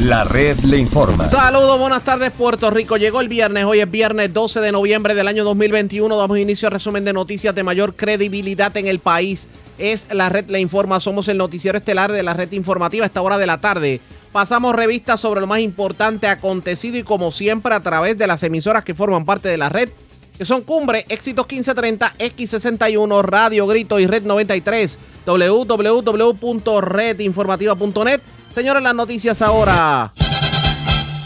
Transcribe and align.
La 0.00 0.24
red 0.24 0.58
le 0.60 0.78
informa. 0.78 1.28
Saludos, 1.28 1.78
buenas 1.78 2.02
tardes 2.02 2.32
Puerto 2.32 2.70
Rico. 2.70 2.96
Llegó 2.96 3.20
el 3.20 3.28
viernes, 3.28 3.64
hoy 3.64 3.80
es 3.80 3.90
viernes 3.90 4.32
12 4.32 4.60
de 4.60 4.72
noviembre 4.72 5.14
del 5.14 5.28
año 5.28 5.44
2021. 5.44 6.16
Damos 6.16 6.38
inicio 6.38 6.68
al 6.68 6.72
resumen 6.72 7.04
de 7.04 7.12
noticias 7.12 7.54
de 7.54 7.62
mayor 7.62 7.94
credibilidad 7.94 8.76
en 8.76 8.88
el 8.88 8.98
país. 8.98 9.48
Es 9.78 10.12
la 10.12 10.28
red 10.28 10.46
le 10.48 10.60
informa, 10.60 11.00
somos 11.00 11.28
el 11.28 11.38
noticiero 11.38 11.78
estelar 11.78 12.10
de 12.10 12.22
la 12.22 12.34
red 12.34 12.50
informativa 12.52 13.04
a 13.04 13.06
esta 13.06 13.22
hora 13.22 13.38
de 13.38 13.46
la 13.46 13.60
tarde. 13.60 14.00
Pasamos 14.32 14.74
revistas 14.74 15.20
sobre 15.20 15.40
lo 15.40 15.46
más 15.46 15.60
importante 15.60 16.26
acontecido 16.26 16.98
y 16.98 17.02
como 17.02 17.30
siempre 17.30 17.74
a 17.74 17.82
través 17.82 18.18
de 18.18 18.26
las 18.26 18.42
emisoras 18.42 18.84
que 18.84 18.94
forman 18.94 19.24
parte 19.24 19.48
de 19.48 19.58
la 19.58 19.68
red, 19.68 19.88
que 20.36 20.44
son 20.44 20.62
Cumbre, 20.62 21.04
Éxitos 21.08 21.46
1530, 21.46 22.14
X61, 22.18 23.22
Radio 23.22 23.66
Grito 23.66 24.00
y 24.00 24.06
Red 24.06 24.24
93, 24.24 24.98
www.redinformativa.net 25.26 28.20
Señores, 28.54 28.82
las 28.82 28.94
noticias 28.94 29.40
ahora. 29.40 30.12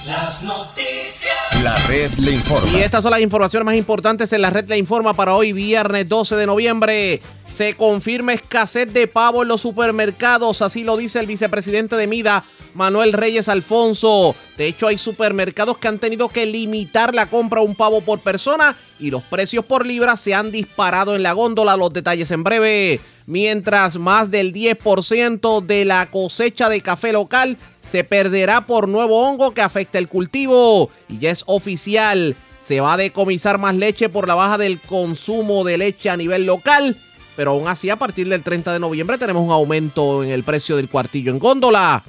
Las 0.06 0.44
noticias. 0.44 1.34
La 1.64 1.76
red 1.88 2.12
le 2.18 2.32
informa. 2.32 2.70
Y 2.78 2.82
estas 2.82 3.02
son 3.02 3.10
las 3.10 3.20
informaciones 3.20 3.66
más 3.66 3.74
importantes 3.74 4.32
en 4.32 4.42
la 4.42 4.50
red 4.50 4.68
le 4.68 4.78
informa 4.78 5.12
para 5.12 5.34
hoy, 5.34 5.52
viernes 5.52 6.08
12 6.08 6.36
de 6.36 6.46
noviembre. 6.46 7.20
Se 7.52 7.74
confirma 7.74 8.32
escasez 8.32 8.92
de 8.92 9.08
pavo 9.08 9.42
en 9.42 9.48
los 9.48 9.60
supermercados, 9.60 10.62
así 10.62 10.84
lo 10.84 10.96
dice 10.96 11.18
el 11.18 11.26
vicepresidente 11.26 11.96
de 11.96 12.06
Mida, 12.06 12.44
Manuel 12.74 13.12
Reyes 13.12 13.48
Alfonso. 13.48 14.36
De 14.56 14.66
hecho, 14.66 14.86
hay 14.86 14.98
supermercados 14.98 15.78
que 15.78 15.88
han 15.88 15.98
tenido 15.98 16.28
que 16.28 16.46
limitar 16.46 17.12
la 17.12 17.26
compra 17.26 17.60
de 17.60 17.66
un 17.66 17.74
pavo 17.74 18.02
por 18.02 18.20
persona 18.20 18.76
y 19.00 19.10
los 19.10 19.24
precios 19.24 19.64
por 19.64 19.84
libra 19.84 20.16
se 20.16 20.34
han 20.34 20.52
disparado 20.52 21.16
en 21.16 21.24
la 21.24 21.32
góndola. 21.32 21.76
Los 21.76 21.92
detalles 21.92 22.30
en 22.30 22.44
breve 22.44 23.00
mientras 23.26 23.96
más 23.98 24.30
del 24.30 24.52
10% 24.52 25.64
de 25.64 25.84
la 25.84 26.06
cosecha 26.06 26.68
de 26.68 26.80
café 26.80 27.12
local 27.12 27.58
se 27.90 28.04
perderá 28.04 28.62
por 28.62 28.88
nuevo 28.88 29.22
hongo 29.22 29.52
que 29.52 29.62
afecta 29.62 29.98
el 29.98 30.08
cultivo. 30.08 30.90
Y 31.08 31.18
ya 31.18 31.30
es 31.30 31.44
oficial, 31.46 32.36
se 32.62 32.80
va 32.80 32.94
a 32.94 32.96
decomisar 32.96 33.58
más 33.58 33.74
leche 33.74 34.08
por 34.08 34.26
la 34.26 34.34
baja 34.34 34.58
del 34.58 34.80
consumo 34.80 35.64
de 35.64 35.78
leche 35.78 36.10
a 36.10 36.16
nivel 36.16 36.46
local. 36.46 36.96
Pero 37.36 37.52
aún 37.52 37.68
así, 37.68 37.90
a 37.90 37.96
partir 37.96 38.28
del 38.28 38.42
30 38.42 38.72
de 38.72 38.78
noviembre 38.80 39.18
tenemos 39.18 39.44
un 39.44 39.52
aumento 39.52 40.24
en 40.24 40.30
el 40.30 40.42
precio 40.42 40.76
del 40.76 40.88
cuartillo 40.88 41.30
en 41.30 41.38
góndola. 41.38 42.02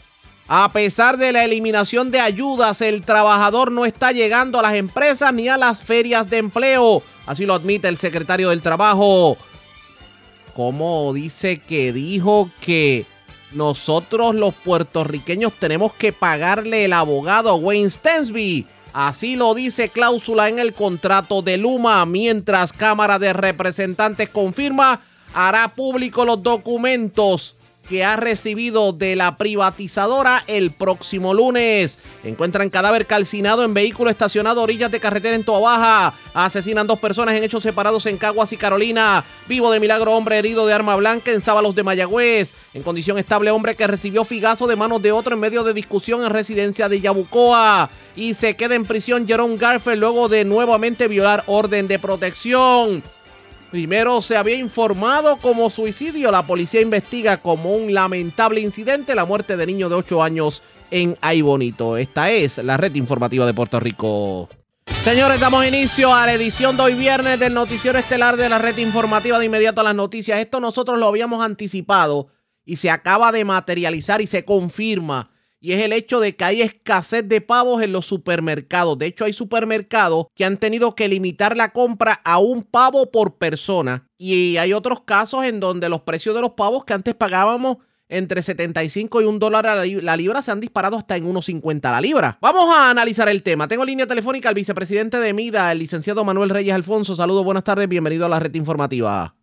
A 0.49 0.71
pesar 0.71 1.17
de 1.17 1.33
la 1.33 1.43
eliminación 1.43 2.09
de 2.09 2.21
ayudas, 2.21 2.79
el 2.79 3.03
trabajador 3.03 3.69
no 3.69 3.85
está 3.85 4.13
llegando 4.13 4.57
a 4.57 4.61
las 4.61 4.75
empresas 4.75 5.33
ni 5.33 5.49
a 5.49 5.57
las 5.57 5.83
ferias 5.83 6.29
de 6.29 6.37
empleo. 6.37 7.03
Así 7.25 7.45
lo 7.45 7.53
admite 7.53 7.89
el 7.89 7.97
secretario 7.97 8.49
del 8.49 8.61
Trabajo 8.61 9.37
como 10.57 11.13
dice 11.13 11.59
que 11.59 11.93
dijo 11.93 12.49
que 12.61 13.05
nosotros 13.51 14.33
los 14.33 14.55
puertorriqueños 14.55 15.53
tenemos 15.53 15.93
que 15.93 16.11
pagarle 16.11 16.85
el 16.85 16.93
abogado 16.93 17.53
Wayne 17.57 17.91
Stensby. 17.91 18.65
Así 18.91 19.35
lo 19.35 19.53
dice 19.53 19.89
cláusula 19.89 20.49
en 20.49 20.57
el 20.57 20.73
contrato 20.73 21.43
de 21.43 21.57
Luma, 21.57 22.03
mientras 22.07 22.73
Cámara 22.73 23.19
de 23.19 23.33
Representantes 23.33 24.29
confirma 24.29 24.99
hará 25.35 25.67
público 25.67 26.25
los 26.25 26.41
documentos 26.41 27.56
que 27.89 28.03
ha 28.03 28.15
recibido 28.15 28.93
de 28.93 29.15
la 29.15 29.37
privatizadora 29.37 30.43
el 30.47 30.71
próximo 30.71 31.33
lunes. 31.33 31.99
Encuentran 32.23 32.69
cadáver 32.69 33.05
calcinado 33.05 33.63
en 33.63 33.73
vehículo 33.73 34.09
estacionado 34.09 34.61
a 34.61 34.63
orillas 34.63 34.91
de 34.91 34.99
carretera 34.99 35.35
en 35.35 35.43
Toa 35.43 35.59
Baja. 35.59 36.13
Asesinan 36.33 36.87
dos 36.87 36.99
personas 36.99 37.35
en 37.35 37.43
hechos 37.43 37.63
separados 37.63 38.05
en 38.05 38.17
Caguas 38.17 38.51
y 38.53 38.57
Carolina. 38.57 39.23
Vivo 39.47 39.71
de 39.71 39.79
milagro 39.79 40.13
hombre 40.13 40.37
herido 40.37 40.67
de 40.67 40.73
arma 40.73 40.95
blanca 40.95 41.31
en 41.31 41.41
Sábalos 41.41 41.75
de 41.75 41.83
Mayagüez. 41.83 42.53
En 42.73 42.83
condición 42.83 43.17
estable 43.17 43.51
hombre 43.51 43.75
que 43.75 43.87
recibió 43.87 44.25
figazo 44.25 44.67
de 44.67 44.75
manos 44.75 45.01
de 45.01 45.11
otro 45.11 45.33
en 45.33 45.39
medio 45.39 45.63
de 45.63 45.73
discusión 45.73 46.23
en 46.23 46.29
residencia 46.29 46.89
de 46.89 46.99
Yabucoa. 46.99 47.89
Y 48.15 48.33
se 48.33 48.55
queda 48.55 48.75
en 48.75 48.85
prisión 48.85 49.27
Jerome 49.27 49.57
Garfield 49.57 49.99
luego 49.99 50.27
de 50.27 50.43
nuevamente 50.43 51.07
violar 51.07 51.43
orden 51.47 51.87
de 51.87 51.99
protección. 51.99 53.03
Primero 53.71 54.21
se 54.21 54.37
había 54.37 54.55
informado 54.55 55.35
como 55.37 55.69
suicidio. 55.69 56.31
La 56.31 56.43
policía 56.43 56.79
investiga 56.79 57.37
como 57.37 57.75
un 57.75 57.93
lamentable 57.93 58.61
incidente 58.61 59.13
la 59.13 59.25
muerte 59.25 59.57
de 59.57 59.65
niño 59.65 59.89
de 59.89 59.95
8 59.95 60.23
años 60.23 60.63
en 60.89 61.17
Ay 61.19 61.41
Bonito. 61.41 61.97
Esta 61.97 62.31
es 62.31 62.57
la 62.59 62.77
red 62.77 62.95
informativa 62.95 63.45
de 63.45 63.53
Puerto 63.53 63.79
Rico. 63.79 64.47
Señores, 65.03 65.39
damos 65.39 65.65
inicio 65.65 66.13
a 66.13 66.25
la 66.25 66.33
edición 66.33 66.77
de 66.77 66.83
hoy 66.83 66.93
viernes 66.93 67.39
del 67.39 67.53
noticiero 67.53 67.99
estelar 67.99 68.37
de 68.37 68.47
la 68.47 68.57
red 68.57 68.77
informativa 68.77 69.37
de 69.37 69.45
inmediato 69.45 69.81
a 69.81 69.83
las 69.83 69.95
noticias. 69.95 70.39
Esto 70.39 70.61
nosotros 70.61 70.97
lo 70.97 71.07
habíamos 71.07 71.43
anticipado 71.43 72.27
y 72.63 72.77
se 72.77 72.89
acaba 72.89 73.33
de 73.33 73.43
materializar 73.43 74.21
y 74.21 74.27
se 74.27 74.45
confirma 74.45 75.31
y 75.59 75.73
es 75.73 75.83
el 75.83 75.93
hecho 75.93 76.19
de 76.19 76.35
que 76.35 76.43
hay 76.43 76.61
escasez 76.61 77.27
de 77.27 77.41
pavos 77.41 77.81
en 77.81 77.91
los 77.91 78.05
supermercados. 78.05 78.97
De 78.97 79.07
hecho, 79.07 79.25
hay 79.25 79.33
supermercados 79.33 80.27
que 80.35 80.45
han 80.45 80.57
tenido 80.57 80.95
que 80.95 81.07
limitar 81.07 81.57
la 81.57 81.71
compra 81.71 82.21
a 82.23 82.39
un 82.39 82.63
pavo 82.63 83.11
por 83.11 83.37
persona 83.37 84.07
y 84.17 84.57
hay 84.57 84.73
otros 84.73 85.01
casos 85.01 85.45
en 85.45 85.59
donde 85.59 85.89
los 85.89 86.01
precios 86.01 86.35
de 86.35 86.41
los 86.41 86.51
pavos 86.51 86.85
que 86.85 86.93
antes 86.93 87.15
pagábamos 87.15 87.77
entre 88.09 88.41
75 88.41 89.21
y 89.21 89.25
un 89.25 89.37
dólar 89.37 89.65
la 89.65 90.15
libra 90.15 90.41
se 90.41 90.51
han 90.51 90.61
disparado 90.61 90.97
hasta 90.97 91.17
en 91.17 91.25
1.50 91.25 91.91
la 91.91 91.99
libra. 91.99 92.37
Vamos 92.41 92.73
a 92.73 92.89
analizar 92.89 93.27
el 93.27 93.43
tema. 93.43 93.67
Tengo 93.67 93.83
línea 93.83 94.07
telefónica 94.07 94.49
al 94.49 94.55
vicepresidente 94.55 95.19
de 95.19 95.33
MIDA, 95.33 95.71
el 95.71 95.79
licenciado 95.79 96.23
Manuel 96.23 96.49
Reyes 96.49 96.73
Alfonso. 96.73 97.15
Saludos, 97.15 97.43
buenas 97.43 97.63
tardes, 97.63 97.89
bienvenido 97.89 98.25
a 98.25 98.29
la 98.29 98.39
red 98.39 98.53
informativa. 98.55 99.33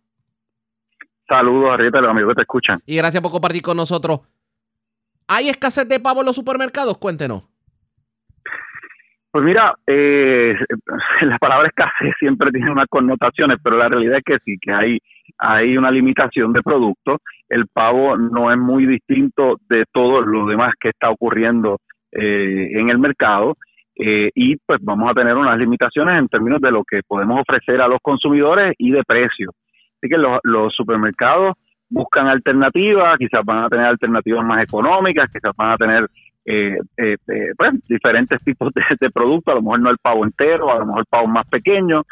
Saludos, 1.27 1.71
Arrieta, 1.73 2.01
los 2.01 2.11
amigos 2.11 2.31
que 2.31 2.35
te 2.35 2.41
escuchan. 2.41 2.81
Y 2.85 2.95
gracias 2.97 3.21
por 3.21 3.31
compartir 3.31 3.61
con 3.61 3.77
nosotros. 3.77 4.21
¿Hay 5.27 5.49
escasez 5.49 5.87
de 5.87 5.99
pavo 5.99 6.19
en 6.21 6.27
los 6.27 6.35
supermercados? 6.35 6.97
Cuéntenos. 6.97 7.43
Pues 9.31 9.43
mira, 9.43 9.75
eh, 9.85 10.55
la 11.23 11.37
palabra 11.37 11.67
escasez 11.67 12.13
siempre 12.19 12.51
tiene 12.51 12.71
unas 12.71 12.87
connotaciones, 12.87 13.57
pero 13.61 13.77
la 13.77 13.89
realidad 13.89 14.19
es 14.19 14.23
que 14.23 14.37
sí, 14.45 14.57
que 14.61 14.71
hay, 14.71 14.99
hay 15.39 15.75
una 15.75 15.91
limitación 15.91 16.53
de 16.53 16.61
productos. 16.61 17.19
El 17.49 17.67
pavo 17.67 18.15
no 18.17 18.49
es 18.49 18.57
muy 18.57 18.85
distinto 18.85 19.57
de 19.67 19.83
todo 19.91 20.21
lo 20.21 20.45
demás 20.45 20.73
que 20.79 20.89
está 20.89 21.09
ocurriendo 21.09 21.79
eh, 22.13 22.69
en 22.79 22.89
el 22.89 22.97
mercado. 22.97 23.57
Eh, 23.97 24.29
y 24.35 24.55
pues 24.65 24.79
vamos 24.81 25.11
a 25.11 25.13
tener 25.13 25.35
unas 25.35 25.57
limitaciones 25.57 26.17
en 26.17 26.27
términos 26.27 26.61
de 26.61 26.71
lo 26.71 26.83
que 26.83 27.01
podemos 27.05 27.41
ofrecer 27.41 27.81
a 27.81 27.87
los 27.87 27.99
consumidores 28.01 28.73
y 28.77 28.91
de 28.91 29.03
precio. 29.03 29.51
Así 29.97 30.09
que 30.09 30.17
los, 30.17 30.39
los 30.43 30.73
supermercados 30.73 31.55
buscan 31.95 32.27
alternativas, 32.27 33.17
quizás 33.17 33.43
van 33.45 33.63
a 33.63 33.69
tener 33.69 33.85
alternativas 33.85 34.45
más 34.45 34.61
económicas, 34.61 35.31
quizás 35.31 35.53
van 35.55 35.71
a 35.71 35.77
tener 35.77 36.09
eh, 36.43 36.77
eh, 36.97 37.15
eh 37.27 37.51
pues, 37.57 37.71
diferentes 37.87 38.39
tipos 38.43 38.71
de, 38.73 39.09
productos, 39.09 39.53
a 39.53 39.55
lo 39.55 39.61
mejor 39.61 39.79
no 39.79 39.89
el 39.89 39.97
pavo 39.97 40.25
entero, 40.25 40.71
a 40.71 40.79
lo 40.79 40.85
mejor 40.87 40.99
el 40.99 41.05
pavo 41.05 41.27
más 41.27 41.47
pequeño, 41.47 42.03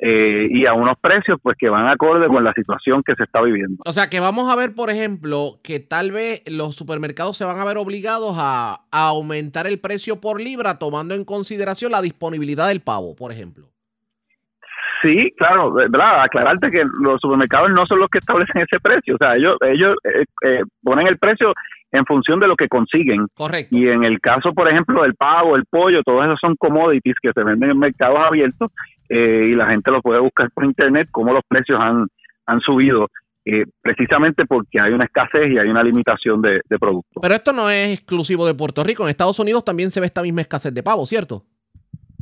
eh, 0.00 0.48
y 0.50 0.66
a 0.66 0.74
unos 0.74 0.98
precios 1.00 1.38
pues 1.40 1.56
que 1.56 1.68
van 1.68 1.86
acorde 1.86 2.26
con 2.26 2.42
la 2.42 2.52
situación 2.52 3.02
que 3.04 3.14
se 3.14 3.22
está 3.22 3.40
viviendo. 3.40 3.82
O 3.86 3.92
sea 3.92 4.10
que 4.10 4.18
vamos 4.18 4.50
a 4.50 4.56
ver, 4.56 4.74
por 4.74 4.90
ejemplo, 4.90 5.60
que 5.62 5.78
tal 5.78 6.10
vez 6.10 6.42
los 6.50 6.74
supermercados 6.74 7.36
se 7.36 7.44
van 7.44 7.60
a 7.60 7.64
ver 7.64 7.78
obligados 7.78 8.36
a 8.38 8.80
aumentar 8.90 9.68
el 9.68 9.78
precio 9.78 10.20
por 10.20 10.40
libra 10.40 10.80
tomando 10.80 11.14
en 11.14 11.24
consideración 11.24 11.92
la 11.92 12.02
disponibilidad 12.02 12.66
del 12.68 12.80
pavo, 12.80 13.14
por 13.14 13.30
ejemplo. 13.30 13.68
Sí, 15.02 15.30
claro, 15.36 15.72
¿verdad? 15.72 16.22
Aclararte 16.22 16.70
que 16.70 16.82
los 17.00 17.20
supermercados 17.20 17.70
no 17.70 17.86
son 17.86 18.00
los 18.00 18.08
que 18.10 18.18
establecen 18.18 18.62
ese 18.62 18.80
precio, 18.80 19.14
o 19.14 19.18
sea, 19.18 19.36
ellos 19.36 19.56
ellos 19.60 19.96
eh, 20.04 20.24
eh, 20.44 20.62
ponen 20.82 21.06
el 21.06 21.18
precio 21.18 21.52
en 21.92 22.04
función 22.04 22.40
de 22.40 22.48
lo 22.48 22.56
que 22.56 22.68
consiguen. 22.68 23.26
Correcto. 23.34 23.74
Y 23.76 23.88
en 23.88 24.04
el 24.04 24.20
caso, 24.20 24.52
por 24.52 24.68
ejemplo, 24.68 25.02
del 25.02 25.14
pavo, 25.14 25.56
el 25.56 25.64
pollo, 25.70 26.02
todos 26.02 26.24
esos 26.24 26.38
son 26.40 26.56
commodities 26.56 27.16
que 27.22 27.32
se 27.32 27.44
venden 27.44 27.70
en 27.70 27.78
mercados 27.78 28.20
abiertos 28.20 28.70
eh, 29.08 29.48
y 29.52 29.54
la 29.54 29.66
gente 29.68 29.90
lo 29.90 30.02
puede 30.02 30.20
buscar 30.20 30.50
por 30.50 30.64
internet, 30.64 31.08
cómo 31.10 31.32
los 31.32 31.42
precios 31.48 31.78
han, 31.80 32.08
han 32.46 32.60
subido. 32.60 33.06
precisamente 33.80 34.44
porque 34.44 34.80
hay 34.80 34.92
una 34.92 35.04
escasez 35.04 35.50
y 35.50 35.58
hay 35.58 35.68
una 35.68 35.82
limitación 35.82 36.42
de, 36.42 36.60
de 36.68 36.78
productos. 36.78 37.22
Pero 37.22 37.34
esto 37.34 37.52
no 37.52 37.70
es 37.70 37.98
exclusivo 37.98 38.46
de 38.46 38.54
Puerto 38.54 38.82
Rico. 38.84 39.04
En 39.04 39.10
Estados 39.10 39.38
Unidos 39.38 39.64
también 39.64 39.90
se 39.90 40.00
ve 40.00 40.06
esta 40.06 40.22
misma 40.22 40.42
escasez 40.42 40.74
de 40.74 40.82
pavo, 40.82 41.06
¿cierto? 41.06 41.44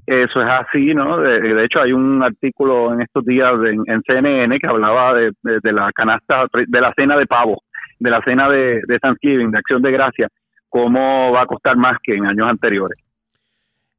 Eso 0.07 0.41
es 0.41 0.49
así, 0.49 0.95
¿no? 0.95 1.19
De, 1.19 1.65
hecho, 1.65 1.81
hay 1.81 1.93
un 1.93 2.23
artículo 2.23 2.93
en 2.93 3.03
estos 3.03 3.25
días 3.25 3.53
en, 3.65 4.03
CNN 4.03 4.57
que 4.61 4.67
hablaba 4.69 5.15
de, 5.15 5.33
la 5.73 5.91
canasta, 5.93 6.47
de 6.53 6.81
la 6.81 6.93
cena 6.95 7.17
de 7.17 7.27
pavo, 7.27 7.65
de 7.99 8.11
la 8.11 8.23
cena 8.23 8.49
de, 8.49 8.81
Thanksgiving, 9.03 9.51
de 9.51 9.59
Acción 9.59 9.83
de 9.83 9.91
Gracia, 9.91 10.29
cómo 10.69 11.33
va 11.33 11.43
a 11.43 11.47
costar 11.47 11.77
más 11.77 11.99
que 12.05 12.15
en 12.15 12.25
años 12.25 12.49
anteriores. 12.49 12.97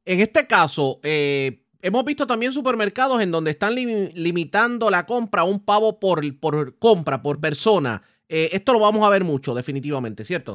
En 0.06 0.20
este 0.20 0.46
caso, 0.46 0.98
eh, 1.02 1.60
hemos 1.82 2.02
visto 2.06 2.26
también 2.26 2.52
supermercados 2.52 3.20
en 3.20 3.30
donde 3.30 3.50
están 3.50 3.74
limitando 3.74 4.90
la 4.90 5.04
compra 5.04 5.42
a 5.42 5.44
un 5.44 5.62
pavo 5.62 6.00
por, 6.00 6.22
por 6.40 6.78
compra, 6.78 7.20
por 7.20 7.38
persona. 7.38 8.00
Eh, 8.30 8.48
esto 8.52 8.72
lo 8.72 8.80
vamos 8.80 9.06
a 9.06 9.10
ver 9.10 9.24
mucho, 9.24 9.54
definitivamente, 9.54 10.24
¿cierto? 10.24 10.54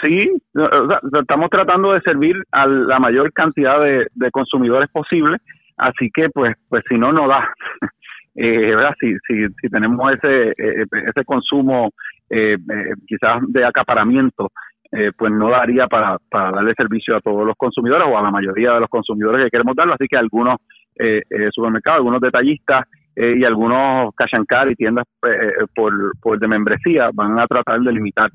Sí, 0.00 0.30
estamos 1.20 1.50
tratando 1.50 1.92
de 1.92 2.00
servir 2.00 2.36
a 2.50 2.66
la 2.66 2.98
mayor 2.98 3.32
cantidad 3.32 3.80
de, 3.80 4.30
consumidores 4.30 4.88
posible, 4.90 5.36
así 5.76 6.10
que 6.12 6.30
pues, 6.30 6.54
pues 6.68 6.82
si 6.88 6.96
no, 6.96 7.12
no 7.12 7.28
da. 7.28 7.52
eh, 8.34 8.74
¿verdad? 8.74 8.94
Si, 8.98 9.14
si, 9.26 9.46
si 9.60 9.68
tenemos 9.68 10.12
ese, 10.14 10.50
eh, 10.50 10.86
ese 11.06 11.24
consumo 11.24 11.90
eh, 12.30 12.54
eh, 12.54 12.92
quizás 13.06 13.42
de 13.48 13.64
acaparamiento 13.64 14.50
pues 15.16 15.32
no 15.32 15.48
daría 15.48 15.86
para, 15.86 16.18
para 16.30 16.50
darle 16.50 16.74
servicio 16.74 17.16
a 17.16 17.20
todos 17.22 17.46
los 17.46 17.56
consumidores 17.56 18.06
o 18.06 18.18
a 18.18 18.20
la 18.20 18.30
mayoría 18.30 18.74
de 18.74 18.80
los 18.80 18.90
consumidores 18.90 19.42
que 19.42 19.50
queremos 19.50 19.74
darlo, 19.74 19.94
así 19.94 20.06
que 20.06 20.18
algunos 20.18 20.58
supermercados, 21.54 21.96
algunos 21.96 22.20
detallistas 22.20 22.84
y 23.16 23.42
algunos 23.42 24.14
cash 24.14 24.34
y 24.68 24.74
tiendas 24.74 25.06
por, 25.74 25.94
por 26.20 26.38
de 26.38 26.46
membresía 26.46 27.08
van 27.14 27.40
a 27.40 27.46
tratar 27.46 27.80
de 27.80 27.90
limitar 27.90 28.30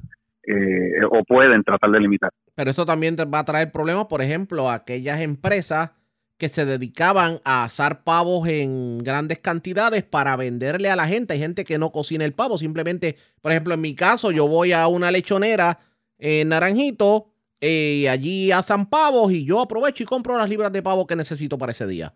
o 1.11 1.23
pueden 1.23 1.63
tratar 1.63 1.91
de 1.91 1.99
limitar. 1.99 2.31
Pero 2.55 2.69
esto 2.69 2.85
también 2.85 3.15
va 3.15 3.39
a 3.39 3.45
traer 3.45 3.71
problemas, 3.71 4.05
por 4.05 4.21
ejemplo, 4.21 4.69
a 4.69 4.75
aquellas 4.75 5.21
empresas 5.21 5.91
que 6.37 6.49
se 6.49 6.65
dedicaban 6.65 7.39
a 7.43 7.63
asar 7.63 8.03
pavos 8.03 8.47
en 8.47 8.99
grandes 8.99 9.39
cantidades 9.39 10.03
para 10.03 10.35
venderle 10.35 10.89
a 10.89 10.95
la 10.95 11.07
gente. 11.07 11.33
Hay 11.33 11.39
gente 11.39 11.65
que 11.65 11.79
no 11.79 11.91
cocina 11.91 12.25
el 12.25 12.33
pavo, 12.33 12.57
simplemente, 12.57 13.17
por 13.41 13.51
ejemplo, 13.51 13.73
en 13.73 13.81
mi 13.81 13.95
caso, 13.95 14.31
yo 14.31 14.47
voy 14.47 14.71
a 14.71 14.87
una 14.87 15.09
lechonera 15.09 15.79
en 16.19 16.49
Naranjito 16.49 17.31
eh, 17.59 18.01
y 18.01 18.07
allí 18.07 18.51
asan 18.51 18.87
pavos 18.87 19.31
y 19.31 19.45
yo 19.45 19.61
aprovecho 19.61 20.03
y 20.03 20.05
compro 20.05 20.37
las 20.37 20.49
libras 20.49 20.71
de 20.71 20.83
pavo 20.83 21.07
que 21.07 21.15
necesito 21.15 21.57
para 21.57 21.71
ese 21.71 21.87
día. 21.87 22.13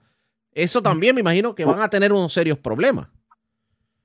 Eso 0.53 0.81
también 0.81 1.15
me 1.15 1.21
imagino 1.21 1.55
que 1.55 1.65
van 1.65 1.81
a 1.81 1.89
tener 1.89 2.13
unos 2.13 2.33
serios 2.33 2.59
problemas. 2.59 3.07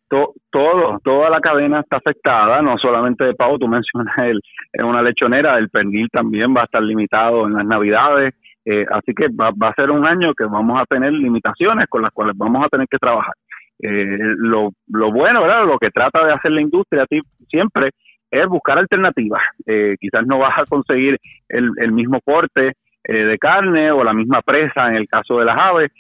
Todo, 0.09 1.01
toda 1.03 1.31
la 1.31 1.41
cadena 1.41 1.81
está 1.81 1.97
afectada, 1.97 2.63
no 2.63 2.79
solamente 2.79 3.25
de 3.25 3.35
pavo, 3.35 3.59
tú 3.59 3.69
mencionas 3.69 4.17
el, 4.19 4.41
una 4.85 5.03
lechonera, 5.03 5.59
el 5.59 5.69
pernil 5.69 6.09
también 6.11 6.55
va 6.55 6.63
a 6.63 6.65
estar 6.65 6.83
limitado 6.83 7.47
en 7.47 7.55
las 7.55 7.67
navidades, 7.67 8.35
eh, 8.65 8.85
así 8.91 9.15
que 9.15 9.29
va, 9.29 9.49
a 9.49 9.75
ser 9.75 9.91
un 9.91 10.07
año 10.07 10.33
que 10.35 10.45
vamos 10.45 10.81
a 10.81 10.85
tener 10.87 11.13
limitaciones 11.13 11.87
con 11.89 12.03
las 12.03 12.13
cuales 12.13 12.37
vamos 12.37 12.65
a 12.65 12.69
tener 12.69 12.87
que 12.89 12.99
trabajar. 12.99 13.35
Eh, 13.81 14.19
lo, 14.39 14.71
lo 14.89 15.13
bueno, 15.13 15.43
¿verdad? 15.43 15.67
Lo 15.67 15.79
que 15.79 15.91
trata 15.91 16.25
de 16.25 16.33
hacer 16.33 16.51
la 16.51 16.63
industria 16.63 17.05
siempre 17.49 17.91
es 18.31 18.47
buscar 18.49 18.79
alternativas. 18.79 19.43
Eh, 19.67 19.95
quizás 20.01 20.27
no 20.27 20.39
vas 20.39 20.59
a 20.59 20.65
conseguir 20.65 21.19
el, 21.49 21.71
el 21.77 21.93
mismo 21.93 22.21
corte 22.25 22.73
de 23.09 23.39
carne 23.39 23.93
o 23.93 24.03
la 24.03 24.13
misma 24.13 24.43
presa 24.43 24.89
en 24.89 24.97
el 24.97 25.07
caso 25.07 25.39
de 25.39 25.45
las 25.45 25.57
aves, 25.57 25.93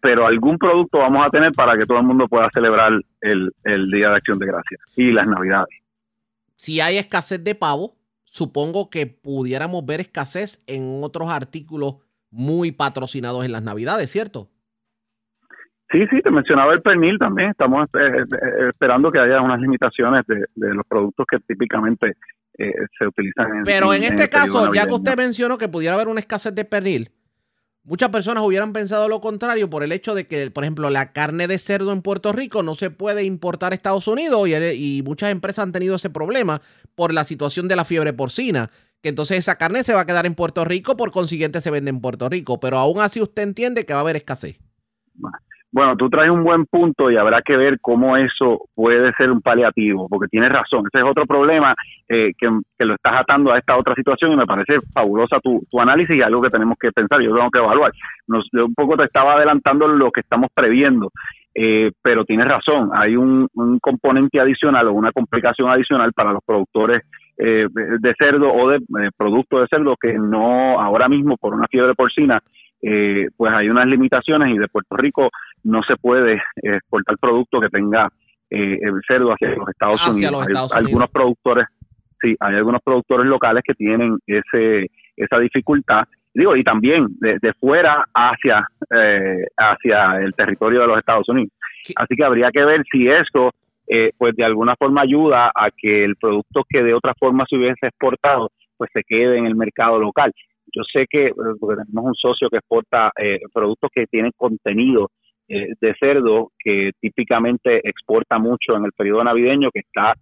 pero 0.00 0.26
algún 0.26 0.58
producto 0.58 0.98
vamos 0.98 1.24
a 1.24 1.30
tener 1.30 1.52
para 1.52 1.76
que 1.78 1.86
todo 1.86 1.98
el 1.98 2.04
mundo 2.04 2.26
pueda 2.26 2.48
celebrar 2.52 2.92
el, 3.20 3.52
el 3.64 3.90
Día 3.90 4.08
de 4.10 4.16
Acción 4.16 4.38
de 4.38 4.46
Gracias 4.46 4.80
y 4.96 5.12
las 5.12 5.26
Navidades. 5.26 5.80
Si 6.56 6.80
hay 6.80 6.98
escasez 6.98 7.42
de 7.42 7.54
pavo, 7.54 7.96
supongo 8.24 8.90
que 8.90 9.06
pudiéramos 9.06 9.84
ver 9.86 10.00
escasez 10.00 10.62
en 10.66 11.02
otros 11.02 11.30
artículos 11.30 11.96
muy 12.30 12.72
patrocinados 12.72 13.44
en 13.44 13.52
las 13.52 13.62
Navidades, 13.62 14.10
¿cierto? 14.10 14.48
Sí, 15.90 16.06
sí, 16.08 16.22
te 16.22 16.30
mencionaba 16.30 16.72
el 16.72 16.82
pernil 16.82 17.18
también. 17.18 17.50
Estamos 17.50 17.88
eh, 17.94 18.22
eh, 18.22 18.68
esperando 18.68 19.10
que 19.10 19.18
haya 19.18 19.40
unas 19.40 19.60
limitaciones 19.60 20.24
de, 20.26 20.46
los 20.54 20.86
productos 20.86 21.26
que 21.28 21.38
típicamente 21.40 22.14
eh, 22.56 22.72
se 22.96 23.06
utilizan 23.06 23.56
en 23.56 23.64
Pero 23.64 23.92
en, 23.92 24.04
este 24.04 24.28
caso, 24.28 24.72
ya 24.72 24.86
que 24.86 24.92
usted 24.92 25.16
mencionó 25.16 25.58
que 25.58 25.68
pudiera 25.68 25.96
haber 25.96 26.06
una 26.06 26.20
escasez 26.20 26.54
de 26.54 26.64
pernil, 26.64 27.10
muchas 27.84 28.10
personas 28.10 28.44
hubieran 28.44 28.72
pensado 28.72 29.08
lo 29.08 29.20
contrario 29.20 29.70
por 29.70 29.82
el 29.82 29.92
hecho 29.92 30.14
de 30.14 30.26
que, 30.26 30.50
por 30.50 30.64
ejemplo, 30.64 30.90
la 30.90 31.12
carne 31.12 31.46
de 31.48 31.58
cerdo 31.58 31.92
en 31.92 32.02
Puerto 32.02 32.32
Rico 32.32 32.62
no 32.62 32.74
se 32.74 32.90
puede 32.90 33.24
importar 33.24 33.72
a 33.72 33.74
Estados 33.74 34.06
Unidos 34.08 34.48
y, 34.48 35.02
muchas 35.04 35.30
empresas 35.30 35.62
han 35.64 35.72
tenido 35.72 35.96
ese 35.96 36.10
problema 36.10 36.62
por 36.94 37.12
la 37.12 37.24
situación 37.24 37.68
de 37.68 37.76
la 37.76 37.84
fiebre 37.84 38.12
porcina 38.12 38.70
que 39.02 39.08
entonces 39.08 39.38
esa 39.38 39.56
carne 39.56 39.82
se 39.82 39.94
va 39.94 40.02
a 40.02 40.06
quedar 40.06 40.26
en 40.26 40.34
Puerto 40.34 40.62
Rico, 40.64 40.94
por 40.96 41.10
consiguiente 41.10 41.62
se 41.62 41.70
vende 41.70 41.88
en 41.88 42.00
Puerto 42.00 42.28
Rico, 42.28 42.60
pero 42.60 42.78
aún 42.78 43.00
así 43.00 43.20
usted 43.22 43.42
entiende 43.42 43.86
que 43.86 43.94
va 43.94 44.00
a 44.00 44.02
haber 44.02 44.16
escasez. 44.16 44.56
Tú 45.96 46.10
traes 46.10 46.30
un 46.30 46.42
buen 46.42 46.66
punto 46.66 47.10
y 47.10 47.16
habrá 47.16 47.42
que 47.42 47.56
ver 47.56 47.78
cómo 47.80 48.16
eso 48.16 48.62
puede 48.74 49.12
ser 49.12 49.30
un 49.30 49.40
paliativo, 49.40 50.08
porque 50.08 50.28
tienes 50.28 50.50
razón. 50.50 50.84
Ese 50.86 51.02
es 51.02 51.08
otro 51.08 51.26
problema 51.26 51.74
eh, 52.08 52.32
que, 52.36 52.48
lo 52.84 52.94
estás 52.94 53.20
atando 53.20 53.52
a 53.52 53.58
esta 53.58 53.76
otra 53.76 53.94
situación 53.94 54.32
y 54.32 54.36
me 54.36 54.46
parece 54.46 54.76
fabulosa 54.92 55.38
tu, 55.40 55.60
análisis 55.78 56.16
y 56.16 56.22
algo 56.22 56.42
que 56.42 56.50
tenemos 56.50 56.76
que 56.78 56.90
pensar, 56.92 57.20
yo 57.20 57.34
tengo 57.34 57.50
que 57.50 57.58
evaluar. 57.58 57.92
Nos, 58.26 58.48
yo 58.52 58.66
un 58.66 58.74
poco 58.74 58.96
te 58.96 59.04
estaba 59.04 59.34
adelantando 59.34 59.86
lo 59.86 60.10
que 60.10 60.20
estamos 60.20 60.50
previendo, 60.54 61.10
eh, 61.54 61.92
pero 62.02 62.24
tienes 62.24 62.48
razón, 62.48 62.90
hay 62.92 63.16
un, 63.16 63.48
un 63.54 63.78
componente 63.78 64.40
adicional 64.40 64.88
o 64.88 64.92
una 64.92 65.12
complicación 65.12 65.68
adicional 65.70 66.12
para 66.12 66.32
los 66.32 66.42
productores 66.44 67.02
eh, 67.42 67.66
de 67.72 68.14
cerdo 68.18 68.52
o 68.52 68.68
de 68.68 68.76
eh, 68.76 69.10
producto 69.16 69.60
de 69.60 69.66
cerdo 69.68 69.96
que 69.98 70.12
no 70.12 70.78
ahora 70.78 71.08
mismo 71.08 71.38
por 71.38 71.54
una 71.54 71.68
fiebre 71.68 71.94
porcina 71.94 72.42
eh, 72.82 73.28
pues 73.34 73.50
hay 73.52 73.70
unas 73.70 73.86
limitaciones 73.86 74.54
y 74.54 74.58
de 74.58 74.68
Puerto 74.68 74.94
Rico 74.96 75.30
no 75.64 75.82
se 75.82 75.96
puede 75.96 76.42
exportar 76.56 77.16
producto 77.18 77.60
que 77.60 77.68
tenga 77.68 78.08
el 78.50 79.00
cerdo 79.06 79.32
hacia 79.32 79.50
los 79.50 79.68
Estados 79.68 80.08
Unidos. 80.08 80.46
hay, 80.72 80.84
algunos 80.84 81.10
productores, 81.10 81.66
sí, 82.20 82.34
hay 82.40 82.56
algunos 82.56 82.82
productores 82.82 83.26
locales 83.26 83.62
que 83.64 83.74
tienen 83.74 84.18
ese 84.26 84.90
esa 85.16 85.38
dificultad 85.38 86.04
digo 86.32 86.56
y 86.56 86.64
también 86.64 87.06
de, 87.20 87.38
de 87.40 87.52
fuera 87.54 88.04
hacia 88.14 88.66
hacia 89.56 90.20
el 90.20 90.32
territorio 90.34 90.80
de 90.80 90.86
los 90.86 90.98
Estados 90.98 91.28
Unidos. 91.28 91.52
Así 91.96 92.16
que 92.16 92.24
habría 92.24 92.50
que 92.50 92.64
ver 92.64 92.82
si 92.90 93.08
eso 93.08 93.52
eh, 93.92 94.12
pues 94.16 94.36
de 94.36 94.44
alguna 94.44 94.76
forma 94.76 95.02
ayuda 95.02 95.50
a 95.52 95.68
que 95.76 96.04
el 96.04 96.14
producto 96.14 96.62
que 96.68 96.80
de 96.80 96.94
otra 96.94 97.12
forma 97.18 97.44
se 97.50 97.56
hubiese 97.56 97.88
exportado, 97.88 98.52
pues 98.76 98.88
se 98.92 99.02
quede 99.02 99.36
en 99.36 99.46
el 99.46 99.56
mercado 99.56 99.98
local. 99.98 100.32
Yo 100.72 100.82
sé 100.92 101.06
que 101.10 101.26
eh, 101.26 101.34
porque 101.58 101.82
tenemos 101.82 102.04
un 102.04 102.14
socio 102.14 102.48
que 102.48 102.58
exporta 102.58 103.10
eh, 103.20 103.40
productos 103.52 103.90
que 103.92 104.06
tienen 104.06 104.30
contenido 104.36 105.10
de 105.50 105.94
cerdo, 105.98 106.52
que 106.58 106.92
típicamente 107.00 107.80
exporta 107.88 108.38
mucho 108.38 108.76
en 108.76 108.84
el 108.84 108.92
periodo 108.92 109.24
navideño, 109.24 109.70
que 109.70 109.80
está 109.80 110.14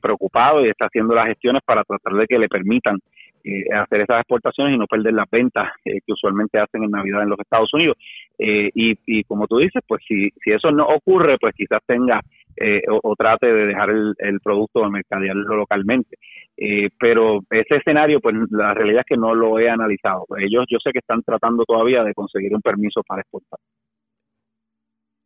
preocupado 0.00 0.64
y 0.64 0.70
está 0.70 0.86
haciendo 0.86 1.14
las 1.14 1.26
gestiones 1.26 1.62
para 1.64 1.84
tratar 1.84 2.14
de 2.14 2.26
que 2.26 2.38
le 2.38 2.48
permitan 2.48 2.98
hacer 3.74 4.00
esas 4.00 4.20
exportaciones 4.20 4.74
y 4.74 4.78
no 4.78 4.86
perder 4.86 5.12
las 5.12 5.28
ventas 5.30 5.70
que 5.84 6.12
usualmente 6.12 6.58
hacen 6.58 6.82
en 6.82 6.90
Navidad 6.90 7.22
en 7.22 7.28
los 7.28 7.38
Estados 7.38 7.72
Unidos. 7.74 7.96
y, 8.38 8.98
y 9.06 9.24
como 9.24 9.46
tú 9.46 9.58
dices, 9.58 9.82
pues 9.86 10.02
si, 10.08 10.30
si 10.42 10.50
eso 10.50 10.70
no 10.70 10.86
ocurre, 10.86 11.36
pues 11.38 11.54
quizás 11.54 11.80
tenga 11.86 12.20
eh, 12.58 12.80
o, 12.88 13.14
trate 13.16 13.52
de 13.52 13.66
dejar 13.66 13.90
el, 13.90 14.14
el 14.18 14.40
producto 14.40 14.80
o 14.80 14.90
mercadearlo 14.90 15.56
localmente. 15.56 16.16
Eh, 16.56 16.88
pero 16.98 17.40
ese 17.50 17.76
escenario, 17.76 18.20
pues 18.20 18.34
la 18.50 18.72
realidad 18.72 19.00
es 19.00 19.06
que 19.06 19.20
no 19.20 19.34
lo 19.34 19.58
he 19.58 19.68
analizado. 19.68 20.24
Ellos 20.38 20.64
yo 20.70 20.78
sé 20.82 20.90
que 20.92 21.00
están 21.00 21.22
tratando 21.22 21.64
todavía 21.64 22.02
de 22.02 22.14
conseguir 22.14 22.54
un 22.54 22.62
permiso 22.62 23.02
para 23.06 23.20
exportar. 23.20 23.58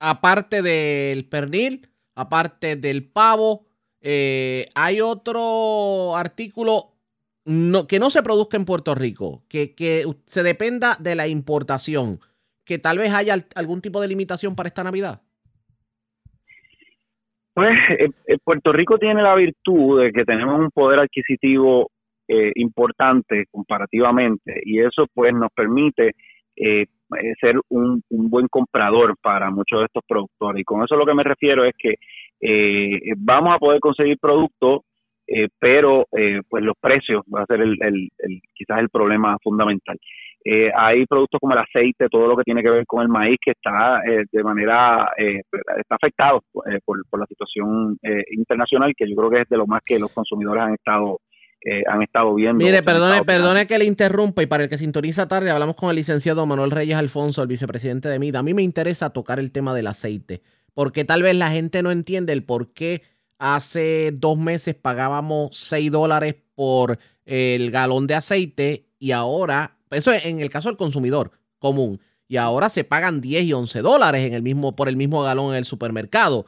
Aparte 0.00 0.62
del 0.62 1.26
pernil, 1.26 1.88
aparte 2.14 2.76
del 2.76 3.04
pavo, 3.04 3.66
eh, 4.00 4.68
hay 4.74 5.00
otro 5.00 6.16
artículo 6.16 6.90
no, 7.44 7.86
que 7.86 7.98
no 7.98 8.10
se 8.10 8.22
produzca 8.22 8.56
en 8.56 8.64
Puerto 8.64 8.94
Rico, 8.94 9.42
que, 9.48 9.74
se 10.26 10.42
dependa 10.42 10.96
de 10.98 11.14
la 11.14 11.28
importación, 11.28 12.18
que 12.64 12.78
tal 12.78 12.98
vez 12.98 13.12
haya 13.12 13.34
algún 13.54 13.80
tipo 13.80 14.00
de 14.00 14.08
limitación 14.08 14.54
para 14.54 14.68
esta 14.68 14.84
Navidad. 14.84 15.20
Pues 17.54 17.76
eh, 17.98 18.10
eh, 18.26 18.38
Puerto 18.42 18.72
Rico 18.72 18.98
tiene 18.98 19.22
la 19.22 19.34
virtud 19.34 20.02
de 20.02 20.12
que 20.12 20.24
tenemos 20.24 20.60
un 20.60 20.70
poder 20.70 21.00
adquisitivo 21.00 21.90
eh, 22.28 22.52
importante 22.54 23.46
comparativamente 23.50 24.60
y 24.64 24.80
eso 24.80 25.06
pues 25.12 25.34
nos 25.34 25.50
permite 25.52 26.14
ser 27.40 27.56
un, 27.68 28.02
buen 28.08 28.48
comprador 28.48 29.16
para 29.20 29.50
muchos 29.50 29.80
de 29.80 29.86
estos 29.86 30.02
productores 30.06 30.60
y 30.60 30.64
con 30.64 30.82
eso 30.82 30.96
lo 30.96 31.06
que 31.06 31.14
me 31.14 31.24
refiero 31.24 31.64
es 31.64 31.74
que 31.78 31.94
vamos 33.16 33.54
a 33.54 33.58
poder 33.58 33.80
conseguir 33.80 34.18
productos 34.18 34.80
pero 35.60 36.06
pues 36.10 36.64
los 36.64 36.74
precios 36.80 37.22
va 37.32 37.42
a 37.42 37.46
ser 37.46 37.60
el, 37.60 37.76
el, 37.80 38.10
quizás 38.54 38.80
el 38.80 38.88
problema 38.88 39.36
fundamental. 39.42 39.96
Eh, 40.42 40.70
hay 40.74 41.04
productos 41.04 41.38
como 41.38 41.52
el 41.52 41.58
aceite, 41.58 42.08
todo 42.08 42.26
lo 42.26 42.36
que 42.36 42.44
tiene 42.44 42.62
que 42.62 42.70
ver 42.70 42.86
con 42.86 43.02
el 43.02 43.08
maíz, 43.08 43.36
que 43.42 43.50
está 43.50 44.00
eh, 44.06 44.24
de 44.30 44.42
manera, 44.42 45.10
eh, 45.18 45.42
está 45.78 45.96
afectado 45.96 46.40
por, 46.50 46.64
por, 47.10 47.20
la 47.20 47.26
situación 47.26 47.98
internacional, 48.30 48.94
que 48.96 49.08
yo 49.08 49.16
creo 49.16 49.30
que 49.30 49.40
es 49.42 49.48
de 49.48 49.58
lo 49.58 49.66
más 49.66 49.82
que 49.84 49.98
los 49.98 50.12
consumidores 50.12 50.62
han 50.62 50.74
estado 50.74 51.18
han 51.86 52.02
estado 52.02 52.34
viendo. 52.34 52.64
Mire, 52.64 52.82
perdone, 52.82 53.24
perdone 53.24 53.66
que 53.66 53.78
le 53.78 53.84
interrumpa 53.84 54.42
y 54.42 54.46
para 54.46 54.64
el 54.64 54.68
que 54.70 54.78
sintoniza 54.78 55.28
tarde 55.28 55.50
hablamos 55.50 55.76
con 55.76 55.90
el 55.90 55.96
licenciado 55.96 56.46
Manuel 56.46 56.70
Reyes 56.70 56.96
Alfonso, 56.96 57.42
el 57.42 57.48
vicepresidente 57.48 58.08
de 58.08 58.18
MIDA. 58.18 58.38
A 58.38 58.42
mí 58.42 58.54
me 58.54 58.62
interesa 58.62 59.10
tocar 59.10 59.38
el 59.38 59.52
tema 59.52 59.74
del 59.74 59.86
aceite, 59.86 60.42
porque 60.74 61.04
tal 61.04 61.22
vez 61.22 61.36
la 61.36 61.50
gente 61.50 61.82
no 61.82 61.90
entiende 61.90 62.32
el 62.32 62.44
por 62.44 62.72
qué 62.72 63.02
hace 63.38 64.12
dos 64.12 64.38
meses 64.38 64.74
pagábamos 64.74 65.56
6 65.56 65.90
dólares 65.90 66.36
por 66.54 66.98
el 67.24 67.70
galón 67.70 68.06
de 68.06 68.14
aceite 68.14 68.86
y 68.98 69.12
ahora 69.12 69.78
eso 69.90 70.12
es 70.12 70.26
en 70.26 70.40
el 70.40 70.50
caso 70.50 70.68
del 70.68 70.76
consumidor 70.76 71.32
común. 71.58 72.00
Y 72.28 72.36
ahora 72.36 72.68
se 72.68 72.84
pagan 72.84 73.20
10 73.20 73.44
y 73.44 73.52
11 73.52 73.80
dólares 73.80 74.24
en 74.24 74.34
el 74.34 74.42
mismo, 74.42 74.76
por 74.76 74.88
el 74.88 74.96
mismo 74.96 75.22
galón 75.22 75.50
en 75.50 75.56
el 75.56 75.64
supermercado. 75.64 76.46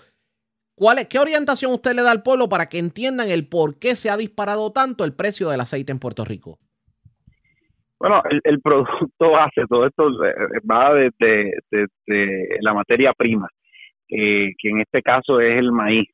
¿Cuál 0.75 0.99
es, 0.99 1.09
¿Qué 1.09 1.19
orientación 1.19 1.73
usted 1.73 1.95
le 1.95 2.03
da 2.03 2.11
al 2.11 2.23
pueblo 2.23 2.49
para 2.49 2.69
que 2.69 2.79
entiendan 2.79 3.31
el 3.31 3.49
por 3.49 3.79
qué 3.79 3.95
se 3.95 4.11
ha 4.11 4.17
disparado 4.17 4.73
tanto 4.73 5.05
el 5.05 5.15
precio 5.15 5.49
del 5.49 5.61
aceite 5.61 5.93
en 5.93 5.99
Puerto 5.99 6.25
Rico? 6.25 6.59
Bueno, 7.99 8.21
el, 8.43 8.61
producto 8.61 9.31
base, 9.31 9.63
todo 9.69 9.87
esto 9.87 10.09
eh, 10.25 10.35
va 10.69 10.93
desde 10.93 11.53
de, 11.71 12.59
la 12.61 12.75
materia 12.75 13.13
prima, 13.13 13.49
eh, 14.09 14.51
que 14.59 14.71
en 14.71 14.81
este 14.81 15.03
caso 15.03 15.41
es 15.41 15.57
el 15.57 15.71
maíz. 15.71 16.09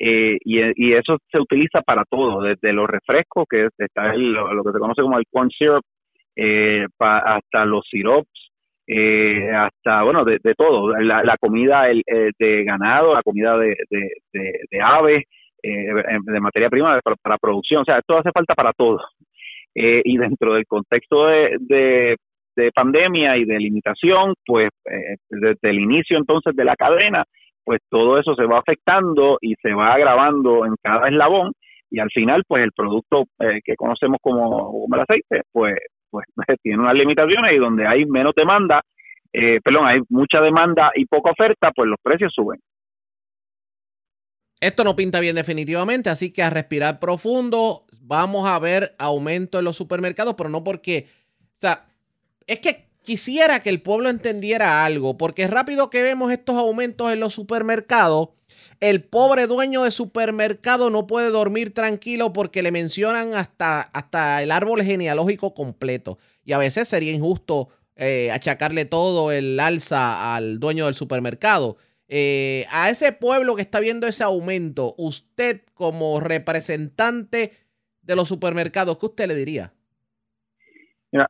eh, 0.00 0.36
y, 0.44 0.92
eso 0.94 1.18
se 1.30 1.38
utiliza 1.38 1.80
para 1.82 2.04
todo, 2.04 2.42
desde 2.42 2.72
los 2.72 2.88
refrescos, 2.88 3.44
que 3.48 3.68
está 3.78 4.14
lo, 4.14 4.64
que 4.64 4.72
se 4.72 4.78
conoce 4.80 5.02
como 5.02 5.18
el 5.18 5.26
corn 5.30 5.48
syrup, 5.50 5.84
hasta 6.98 7.64
los 7.64 7.86
sirops, 7.88 8.45
eh, 8.86 9.50
hasta, 9.52 10.02
bueno, 10.02 10.24
de, 10.24 10.38
todo, 10.56 10.96
la, 10.98 11.36
comida 11.40 11.88
el, 11.90 12.02
de 12.06 12.64
ganado, 12.64 13.14
la 13.14 13.22
comida 13.22 13.58
de, 13.58 13.76
de, 13.90 14.80
aves, 14.82 15.24
de 15.62 16.40
materia 16.40 16.70
prima 16.70 17.00
para, 17.22 17.38
producción, 17.38 17.82
o 17.82 17.84
sea, 17.84 17.98
esto 17.98 18.18
hace 18.18 18.30
falta 18.32 18.54
para 18.54 18.72
todo. 18.72 19.00
y 19.74 20.16
dentro 20.16 20.54
del 20.54 20.66
contexto 20.66 21.26
de, 21.26 22.16
de 22.56 22.72
pandemia 22.72 23.36
y 23.36 23.44
de 23.44 23.58
limitación, 23.58 24.34
pues 24.44 24.70
desde 25.28 25.70
el 25.70 25.80
inicio 25.80 26.16
entonces 26.18 26.54
de 26.54 26.64
la 26.64 26.76
cadena, 26.76 27.24
pues 27.66 27.80
todo 27.90 28.18
eso 28.18 28.36
se 28.36 28.44
va 28.44 28.60
afectando 28.60 29.38
y 29.40 29.56
se 29.56 29.74
va 29.74 29.92
agravando 29.92 30.64
en 30.64 30.76
cada 30.80 31.08
eslabón. 31.08 31.52
Y 31.90 31.98
al 31.98 32.10
final 32.10 32.44
pues 32.46 32.62
el 32.62 32.72
producto 32.72 33.24
eh, 33.40 33.60
que 33.64 33.74
conocemos 33.74 34.18
como, 34.22 34.86
el 34.92 35.00
aceite 35.00 35.42
pues 35.52 35.74
pues 36.24 36.26
tiene 36.62 36.78
unas 36.78 36.94
limitaciones 36.94 37.52
y 37.52 37.58
donde 37.58 37.86
hay 37.86 38.04
menos 38.06 38.34
demanda 38.34 38.82
eh, 39.32 39.60
perdón 39.62 39.86
hay 39.86 40.00
mucha 40.08 40.40
demanda 40.40 40.90
y 40.94 41.04
poca 41.06 41.30
oferta 41.30 41.70
pues 41.74 41.88
los 41.88 41.98
precios 42.02 42.32
suben. 42.34 42.60
Esto 44.58 44.84
no 44.84 44.96
pinta 44.96 45.20
bien 45.20 45.36
definitivamente 45.36 46.08
así 46.08 46.32
que 46.32 46.42
a 46.42 46.50
respirar 46.50 46.98
profundo 46.98 47.84
vamos 48.00 48.48
a 48.48 48.58
ver 48.58 48.94
aumento 48.98 49.58
en 49.58 49.64
los 49.64 49.76
supermercados 49.76 50.34
pero 50.38 50.48
no 50.48 50.64
porque 50.64 51.06
o 51.40 51.60
sea 51.60 51.84
es 52.46 52.60
que 52.60 52.86
quisiera 53.06 53.60
que 53.60 53.70
el 53.70 53.80
pueblo 53.80 54.10
entendiera 54.10 54.84
algo, 54.84 55.16
porque 55.16 55.46
rápido 55.46 55.88
que 55.88 56.02
vemos 56.02 56.32
estos 56.32 56.56
aumentos 56.56 57.10
en 57.12 57.20
los 57.20 57.32
supermercados, 57.32 58.30
el 58.80 59.02
pobre 59.02 59.46
dueño 59.46 59.84
de 59.84 59.90
supermercado 59.90 60.90
no 60.90 61.06
puede 61.06 61.30
dormir 61.30 61.72
tranquilo 61.72 62.32
porque 62.32 62.62
le 62.62 62.72
mencionan 62.72 63.34
hasta, 63.34 63.80
hasta 63.80 64.42
el 64.42 64.50
árbol 64.50 64.82
genealógico 64.82 65.54
completo. 65.54 66.18
Y 66.44 66.52
a 66.52 66.58
veces 66.58 66.88
sería 66.88 67.12
injusto 67.12 67.68
eh, 67.96 68.30
achacarle 68.30 68.84
todo 68.84 69.32
el 69.32 69.58
alza 69.58 70.34
al 70.34 70.60
dueño 70.60 70.86
del 70.86 70.94
supermercado. 70.94 71.76
Eh, 72.08 72.66
a 72.70 72.90
ese 72.90 73.12
pueblo 73.12 73.56
que 73.56 73.62
está 73.62 73.80
viendo 73.80 74.06
ese 74.06 74.22
aumento, 74.22 74.94
usted 74.96 75.62
como 75.74 76.20
representante 76.20 77.52
de 78.02 78.16
los 78.16 78.28
supermercados, 78.28 78.98
¿qué 78.98 79.06
usted 79.06 79.26
le 79.26 79.34
diría? 79.34 79.72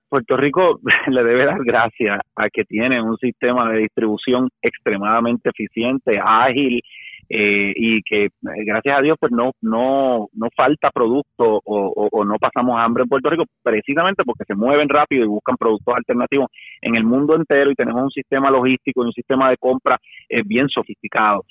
Puerto 0.08 0.36
Rico 0.36 0.80
le 1.08 1.22
debe 1.22 1.46
dar 1.46 1.62
gracias 1.64 2.20
a 2.34 2.50
que 2.50 2.64
tiene 2.64 3.00
un 3.00 3.16
sistema 3.18 3.70
de 3.70 3.80
distribución 3.80 4.48
extremadamente 4.60 5.50
eficiente, 5.50 6.18
ágil 6.22 6.82
eh, 7.28 7.72
y 7.74 8.02
que 8.02 8.26
eh, 8.26 8.30
gracias 8.64 8.98
a 8.98 9.02
Dios 9.02 9.16
pues 9.18 9.32
no 9.32 9.50
no 9.60 10.28
no 10.32 10.48
falta 10.54 10.90
producto 10.90 11.60
o, 11.64 12.24
no 12.24 12.36
pasamos 12.38 12.78
hambre 12.78 13.02
en 13.02 13.08
Puerto 13.08 13.30
Rico 13.30 13.44
precisamente 13.62 14.22
porque 14.24 14.44
se 14.44 14.54
mueven 14.54 14.88
rápido 14.88 15.24
y 15.24 15.28
buscan 15.28 15.56
productos 15.56 15.94
alternativos 15.94 16.50
en 16.80 16.94
el 16.94 17.04
mundo 17.04 17.34
entero 17.34 17.70
y 17.70 17.74
tenemos 17.74 18.02
un 18.02 18.10
sistema 18.10 18.50
logístico 18.50 19.02
y 19.02 19.06
un 19.06 19.12
sistema 19.12 19.50
de 19.50 19.56
compra 19.56 19.98
eh, 20.28 20.42
bien 20.44 20.68
sofisticado. 20.68 21.44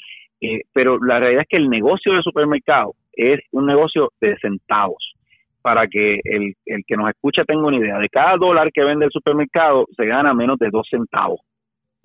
pero 0.74 0.98
la 1.04 1.20
realidad 1.20 1.42
es 1.42 1.48
que 1.50 1.58
el 1.58 1.70
negocio 1.70 2.14
de 2.14 2.22
supermercado 2.22 2.94
es 3.14 3.42
un 3.52 3.66
negocio 3.66 4.12
de 4.22 4.38
centavos 4.38 5.16
para 5.62 5.88
que 5.88 6.20
el, 6.24 6.54
el 6.66 6.84
que 6.86 6.96
nos 6.96 7.10
escucha 7.10 7.44
tenga 7.44 7.68
una 7.68 7.78
idea. 7.78 7.98
De 7.98 8.08
cada 8.10 8.38
dólar 8.38 8.72
que 8.72 8.84
vende 8.84 9.06
el 9.06 9.12
supermercado 9.12 9.88
se 9.98 10.06
gana 10.06 10.34
menos 10.34 10.58
de 10.60 10.70
dos 10.70 10.88
centavos. 10.90 11.40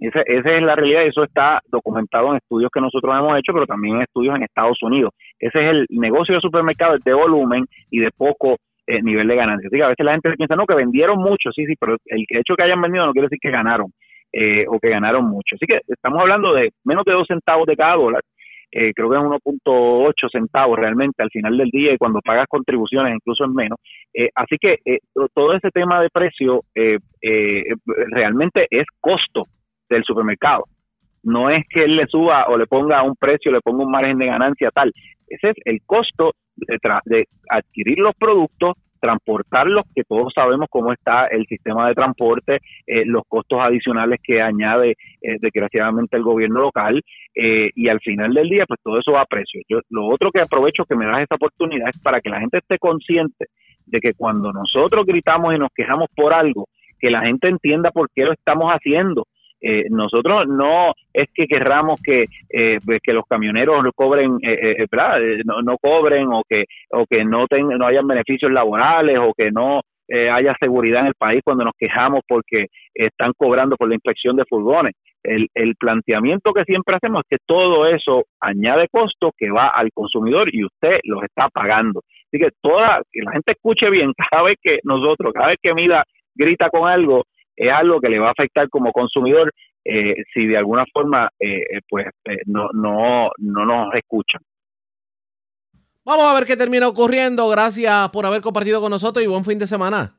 Esa, 0.01 0.21
esa 0.27 0.51
es 0.57 0.63
la 0.63 0.75
realidad 0.75 1.05
y 1.05 1.09
eso 1.09 1.23
está 1.23 1.61
documentado 1.71 2.31
en 2.31 2.37
estudios 2.37 2.71
que 2.73 2.81
nosotros 2.81 3.15
hemos 3.15 3.39
hecho, 3.39 3.53
pero 3.53 3.67
también 3.67 3.97
en 3.97 4.03
estudios 4.03 4.35
en 4.35 4.43
Estados 4.43 4.79
Unidos. 4.83 5.13
Ese 5.39 5.59
es 5.59 5.71
el 5.71 5.87
negocio 5.91 6.35
de 6.35 6.41
supermercado 6.41 6.97
de 7.05 7.15
volumen 7.15 7.67
y 7.91 8.01
de 8.01 8.11
poco 8.11 8.57
eh, 8.87 9.03
nivel 9.03 9.29
de 9.29 9.37
ganancia. 9.37 9.69
Así 9.69 9.77
que 9.77 9.85
a 9.85 9.89
veces 9.89 10.05
la 10.05 10.13
gente 10.13 10.33
piensa, 10.37 10.57
no, 10.57 10.67
que 10.67 10.75
vendieron 10.75 11.19
mucho, 11.19 11.51
sí, 11.55 11.67
sí, 11.67 11.75
pero 11.79 11.97
el 12.07 12.25
hecho 12.29 12.55
que 12.57 12.63
hayan 12.63 12.81
vendido 12.81 13.07
no 13.07 13.13
quiere 13.13 13.27
decir 13.27 13.39
que 13.41 13.51
ganaron 13.51 13.93
eh, 14.33 14.65
o 14.69 14.79
que 14.81 14.89
ganaron 14.89 15.27
mucho. 15.27 15.57
Así 15.57 15.67
que 15.67 15.81
estamos 15.87 16.21
hablando 16.21 16.55
de 16.55 16.71
menos 16.85 17.05
de 17.05 17.13
dos 17.13 17.27
centavos 17.27 17.67
de 17.67 17.77
cada 17.77 17.97
dólar 17.97 18.23
eh, 18.73 18.93
creo 18.95 19.11
que 19.11 19.17
es 19.17 19.23
1.8 19.23 20.31
centavos 20.31 20.79
realmente 20.79 21.23
al 21.23 21.31
final 21.31 21.59
del 21.59 21.71
día 21.71 21.93
y 21.93 21.99
cuando 21.99 22.21
pagas 22.21 22.47
contribuciones 22.49 23.15
incluso 23.15 23.45
es 23.45 23.51
menos. 23.51 23.79
Eh, 24.15 24.29
así 24.35 24.57
que 24.61 24.79
eh, 24.85 24.99
todo 25.35 25.55
ese 25.55 25.71
tema 25.71 26.01
de 26.01 26.09
precio 26.11 26.63
realmente 28.11 28.67
es 28.71 28.87
costo 29.01 29.45
del 29.95 30.05
supermercado. 30.05 30.65
No 31.23 31.51
es 31.51 31.65
que 31.69 31.85
él 31.85 31.97
le 31.97 32.07
suba 32.07 32.47
o 32.49 32.57
le 32.57 32.67
ponga 32.67 33.03
un 33.03 33.15
precio, 33.17 33.53
le 33.53 33.61
ponga 33.61 33.85
un 33.85 33.91
margen 33.91 34.19
de 34.19 34.27
ganancia 34.27 34.71
tal. 34.71 34.93
Ese 35.29 35.51
es 35.51 35.57
el 35.65 35.81
costo 35.85 36.33
de, 36.57 36.79
de 37.05 37.29
adquirir 37.49 37.99
los 37.99 38.15
productos 38.15 38.75
transportarlos, 39.01 39.85
que 39.95 40.05
todos 40.05 40.33
sabemos 40.35 40.69
cómo 40.71 40.93
está 40.93 41.27
el 41.27 41.47
sistema 41.47 41.89
de 41.89 41.95
transporte, 41.95 42.59
eh, 42.87 43.05
los 43.07 43.23
costos 43.27 43.59
adicionales 43.61 44.21
que 44.23 44.41
añade 44.41 44.91
eh, 45.23 45.37
desgraciadamente 45.41 46.17
el 46.17 46.23
gobierno 46.23 46.61
local 46.61 47.03
eh, 47.35 47.71
y 47.75 47.89
al 47.89 48.01
final 48.01 48.35
del 48.35 48.49
día 48.49 48.67
pues 48.67 48.79
todo 48.83 48.99
eso 48.99 49.13
va 49.13 49.23
a 49.23 49.27
precio. 49.27 49.61
Yo 49.69 49.81
lo 49.89 50.07
otro 50.07 50.31
que 50.31 50.41
aprovecho 50.41 50.85
que 50.85 50.97
me 50.97 51.07
das 51.07 51.23
esta 51.23 51.37
oportunidad 51.37 51.89
es 51.89 51.99
para 52.01 52.21
que 52.21 52.31
la 52.31 52.41
gente 52.41 52.59
esté 52.59 52.79
consciente 52.79 53.47
de 53.87 54.01
que 54.01 54.15
cuando 54.15 54.53
nosotros 54.53 55.05
gritamos 55.07 55.55
y 55.55 55.59
nos 55.59 55.71
quejamos 55.75 56.09
por 56.15 56.33
algo, 56.33 56.69
que 57.01 57.11
la 57.11 57.23
gente 57.23 57.49
entienda 57.49 57.91
por 57.91 58.09
qué 58.15 58.25
lo 58.25 58.33
estamos 58.33 58.71
haciendo 58.71 59.25
eh, 59.61 59.85
nosotros 59.91 60.47
no 60.49 60.93
es 61.13 61.29
que 61.35 61.47
querramos 61.47 62.01
que, 62.03 62.27
eh, 62.49 62.79
pues, 62.85 63.01
que 63.03 63.13
los 63.13 63.25
camioneros 63.29 63.85
cobren, 63.95 64.39
eh, 64.43 64.77
eh 64.79 65.43
no, 65.45 65.63
no, 65.63 65.77
cobren 65.79 66.29
o 66.33 66.43
que, 66.49 66.65
o 66.91 67.05
que 67.07 67.25
no, 67.25 67.47
tengan 67.47 67.79
no 67.79 67.87
hayan 67.87 68.07
beneficios 68.07 68.51
laborales 68.51 69.19
o 69.19 69.33
que 69.35 69.51
no 69.51 69.81
haya 70.33 70.57
seguridad 70.59 71.03
en 71.03 71.07
el 71.07 71.15
país 71.15 71.41
cuando 71.45 71.63
nos 71.63 71.75
quejamos 71.79 72.23
porque 72.27 72.67
están 72.93 73.33
cobrando 73.37 73.77
por 73.77 73.89
la 73.89 73.95
inspección 73.95 74.35
de 74.35 74.45
furgones. 74.45 74.95
El, 75.23 75.47
el 75.55 75.77
planteamiento 75.77 76.53
que 76.53 76.65
siempre 76.65 76.97
hacemos 76.97 77.23
es 77.23 77.39
que 77.39 77.45
todo 77.47 77.87
eso 77.87 78.25
añade 78.41 78.89
costo 78.91 79.31
que 79.39 79.53
va 79.53 79.69
al 79.69 79.91
consumidor 79.93 80.53
y 80.53 80.65
usted 80.65 80.99
los 81.05 81.23
está 81.23 81.49
pagando. 81.49 82.01
Así 82.27 82.43
que 82.43 82.51
toda, 82.61 83.03
que 83.13 83.23
la 83.23 83.33
gente 83.33 83.53
escuche 83.53 83.89
bien, 83.91 84.13
cada 84.31 84.43
vez 84.43 84.57
que 84.61 84.79
nosotros, 84.85 85.33
cada 85.33 85.49
vez 85.49 85.59
que 85.63 85.75
Mida 85.75 86.05
grita 86.35 86.71
con 86.71 86.89
algo, 86.89 87.25
es 87.61 87.71
algo 87.71 88.01
que 88.01 88.09
le 88.09 88.19
va 88.19 88.29
a 88.29 88.33
afectar 88.33 88.69
como 88.71 88.91
consumidor 88.91 89.53
eh, 89.85 90.15
si 90.33 90.47
de 90.47 90.57
alguna 90.57 90.85
forma 90.91 91.31
eh, 91.39 91.61
eh, 91.61 91.81
pues 91.89 92.07
no, 92.47 92.69
no, 92.73 93.31
no 93.37 93.67
nos 93.67 93.95
escuchan. 93.95 94.41
Vamos 96.05 96.25
a 96.25 96.35
ver 96.35 96.47
qué 96.47 96.57
termina 96.57 96.89
ocurriendo. 96.89 97.49
Gracias 97.51 98.09
por 98.11 98.25
haber 98.25 98.41
compartido 98.41 98.81
con 98.81 98.91
nosotros 98.91 99.23
y 99.23 99.29
buen 99.29 99.45
fin 99.45 99.59
de 99.59 99.67
semana. 99.67 100.17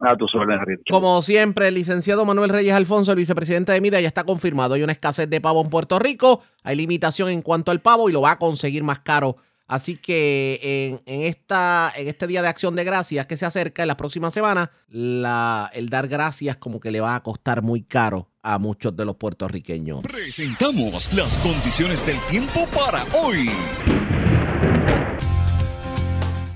A 0.00 0.16
tus 0.16 0.32
órdenes, 0.34 0.80
Como 0.88 1.22
siempre, 1.22 1.68
el 1.68 1.74
licenciado 1.74 2.24
Manuel 2.24 2.50
Reyes 2.50 2.72
Alfonso, 2.72 3.10
el 3.10 3.18
vicepresidente 3.18 3.72
de 3.72 3.80
MIDA, 3.80 4.00
ya 4.00 4.06
está 4.06 4.22
confirmado. 4.22 4.74
Hay 4.74 4.82
una 4.82 4.92
escasez 4.92 5.28
de 5.28 5.40
pavo 5.40 5.60
en 5.60 5.70
Puerto 5.70 5.98
Rico, 5.98 6.42
hay 6.62 6.76
limitación 6.76 7.30
en 7.30 7.42
cuanto 7.42 7.72
al 7.72 7.80
pavo 7.80 8.08
y 8.08 8.12
lo 8.12 8.20
va 8.20 8.32
a 8.32 8.38
conseguir 8.38 8.84
más 8.84 9.00
caro 9.00 9.36
Así 9.68 9.98
que 9.98 10.98
en, 11.04 11.22
esta, 11.22 11.92
en 11.94 12.08
este 12.08 12.26
día 12.26 12.40
de 12.40 12.48
acción 12.48 12.74
de 12.74 12.84
gracias 12.84 13.26
que 13.26 13.36
se 13.36 13.44
acerca 13.44 13.82
en 13.82 13.88
las 13.88 13.98
próximas 13.98 14.32
semanas, 14.32 14.70
la, 14.88 15.70
el 15.74 15.90
dar 15.90 16.08
gracias 16.08 16.56
como 16.56 16.80
que 16.80 16.90
le 16.90 17.02
va 17.02 17.14
a 17.14 17.22
costar 17.22 17.60
muy 17.60 17.82
caro 17.82 18.30
a 18.42 18.58
muchos 18.58 18.96
de 18.96 19.04
los 19.04 19.16
puertorriqueños. 19.16 20.00
Presentamos 20.00 21.12
las 21.12 21.36
condiciones 21.36 22.04
del 22.06 22.18
tiempo 22.30 22.66
para 22.74 23.04
hoy. 23.12 23.50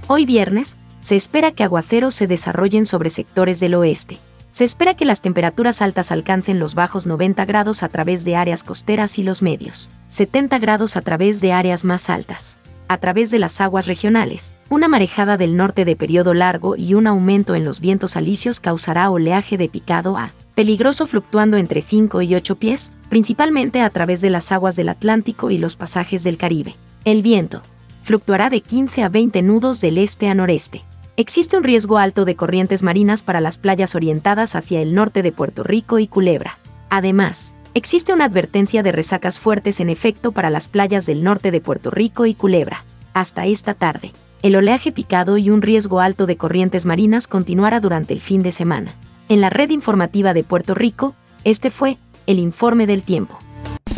Hoy 0.09 0.25
viernes, 0.25 0.79
se 1.03 1.15
espera 1.15 1.53
que 1.53 1.65
aguaceros 1.65 2.15
se 2.15 2.27
desarrollen 2.27 2.87
sobre 2.87 3.11
sectores 3.11 3.61
del 3.61 3.75
oeste. 3.75 4.17
Se 4.53 4.65
espera 4.65 4.95
que 4.95 5.05
las 5.05 5.21
temperaturas 5.21 5.83
altas 5.83 6.13
alcancen 6.13 6.59
los 6.59 6.75
bajos 6.75 7.07
90 7.07 7.45
grados 7.45 7.83
a 7.83 7.91
través 7.91 8.25
de 8.25 8.37
áreas 8.37 8.65
costeras 8.65 9.19
y 9.19 9.23
los 9.23 9.43
medios, 9.43 9.91
70 10.09 10.59
grados 10.61 10.97
a 10.97 11.03
través 11.03 11.43
de 11.43 11.53
áreas 11.53 11.85
más 11.85 12.09
altas 12.09 12.59
a 12.93 12.99
través 12.99 13.31
de 13.31 13.39
las 13.39 13.61
aguas 13.61 13.87
regionales. 13.87 14.55
Una 14.69 14.89
marejada 14.89 15.37
del 15.37 15.57
norte 15.57 15.85
de 15.85 15.97
periodo 15.97 16.35
largo 16.35 16.77
y 16.77 16.95
un 16.95 17.07
aumento 17.07 17.55
en 17.55 17.65
los 17.65 17.81
vientos 17.81 18.17
alisios 18.17 18.61
causará 18.61 19.11
oleaje 19.11 19.57
de 19.57 19.69
picado 19.69 20.17
a 20.17 20.35
peligroso 20.55 21.07
fluctuando 21.07 21.57
entre 21.57 21.83
5 21.83 22.23
y 22.23 22.35
8 22.35 22.57
pies, 22.57 22.93
principalmente 23.09 23.81
a 23.81 23.91
través 23.91 24.21
de 24.21 24.31
las 24.31 24.53
aguas 24.53 24.77
del 24.77 24.91
Atlántico 24.91 25.51
y 25.51 25.59
los 25.59 25.77
pasajes 25.77 26.25
del 26.25 26.37
Caribe. 26.37 26.77
El 27.05 27.23
viento 27.23 27.63
fluctuará 28.03 28.51
de 28.51 28.61
15 28.61 29.03
a 29.03 29.09
20 29.09 29.43
nudos 29.43 29.81
del 29.81 29.99
este 29.99 30.29
a 30.29 30.35
noreste. 30.35 30.85
Existe 31.17 31.57
un 31.57 31.65
riesgo 31.65 31.99
alto 31.99 32.25
de 32.25 32.37
corrientes 32.37 32.83
marinas 32.83 33.23
para 33.23 33.41
las 33.41 33.59
playas 33.59 33.95
orientadas 33.95 34.55
hacia 34.55 34.81
el 34.81 34.95
norte 34.95 35.23
de 35.23 35.33
Puerto 35.33 35.63
Rico 35.63 35.99
y 35.99 36.07
Culebra. 36.07 36.59
Además, 36.91 37.55
Existe 37.75 38.13
una 38.13 38.27
advertencia 38.27 38.83
de 38.83 38.93
resacas 38.93 39.41
fuertes 39.41 39.81
en 39.81 39.89
efecto 39.89 40.33
para 40.33 40.51
las 40.51 40.69
playas 40.69 41.07
del 41.07 41.25
norte 41.25 41.51
de 41.51 41.63
Puerto 41.63 41.89
Rico 41.89 42.27
y 42.27 42.35
Culebra. 42.35 42.85
Hasta 43.15 43.47
esta 43.47 43.73
tarde, 43.73 44.13
el 44.43 44.57
oleaje 44.57 44.93
picado 44.93 45.39
y 45.39 45.49
un 45.49 45.63
riesgo 45.63 46.01
alto 46.01 46.27
de 46.27 46.37
corrientes 46.37 46.85
marinas 46.85 47.27
continuará 47.27 47.81
durante 47.81 48.13
el 48.13 48.21
fin 48.21 48.43
de 48.43 48.51
semana. 48.51 48.93
En 49.31 49.41
la 49.41 49.49
red 49.49 49.71
informativa 49.71 50.35
de 50.35 50.45
Puerto 50.45 50.75
Rico, 50.75 51.15
este 51.45 51.71
fue 51.71 51.97
el 52.27 52.39
informe 52.39 52.87
del 52.87 53.05
tiempo. 53.05 53.39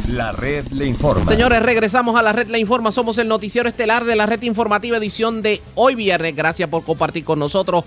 La 0.09 0.31
red 0.31 0.69
le 0.69 0.87
informa. 0.87 1.28
Señores, 1.33 1.61
regresamos 1.61 2.14
a 2.14 2.23
la 2.23 2.33
red 2.33 2.47
le 2.47 2.61
informa. 2.61 2.93
Somos 2.93 3.19
el 3.19 3.26
noticiero 3.26 3.69
estelar 3.69 4.04
de 4.04 4.14
la 4.14 4.26
red 4.26 4.43
informativa 4.43 4.99
edición 4.99 5.43
de 5.43 5.61
hoy 5.75 5.97
viernes. 5.97 6.37
Gracias 6.37 6.69
por 6.69 6.85
compartir 6.85 7.25
con 7.25 7.40
nosotros. 7.40 7.85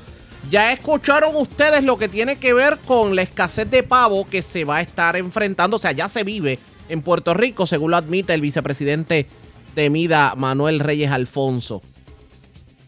Ya 0.49 0.71
escucharon 0.71 1.35
ustedes 1.35 1.83
lo 1.83 1.97
que 1.97 2.07
tiene 2.07 2.37
que 2.37 2.53
ver 2.53 2.77
con 2.85 3.15
la 3.15 3.21
escasez 3.21 3.69
de 3.69 3.83
pavo 3.83 4.27
que 4.29 4.41
se 4.41 4.63
va 4.63 4.77
a 4.77 4.81
estar 4.81 5.15
enfrentando. 5.17 5.77
O 5.77 5.79
sea, 5.79 5.91
ya 5.91 6.07
se 6.07 6.23
vive 6.23 6.59
en 6.87 7.01
Puerto 7.01 7.33
Rico, 7.33 7.67
según 7.67 7.91
lo 7.91 7.97
admite 7.97 8.33
el 8.33 8.41
vicepresidente 8.41 9.25
de 9.75 9.89
Mida, 9.89 10.35
Manuel 10.35 10.79
Reyes 10.79 11.11
Alfonso. 11.11 11.81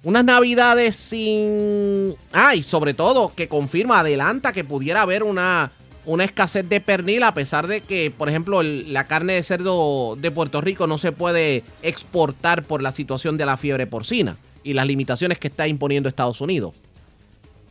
Unas 0.04 0.24
navidades 0.24 0.96
sin... 0.96 2.16
Ah, 2.32 2.56
y 2.56 2.64
sobre 2.64 2.94
todo 2.94 3.34
que 3.36 3.50
confirma, 3.50 4.00
adelanta 4.00 4.54
que 4.54 4.64
pudiera 4.64 5.02
haber 5.02 5.24
una 5.24 5.74
una 6.06 6.24
escasez 6.24 6.68
de 6.68 6.80
pernil 6.80 7.22
a 7.22 7.36
pesar 7.36 7.68
de 7.68 7.82
que, 7.82 8.10
por 8.10 8.30
ejemplo, 8.30 8.64
la 8.64 9.04
carne 9.04 9.34
de 9.34 9.44
cerdo 9.44 10.16
de 10.16 10.32
Puerto 10.32 10.60
Rico 10.60 10.88
no 10.88 10.98
se 10.98 11.12
puede 11.12 11.64
exportar 11.84 12.64
por 12.64 12.82
la 12.82 12.92
situación 12.92 13.38
de 13.38 13.46
la 13.46 13.58
fiebre 13.58 13.86
porcina 13.86 14.38
y 14.64 14.74
las 14.74 14.88
limitaciones 14.88 15.38
que 15.38 15.50
está 15.50 15.68
imponiendo 15.68 16.10
Estados 16.10 16.42
Unidos. 16.42 16.74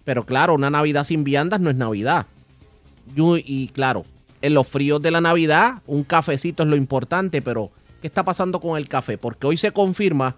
Pero 0.09 0.25
claro, 0.25 0.55
una 0.55 0.71
Navidad 0.71 1.05
sin 1.05 1.23
viandas 1.23 1.61
no 1.61 1.69
es 1.69 1.77
Navidad. 1.77 2.25
Y, 3.15 3.69
claro, 3.75 4.07
en 4.41 4.55
los 4.55 4.67
fríos 4.67 5.03
de 5.03 5.11
la 5.11 5.21
Navidad, 5.21 5.83
un 5.87 6.03
cafecito 6.03 6.63
es 6.63 6.69
lo 6.71 6.77
importante, 6.77 7.43
pero 7.43 7.73
¿qué 8.01 8.07
está 8.07 8.25
pasando 8.25 8.59
con 8.59 8.79
el 8.79 8.89
café? 8.89 9.19
Porque 9.19 9.47
hoy 9.47 9.59
se 9.59 9.71
confirma 9.71 10.37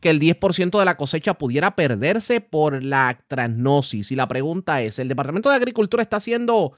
que 0.00 0.10
el 0.10 0.18
10% 0.18 0.76
de 0.76 0.84
la 0.84 0.96
cosecha 0.96 1.34
pudiera 1.34 1.76
perderse 1.76 2.40
por 2.40 2.82
la 2.82 3.16
transnosis. 3.28 4.10
Y 4.10 4.16
la 4.16 4.26
pregunta 4.26 4.82
es, 4.82 4.98
¿el 4.98 5.06
Departamento 5.06 5.50
de 5.50 5.54
Agricultura 5.54 6.02
está 6.02 6.16
haciendo 6.16 6.72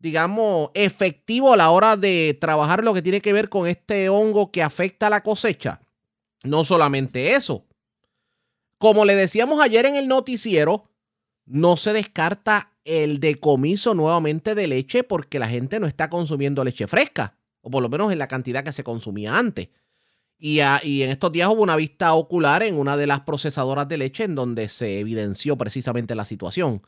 digamos, 0.00 0.72
efectivo 0.74 1.52
a 1.52 1.56
la 1.56 1.70
hora 1.70 1.96
de 1.96 2.36
trabajar 2.40 2.82
lo 2.82 2.94
que 2.94 3.02
tiene 3.02 3.20
que 3.20 3.32
ver 3.32 3.48
con 3.48 3.68
este 3.68 4.08
hongo 4.08 4.50
que 4.50 4.64
afecta 4.64 5.06
a 5.06 5.10
la 5.10 5.22
cosecha. 5.22 5.80
No 6.42 6.64
solamente 6.64 7.34
eso. 7.34 7.64
Como 8.76 9.04
le 9.04 9.14
decíamos 9.14 9.60
ayer 9.60 9.86
en 9.86 9.94
el 9.94 10.08
noticiero, 10.08 10.90
no 11.46 11.76
se 11.76 11.92
descarta 11.92 12.72
el 12.84 13.18
decomiso 13.18 13.94
nuevamente 13.94 14.54
de 14.54 14.66
leche 14.66 15.04
porque 15.04 15.38
la 15.38 15.48
gente 15.48 15.80
no 15.80 15.86
está 15.86 16.10
consumiendo 16.10 16.64
leche 16.64 16.86
fresca, 16.86 17.36
o 17.60 17.70
por 17.70 17.82
lo 17.82 17.88
menos 17.88 18.12
en 18.12 18.18
la 18.18 18.28
cantidad 18.28 18.62
que 18.62 18.72
se 18.72 18.84
consumía 18.84 19.36
antes. 19.36 19.68
Y, 20.38 20.60
y, 20.82 21.02
en 21.02 21.10
estos 21.10 21.32
días 21.32 21.48
hubo 21.48 21.62
una 21.62 21.76
vista 21.76 22.12
ocular 22.12 22.62
en 22.62 22.78
una 22.78 22.96
de 22.96 23.06
las 23.06 23.20
procesadoras 23.20 23.88
de 23.88 23.96
leche 23.96 24.24
en 24.24 24.34
donde 24.34 24.68
se 24.68 25.00
evidenció 25.00 25.56
precisamente 25.56 26.14
la 26.14 26.26
situación. 26.26 26.82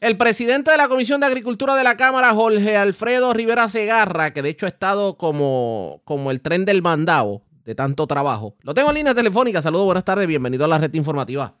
El 0.00 0.16
presidente 0.16 0.70
de 0.70 0.76
la 0.76 0.88
Comisión 0.88 1.20
de 1.20 1.26
Agricultura 1.26 1.74
de 1.74 1.84
la 1.84 1.96
Cámara, 1.96 2.32
Jorge 2.32 2.76
Alfredo 2.76 3.32
Rivera 3.32 3.68
Segarra, 3.68 4.32
que 4.32 4.42
de 4.42 4.50
hecho 4.50 4.66
ha 4.66 4.70
estado 4.70 5.16
como, 5.16 6.02
como 6.04 6.30
el 6.30 6.40
tren 6.40 6.64
del 6.64 6.82
mandado 6.82 7.42
de 7.64 7.74
tanto 7.74 8.06
trabajo. 8.06 8.56
Lo 8.62 8.74
tengo 8.74 8.90
en 8.90 8.96
línea 8.96 9.14
telefónica. 9.14 9.62
Saludos, 9.62 9.86
buenas 9.86 10.04
tardes, 10.04 10.26
bienvenido 10.26 10.64
a 10.64 10.68
la 10.68 10.78
red 10.78 10.92
informativa. 10.94 11.59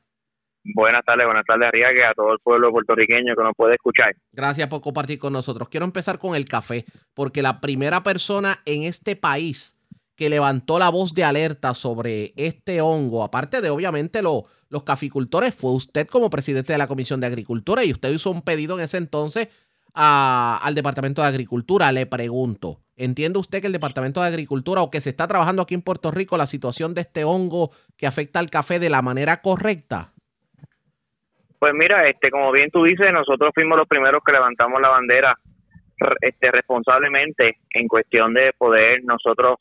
Buenas 0.62 1.04
tardes, 1.04 1.24
buenas 1.26 1.46
tardes, 1.46 1.68
Arriaga, 1.68 2.10
a 2.10 2.14
todo 2.14 2.34
el 2.34 2.38
pueblo 2.40 2.70
puertorriqueño 2.70 3.34
que 3.34 3.42
nos 3.42 3.54
puede 3.56 3.74
escuchar. 3.74 4.14
Gracias 4.32 4.68
por 4.68 4.82
compartir 4.82 5.18
con 5.18 5.32
nosotros. 5.32 5.68
Quiero 5.68 5.86
empezar 5.86 6.18
con 6.18 6.36
el 6.36 6.44
café, 6.44 6.84
porque 7.14 7.40
la 7.40 7.60
primera 7.60 8.02
persona 8.02 8.60
en 8.66 8.82
este 8.82 9.16
país 9.16 9.76
que 10.16 10.28
levantó 10.28 10.78
la 10.78 10.90
voz 10.90 11.14
de 11.14 11.24
alerta 11.24 11.72
sobre 11.72 12.34
este 12.36 12.82
hongo, 12.82 13.24
aparte 13.24 13.62
de 13.62 13.70
obviamente 13.70 14.20
lo, 14.20 14.44
los 14.68 14.82
caficultores, 14.82 15.54
fue 15.54 15.72
usted 15.72 16.06
como 16.06 16.28
presidente 16.28 16.74
de 16.74 16.78
la 16.78 16.88
Comisión 16.88 17.20
de 17.20 17.26
Agricultura 17.26 17.84
y 17.86 17.92
usted 17.92 18.10
hizo 18.10 18.30
un 18.30 18.42
pedido 18.42 18.76
en 18.76 18.84
ese 18.84 18.98
entonces 18.98 19.48
al 19.94 20.74
Departamento 20.74 21.22
de 21.22 21.28
Agricultura. 21.28 21.90
Le 21.90 22.04
pregunto, 22.04 22.82
¿entiende 22.96 23.38
usted 23.38 23.62
que 23.62 23.68
el 23.68 23.72
Departamento 23.72 24.20
de 24.20 24.28
Agricultura 24.28 24.82
o 24.82 24.90
que 24.90 25.00
se 25.00 25.08
está 25.08 25.26
trabajando 25.26 25.62
aquí 25.62 25.74
en 25.74 25.80
Puerto 25.80 26.10
Rico 26.10 26.36
la 26.36 26.46
situación 26.46 26.92
de 26.92 27.00
este 27.00 27.24
hongo 27.24 27.70
que 27.96 28.06
afecta 28.06 28.40
al 28.40 28.50
café 28.50 28.78
de 28.78 28.90
la 28.90 29.00
manera 29.00 29.40
correcta? 29.40 30.12
Pues 31.60 31.74
mira, 31.74 32.08
este, 32.08 32.30
como 32.30 32.50
bien 32.50 32.70
tú 32.70 32.84
dices, 32.84 33.12
nosotros 33.12 33.50
fuimos 33.54 33.76
los 33.76 33.86
primeros 33.86 34.24
que 34.24 34.32
levantamos 34.32 34.80
la 34.80 34.88
bandera 34.88 35.36
este, 36.22 36.50
responsablemente 36.50 37.58
en 37.74 37.86
cuestión 37.86 38.32
de 38.32 38.54
poder 38.56 39.04
nosotros 39.04 39.58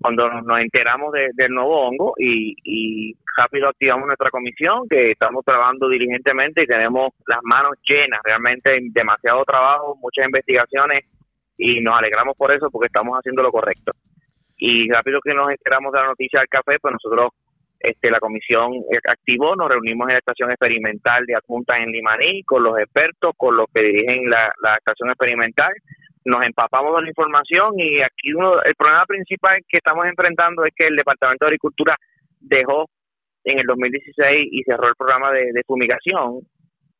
cuando 0.00 0.28
nos 0.28 0.60
enteramos 0.60 1.12
del 1.12 1.52
nuevo 1.52 1.86
hongo 1.86 2.14
y, 2.18 3.14
rápido 3.36 3.68
activamos 3.68 4.06
nuestra 4.06 4.30
comisión 4.30 4.88
que 4.88 5.12
estamos 5.12 5.44
trabajando 5.44 5.88
diligentemente 5.88 6.64
y 6.64 6.66
tenemos 6.66 7.12
las 7.26 7.38
manos 7.44 7.76
llenas, 7.88 8.20
realmente 8.24 8.76
demasiado 8.90 9.44
trabajo, 9.44 9.96
muchas 10.02 10.26
investigaciones 10.26 11.04
y 11.56 11.80
nos 11.80 11.96
alegramos 11.96 12.36
por 12.36 12.50
eso 12.50 12.68
porque 12.70 12.86
estamos 12.86 13.16
haciendo 13.16 13.42
lo 13.42 13.52
correcto. 13.52 13.92
Y 14.56 14.90
rápido 14.90 15.20
que 15.22 15.32
nos 15.32 15.48
enteramos 15.50 15.92
de 15.92 16.00
la 16.00 16.06
noticia 16.08 16.40
del 16.40 16.48
café, 16.48 16.78
pues 16.80 16.92
nosotros, 16.92 17.30
este, 17.80 18.10
la 18.10 18.20
comisión 18.20 18.72
activó, 19.08 19.56
nos 19.56 19.70
reunimos 19.70 20.08
en 20.08 20.14
la 20.14 20.18
estación 20.18 20.50
experimental 20.50 21.24
de 21.24 21.34
Adjunta 21.34 21.78
en 21.78 21.90
Limaní 21.90 22.44
con 22.44 22.62
los 22.62 22.78
expertos, 22.78 23.32
con 23.36 23.56
los 23.56 23.66
que 23.72 23.80
dirigen 23.80 24.28
la, 24.28 24.52
estación 24.76 25.08
experimental 25.08 25.72
nos 26.22 26.42
empapamos 26.42 26.94
de 26.96 27.02
la 27.02 27.08
información 27.08 27.80
y 27.80 28.02
aquí 28.02 28.34
uno, 28.34 28.62
el 28.62 28.74
problema 28.74 29.06
principal 29.06 29.58
que 29.66 29.78
estamos 29.78 30.04
enfrentando 30.04 30.66
es 30.66 30.72
que 30.76 30.86
el 30.88 30.96
Departamento 30.96 31.46
de 31.46 31.48
Agricultura 31.48 31.96
dejó 32.40 32.90
en 33.44 33.58
el 33.58 33.66
2016 33.66 34.48
y 34.52 34.62
cerró 34.64 34.88
el 34.88 34.94
programa 34.98 35.32
de, 35.32 35.62
fumigación 35.66 36.40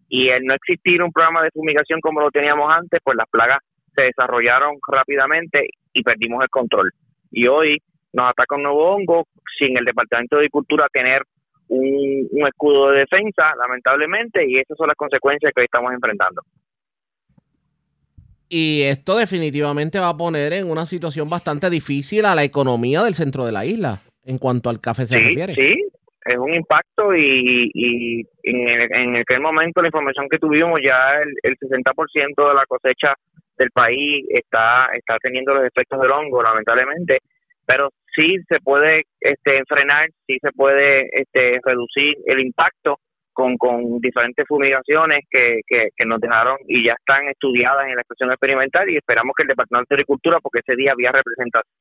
y 0.08 0.30
el 0.30 0.44
no 0.44 0.54
existir 0.54 1.02
un 1.02 1.12
programa 1.12 1.42
de 1.42 1.50
fumigación 1.50 2.00
como 2.00 2.22
lo 2.22 2.30
teníamos 2.30 2.72
antes, 2.72 2.98
pues 3.04 3.14
las 3.14 3.28
plagas 3.28 3.58
se 3.94 4.02
desarrollaron 4.04 4.76
rápidamente 4.88 5.68
y 5.92 6.02
perdimos 6.02 6.42
el 6.42 6.48
control. 6.48 6.90
Y 7.30 7.46
hoy 7.46 7.76
nos 8.12 8.30
ataca 8.30 8.56
un 8.56 8.62
nuevo 8.62 8.94
hongo 8.94 9.26
sin 9.58 9.76
el 9.76 9.84
Departamento 9.84 10.36
de 10.36 10.42
Agricultura 10.42 10.86
tener 10.92 11.22
un, 11.68 12.28
un 12.30 12.46
escudo 12.46 12.90
de 12.90 13.00
defensa, 13.00 13.54
lamentablemente, 13.56 14.44
y 14.46 14.58
esas 14.58 14.76
son 14.76 14.88
las 14.88 14.96
consecuencias 14.96 15.52
que 15.54 15.60
hoy 15.60 15.66
estamos 15.66 15.92
enfrentando. 15.92 16.42
Y 18.48 18.82
esto 18.82 19.16
definitivamente 19.16 20.00
va 20.00 20.08
a 20.08 20.16
poner 20.16 20.52
en 20.52 20.68
una 20.68 20.84
situación 20.84 21.30
bastante 21.30 21.70
difícil 21.70 22.24
a 22.24 22.34
la 22.34 22.42
economía 22.42 23.02
del 23.04 23.14
centro 23.14 23.46
de 23.46 23.52
la 23.52 23.64
isla 23.64 24.00
en 24.24 24.38
cuanto 24.38 24.68
al 24.68 24.80
café 24.80 25.06
se 25.06 25.20
refiere. 25.20 25.54
Sí, 25.54 25.76
es 26.24 26.36
un 26.36 26.52
impacto 26.54 27.14
y, 27.14 27.70
y 27.72 28.22
en, 28.42 29.16
aquel 29.16 29.40
momento 29.40 29.80
la 29.80 29.88
información 29.88 30.28
que 30.28 30.38
tuvimos 30.38 30.80
ya 30.82 31.20
el, 31.22 31.32
el 31.42 31.56
60% 31.56 32.48
de 32.48 32.54
la 32.54 32.66
cosecha 32.66 33.14
del 33.56 33.70
país 33.70 34.26
está 34.30 34.86
está 34.94 35.16
teniendo 35.22 35.54
los 35.54 35.64
efectos 35.64 36.00
del 36.00 36.10
hongo 36.10 36.42
lamentablemente 36.42 37.18
pero 37.66 37.90
sí 38.14 38.36
se 38.48 38.58
puede 38.60 39.04
este 39.20 39.62
frenar 39.68 40.08
sí 40.26 40.38
se 40.40 40.50
puede 40.52 41.08
este 41.12 41.60
reducir 41.64 42.16
el 42.26 42.40
impacto 42.40 42.98
con, 43.32 43.56
con 43.56 44.00
diferentes 44.00 44.46
fumigaciones 44.46 45.24
que, 45.30 45.60
que, 45.66 46.04
nos 46.04 46.20
dejaron 46.20 46.58
y 46.68 46.84
ya 46.84 46.94
están 46.94 47.28
estudiadas 47.28 47.86
en 47.86 47.94
la 47.94 48.02
estación 48.02 48.30
experimental 48.30 48.88
y 48.90 48.96
esperamos 48.96 49.32
que 49.36 49.44
el 49.44 49.48
Departamento 49.48 49.86
de 49.88 49.94
Agricultura, 49.94 50.38
porque 50.42 50.60
ese 50.60 50.76
día 50.76 50.92
había 50.92 51.12
representación 51.12 51.72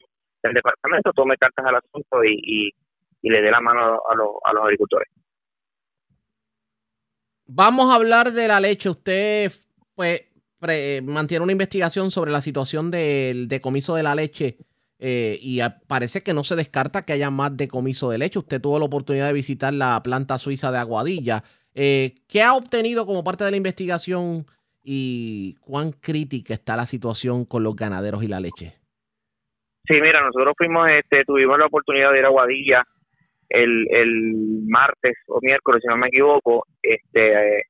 del 0.43 0.53
departamento, 0.53 1.11
tome 1.11 1.35
cartas 1.37 1.65
al 1.65 1.75
asunto 1.75 2.23
y, 2.23 2.71
y, 3.21 3.29
le 3.29 3.41
dé 3.41 3.51
la 3.51 3.59
mano 3.59 3.99
a, 4.09 4.15
los, 4.15 4.29
a 4.45 4.53
los 4.53 4.63
agricultores. 4.63 5.09
Vamos 7.45 7.91
a 7.91 7.95
hablar 7.95 8.31
de 8.31 8.47
la 8.47 8.59
leche. 8.59 8.89
Usted 8.89 9.51
pues 9.95 10.29
mantiene 11.03 11.43
una 11.43 11.51
investigación 11.51 12.11
sobre 12.11 12.31
la 12.31 12.41
situación 12.41 12.91
del 12.91 13.47
decomiso 13.47 13.95
de 13.95 14.03
la 14.03 14.15
leche 14.15 14.57
eh, 14.99 15.37
y 15.41 15.61
parece 15.87 16.21
que 16.21 16.33
no 16.33 16.43
se 16.43 16.57
descarta 16.57 17.05
que 17.05 17.13
haya 17.13 17.29
más 17.29 17.55
decomiso 17.55 18.09
de 18.09 18.17
leche. 18.17 18.39
Usted 18.39 18.61
tuvo 18.61 18.79
la 18.79 18.85
oportunidad 18.85 19.27
de 19.27 19.33
visitar 19.33 19.73
la 19.73 20.01
planta 20.03 20.37
suiza 20.37 20.71
de 20.71 20.77
Aguadilla. 20.77 21.43
Eh, 21.73 22.15
¿Qué 22.27 22.41
ha 22.41 22.53
obtenido 22.53 23.05
como 23.05 23.23
parte 23.23 23.45
de 23.45 23.51
la 23.51 23.57
investigación 23.57 24.45
y 24.83 25.55
cuán 25.61 25.91
crítica 25.91 26.53
está 26.53 26.75
la 26.75 26.85
situación 26.85 27.45
con 27.45 27.63
los 27.63 27.75
ganaderos 27.75 28.23
y 28.23 28.27
la 28.27 28.41
leche? 28.41 28.73
Sí, 29.87 29.95
mira, 30.01 30.21
nosotros 30.21 30.53
fuimos, 30.57 30.89
este, 30.89 31.23
tuvimos 31.23 31.57
la 31.57 31.67
oportunidad 31.67 32.11
de 32.11 32.19
ir 32.19 32.25
a 32.25 32.27
Aguadilla 32.27 32.83
el, 33.47 33.87
el 33.89 34.61
martes 34.67 35.15
o 35.27 35.39
miércoles, 35.41 35.81
si 35.81 35.87
no 35.87 35.97
me 35.97 36.07
equivoco, 36.07 36.65
este, 36.83 37.63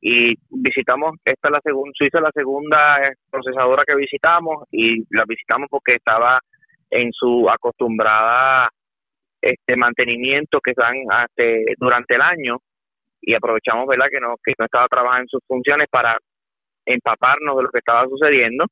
y 0.00 0.34
visitamos, 0.50 1.16
esta 1.24 1.48
es 1.48 1.52
la 1.52 1.60
segunda, 1.62 1.92
Suiza 1.94 2.20
la 2.20 2.32
segunda 2.32 3.12
procesadora 3.30 3.84
que 3.86 3.94
visitamos 3.94 4.64
y 4.72 5.04
la 5.14 5.24
visitamos 5.28 5.68
porque 5.70 5.96
estaba 5.96 6.40
en 6.90 7.12
su 7.12 7.48
acostumbrada 7.48 8.68
este 9.40 9.76
mantenimiento 9.76 10.60
que 10.60 10.72
dan 10.76 10.96
durante 11.78 12.14
el 12.14 12.20
año 12.20 12.58
y 13.22 13.34
aprovechamos 13.34 13.86
verdad 13.86 14.06
que 14.10 14.20
no 14.20 14.34
que 14.42 14.54
no 14.58 14.64
estaba 14.64 14.86
trabajando 14.88 15.22
en 15.22 15.28
sus 15.28 15.40
funciones 15.46 15.88
para 15.90 16.18
empaparnos 16.84 17.56
de 17.56 17.62
lo 17.62 17.70
que 17.70 17.78
estaba 17.78 18.06
sucediendo 18.06 18.66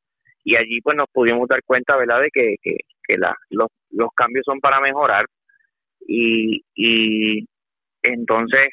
y 0.45 0.57
allí 0.57 0.81
pues 0.81 0.97
nos 0.97 1.09
pudimos 1.13 1.49
dar 1.49 1.61
cuenta 1.65 1.97
verdad 1.97 2.21
de 2.21 2.31
que, 2.33 2.57
que, 2.63 2.77
que 3.03 3.17
la, 3.19 3.35
los, 3.51 3.69
los 3.91 4.11
cambios 4.15 4.45
son 4.45 4.61
para 4.61 4.81
mejorar 4.81 5.27
y, 6.07 6.63
y 6.75 7.47
entonces 8.03 8.71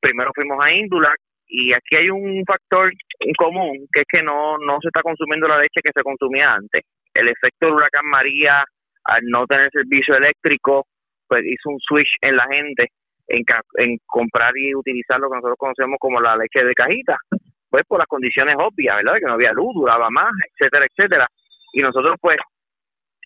primero 0.00 0.30
fuimos 0.34 0.58
a 0.60 0.72
Índula 0.72 1.14
y 1.46 1.72
aquí 1.72 1.96
hay 1.96 2.10
un 2.10 2.42
factor 2.46 2.90
común 3.36 3.86
que 3.92 4.00
es 4.00 4.06
que 4.10 4.22
no 4.22 4.58
no 4.58 4.78
se 4.80 4.88
está 4.88 5.02
consumiendo 5.02 5.48
la 5.48 5.58
leche 5.60 5.80
que 5.82 5.92
se 5.94 6.02
consumía 6.02 6.54
antes 6.54 6.82
el 7.14 7.28
efecto 7.28 7.66
del 7.66 7.74
huracán 7.74 8.06
María, 8.06 8.64
al 9.04 9.22
no 9.24 9.46
tener 9.46 9.70
servicio 9.70 10.16
eléctrico, 10.16 10.86
pues 11.28 11.44
hizo 11.44 11.70
un 11.70 11.80
switch 11.80 12.16
en 12.20 12.36
la 12.36 12.46
gente 12.46 12.88
en, 13.28 13.98
comprar 14.06 14.56
y 14.56 14.74
utilizar 14.74 15.18
lo 15.18 15.28
que 15.28 15.36
nosotros 15.36 15.56
conocemos 15.58 15.96
como 15.98 16.20
la 16.20 16.36
leche 16.36 16.64
de 16.64 16.74
cajita, 16.74 17.16
pues 17.70 17.84
por 17.86 17.98
las 17.98 18.06
condiciones 18.06 18.56
obvias, 18.58 18.96
¿verdad? 18.96 19.18
Que 19.18 19.26
no 19.26 19.32
había 19.32 19.52
luz, 19.52 19.74
duraba 19.74 20.10
más, 20.10 20.30
etcétera, 20.52 20.86
etcétera. 20.90 21.26
Y 21.72 21.80
nosotros 21.80 22.16
pues 22.20 22.36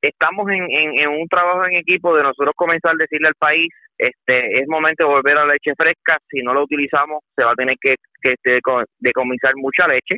estamos 0.00 0.48
en, 0.50 0.70
en, 0.70 1.08
un 1.08 1.26
trabajo 1.26 1.64
en 1.66 1.76
equipo 1.76 2.14
de 2.14 2.22
nosotros 2.22 2.54
comenzar 2.54 2.92
a 2.92 2.98
decirle 2.98 3.28
al 3.28 3.34
país, 3.34 3.68
este 3.98 4.60
es 4.60 4.68
momento 4.68 5.04
de 5.04 5.10
volver 5.10 5.38
a 5.38 5.46
la 5.46 5.54
leche 5.54 5.72
fresca, 5.76 6.18
si 6.28 6.42
no 6.42 6.54
la 6.54 6.62
utilizamos 6.62 7.24
se 7.34 7.42
va 7.42 7.52
a 7.52 7.56
tener 7.56 7.76
que, 7.80 7.96
que 8.22 8.32
este, 8.32 8.60
decomisar 9.00 9.54
mucha 9.56 9.88
leche 9.88 10.16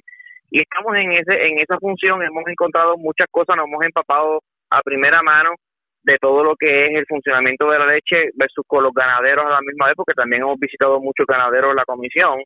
y 0.50 0.61
estamos 0.61 0.94
en 0.96 1.12
ese 1.12 1.46
en 1.46 1.58
esa 1.58 1.78
función, 1.78 2.22
hemos 2.22 2.46
encontrado 2.46 2.96
muchas 2.96 3.26
cosas, 3.30 3.56
nos 3.56 3.66
hemos 3.66 3.84
empapado 3.84 4.40
a 4.70 4.82
primera 4.82 5.22
mano 5.22 5.50
de 6.02 6.16
todo 6.18 6.42
lo 6.42 6.56
que 6.56 6.87
es 6.87 6.94
el 6.94 7.06
funcionamiento 7.06 7.70
de 7.70 7.78
la 7.78 7.87
leche 7.87 8.30
versus 8.34 8.64
con 8.66 8.82
los 8.82 8.92
ganaderos 8.92 9.44
a 9.44 9.50
la 9.50 9.61
misma 9.61 9.87
vez, 9.87 9.94
porque 9.96 10.14
también 10.14 10.42
hemos 10.42 10.58
visitado 10.58 11.00
muchos 11.00 11.26
ganaderos 11.26 11.70
en 11.70 11.76
la 11.76 11.84
comisión 11.84 12.40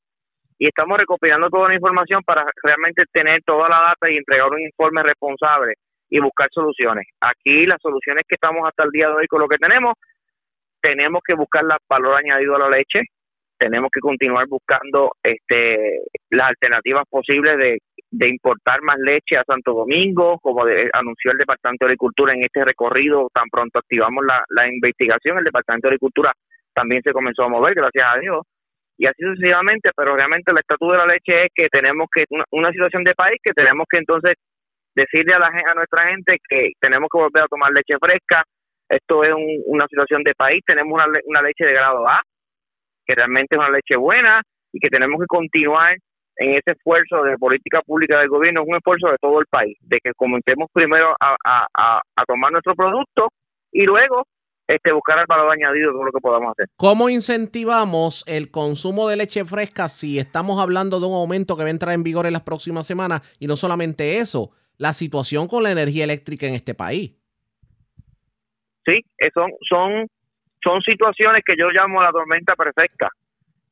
y 0.59 0.67
estamos 0.67 0.99
recopilando 0.99 1.49
toda 1.49 1.69
la 1.69 1.75
información 1.75 2.23
para 2.25 2.45
realmente 2.63 3.05
tener 3.13 3.43
toda 3.45 3.69
la 3.69 3.81
data 3.81 4.11
y 4.11 4.17
entregar 4.17 4.49
un 4.49 4.61
informe 4.61 5.03
responsable 5.03 5.75
y 6.09 6.21
buscar 6.21 6.49
soluciones. 6.53 7.07
Aquí 7.21 7.67
las 7.67 7.81
soluciones 7.81 8.25
que 8.29 8.35
estamos 8.35 8.67
hasta 8.69 8.85
el 8.85 8.91
día 8.91 9.09
de 9.09 9.15
hoy 9.15 9.27
con 9.27 9.41
lo 9.41 9.49
que 9.49 9.59
tenemos, 9.59 9.95
tenemos 10.81 11.23
que 11.27 11.35
buscar 11.35 11.63
el 11.63 11.71
valor 11.89 12.17
añadido 12.17 12.57
a 12.57 12.59
la 12.59 12.69
leche, 12.69 13.03
tenemos 13.63 13.91
que 13.93 14.01
continuar 14.01 14.47
buscando 14.49 15.13
este 15.23 16.01
las 16.31 16.49
alternativas 16.49 17.05
posibles 17.09 17.57
de, 17.59 17.79
de 18.11 18.29
importar 18.29 18.83
más 18.83 18.99
leche 18.99 19.37
a 19.37 19.45
Santo 19.45 19.73
Domingo, 19.73 20.39
como 20.41 20.65
anunció 20.93 21.31
el 21.31 21.39
Departamento 21.39 21.85
de 21.85 21.91
Agricultura 21.91 22.35
en 22.35 22.43
este 22.43 22.65
recorrido, 22.65 23.29
tan 23.33 23.49
pronto 23.49 23.79
activamos 23.79 24.25
la, 24.27 24.69
investigación, 24.69 25.39
el 25.39 25.45
Departamento 25.45 25.87
de 25.87 25.95
Agricultura 25.95 26.33
también 26.75 27.03
se 27.03 27.13
comenzó 27.13 27.45
a 27.45 27.49
mover, 27.49 27.75
gracias 27.75 28.05
a 28.05 28.19
Dios, 28.19 28.43
y 28.99 29.07
así 29.07 29.23
sucesivamente, 29.23 29.91
pero 29.97 30.17
realmente 30.17 30.53
la 30.53 30.61
estatus 30.61 30.91
de 30.91 30.99
la 30.99 31.07
leche 31.07 31.45
es 31.45 31.51
que 31.55 31.69
tenemos 31.69 32.09
que, 32.13 32.25
una, 32.51 32.73
situación 32.73 33.05
de 33.05 33.15
país 33.15 33.39
que 33.43 33.53
tenemos 33.53 33.87
que 33.89 33.99
entonces 33.99 34.35
decirle 34.97 35.35
a, 35.35 35.39
la, 35.39 35.51
nuestra 35.75 36.09
gente 36.09 36.39
que 36.49 36.73
tenemos 36.81 37.09
que 37.13 37.19
volver 37.19 37.45
a 37.45 37.49
tomar 37.49 37.73
leche 37.73 37.95
fresca. 38.01 38.43
Esto 38.89 39.25
es 39.25 39.33
una 39.67 39.87
situación 39.87 40.23
de 40.23 40.35
país. 40.35 40.63
Tenemos 40.67 40.93
una, 40.93 41.07
una 41.25 41.43
leche 41.43 41.65
de 41.65 41.73
grado 41.73 42.07
A, 42.07 42.21
que 43.07 43.15
realmente 43.15 43.55
es 43.55 43.59
una 43.59 43.71
leche 43.71 43.97
buena 43.97 44.43
y 44.73 44.79
que 44.81 44.89
tenemos 44.89 45.21
que 45.21 45.27
continuar 45.27 45.97
en 46.37 46.51
ese 46.55 46.73
esfuerzo 46.73 47.23
de 47.23 47.37
política 47.37 47.83
pública 47.83 48.19
del 48.19 48.29
gobierno. 48.29 48.63
Es 48.63 48.69
un 48.69 48.77
esfuerzo 48.77 49.09
de 49.09 49.17
todo 49.21 49.41
el 49.41 49.47
país, 49.47 49.77
de 49.83 49.99
que 50.03 50.13
comencemos 50.17 50.69
primero 50.73 51.15
a, 51.21 51.37
a, 51.45 52.01
a 52.17 52.25
tomar 52.27 52.53
nuestro 52.53 52.75
producto 52.75 53.29
y 53.71 53.85
luego 53.85 54.25
este, 54.69 54.93
buscar 54.93 55.19
el 55.19 55.27
valor 55.27 55.53
añadido 55.53 55.93
de 55.93 56.05
lo 56.05 56.13
que 56.13 56.21
podamos 56.21 56.53
hacer. 56.53 56.67
¿Cómo 56.77 57.09
incentivamos 57.09 58.25
el 58.27 58.51
consumo 58.51 59.09
de 59.09 59.17
leche 59.17 59.45
fresca 59.45 59.89
si 59.89 60.19
estamos 60.19 60.61
hablando 60.61 61.01
de 61.01 61.07
un 61.07 61.15
aumento 61.15 61.57
que 61.57 61.63
va 61.63 61.69
a 61.69 61.71
entrar 61.71 61.95
en 61.95 62.03
vigor 62.03 62.27
en 62.27 62.33
las 62.33 62.43
próximas 62.43 62.87
semanas? 62.87 63.23
Y 63.39 63.47
no 63.47 63.57
solamente 63.57 64.19
eso, 64.19 64.51
la 64.79 64.93
situación 64.93 65.49
con 65.49 65.63
la 65.63 65.73
energía 65.73 66.05
eléctrica 66.05 66.47
en 66.47 66.55
este 66.55 66.75
país. 66.75 67.19
Sí, 68.85 69.01
eh, 69.19 69.31
son, 69.35 69.51
son, 69.69 70.09
son 70.63 70.81
situaciones 70.83 71.43
que 71.45 71.57
yo 71.57 71.71
llamo 71.71 72.03
la 72.03 72.13
tormenta 72.13 72.55
perfecta 72.55 73.09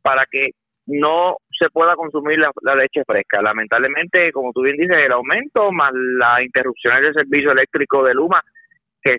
para 0.02 0.26
que 0.30 0.50
no 0.86 1.36
se 1.56 1.68
pueda 1.70 1.94
consumir 1.94 2.38
la, 2.38 2.74
leche 2.74 3.02
fresca. 3.06 3.42
Lamentablemente, 3.42 4.32
como 4.32 4.52
tú 4.52 4.62
bien 4.62 4.76
dices, 4.76 4.96
el 4.96 5.12
aumento 5.12 5.70
más 5.70 5.92
la 5.94 6.42
interrupción 6.42 7.00
del 7.02 7.14
servicio 7.14 7.52
eléctrico 7.52 8.02
de 8.02 8.14
Luma, 8.14 8.42
que 9.02 9.18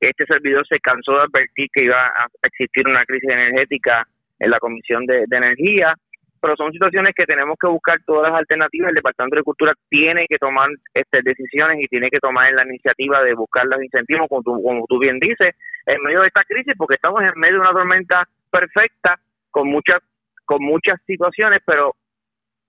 este 0.00 0.26
servidor 0.26 0.66
se 0.66 0.78
cansó 0.80 1.12
de 1.12 1.22
advertir 1.22 1.68
que 1.72 1.84
iba 1.84 2.06
a 2.06 2.28
existir 2.42 2.86
una 2.86 3.04
crisis 3.04 3.30
energética 3.30 4.06
en 4.38 4.50
la 4.50 4.58
Comisión 4.58 5.06
de 5.06 5.24
Energía, 5.30 5.94
pero 6.46 6.56
son 6.56 6.70
situaciones 6.70 7.12
que 7.12 7.26
tenemos 7.26 7.56
que 7.60 7.66
buscar 7.66 7.98
todas 8.06 8.30
las 8.30 8.38
alternativas. 8.38 8.90
El 8.90 8.94
Departamento 8.94 9.34
de 9.34 9.42
Cultura 9.42 9.72
tiene 9.88 10.26
que 10.28 10.38
tomar 10.38 10.68
estas 10.94 11.24
decisiones 11.24 11.80
y 11.80 11.88
tiene 11.88 12.08
que 12.08 12.20
tomar 12.20 12.52
la 12.52 12.64
iniciativa 12.64 13.20
de 13.24 13.34
buscar 13.34 13.66
los 13.66 13.82
incentivos, 13.82 14.28
como 14.28 14.42
tú, 14.44 14.62
como 14.62 14.86
tú 14.86 15.00
bien 15.00 15.18
dices, 15.18 15.56
en 15.86 16.02
medio 16.04 16.20
de 16.20 16.28
esta 16.28 16.44
crisis, 16.44 16.72
porque 16.78 16.94
estamos 16.94 17.20
en 17.20 17.32
medio 17.34 17.54
de 17.54 17.60
una 17.62 17.72
tormenta 17.72 18.22
perfecta 18.48 19.18
con 19.50 19.68
muchas 19.68 19.98
con 20.44 20.62
muchas 20.62 21.02
situaciones, 21.04 21.62
pero 21.66 21.96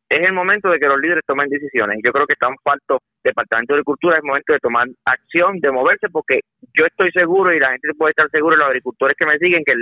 es 0.10 0.26
el 0.26 0.34
momento 0.34 0.72
de 0.72 0.80
que 0.80 0.88
los 0.88 1.00
líderes 1.00 1.24
tomen 1.28 1.48
decisiones. 1.48 2.00
Yo 2.04 2.12
creo 2.12 2.26
que 2.26 2.34
estamos 2.34 2.58
faltos 2.64 2.98
Departamento 3.24 3.76
de 3.76 3.84
Cultura, 3.84 4.16
es 4.16 4.24
el 4.24 4.28
momento 4.28 4.54
de 4.54 4.60
tomar 4.60 4.88
acción, 5.06 5.60
de 5.60 5.70
moverse, 5.70 6.10
porque 6.10 6.40
yo 6.76 6.84
estoy 6.88 7.12
seguro 7.12 7.54
y 7.54 7.60
la 7.60 7.70
gente 7.70 7.90
puede 7.96 8.10
estar 8.10 8.28
seguro, 8.32 8.56
los 8.56 8.70
agricultores 8.70 9.16
que 9.16 9.28
me 9.28 9.38
siguen, 9.38 9.64
que 9.64 9.76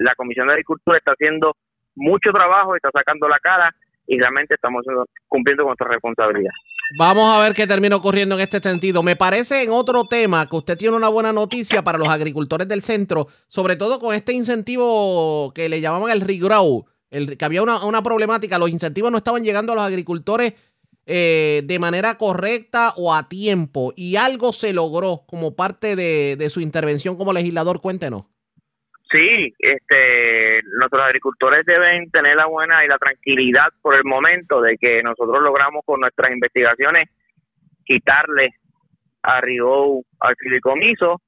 la 0.00 0.14
Comisión 0.16 0.48
de 0.48 0.54
Agricultura 0.54 0.98
está 0.98 1.12
haciendo 1.12 1.54
mucho 1.94 2.30
trabajo, 2.32 2.74
está 2.76 2.90
sacando 2.92 3.28
la 3.28 3.38
cara 3.38 3.74
y 4.06 4.18
realmente 4.18 4.54
estamos 4.54 4.84
cumpliendo 5.28 5.62
con 5.64 5.70
nuestra 5.70 5.88
responsabilidad. 5.88 6.52
Vamos 6.98 7.32
a 7.32 7.40
ver 7.40 7.54
qué 7.54 7.66
termina 7.66 7.96
ocurriendo 7.96 8.34
en 8.34 8.42
este 8.42 8.60
sentido. 8.60 9.02
Me 9.02 9.16
parece 9.16 9.62
en 9.62 9.70
otro 9.70 10.04
tema 10.04 10.46
que 10.48 10.56
usted 10.56 10.76
tiene 10.76 10.96
una 10.96 11.08
buena 11.08 11.32
noticia 11.32 11.82
para 11.82 11.98
los 11.98 12.08
agricultores 12.08 12.68
del 12.68 12.82
centro, 12.82 13.28
sobre 13.48 13.76
todo 13.76 13.98
con 13.98 14.14
este 14.14 14.32
incentivo 14.32 15.52
que 15.54 15.68
le 15.68 15.80
llamaban 15.80 16.10
el 16.10 16.20
regrow, 16.20 16.84
el, 17.10 17.38
que 17.38 17.44
había 17.44 17.62
una, 17.62 17.84
una 17.84 18.02
problemática, 18.02 18.58
los 18.58 18.70
incentivos 18.70 19.10
no 19.10 19.18
estaban 19.18 19.44
llegando 19.44 19.72
a 19.72 19.76
los 19.76 19.84
agricultores 19.84 20.54
eh, 21.06 21.62
de 21.64 21.78
manera 21.78 22.16
correcta 22.16 22.92
o 22.96 23.14
a 23.14 23.28
tiempo 23.28 23.92
y 23.96 24.16
algo 24.16 24.52
se 24.52 24.72
logró 24.72 25.24
como 25.26 25.56
parte 25.56 25.96
de, 25.96 26.36
de 26.36 26.50
su 26.50 26.60
intervención 26.60 27.16
como 27.16 27.32
legislador. 27.32 27.80
Cuéntenos. 27.80 28.24
Sí, 29.12 29.52
este, 29.58 30.62
nuestros 30.78 31.02
agricultores 31.02 31.66
deben 31.66 32.10
tener 32.10 32.34
la 32.34 32.46
buena 32.46 32.82
y 32.82 32.88
la 32.88 32.96
tranquilidad 32.96 33.68
por 33.82 33.94
el 33.94 34.04
momento 34.04 34.62
de 34.62 34.78
que 34.78 35.02
nosotros 35.02 35.42
logramos 35.42 35.84
con 35.84 36.00
nuestras 36.00 36.32
investigaciones 36.32 37.10
quitarle 37.84 38.48
a 39.22 39.42
Río 39.42 40.00
al 40.18 40.34
fideicomiso 40.36 41.20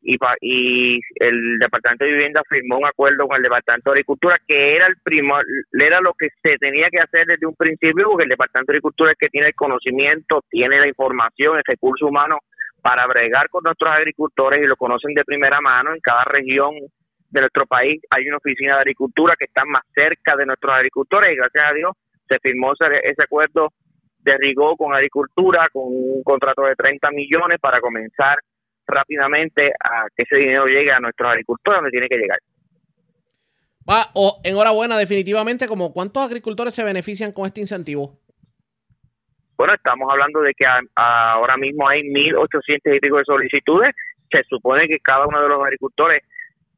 y, 0.00 0.16
y 0.40 1.00
el 1.16 1.58
Departamento 1.58 2.06
de 2.06 2.12
Vivienda 2.12 2.42
firmó 2.48 2.78
un 2.78 2.86
acuerdo 2.86 3.28
con 3.28 3.36
el 3.36 3.42
Departamento 3.42 3.90
de 3.90 3.96
Agricultura 3.96 4.38
que 4.46 4.76
era 4.76 4.86
el 4.86 4.96
primor, 5.02 5.44
era 5.72 6.00
lo 6.00 6.14
que 6.14 6.28
se 6.42 6.56
tenía 6.56 6.88
que 6.90 7.00
hacer 7.00 7.26
desde 7.26 7.46
un 7.46 7.56
principio 7.56 8.08
porque 8.08 8.22
el 8.22 8.30
Departamento 8.30 8.72
de 8.72 8.76
Agricultura 8.76 9.12
es 9.12 9.18
que 9.18 9.28
tiene 9.28 9.48
el 9.48 9.54
conocimiento, 9.54 10.42
tiene 10.48 10.80
la 10.80 10.88
información, 10.88 11.58
el 11.58 11.64
recurso 11.66 12.06
humano 12.06 12.38
para 12.80 13.06
bregar 13.06 13.50
con 13.50 13.64
nuestros 13.64 13.92
agricultores 13.92 14.62
y 14.62 14.66
lo 14.66 14.76
conocen 14.76 15.12
de 15.12 15.24
primera 15.24 15.60
mano 15.60 15.92
en 15.92 16.00
cada 16.00 16.24
región 16.24 16.72
de 17.30 17.40
nuestro 17.40 17.66
país 17.66 18.00
hay 18.10 18.26
una 18.28 18.38
oficina 18.38 18.74
de 18.74 18.80
agricultura 18.80 19.34
que 19.38 19.44
está 19.44 19.64
más 19.64 19.82
cerca 19.94 20.36
de 20.36 20.46
nuestros 20.46 20.74
agricultores 20.74 21.32
y 21.32 21.36
gracias 21.36 21.64
a 21.64 21.74
Dios 21.74 21.92
se 22.26 22.38
firmó 22.40 22.72
ese, 22.72 23.22
acuerdo 23.22 23.72
de 24.18 24.36
rigor 24.38 24.76
con 24.76 24.94
agricultura 24.94 25.68
con 25.72 25.84
un 25.86 26.22
contrato 26.22 26.62
de 26.62 26.74
30 26.74 27.10
millones 27.10 27.58
para 27.60 27.80
comenzar 27.80 28.38
rápidamente 28.86 29.68
a 29.68 30.06
que 30.14 30.22
ese 30.22 30.36
dinero 30.36 30.66
llegue 30.66 30.92
a 30.92 31.00
nuestros 31.00 31.30
agricultores 31.30 31.78
donde 31.78 31.90
tiene 31.90 32.08
que 32.08 32.16
llegar. 32.16 32.38
Va, 33.88 34.10
o 34.14 34.40
enhorabuena, 34.44 34.98
definitivamente, 34.98 35.66
como 35.66 35.92
cuántos 35.92 36.22
agricultores 36.22 36.74
se 36.74 36.84
benefician 36.84 37.32
con 37.32 37.46
este 37.46 37.60
incentivo. 37.60 38.18
Bueno, 39.56 39.74
estamos 39.74 40.08
hablando 40.10 40.40
de 40.40 40.52
que 40.54 40.64
ahora 40.94 41.56
mismo 41.56 41.88
hay 41.88 42.02
1.800 42.02 42.96
y 42.96 43.00
pico 43.00 43.16
de 43.16 43.24
solicitudes. 43.24 43.94
Se 44.30 44.42
supone 44.44 44.86
que 44.86 44.98
cada 45.00 45.26
uno 45.26 45.40
de 45.40 45.48
los 45.48 45.62
agricultores 45.62 46.22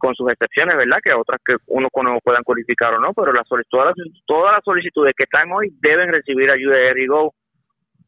con 0.00 0.14
sus 0.14 0.28
excepciones, 0.30 0.76
¿verdad? 0.76 0.98
Que 1.04 1.12
otras 1.12 1.40
que 1.46 1.56
uno 1.66 1.88
no 1.94 2.18
puedan 2.24 2.42
cualificar 2.42 2.94
o 2.94 3.00
no, 3.00 3.12
pero 3.12 3.32
las, 3.32 3.46
todas, 3.68 3.86
las, 3.86 3.94
todas 4.26 4.54
las 4.54 4.64
solicitudes 4.64 5.14
que 5.16 5.24
están 5.24 5.52
hoy 5.52 5.72
deben 5.80 6.10
recibir 6.10 6.50
ayuda 6.50 6.74
de 6.74 6.94
Rigo, 6.94 7.34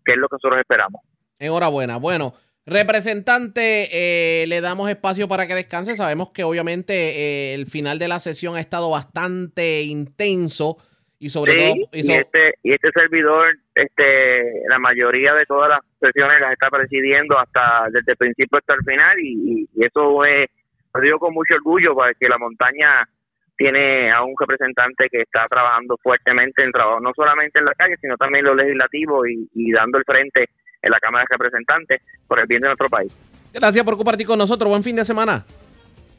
que 0.05 0.13
es 0.13 0.19
lo 0.19 0.29
que 0.29 0.37
nosotros 0.37 0.59
esperamos. 0.59 1.03
Enhorabuena. 1.39 1.99
Bueno, 1.99 2.33
representante, 2.65 3.89
eh, 3.93 4.47
le 4.47 4.61
damos 4.63 4.89
espacio 4.89 5.29
para 5.29 5.47
que 5.47 5.55
descanse. 5.55 5.97
Sabemos 5.97 6.31
que 6.31 6.45
obviamente 6.45 6.95
eh, 6.95 7.55
el 7.55 7.67
final 7.67 7.99
de 7.99 8.09
la 8.09 8.19
sesión 8.19 8.57
ha 8.57 8.61
estado 8.61 8.91
bastante 8.91 9.83
intenso 9.83 10.79
y 11.19 11.29
sobre 11.29 11.55
todo... 11.55 11.75
Y, 11.93 12.11
este, 12.11 12.55
y 12.63 12.73
este 12.73 12.91
servidor, 12.91 13.49
este, 13.75 14.67
la 14.69 14.79
mayoría 14.79 15.35
de 15.35 15.45
todas 15.45 15.69
las 15.69 15.81
sesiones 16.01 16.41
las 16.41 16.53
está 16.53 16.71
presidiendo 16.71 17.39
hasta 17.39 17.85
desde 17.93 18.13
el 18.13 18.17
principio 18.17 18.59
hasta 18.59 18.75
el 18.75 18.85
final 18.85 19.17
y 19.21 19.69
eso 19.77 20.25
es 20.25 20.49
lo 20.95 21.01
digo 21.01 21.19
con 21.19 21.35
mucho 21.35 21.55
orgullo 21.55 21.95
porque 21.95 22.29
la 22.29 22.39
montaña 22.39 23.09
tiene 23.57 24.11
a 24.11 24.23
un 24.23 24.35
representante 24.39 25.09
que 25.11 25.23
está 25.23 25.47
trabajando 25.49 25.97
fuertemente 26.03 26.65
en 26.65 26.73
trabajo, 26.73 27.01
no 27.01 27.13
solamente 27.15 27.59
en 27.59 27.67
la 27.67 27.75
calle, 27.75 27.95
sino 28.01 28.17
también 28.17 28.41
en 28.41 28.47
lo 28.47 28.55
legislativo 28.55 29.27
y, 29.27 29.73
dando 29.73 29.99
el 29.99 30.05
frente 30.05 30.49
en 30.83 30.91
la 30.91 30.99
Cámara 30.99 31.25
de 31.29 31.37
Representantes 31.37 32.03
por 32.27 32.41
el 32.41 32.47
bien 32.47 32.61
de 32.61 32.69
nuestro 32.69 32.89
país. 32.89 33.17
Gracias 33.53 33.85
por 33.85 33.97
compartir 33.97 34.27
con 34.27 34.39
nosotros. 34.39 34.69
Buen 34.69 34.83
fin 34.83 34.97
de 34.97 35.05
semana. 35.05 35.45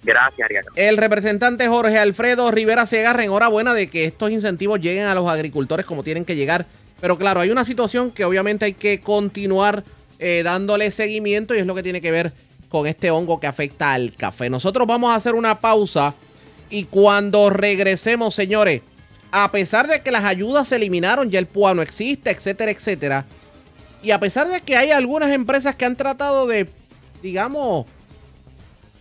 Gracias, 0.04 0.46
Ariana. 0.46 0.68
El 0.76 0.98
representante 0.98 1.68
Jorge 1.68 1.98
Alfredo 1.98 2.52
Rivera 2.52 2.86
Segarra, 2.86 3.24
enhorabuena 3.24 3.74
de 3.74 3.90
que 3.90 4.06
estos 4.06 4.32
incentivos 4.32 4.80
lleguen 4.80 5.06
a 5.06 5.16
los 5.16 5.28
agricultores 5.28 5.86
como 5.86 6.04
tienen 6.04 6.26
que 6.26 6.36
llegar. 6.36 6.66
Pero 7.02 7.18
claro, 7.18 7.42
hay 7.42 7.50
una 7.50 7.66
situación 7.66 8.12
que 8.12 8.24
obviamente 8.24 8.66
hay 8.66 8.74
que 8.74 9.00
continuar 9.02 9.84
eh, 10.20 10.42
dándole 10.44 10.92
seguimiento 10.92 11.56
y 11.56 11.60
es 11.60 11.66
lo 11.66 11.76
que 11.76 11.84
tiene 11.84 12.00
que 12.00 12.12
ver 12.12 12.32
con 12.74 12.88
este 12.88 13.12
hongo 13.12 13.40
que 13.40 13.46
afecta 13.46 13.94
al 13.94 14.14
café. 14.14 14.50
Nosotros 14.50 14.88
vamos 14.88 15.12
a 15.12 15.16
hacer 15.16 15.36
una 15.36 15.60
pausa 15.60 16.16
y 16.72 16.86
cuando 16.86 17.52
regresemos, 17.52 18.34
señores, 18.34 18.82
a 19.32 19.52
pesar 19.52 19.88
de 19.88 20.02
que 20.02 20.12
las 20.12 20.24
ayudas 20.24 20.70
se 20.70 20.78
eliminaron, 20.78 21.30
ya 21.30 21.38
el 21.38 21.46
PUA 21.46 21.76
no 21.76 21.84
existe, 21.84 22.32
etcétera, 22.32 22.72
etcétera, 22.72 23.26
y 24.02 24.10
a 24.10 24.20
pesar 24.20 24.48
de 24.48 24.60
que 24.62 24.76
hay 24.76 24.90
algunas 24.90 25.30
empresas 25.30 25.76
que 25.76 25.86
han 25.86 25.96
tratado 25.96 26.48
de, 26.48 26.68
digamos, 27.22 27.86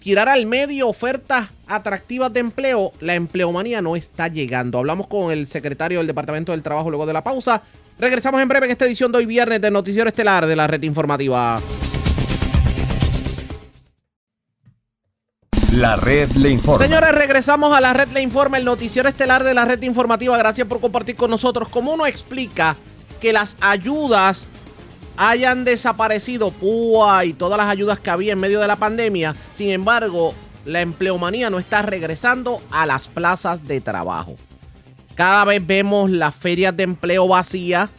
tirar 0.00 0.28
al 0.28 0.44
medio 0.44 0.86
ofertas 0.86 1.48
atractivas 1.66 2.30
de 2.30 2.40
empleo, 2.40 2.92
la 3.00 3.14
empleomanía 3.14 3.80
no 3.80 3.96
está 3.96 4.28
llegando. 4.28 4.80
Hablamos 4.80 5.06
con 5.06 5.32
el 5.32 5.46
secretario 5.46 5.96
del 5.96 6.06
Departamento 6.06 6.52
del 6.52 6.62
Trabajo 6.62 6.90
luego 6.90 7.06
de 7.06 7.14
la 7.14 7.24
pausa. 7.24 7.62
Regresamos 7.98 8.42
en 8.42 8.48
breve 8.48 8.66
en 8.66 8.72
esta 8.72 8.84
edición 8.84 9.10
de 9.12 9.18
hoy 9.18 9.24
viernes 9.24 9.62
del 9.62 9.72
Noticiero 9.72 10.10
Estelar 10.10 10.44
de 10.44 10.56
la 10.56 10.66
Red 10.66 10.82
Informativa. 10.82 11.58
La 15.72 15.96
red 15.96 16.30
le 16.32 16.50
informa. 16.50 16.84
Señores, 16.84 17.12
regresamos 17.12 17.74
a 17.74 17.80
la 17.80 17.94
red 17.94 18.08
le 18.08 18.20
informa, 18.20 18.58
el 18.58 18.64
noticiero 18.64 19.08
estelar 19.08 19.42
de 19.42 19.54
la 19.54 19.64
red 19.64 19.82
informativa. 19.82 20.36
Gracias 20.36 20.68
por 20.68 20.80
compartir 20.80 21.16
con 21.16 21.30
nosotros. 21.30 21.68
¿Cómo 21.70 21.94
uno 21.94 22.06
explica 22.06 22.76
que 23.20 23.32
las 23.32 23.56
ayudas 23.60 24.48
hayan 25.16 25.64
desaparecido 25.64 26.50
PUA 26.50 27.24
y 27.26 27.32
todas 27.32 27.56
las 27.56 27.68
ayudas 27.68 28.00
que 28.00 28.10
había 28.10 28.32
en 28.32 28.40
medio 28.40 28.60
de 28.60 28.66
la 28.66 28.76
pandemia. 28.76 29.34
Sin 29.54 29.70
embargo, 29.70 30.34
la 30.64 30.80
empleomanía 30.80 31.50
no 31.50 31.58
está 31.58 31.82
regresando 31.82 32.60
a 32.70 32.86
las 32.86 33.08
plazas 33.08 33.66
de 33.66 33.80
trabajo. 33.80 34.36
Cada 35.14 35.44
vez 35.44 35.66
vemos 35.66 36.10
las 36.10 36.34
ferias 36.34 36.76
de 36.76 36.84
empleo 36.84 37.28
vacías 37.28 37.90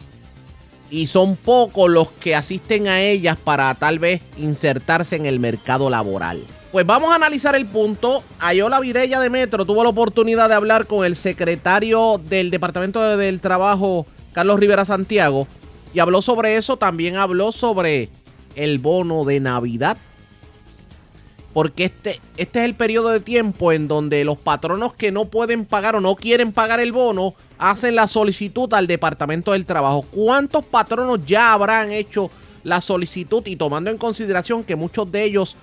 y 0.90 1.06
son 1.06 1.36
pocos 1.36 1.90
los 1.90 2.08
que 2.10 2.34
asisten 2.34 2.88
a 2.88 3.00
ellas 3.00 3.38
para 3.38 3.74
tal 3.74 3.98
vez 3.98 4.20
insertarse 4.36 5.16
en 5.16 5.26
el 5.26 5.40
mercado 5.40 5.90
laboral. 5.90 6.42
Pues 6.74 6.84
vamos 6.84 7.12
a 7.12 7.14
analizar 7.14 7.54
el 7.54 7.66
punto. 7.66 8.24
Ayola 8.40 8.80
Virella 8.80 9.20
de 9.20 9.30
Metro 9.30 9.64
tuvo 9.64 9.84
la 9.84 9.90
oportunidad 9.90 10.48
de 10.48 10.56
hablar 10.56 10.88
con 10.88 11.06
el 11.06 11.14
secretario 11.14 12.20
del 12.28 12.50
Departamento 12.50 13.00
del 13.16 13.38
Trabajo, 13.38 14.08
Carlos 14.32 14.58
Rivera 14.58 14.84
Santiago, 14.84 15.46
y 15.94 16.00
habló 16.00 16.20
sobre 16.20 16.56
eso, 16.56 16.76
también 16.76 17.14
habló 17.16 17.52
sobre 17.52 18.08
el 18.56 18.80
bono 18.80 19.22
de 19.22 19.38
Navidad. 19.38 19.98
Porque 21.52 21.84
este, 21.84 22.20
este 22.38 22.58
es 22.58 22.64
el 22.64 22.74
periodo 22.74 23.10
de 23.10 23.20
tiempo 23.20 23.70
en 23.70 23.86
donde 23.86 24.24
los 24.24 24.38
patronos 24.38 24.94
que 24.94 25.12
no 25.12 25.26
pueden 25.26 25.66
pagar 25.66 25.94
o 25.94 26.00
no 26.00 26.16
quieren 26.16 26.50
pagar 26.50 26.80
el 26.80 26.90
bono 26.90 27.34
hacen 27.56 27.94
la 27.94 28.08
solicitud 28.08 28.74
al 28.74 28.88
Departamento 28.88 29.52
del 29.52 29.64
Trabajo. 29.64 30.02
¿Cuántos 30.10 30.64
patronos 30.64 31.24
ya 31.24 31.52
habrán 31.52 31.92
hecho 31.92 32.32
la 32.64 32.80
solicitud 32.80 33.46
y 33.46 33.54
tomando 33.54 33.90
en 33.90 33.98
consideración 33.98 34.64
que 34.64 34.74
muchos 34.74 35.12
de 35.12 35.22
ellos 35.22 35.56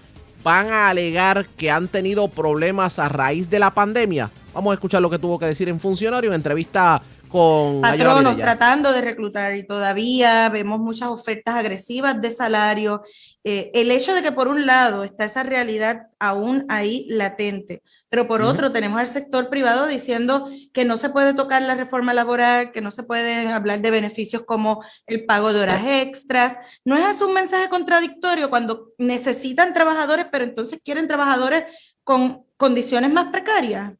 van 0.44 0.72
a 0.72 0.90
alegar 0.90 1.46
que 1.58 1.72
han 1.72 1.88
tenido 1.88 2.28
problemas 2.28 3.00
a 3.00 3.10
raíz 3.10 3.50
de 3.50 3.60
la 3.60 3.72
pandemia? 3.72 4.30
Vamos 4.54 4.72
a 4.72 4.74
escuchar 4.76 5.02
lo 5.02 5.10
que 5.10 5.20
tuvo 5.20 5.40
que 5.40 5.46
decir 5.46 5.70
en 5.70 5.80
funcionario 5.80 6.30
en 6.30 6.36
entrevista 6.36 7.02
con 7.32 7.80
patronos 7.82 8.36
tratando 8.36 8.92
de 8.92 9.02
reclutar 9.02 9.56
y 9.56 9.66
todavía 9.66 10.50
vemos 10.50 10.80
muchas 10.80 11.10
ofertas 11.10 11.56
agresivas 11.56 12.20
de 12.20 12.30
salario. 12.30 13.04
Eh, 13.44 13.72
el 13.74 13.90
hecho 13.90 14.14
de 14.14 14.22
que 14.22 14.34
por 14.34 14.50
un 14.50 14.66
lado 14.66 15.06
está 15.06 15.24
esa 15.24 15.44
realidad 15.44 16.08
aún 16.20 16.66
ahí 16.68 17.06
latente, 17.10 17.82
pero 18.12 18.28
por 18.28 18.42
otro 18.42 18.74
tenemos 18.74 19.00
al 19.00 19.08
sector 19.08 19.50
privado 19.50 19.88
diciendo 19.88 20.50
que 20.74 20.84
no 20.84 20.98
se 20.98 21.10
puede 21.10 21.34
tocar 21.34 21.62
la 21.62 21.76
reforma 21.76 22.14
laboral, 22.14 22.74
que 22.74 22.82
no 22.82 22.92
se 22.92 23.04
puede 23.04 23.48
hablar 23.48 23.80
de 23.80 23.90
beneficios 23.90 24.44
como 24.44 24.84
el 25.08 25.26
pago 25.26 25.54
de 25.54 25.62
horas 25.62 25.82
extras. 25.88 26.58
¿No 26.84 26.98
es 26.98 27.06
eso 27.06 27.26
un 27.26 27.34
mensaje 27.34 27.70
contradictorio 27.70 28.50
cuando 28.50 28.92
necesitan 28.98 29.74
trabajadores, 29.74 30.26
pero 30.30 30.44
entonces 30.44 30.82
quieren 30.84 31.08
trabajadores 31.08 31.64
con 32.04 32.44
condiciones 32.58 33.14
más 33.14 33.28
precarias? 33.28 33.94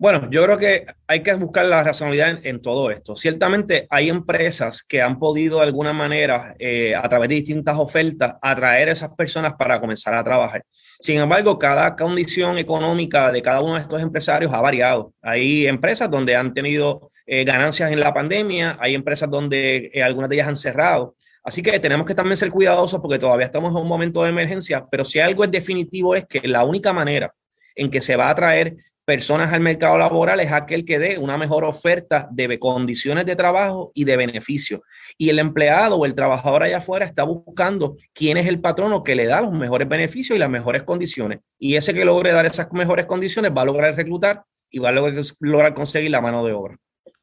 Bueno, 0.00 0.30
yo 0.30 0.42
creo 0.44 0.56
que 0.56 0.86
hay 1.06 1.22
que 1.22 1.34
buscar 1.34 1.66
la 1.66 1.82
razonabilidad 1.82 2.38
en, 2.42 2.62
todo 2.62 2.90
esto. 2.90 3.14
Ciertamente 3.14 3.86
hay 3.90 4.08
empresas 4.08 4.82
que 4.82 5.02
han 5.02 5.18
podido 5.18 5.58
de 5.58 5.64
alguna 5.64 5.92
manera, 5.92 6.54
eh, 6.58 6.94
a 6.96 7.06
través 7.06 7.28
de 7.28 7.34
distintas 7.34 7.76
ofertas, 7.76 8.36
atraer 8.40 8.88
a 8.88 8.92
esas 8.92 9.10
personas 9.10 9.52
para 9.58 9.78
comenzar 9.78 10.14
a 10.14 10.24
trabajar. 10.24 10.64
Sin 11.00 11.20
embargo, 11.20 11.58
cada 11.58 11.96
condición 11.96 12.56
económica 12.56 13.30
de 13.30 13.42
cada 13.42 13.60
uno 13.60 13.74
de 13.74 13.82
estos 13.82 14.00
empresarios 14.00 14.50
ha 14.54 14.62
variado. 14.62 15.12
Hay 15.20 15.66
empresas 15.66 16.10
donde 16.10 16.34
han 16.34 16.54
tenido 16.54 17.10
eh, 17.26 17.44
ganancias 17.44 17.92
en 17.92 18.00
la 18.00 18.14
pandemia, 18.14 18.78
hay 18.80 18.94
empresas 18.94 19.28
donde 19.28 19.90
eh, 19.92 20.02
algunas 20.02 20.30
de 20.30 20.36
ellas 20.36 20.48
han 20.48 20.56
cerrado. 20.56 21.14
Así 21.44 21.60
que 21.60 21.78
tenemos 21.78 22.06
que 22.06 22.14
también 22.14 22.38
ser 22.38 22.50
cuidadosos 22.50 23.02
porque 23.02 23.18
todavía 23.18 23.44
estamos 23.44 23.70
en 23.72 23.82
un 23.82 23.88
momento 23.88 24.22
de 24.22 24.30
emergencia, 24.30 24.82
pero 24.90 25.04
si 25.04 25.20
algo 25.20 25.44
es 25.44 25.50
definitivo 25.50 26.14
es 26.14 26.24
que 26.24 26.40
la 26.48 26.64
única 26.64 26.94
manera 26.94 27.34
en 27.74 27.90
que 27.90 28.00
se 28.00 28.16
va 28.16 28.28
a 28.28 28.30
atraer 28.30 28.76
personas 29.10 29.52
al 29.52 29.58
mercado 29.58 29.98
laboral 29.98 30.38
es 30.38 30.52
aquel 30.52 30.84
que 30.84 31.00
dé 31.00 31.18
una 31.18 31.36
mejor 31.36 31.64
oferta 31.64 32.28
de 32.30 32.60
condiciones 32.60 33.26
de 33.26 33.34
trabajo 33.34 33.90
y 33.92 34.04
de 34.04 34.16
beneficio. 34.16 34.84
Y 35.18 35.30
el 35.30 35.40
empleado 35.40 35.96
o 35.96 36.06
el 36.06 36.14
trabajador 36.14 36.62
allá 36.62 36.76
afuera 36.76 37.06
está 37.06 37.24
buscando 37.24 37.96
quién 38.12 38.36
es 38.36 38.46
el 38.46 38.60
patrono 38.60 39.02
que 39.02 39.16
le 39.16 39.26
da 39.26 39.40
los 39.40 39.50
mejores 39.50 39.88
beneficios 39.88 40.36
y 40.36 40.38
las 40.38 40.48
mejores 40.48 40.84
condiciones. 40.84 41.40
Y 41.58 41.74
ese 41.74 41.92
que 41.92 42.04
logre 42.04 42.30
dar 42.30 42.46
esas 42.46 42.70
mejores 42.70 43.06
condiciones 43.06 43.50
va 43.50 43.62
a 43.62 43.64
lograr 43.64 43.96
reclutar 43.96 44.44
y 44.70 44.78
va 44.78 44.90
a 44.90 44.92
lograr, 44.92 45.74
conseguir 45.74 46.12
la 46.12 46.20
mano 46.20 46.46
de 46.46 46.52
obra. 46.52 46.76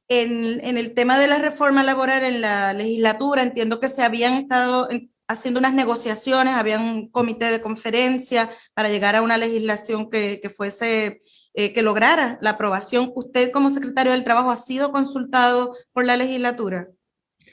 En, 0.09 0.59
en 0.65 0.77
el 0.77 0.93
tema 0.93 1.17
de 1.17 1.27
la 1.27 1.37
reforma 1.37 1.83
laboral 1.85 2.25
en 2.25 2.41
la 2.41 2.73
legislatura, 2.73 3.43
entiendo 3.43 3.79
que 3.79 3.87
se 3.87 4.03
habían 4.03 4.33
estado 4.33 4.89
haciendo 5.29 5.61
unas 5.61 5.73
negociaciones, 5.73 6.53
había 6.53 6.79
un 6.79 7.09
comité 7.09 7.45
de 7.49 7.61
conferencia 7.61 8.49
para 8.73 8.89
llegar 8.89 9.15
a 9.15 9.21
una 9.21 9.37
legislación 9.37 10.09
que, 10.09 10.39
que 10.41 10.49
fuese 10.49 11.21
eh, 11.59 11.73
que 11.73 11.81
lograra 11.81 12.37
la 12.39 12.51
aprobación. 12.51 13.11
¿Usted 13.15 13.49
como 13.49 13.71
secretario 13.71 14.11
del 14.11 14.23
Trabajo 14.23 14.51
ha 14.51 14.57
sido 14.57 14.91
consultado 14.91 15.73
por 15.91 16.05
la 16.05 16.15
legislatura? 16.15 16.89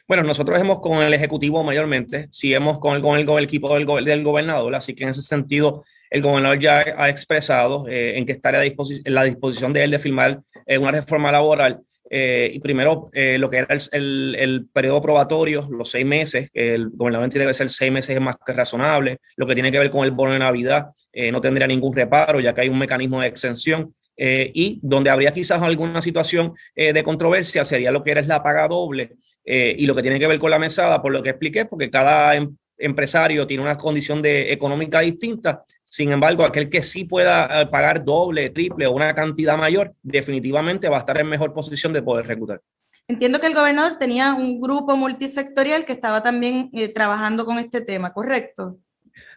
Bueno, 0.07 0.23
nosotros 0.23 0.61
hemos 0.61 0.81
con 0.81 0.99
el 0.99 1.15
Ejecutivo 1.15 1.65
mayormente, 1.65 2.29
sí 2.31 2.53
hemos 2.53 2.79
con 2.81 2.97
el, 2.97 3.01
con 3.01 3.39
el, 3.39 3.45
equipo 3.45 3.75
del, 3.75 3.87
del, 4.05 4.23
gobernador, 4.23 4.75
así 4.75 4.95
que 4.95 5.05
en 5.05 5.11
ese 5.11 5.23
sentido 5.23 5.85
el 6.11 6.21
gobernador 6.21 6.59
ya 6.59 6.85
ha 6.99 7.09
expresado 7.09 7.89
eh, 7.89 8.19
en 8.19 8.27
que 8.27 8.33
estaría 8.33 8.61
a 8.61 8.65
en 8.65 9.15
la 9.15 9.25
disposición 9.25 9.73
de 9.73 9.85
él 9.85 9.93
de 9.93 9.99
firmar 9.99 10.43
eh, 10.67 10.77
una 10.77 10.93
reforma 10.93 11.33
laboral. 11.33 11.81
Y 12.11 12.61
primero, 12.61 13.11
lo 13.13 13.51
que 13.51 13.57
era 13.57 13.69
el, 13.93 14.37
el, 14.39 14.67
periodo 14.73 15.01
probatorio, 15.01 15.67
los 15.71 15.91
seis 15.91 16.05
meses, 16.05 16.49
el 16.53 16.91
gobernador 16.91 17.25
entiende 17.25 17.49
que 17.49 17.55
ser 17.55 17.71
seis 17.71 17.91
meses 17.91 18.15
es 18.15 18.21
más 18.21 18.37
que 18.45 18.53
razonable. 18.53 19.19
Lo 19.37 19.47
que 19.47 19.55
tiene 19.55 19.73
que 19.73 19.79
ver 19.79 19.91
con 19.91 20.05
el 20.05 20.11
bono 20.11 20.33
de 20.33 20.39
Navidad, 20.39 20.89
eh, 21.13 21.31
no 21.31 21.41
tendría 21.41 21.67
ningún 21.67 21.95
reparo, 21.95 22.41
ya 22.41 22.55
que 22.55 22.63
hay 22.63 22.69
un 22.69 22.79
mecanismo 22.79 23.21
de 23.21 23.29
exención. 23.29 23.95
Eh, 24.17 24.51
y 24.55 24.79
donde 24.81 25.11
habría 25.11 25.33
quizás 25.33 25.61
alguna 25.61 26.01
situación 26.01 26.55
eh, 26.77 26.93
de 26.93 27.03
controversia 27.03 27.65
sería 27.65 27.91
lo 27.91 28.05
que 28.05 28.13
era 28.13 28.23
la 28.23 28.45
paga 28.45 28.69
doble 28.69 29.17
y 29.45 29.87
lo 29.87 29.95
que 29.95 30.03
tiene 30.03 30.19
que 30.19 30.27
ver 30.27 30.39
con 30.39 30.51
la 30.51 30.59
mesada, 30.59 31.03
por 31.03 31.13
lo 31.13 31.23
que 31.23 31.31
expliqué, 31.31 31.67
porque 31.67 31.91
cada 31.91 32.35
em, 32.35 32.57
empresario 32.79 33.47
tiene 33.47 33.63
una 33.63 33.77
condición 33.77 34.23
de, 34.23 34.53
económica 34.53 35.01
distinta. 35.01 35.65
Sin 35.95 36.11
embargo, 36.11 36.45
aquel 36.45 36.69
que 36.69 36.83
sí 36.83 37.05
pueda 37.05 37.71
pagar 37.71 38.03
doble, 38.05 38.51
triple 38.51 38.89
o 38.89 38.91
una 38.91 39.15
cantidad 39.15 39.57
mayor, 39.57 39.95
definitivamente 40.03 40.89
va 40.89 40.97
a 40.97 40.99
estar 40.99 41.21
en 41.21 41.29
mejor 41.29 41.55
posición 41.55 41.93
de 41.93 42.03
poder 42.03 42.27
reclutar. 42.27 42.61
Entiendo 43.07 43.39
que 43.39 43.47
el 43.47 43.55
gobernador 43.55 43.97
tenía 43.97 44.35
un 44.35 44.61
grupo 44.61 44.97
multisectorial 44.97 45.85
que 45.85 45.93
estaba 45.93 46.21
también 46.21 46.69
trabajando 46.93 47.45
con 47.45 47.61
este 47.61 47.81
tema, 47.81 48.13
¿correcto? 48.13 48.79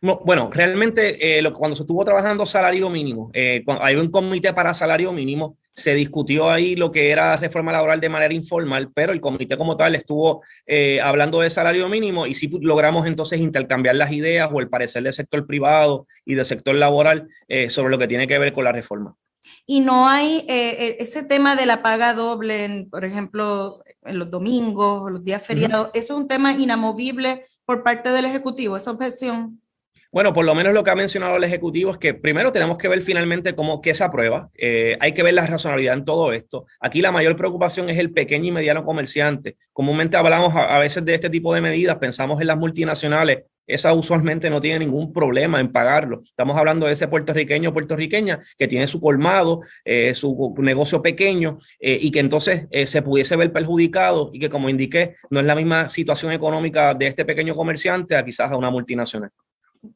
Bueno, 0.01 0.49
realmente 0.51 1.39
eh, 1.39 1.51
cuando 1.53 1.75
se 1.75 1.83
estuvo 1.83 2.03
trabajando 2.05 2.45
salario 2.45 2.89
mínimo, 2.89 3.31
eh, 3.33 3.63
hay 3.81 3.95
un 3.95 4.09
comité 4.09 4.53
para 4.53 4.73
salario 4.73 5.11
mínimo, 5.11 5.57
se 5.73 5.93
discutió 5.93 6.49
ahí 6.49 6.75
lo 6.75 6.91
que 6.91 7.09
era 7.09 7.37
reforma 7.37 7.71
laboral 7.71 7.99
de 7.99 8.09
manera 8.09 8.33
informal, 8.33 8.91
pero 8.93 9.13
el 9.13 9.21
comité 9.21 9.57
como 9.57 9.77
tal 9.77 9.95
estuvo 9.95 10.43
eh, 10.65 10.99
hablando 11.01 11.41
de 11.41 11.49
salario 11.49 11.87
mínimo 11.89 12.25
y 12.25 12.33
sí 12.35 12.49
logramos 12.61 13.05
entonces 13.05 13.39
intercambiar 13.39 13.95
las 13.95 14.11
ideas 14.11 14.49
o 14.51 14.59
el 14.59 14.69
parecer 14.69 15.03
del 15.03 15.13
sector 15.13 15.45
privado 15.45 16.07
y 16.25 16.35
del 16.35 16.45
sector 16.45 16.75
laboral 16.75 17.27
sobre 17.69 17.91
lo 17.91 17.97
que 17.97 18.07
tiene 18.07 18.27
que 18.27 18.39
ver 18.39 18.53
con 18.53 18.63
la 18.63 18.71
reforma. 18.71 19.15
Y 19.65 19.79
no 19.79 20.09
hay 20.09 20.43
ese 20.47 21.23
tema 21.23 21.55
de 21.55 21.65
la 21.65 21.81
paga 21.81 22.13
doble, 22.13 22.87
por 22.91 23.05
ejemplo, 23.05 23.81
en 24.03 24.19
los 24.19 24.29
domingos, 24.29 25.11
los 25.11 25.23
días 25.23 25.45
feriados, 25.45 25.89
eso 25.93 26.13
es 26.13 26.19
un 26.19 26.27
tema 26.27 26.53
inamovible 26.53 27.45
por 27.65 27.83
parte 27.83 28.09
del 28.09 28.25
Ejecutivo, 28.25 28.77
esa 28.77 28.91
objeción. 28.91 29.61
Bueno, 30.11 30.31
por 30.33 30.45
lo 30.45 30.55
menos 30.55 30.73
lo 30.73 30.83
que 30.83 30.89
ha 30.89 30.95
mencionado 30.95 31.35
el 31.35 31.43
Ejecutivo 31.43 31.91
es 31.91 31.97
que 31.97 32.13
primero 32.13 32.51
tenemos 32.51 32.77
que 32.77 32.87
ver 32.87 33.01
finalmente 33.01 33.53
cómo 33.55 33.81
que 33.81 33.93
se 33.93 34.05
aprueba. 34.05 34.49
Eh, 34.57 34.97
hay 35.01 35.11
que 35.11 35.21
ver 35.21 35.33
la 35.33 35.45
razonabilidad 35.45 35.95
en 35.95 36.05
todo 36.05 36.31
esto. 36.31 36.65
Aquí 36.79 37.01
la 37.01 37.11
mayor 37.11 37.35
preocupación 37.35 37.89
es 37.89 37.97
el 37.97 38.11
pequeño 38.13 38.45
y 38.45 38.51
mediano 38.51 38.85
comerciante. 38.85 39.57
Comúnmente 39.73 40.15
hablamos 40.15 40.53
a, 40.55 40.79
veces 40.79 41.03
de 41.03 41.13
este 41.13 41.29
tipo 41.29 41.53
de 41.53 41.59
medidas, 41.59 41.97
pensamos 41.97 42.39
en 42.39 42.47
las 42.47 42.57
multinacionales. 42.57 43.43
Esa 43.67 43.93
usualmente 43.93 44.49
no 44.49 44.61
tiene 44.61 44.79
ningún 44.79 45.11
problema 45.11 45.59
en 45.59 45.73
pagarlo. 45.73 46.21
Estamos 46.23 46.55
hablando 46.55 46.85
de 46.85 46.93
ese 46.93 47.09
puertorriqueño 47.09 47.71
o 47.71 47.73
puertorriqueña 47.73 48.39
que 48.57 48.69
tiene 48.69 48.87
su 48.87 49.01
colmado, 49.01 49.59
eh, 49.83 50.13
su 50.13 50.55
negocio 50.59 51.01
pequeño 51.01 51.57
eh, 51.81 51.99
y 52.01 52.11
que 52.11 52.21
entonces 52.21 52.67
se 52.85 53.01
pudiese 53.01 53.35
ver 53.35 53.51
perjudicado 53.51 54.29
y 54.31 54.39
que, 54.39 54.49
como 54.49 54.69
indiqué, 54.69 55.15
no 55.29 55.41
es 55.41 55.45
la 55.45 55.55
misma 55.55 55.89
situación 55.89 56.31
económica 56.31 56.93
de 56.93 57.07
este 57.07 57.25
pequeño 57.25 57.55
comerciante 57.55 58.15
a 58.15 58.23
quizás 58.23 58.49
a 58.51 58.55
una 58.55 58.71
multinacional. 58.71 59.31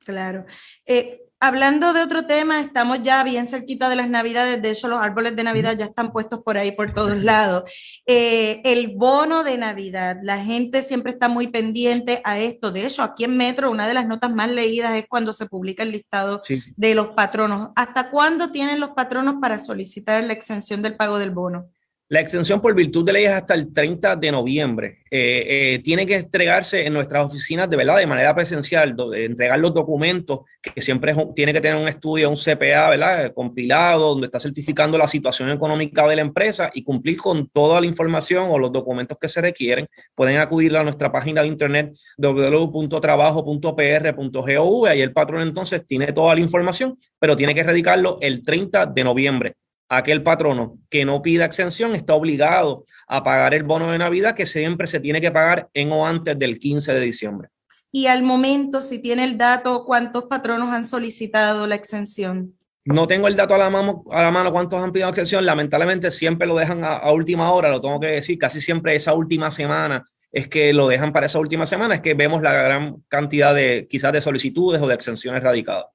Claro. 0.06 0.46
Eh, 0.86 1.22
hablando 1.40 1.92
de 1.94 2.02
otro 2.02 2.26
tema, 2.26 2.62
estamos 2.62 3.00
ya 3.04 3.24
bien 3.24 3.48
cerquita 3.48 3.90
de 3.90 3.96
las 3.96 4.10
Navidades, 4.10 4.62
de 4.62 4.70
hecho 4.70 4.88
los 4.88 5.02
árboles 5.02 5.36
de 5.36 5.44
Navidad 5.44 5.76
ya 5.78 5.86
están 5.86 6.12
puestos 6.12 6.42
por 6.44 6.58
ahí 6.58 6.72
por 6.72 6.94
todos 6.94 7.18
lados. 7.22 7.64
Eh, 8.06 8.62
el 8.64 8.96
bono 8.96 9.44
de 9.44 9.58
Navidad, 9.58 10.18
la 10.22 10.44
gente 10.44 10.84
siempre 10.84 11.14
está 11.14 11.28
muy 11.28 11.48
pendiente 11.48 12.22
a 12.24 12.40
esto. 12.40 12.72
De 12.72 12.86
hecho, 12.86 13.02
aquí 13.02 13.24
en 13.24 13.36
Metro, 13.38 13.72
una 13.72 13.88
de 13.88 13.96
las 13.96 14.08
notas 14.08 14.32
más 14.32 14.50
leídas 14.50 14.96
es 14.96 15.08
cuando 15.08 15.34
se 15.34 15.48
publica 15.48 15.84
el 15.84 15.92
listado 15.92 16.44
de 16.76 16.96
los 16.96 17.10
patronos. 17.10 17.72
¿Hasta 17.76 18.12
cuándo 18.12 18.52
tienen 18.52 18.80
los 18.80 18.92
patronos 18.92 19.36
para 19.42 19.58
solicitar 19.58 20.24
la 20.24 20.34
exención 20.34 20.82
del 20.82 20.96
pago 20.96 21.18
del 21.18 21.32
bono? 21.32 21.70
La 22.12 22.20
extensión 22.20 22.60
por 22.60 22.76
virtud 22.76 23.06
de 23.06 23.14
ley 23.14 23.24
es 23.24 23.32
hasta 23.32 23.54
el 23.54 23.72
30 23.72 24.18
de 24.18 24.34
noviembre. 24.34 24.98
Eh, 25.10 25.76
eh, 25.76 25.80
tiene 25.82 26.06
que 26.06 26.16
entregarse 26.16 26.86
en 26.86 26.92
nuestras 26.92 27.26
oficinas 27.26 27.70
de 27.70 27.78
verdad, 27.78 27.96
de 27.96 28.06
manera 28.06 28.36
presencial, 28.36 28.94
entregar 29.16 29.58
los 29.60 29.74
documentos, 29.74 30.42
que 30.62 30.82
siempre 30.82 31.16
tiene 31.34 31.54
que 31.54 31.62
tener 31.62 31.82
un 31.82 31.88
estudio, 31.88 32.30
un 32.30 32.36
CPA, 32.36 32.90
¿verdad? 32.90 33.34
Compilado, 33.34 34.10
donde 34.10 34.26
está 34.26 34.42
certificando 34.42 34.98
la 34.98 35.08
situación 35.08 35.52
económica 35.52 36.06
de 36.06 36.18
la 36.18 36.22
empresa 36.22 36.70
y 36.74 36.84
cumplir 36.84 37.16
con 37.16 37.48
toda 37.48 37.80
la 37.80 37.88
información 37.88 38.48
o 38.50 38.60
los 38.60 38.74
documentos 38.74 39.18
que 39.18 39.30
se 39.30 39.40
requieren. 39.40 39.88
Pueden 40.14 40.42
acudir 40.42 40.76
a 40.76 40.84
nuestra 40.84 41.14
página 41.14 41.44
de 41.44 41.48
internet 41.48 41.94
www.trabajo.pr.gov. 42.18 44.86
Ahí 44.86 45.00
el 45.00 45.14
patrón 45.14 45.44
entonces 45.44 45.88
tiene 45.88 46.12
toda 46.12 46.36
la 46.36 46.42
información, 46.42 47.00
pero 47.18 47.38
tiene 47.38 47.56
que 47.56 47.64
radicarlo 47.64 48.18
el 48.20 48.44
30 48.44 48.88
de 48.88 49.04
noviembre 49.06 49.56
aquel 49.92 50.24
patrono 50.24 50.74
que 50.90 51.04
no 51.04 51.22
pida 51.22 51.44
exención 51.44 51.96
está 51.96 52.14
obligado 52.14 52.86
a 53.08 53.24
pagar 53.24 53.54
el 53.54 53.64
bono 53.64 53.92
de 53.92 53.98
Navidad 53.98 54.36
que 54.36 54.46
siempre 54.46 54.88
se 54.88 55.02
tiene 55.02 55.20
que 55.20 55.32
pagar 55.32 55.68
en 55.74 55.92
o 55.92 56.08
antes 56.08 56.40
del 56.40 56.60
15 56.60 56.94
de 56.94 57.00
diciembre. 57.02 57.50
Y 57.92 58.08
al 58.08 58.24
momento, 58.24 58.80
si 58.80 59.00
tiene 59.00 59.26
el 59.26 59.38
dato, 59.38 59.84
¿cuántos 59.84 60.24
patronos 60.24 60.70
han 60.70 60.88
solicitado 60.88 61.68
la 61.68 61.76
exención? 61.76 62.54
No 62.86 63.06
tengo 63.06 63.28
el 63.28 63.36
dato 63.36 63.54
a 63.54 63.58
la 63.58 63.70
mano, 63.70 64.06
a 64.12 64.22
la 64.24 64.32
mano 64.32 64.54
cuántos 64.54 64.82
han 64.82 64.94
pedido 64.94 65.10
exención. 65.10 65.46
Lamentablemente 65.46 66.10
siempre 66.10 66.48
lo 66.48 66.56
dejan 66.56 66.86
a, 66.86 67.12
última 67.12 67.52
hora, 67.52 67.70
lo 67.70 67.82
tengo 67.82 68.00
que 68.00 68.08
decir, 68.08 68.38
casi 68.38 68.62
siempre 68.62 68.96
esa 68.96 69.14
última 69.14 69.52
semana 69.52 70.06
es 70.32 70.48
que 70.48 70.72
lo 70.72 70.88
dejan 70.88 71.12
para 71.12 71.26
esa 71.26 71.40
última 71.40 71.66
semana, 71.66 71.96
es 71.96 72.02
que 72.02 72.14
vemos 72.14 72.42
la 72.42 72.54
gran 72.54 72.96
cantidad 73.10 73.54
de 73.54 73.88
quizás 73.90 74.14
de 74.14 74.22
solicitudes 74.22 74.82
o 74.82 74.88
de 74.88 74.96
exenciones 74.96 75.44
radicadas. 75.44 75.88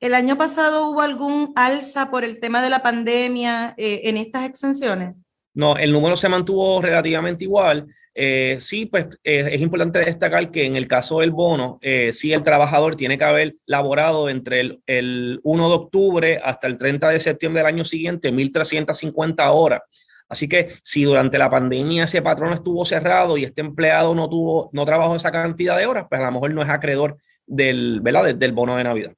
¿El 0.00 0.14
año 0.14 0.38
pasado 0.38 0.88
hubo 0.88 1.02
algún 1.02 1.52
alza 1.56 2.10
por 2.10 2.24
el 2.24 2.40
tema 2.40 2.62
de 2.62 2.70
la 2.70 2.82
pandemia 2.82 3.74
eh, 3.76 4.00
en 4.04 4.16
estas 4.16 4.48
exenciones? 4.48 5.14
No, 5.52 5.76
el 5.76 5.92
número 5.92 6.16
se 6.16 6.30
mantuvo 6.30 6.80
relativamente 6.80 7.44
igual. 7.44 7.86
Eh, 8.14 8.56
sí, 8.60 8.86
pues 8.86 9.08
eh, 9.22 9.50
es 9.52 9.60
importante 9.60 9.98
destacar 9.98 10.50
que 10.50 10.64
en 10.64 10.76
el 10.76 10.88
caso 10.88 11.20
del 11.20 11.32
bono, 11.32 11.78
sí 12.14 12.32
el 12.32 12.42
trabajador 12.42 12.96
tiene 12.96 13.18
que 13.18 13.24
haber 13.24 13.56
laborado 13.66 14.30
entre 14.30 14.60
el, 14.60 14.82
el, 14.86 15.38
1 15.42 15.68
de 15.68 15.74
octubre 15.74 16.40
hasta 16.42 16.66
el 16.66 16.78
30 16.78 17.10
de 17.10 17.20
septiembre 17.20 17.60
del 17.62 17.74
año 17.74 17.84
siguiente 17.84 18.32
1.350 18.32 19.50
horas. 19.52 19.82
Así 20.30 20.48
que 20.48 20.76
si 20.82 21.02
durante 21.02 21.36
la 21.36 21.50
pandemia 21.50 22.04
ese 22.04 22.22
patrón 22.22 22.54
estuvo 22.54 22.86
cerrado 22.86 23.36
y 23.36 23.44
este 23.44 23.60
empleado 23.60 24.14
no 24.14 24.30
tuvo, 24.30 24.70
no 24.72 24.86
trabajó 24.86 25.16
esa 25.16 25.30
cantidad 25.30 25.76
de 25.76 25.86
horas, 25.86 26.06
pues 26.08 26.22
a 26.22 26.26
lo 26.26 26.32
mejor 26.32 26.54
no 26.54 26.62
es 26.62 26.68
acreedor 26.70 27.18
del, 27.50 28.00
¿verdad? 28.00 28.34
del 28.34 28.52
bono 28.52 28.76
de 28.76 28.84
Navidad. 28.84 29.12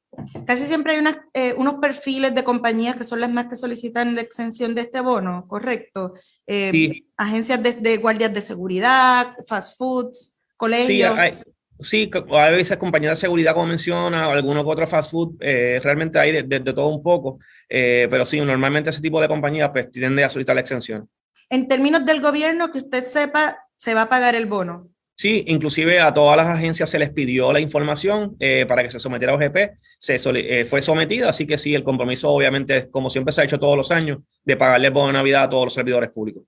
Casi 0.47 0.65
siempre 0.65 0.95
hay 0.95 0.99
unas, 0.99 1.19
eh, 1.35 1.55
unos 1.57 1.75
perfiles 1.75 2.35
de 2.35 2.43
compañías 2.43 2.97
que 2.97 3.05
son 3.05 3.21
las 3.21 3.31
más 3.31 3.47
que 3.47 3.57
solicitan 3.57 4.15
la 4.15 4.23
exención 4.23 4.75
de 4.75 4.83
este 4.83 5.01
bono, 5.01 5.47
¿correcto? 5.47 6.15
Eh, 6.47 7.03
agencias 7.17 7.63
de, 7.63 7.97
guardias 7.99 8.33
de 8.33 8.41
seguridad, 8.41 9.35
fast 9.47 9.77
foods, 9.77 10.41
colegios. 10.57 10.87
Sí, 10.87 11.03
hay, 11.03 11.39
sí, 11.81 12.11
a 12.31 12.51
veces 12.51 12.79
compañías 12.79 13.19
de 13.19 13.21
seguridad, 13.21 13.53
como 13.53 13.67
menciona, 13.67 14.29
o 14.29 14.33
algunos 14.33 14.65
otros 14.67 14.89
fast 14.89 15.11
food, 15.11 15.37
eh, 15.41 15.79
realmente 15.83 16.19
hay 16.19 16.43
de, 16.43 16.61
todo 16.61 16.89
un 16.89 17.03
poco, 17.03 17.39
pero 17.69 18.25
sí, 18.25 18.41
normalmente 18.41 18.91
ese 18.91 19.03
tipo 19.03 19.21
de 19.21 19.29
compañías 19.29 19.71
pues 19.71 19.91
tienden 19.91 20.25
a 20.25 20.31
solicitar 20.31 20.55
la 20.55 20.63
exención. 20.63 21.09
En 21.51 21.69
términos 21.69 22.07
del 22.07 22.23
gobierno, 22.23 22.71
que 22.71 22.79
usted 22.79 23.05
sepa, 23.05 23.59
se 23.77 23.95
va 23.95 24.03
a 24.03 24.09
pagar 24.09 24.35
el 24.35 24.47
bono. 24.47 24.89
Sí, 25.15 25.45
inclusive 25.47 26.01
a 26.01 26.13
todas 26.13 26.37
las 26.37 26.47
agencias 26.47 26.91
se 26.91 26.99
les 26.99 27.11
pidió 27.11 27.53
la 27.53 27.61
información 27.61 28.35
eh, 28.41 28.65
para 28.67 28.83
que 28.83 28.91
se 28.91 28.99
sometiera 28.99 29.33
a 29.33 29.37
OGP, 29.37 29.79
se 29.99 30.17
eh, 30.17 30.65
fue 30.65 30.83
sometida, 30.83 31.29
así 31.29 31.47
que 31.47 31.59
sí, 31.59 31.75
el 31.75 31.85
compromiso 31.85 32.31
obviamente, 32.31 32.89
como 32.91 33.11
siempre 33.11 33.33
se 33.33 33.43
ha 33.43 33.45
hecho 33.45 33.59
todos 33.59 33.77
los 33.77 33.91
años, 33.91 34.19
de 34.45 34.57
pagarle 34.57 34.91
de 34.91 35.13
Navidad 35.13 35.45
a 35.45 35.49
todos 35.49 35.65
los 35.67 35.75
servidores 35.75 36.11
públicos. 36.11 36.45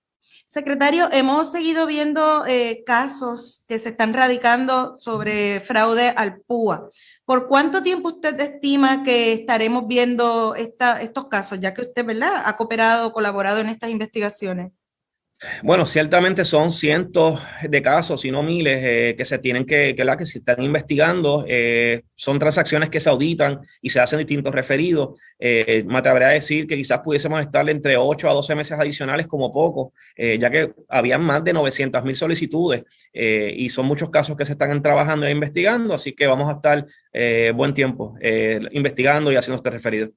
Secretario, 0.47 1.09
hemos 1.11 1.51
seguido 1.51 1.87
viendo 1.87 2.47
eh, 2.47 2.83
casos 2.87 3.65
que 3.67 3.79
se 3.79 3.89
están 3.89 4.13
radicando 4.13 4.97
sobre 5.01 5.61
fraude 5.61 6.11
al 6.11 6.41
PUA. 6.41 6.89
¿Por 7.25 7.49
cuánto 7.49 7.83
tiempo 7.83 8.09
usted 8.09 8.39
estima 8.39 9.03
que 9.03 9.33
estaremos 9.33 9.87
viendo 9.89 10.55
estos 10.55 11.27
casos, 11.29 11.59
ya 11.61 11.75
que 11.75 11.83
usted 11.83 12.05
¿verdad? 12.05 12.43
ha 12.45 12.57
cooperado, 12.57 13.13
colaborado 13.13 13.61
en 13.61 13.69
estas 13.69 13.91
investigaciones? 13.91 14.73
Bueno, 15.63 15.87
ciertamente 15.87 16.45
son 16.45 16.71
cientos 16.71 17.41
de 17.63 17.83
casos, 17.83 18.21
si 18.21 18.31
no 18.31 18.43
miles, 18.43 18.81
eh, 18.83 19.15
que 19.17 19.25
se 19.25 19.39
tienen 19.39 19.65
que, 19.65 19.95
que, 19.95 20.17
que 20.19 20.27
se 20.27 20.39
están 20.39 20.63
investigando. 20.63 21.45
Eh, 21.47 22.03
son 22.15 22.39
transacciones 22.39 22.91
que 22.91 23.01
se 23.01 23.11
auditan 23.11 23.61
y 23.81 23.91
se 23.91 24.01
hacen 24.01 24.19
distintos 24.19 24.55
referidos. 24.55 25.21
Eh, 25.39 25.85
me 25.87 25.99
atrevería 25.99 26.29
a 26.29 26.33
decir 26.33 26.67
que 26.67 26.77
quizás 26.77 27.01
pudiésemos 27.01 27.41
estar 27.41 27.69
entre 27.69 27.97
8 27.97 28.29
a 28.29 28.33
12 28.33 28.55
meses 28.55 28.79
adicionales 28.79 29.27
como 29.27 29.53
poco, 29.53 29.93
eh, 30.17 30.39
ya 30.39 30.51
que 30.51 30.73
habían 30.89 31.23
más 31.23 31.45
de 31.45 31.53
900 31.53 32.05
mil 32.05 32.17
solicitudes 32.17 32.85
y 33.13 33.69
son 33.69 33.87
muchos 33.87 34.11
casos 34.11 34.37
que 34.37 34.45
se 34.45 34.53
están 34.53 34.83
trabajando 34.83 35.27
e 35.27 35.31
investigando, 35.31 35.95
así 35.95 36.15
que 36.15 36.27
vamos 36.27 36.49
a 36.49 36.55
estar 36.55 36.87
buen 37.55 37.75
tiempo 37.75 38.17
investigando 38.73 39.31
y 39.31 39.37
haciendo 39.37 39.57
este 39.57 39.71
referido. 39.71 40.11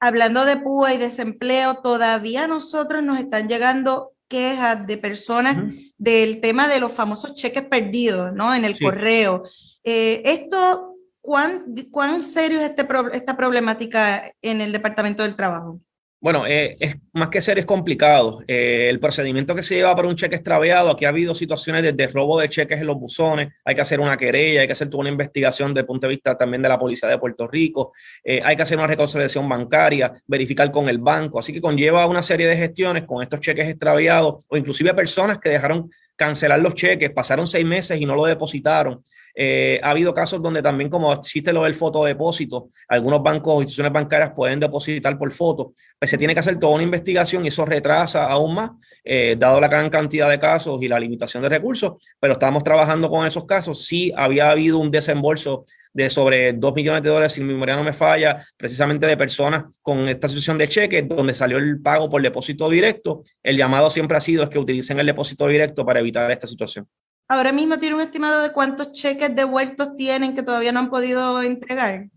Hablando 0.00 0.44
de 0.44 0.56
PUA 0.56 0.94
y 0.94 0.98
desempleo, 0.98 1.78
todavía 1.82 2.46
nosotros 2.46 3.02
nos 3.02 3.18
están 3.18 3.48
llegando 3.48 4.12
quejas 4.28 4.86
de 4.86 4.96
personas 4.98 5.58
del 5.96 6.40
tema 6.40 6.68
de 6.68 6.80
los 6.80 6.92
famosos 6.92 7.34
cheques 7.34 7.64
perdidos, 7.64 8.32
¿no? 8.32 8.54
En 8.54 8.64
el 8.64 8.78
correo. 8.78 9.44
Eh, 9.82 10.22
esto, 10.24 10.94
¿cuán, 11.20 11.74
¿cuán 11.90 12.22
serio 12.22 12.60
es 12.60 12.70
este 12.70 12.86
esta 13.12 13.36
problemática 13.36 14.32
en 14.42 14.60
el 14.60 14.72
Departamento 14.72 15.22
del 15.22 15.36
Trabajo? 15.36 15.80
Bueno, 16.20 16.48
eh, 16.48 16.76
es 16.80 16.96
más 17.12 17.28
que 17.28 17.40
ser, 17.40 17.60
es 17.60 17.64
complicado. 17.66 18.42
Eh, 18.48 18.88
el 18.90 18.98
procedimiento 18.98 19.54
que 19.54 19.62
se 19.62 19.76
lleva 19.76 19.94
para 19.94 20.08
un 20.08 20.16
cheque 20.16 20.34
extraviado, 20.34 20.90
aquí 20.90 21.04
ha 21.04 21.10
habido 21.10 21.32
situaciones 21.32 21.96
de, 21.96 22.06
robo 22.08 22.40
de 22.40 22.48
cheques 22.48 22.80
en 22.80 22.88
los 22.88 22.98
buzones, 22.98 23.52
hay 23.64 23.76
que 23.76 23.82
hacer 23.82 24.00
una 24.00 24.16
querella, 24.16 24.62
hay 24.62 24.66
que 24.66 24.72
hacer 24.72 24.90
toda 24.90 25.02
una 25.02 25.10
investigación 25.10 25.72
desde 25.72 25.82
el 25.82 25.86
punto 25.86 26.08
de 26.08 26.14
vista 26.14 26.36
también 26.36 26.60
de 26.60 26.68
la 26.68 26.78
Policía 26.78 27.08
de 27.08 27.18
Puerto 27.18 27.46
Rico, 27.46 27.92
eh, 28.24 28.40
hay 28.44 28.56
que 28.56 28.62
hacer 28.62 28.76
una 28.76 28.88
reconciliación 28.88 29.48
bancaria, 29.48 30.12
verificar 30.26 30.72
con 30.72 30.88
el 30.88 30.98
banco, 30.98 31.38
así 31.38 31.52
que 31.52 31.60
conlleva 31.60 32.04
una 32.06 32.22
serie 32.22 32.48
de 32.48 32.56
gestiones 32.56 33.04
con 33.04 33.22
estos 33.22 33.38
cheques 33.38 33.68
extraviados 33.68 34.40
o 34.48 34.56
inclusive 34.56 34.92
personas 34.94 35.38
que 35.38 35.50
dejaron 35.50 35.88
cancelar 36.16 36.58
los 36.58 36.74
cheques, 36.74 37.12
pasaron 37.12 37.46
seis 37.46 37.64
meses 37.64 38.00
y 38.00 38.04
no 38.04 38.16
lo 38.16 38.24
depositaron. 38.24 39.04
Eh, 39.40 39.78
ha 39.84 39.90
habido 39.90 40.12
casos 40.12 40.42
donde 40.42 40.60
también, 40.60 40.90
como 40.90 41.12
existe 41.12 41.52
lo 41.52 41.62
del 41.62 41.76
fotodepósito, 41.76 42.70
algunos 42.88 43.22
bancos 43.22 43.54
o 43.54 43.60
instituciones 43.60 43.92
bancarias 43.92 44.32
pueden 44.34 44.58
depositar 44.58 45.16
por 45.16 45.30
foto, 45.30 45.74
pues 45.96 46.10
se 46.10 46.18
tiene 46.18 46.34
que 46.34 46.40
hacer 46.40 46.58
toda 46.58 46.74
una 46.74 46.82
investigación 46.82 47.44
y 47.44 47.48
eso 47.48 47.64
retrasa 47.64 48.26
aún 48.26 48.56
más, 48.56 48.72
eh, 49.04 49.36
dado 49.38 49.60
la 49.60 49.68
gran 49.68 49.90
cantidad 49.90 50.28
de 50.28 50.40
casos 50.40 50.82
y 50.82 50.88
la 50.88 50.98
limitación 50.98 51.44
de 51.44 51.50
recursos, 51.50 52.04
pero 52.18 52.32
estamos 52.32 52.64
trabajando 52.64 53.08
con 53.08 53.24
esos 53.26 53.46
casos. 53.46 53.86
Sí 53.86 54.12
había 54.16 54.50
habido 54.50 54.78
un 54.78 54.90
desembolso 54.90 55.66
de 55.92 56.10
sobre 56.10 56.52
2 56.54 56.74
millones 56.74 57.04
de 57.04 57.08
dólares, 57.08 57.32
si 57.32 57.40
mi 57.40 57.52
memoria 57.52 57.76
no 57.76 57.84
me 57.84 57.92
falla, 57.92 58.44
precisamente 58.56 59.06
de 59.06 59.16
personas 59.16 59.66
con 59.82 60.08
esta 60.08 60.26
situación 60.26 60.58
de 60.58 60.66
cheques, 60.66 61.08
donde 61.08 61.32
salió 61.32 61.58
el 61.58 61.80
pago 61.80 62.10
por 62.10 62.20
depósito 62.22 62.68
directo. 62.68 63.22
El 63.40 63.56
llamado 63.56 63.88
siempre 63.88 64.16
ha 64.16 64.20
sido 64.20 64.42
es 64.42 64.50
que 64.50 64.58
utilicen 64.58 64.98
el 64.98 65.06
depósito 65.06 65.46
directo 65.46 65.86
para 65.86 66.00
evitar 66.00 66.28
esta 66.32 66.48
situación. 66.48 66.88
Ahora 67.28 67.52
mismo 67.52 67.78
tiene 67.78 67.94
un 67.94 68.00
estimado 68.00 68.40
de 68.42 68.52
cuántos 68.52 68.92
cheques 68.92 69.36
devueltos 69.36 69.94
tienen 69.96 70.34
que 70.34 70.42
todavía 70.42 70.72
no 70.72 70.80
han 70.80 70.90
podido 70.90 71.42
entregar. 71.42 72.08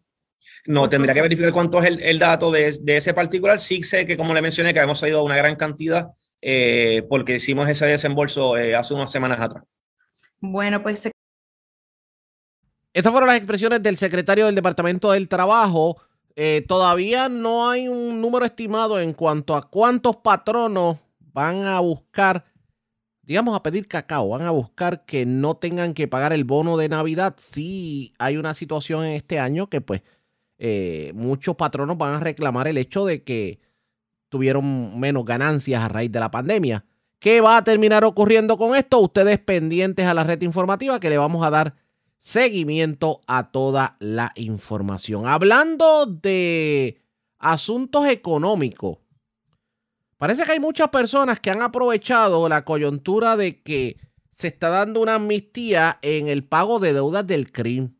No, 0.65 0.87
tendría 0.87 1.13
que 1.13 1.21
verificar 1.21 1.51
cuánto 1.51 1.81
es 1.81 1.97
el, 1.99 2.19
dato 2.19 2.51
de, 2.51 2.79
ese 2.85 3.13
particular. 3.13 3.59
Sí 3.59 3.83
sé 3.83 4.05
que, 4.05 4.15
como 4.15 4.33
le 4.33 4.41
mencioné, 4.41 4.73
que 4.73 4.79
hemos 4.79 4.99
salido 4.99 5.23
una 5.23 5.35
gran 5.35 5.55
cantidad 5.55 6.11
eh, 6.41 7.05
porque 7.09 7.35
hicimos 7.35 7.67
ese 7.67 7.85
desembolso 7.87 8.57
eh, 8.57 8.75
hace 8.75 8.93
unas 8.93 9.11
semanas 9.11 9.41
atrás. 9.41 9.63
Bueno, 10.39 10.81
pues 10.81 11.09
Estas 12.93 13.11
fueron 13.11 13.27
las 13.27 13.37
expresiones 13.37 13.81
del 13.83 13.97
secretario 13.97 14.45
del 14.45 14.55
Departamento 14.55 15.11
del 15.11 15.27
Trabajo. 15.27 16.01
Eh, 16.35 16.63
todavía 16.67 17.27
no 17.27 17.69
hay 17.69 17.87
un 17.87 18.21
número 18.21 18.45
estimado 18.45 18.99
en 18.99 19.13
cuanto 19.13 19.55
a 19.55 19.69
cuántos 19.69 20.17
patronos 20.17 20.97
van 21.19 21.65
a 21.65 21.79
buscar, 21.79 22.43
digamos, 23.23 23.55
a 23.55 23.63
pedir 23.63 23.87
cacao, 23.87 24.29
van 24.29 24.41
a 24.43 24.51
buscar 24.51 25.05
que 25.05 25.25
no 25.25 25.55
tengan 25.55 25.93
que 25.93 26.07
pagar 26.07 26.33
el 26.33 26.43
bono 26.43 26.77
de 26.77 26.89
Navidad. 26.89 27.35
Si 27.37 28.13
hay 28.17 28.37
una 28.37 28.53
situación 28.53 29.05
en 29.05 29.13
este 29.13 29.39
año 29.39 29.67
que 29.67 29.81
pues 29.81 30.01
eh, 30.57 31.11
muchos 31.15 31.55
patronos 31.55 31.97
van 31.97 32.15
a 32.15 32.19
reclamar 32.19 32.67
el 32.67 32.77
hecho 32.77 33.05
de 33.05 33.23
que 33.23 33.59
tuvieron 34.29 34.99
menos 34.99 35.25
ganancias 35.25 35.83
a 35.83 35.87
raíz 35.87 36.11
de 36.11 36.19
la 36.19 36.31
pandemia. 36.31 36.85
¿Qué 37.19 37.41
va 37.41 37.57
a 37.57 37.63
terminar 37.63 38.03
ocurriendo 38.03 38.57
con 38.57 38.75
esto? 38.75 38.99
Ustedes 38.99 39.37
pendientes 39.37 40.05
a 40.07 40.13
la 40.13 40.23
red 40.23 40.41
informativa 40.41 40.99
que 40.99 41.09
le 41.09 41.17
vamos 41.17 41.45
a 41.45 41.51
dar 41.51 41.75
seguimiento 42.17 43.21
a 43.27 43.51
toda 43.51 43.97
la 43.99 44.31
información. 44.35 45.27
Hablando 45.27 46.05
de 46.05 46.99
asuntos 47.37 48.07
económicos, 48.07 48.99
parece 50.21 50.45
que 50.45 50.51
hay 50.51 50.59
muchas 50.59 50.89
personas 50.89 51.39
que 51.39 51.49
han 51.49 51.63
aprovechado 51.63 52.47
la 52.47 52.63
coyuntura 52.63 53.35
de 53.35 53.63
que 53.63 53.97
se 54.29 54.49
está 54.49 54.69
dando 54.69 55.01
una 55.01 55.15
amnistía 55.15 55.97
en 56.03 56.27
el 56.27 56.43
pago 56.43 56.77
de 56.77 56.93
deudas 56.93 57.25
del 57.25 57.51
crimen 57.51 57.97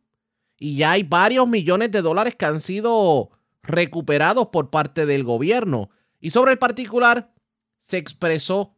y 0.56 0.76
ya 0.76 0.92
hay 0.92 1.02
varios 1.02 1.48
millones 1.48 1.90
de 1.90 2.00
dólares 2.00 2.36
que 2.36 2.44
han 2.44 2.60
sido 2.60 3.30
recuperados 3.64 4.50
por 4.52 4.70
parte 4.70 5.04
del 5.04 5.24
gobierno. 5.24 5.90
Y 6.20 6.30
sobre 6.30 6.52
el 6.52 6.58
particular, 6.58 7.32
se 7.80 7.96
expresó 7.96 8.76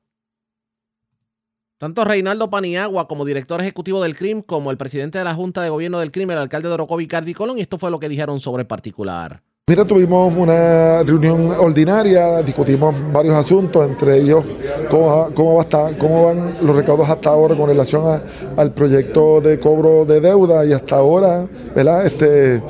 tanto 1.77 2.03
Reinaldo 2.03 2.49
Paniagua 2.49 3.07
como 3.09 3.27
director 3.27 3.61
ejecutivo 3.61 4.03
del 4.03 4.17
CRIM, 4.17 4.41
como 4.41 4.71
el 4.71 4.79
presidente 4.79 5.19
de 5.19 5.25
la 5.25 5.35
Junta 5.35 5.61
de 5.61 5.69
Gobierno 5.69 5.99
del 5.99 6.13
CRIM, 6.13 6.31
el 6.31 6.39
alcalde 6.39 6.69
de 6.69 6.75
Orocovi, 6.75 7.07
Cardi 7.07 7.35
Colón, 7.35 7.59
y 7.59 7.61
esto 7.61 7.77
fue 7.77 7.91
lo 7.91 8.01
que 8.01 8.09
dijeron 8.09 8.41
sobre 8.41 8.63
el 8.63 8.67
particular. 8.67 9.43
Mira, 9.67 9.87
tuvimos 9.87 10.37
una 10.37 11.03
reunión 11.05 11.51
ordinaria, 11.59 12.43
discutimos 12.43 12.95
varios 13.11 13.35
asuntos, 13.35 13.89
entre 13.89 14.19
ellos 14.19 14.45
cómo, 14.91 15.31
cómo, 15.33 15.55
va 15.55 15.67
cómo 15.99 16.27
van 16.27 16.59
los 16.61 16.77
recaudos 16.77 17.09
hasta 17.09 17.31
ahora 17.31 17.57
con 17.57 17.71
relación 17.71 18.21
al 18.59 18.73
proyecto 18.73 19.41
de 19.41 19.59
cobro 19.59 20.05
de 20.05 20.21
deuda 20.21 20.67
y 20.67 20.75
hasta 20.75 20.97
ahora, 20.97 21.47
¿verdad? 21.75 22.05
Este, 22.05 22.62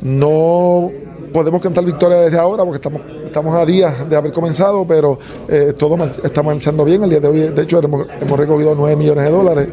no 0.00 0.90
podemos 1.30 1.60
cantar 1.60 1.84
victoria 1.84 2.16
desde 2.16 2.38
ahora 2.38 2.64
porque 2.64 2.76
estamos, 2.76 3.02
estamos 3.26 3.54
a 3.54 3.66
días 3.66 4.08
de 4.08 4.16
haber 4.16 4.32
comenzado, 4.32 4.86
pero 4.86 5.18
eh, 5.46 5.74
todo 5.76 6.02
está 6.24 6.42
marchando 6.42 6.86
bien. 6.86 7.02
El 7.02 7.10
día 7.10 7.20
de 7.20 7.28
hoy, 7.28 7.40
de 7.50 7.62
hecho, 7.64 7.80
hemos, 7.80 8.06
recogido 8.38 8.74
9 8.74 8.96
millones 8.96 9.24
de 9.24 9.30
dólares. 9.30 9.68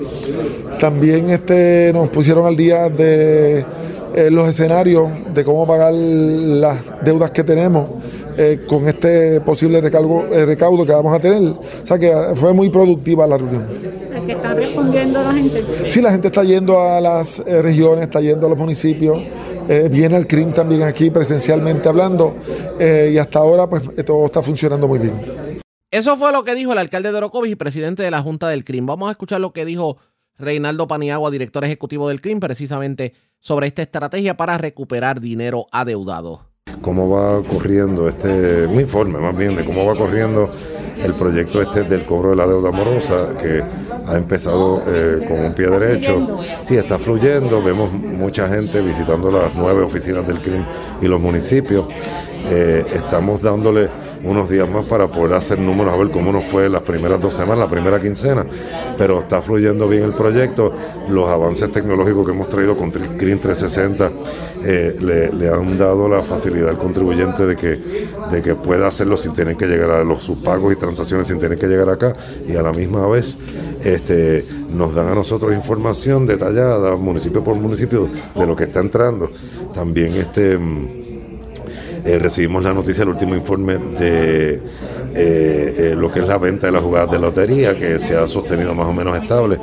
También 0.81 1.29
este, 1.29 1.91
nos 1.93 2.09
pusieron 2.09 2.45
al 2.45 2.57
día 2.57 2.89
de 2.89 3.65
eh, 4.15 4.29
los 4.31 4.47
escenarios 4.49 5.09
de 5.33 5.43
cómo 5.43 5.65
pagar 5.67 5.93
las 5.93 6.77
deudas 7.03 7.31
que 7.31 7.43
tenemos. 7.43 7.89
Eh, 8.39 8.65
con 8.67 8.87
este 8.87 9.41
posible 9.41 9.81
recaudo, 9.81 10.27
recaudo 10.45 10.85
que 10.85 10.91
vamos 10.91 11.15
a 11.15 11.19
tener. 11.19 11.41
O 11.41 11.59
sea 11.83 11.97
que 11.97 12.11
fue 12.35 12.53
muy 12.53 12.69
productiva 12.69 13.25
la 13.25 13.37
reunión. 13.37 13.67
¿Es 14.15 14.21
que 14.23 14.31
está 14.33 14.53
respondiendo 14.53 15.23
la 15.23 15.33
gente? 15.33 15.63
Sí, 15.87 16.01
la 16.01 16.11
gente 16.11 16.27
está 16.27 16.43
yendo 16.43 16.79
a 16.79 17.01
las 17.01 17.43
regiones, 17.45 18.03
está 18.03 18.21
yendo 18.21 18.45
a 18.45 18.49
los 18.49 18.57
municipios. 18.59 19.17
Eh, 19.69 19.89
viene 19.91 20.15
el 20.15 20.27
CRIM 20.27 20.53
también 20.53 20.83
aquí 20.83 21.11
presencialmente 21.11 21.89
hablando 21.89 22.37
eh, 22.79 23.11
y 23.13 23.17
hasta 23.17 23.39
ahora 23.39 23.69
pues 23.69 23.83
todo 24.05 24.25
está 24.25 24.41
funcionando 24.41 24.87
muy 24.87 24.99
bien. 24.99 25.19
Eso 25.91 26.15
fue 26.15 26.31
lo 26.31 26.45
que 26.45 26.55
dijo 26.55 26.71
el 26.71 26.77
alcalde 26.77 27.11
de 27.11 27.17
Orocovis 27.17 27.51
y 27.51 27.55
presidente 27.55 28.01
de 28.01 28.11
la 28.11 28.21
Junta 28.21 28.47
del 28.47 28.63
CRIM. 28.63 28.85
Vamos 28.85 29.09
a 29.09 29.11
escuchar 29.11 29.41
lo 29.41 29.51
que 29.51 29.65
dijo 29.65 29.97
Reinaldo 30.37 30.87
Paniagua, 30.87 31.31
director 31.31 31.63
ejecutivo 31.63 32.09
del 32.09 32.21
CRIM, 32.21 32.39
precisamente 32.39 33.13
sobre 33.39 33.67
esta 33.67 33.81
estrategia 33.81 34.37
para 34.37 34.57
recuperar 34.57 35.21
dinero 35.21 35.67
adeudado. 35.71 36.47
¿Cómo 36.81 37.09
va 37.09 37.41
corriendo 37.43 38.07
este, 38.07 38.65
un 38.65 38.79
informe 38.79 39.19
más 39.19 39.35
bien 39.35 39.55
de 39.55 39.65
cómo 39.65 39.85
va 39.85 39.95
corriendo 39.95 40.51
el 41.01 41.13
proyecto 41.13 41.61
este 41.61 41.83
del 41.83 42.05
cobro 42.05 42.31
de 42.31 42.35
la 42.35 42.47
deuda 42.47 42.69
amorosa 42.69 43.35
que 43.41 43.63
ha 44.07 44.15
empezado 44.15 44.83
eh, 44.87 45.25
con 45.27 45.39
un 45.39 45.53
pie 45.53 45.69
derecho. 45.69 46.39
Sí, 46.63 46.75
está 46.75 46.97
fluyendo, 46.97 47.61
vemos 47.61 47.91
mucha 47.91 48.47
gente 48.47 48.81
visitando 48.81 49.29
las 49.31 49.53
nueve 49.55 49.83
oficinas 49.83 50.25
del 50.27 50.41
CRIM 50.41 50.63
y 51.01 51.07
los 51.07 51.19
municipios. 51.19 51.87
Eh, 52.49 52.85
estamos 52.93 53.41
dándole 53.41 53.89
unos 54.23 54.49
días 54.49 54.69
más 54.69 54.85
para 54.85 55.07
poder 55.07 55.33
hacer 55.33 55.59
números, 55.59 55.93
a 55.93 55.97
ver 55.97 56.09
cómo 56.09 56.31
nos 56.31 56.45
fue 56.45 56.69
las 56.69 56.81
primeras 56.81 57.19
dos 57.21 57.33
semanas, 57.33 57.59
la 57.59 57.69
primera 57.69 57.99
quincena, 57.99 58.45
pero 58.97 59.19
está 59.19 59.41
fluyendo 59.41 59.87
bien 59.87 60.03
el 60.03 60.13
proyecto, 60.13 60.73
los 61.09 61.27
avances 61.29 61.71
tecnológicos 61.71 62.25
que 62.25 62.31
hemos 62.31 62.49
traído 62.49 62.77
con 62.77 62.91
CRIM 62.91 63.39
360 63.39 64.11
eh, 64.63 64.97
le, 64.99 65.49
han 65.49 65.77
dado 65.77 66.07
la 66.07 66.21
facilidad 66.21 66.69
al 66.69 66.77
contribuyente 66.77 67.45
de 67.45 67.55
que, 67.55 67.79
de 68.31 68.41
que 68.41 68.55
pueda 68.55 68.87
hacerlo 68.87 69.17
sin 69.17 69.33
tener 69.33 69.55
que 69.55 69.65
llegar 69.65 69.91
a 69.91 70.03
los 70.03 70.23
sus 70.23 70.37
pagos 70.39 70.73
y 70.73 70.75
transacciones 70.75 71.27
sin 71.27 71.39
tener 71.39 71.57
que 71.57 71.67
llegar 71.67 71.89
acá. 71.89 72.13
Y 72.47 72.55
a 72.55 72.61
la 72.61 72.71
misma 72.71 73.07
vez 73.07 73.37
este, 73.83 74.43
nos 74.73 74.93
dan 74.93 75.07
a 75.07 75.15
nosotros 75.15 75.53
información 75.53 76.25
detallada, 76.25 76.95
municipio 76.95 77.43
por 77.43 77.55
municipio, 77.55 78.09
de 78.35 78.45
lo 78.45 78.55
que 78.55 78.65
está 78.65 78.79
entrando. 78.79 79.31
También 79.73 80.13
este 80.15 80.57
eh, 82.07 82.19
recibimos 82.19 82.63
la 82.63 82.73
noticia 82.73 83.01
del 83.01 83.09
último 83.09 83.35
informe 83.35 83.77
de 83.77 84.53
eh, 84.53 84.61
eh, 85.13 85.95
lo 85.97 86.09
que 86.09 86.21
es 86.21 86.27
la 86.27 86.37
venta 86.37 86.67
de 86.67 86.71
las 86.71 86.81
jugadas 86.81 87.11
de 87.11 87.19
lotería, 87.19 87.77
que 87.77 87.99
se 87.99 88.15
ha 88.15 88.25
sostenido 88.25 88.73
más 88.73 88.87
o 88.87 88.93
menos 88.93 89.21
estable. 89.21 89.59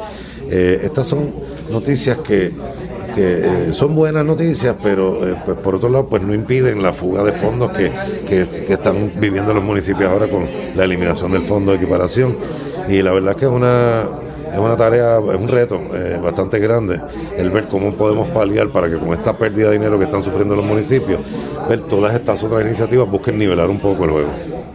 estas 0.50 1.06
son 1.06 1.32
noticias 1.70 2.18
que, 2.18 2.52
son 3.70 3.94
buenas 3.94 4.26
noticias, 4.26 4.76
pero 4.82 5.20
pues 5.44 5.56
por 5.58 5.76
otro 5.76 5.88
lado 5.88 6.06
pues 6.06 6.22
no 6.22 6.34
impiden 6.34 6.82
la 6.82 6.92
fuga 6.92 7.22
de 7.22 7.32
fondos 7.32 7.70
que, 7.72 7.90
que, 8.28 8.72
están 8.72 9.10
viviendo 9.16 9.54
los 9.54 9.64
municipios 9.64 10.10
ahora 10.10 10.26
con 10.26 10.46
la 10.76 10.84
eliminación 10.84 11.32
del 11.32 11.42
fondo 11.42 11.70
de 11.70 11.78
equiparación. 11.78 12.36
Y 12.88 13.00
la 13.00 13.12
verdad 13.12 13.36
que 13.36 13.46
es 13.46 13.50
una 13.50 14.04
es 14.54 14.60
una 14.60 14.76
tarea, 14.76 15.18
es 15.18 15.40
un 15.40 15.48
reto 15.48 15.80
eh, 15.92 16.18
bastante 16.22 16.60
grande 16.60 17.00
el 17.36 17.50
ver 17.50 17.64
cómo 17.64 17.92
podemos 17.92 18.28
paliar 18.28 18.68
para 18.68 18.88
que 18.88 18.96
con 18.96 19.12
esta 19.12 19.32
pérdida 19.32 19.68
de 19.70 19.78
dinero 19.78 19.98
que 19.98 20.04
están 20.04 20.22
sufriendo 20.22 20.54
los 20.54 20.64
municipios, 20.64 21.20
ver 21.68 21.80
todas 21.80 22.14
estas 22.14 22.42
otras 22.44 22.64
iniciativas 22.64 23.10
busquen 23.10 23.36
nivelar 23.36 23.68
un 23.68 23.80
poco 23.80 24.04
el 24.04 24.10
juego. 24.10 24.28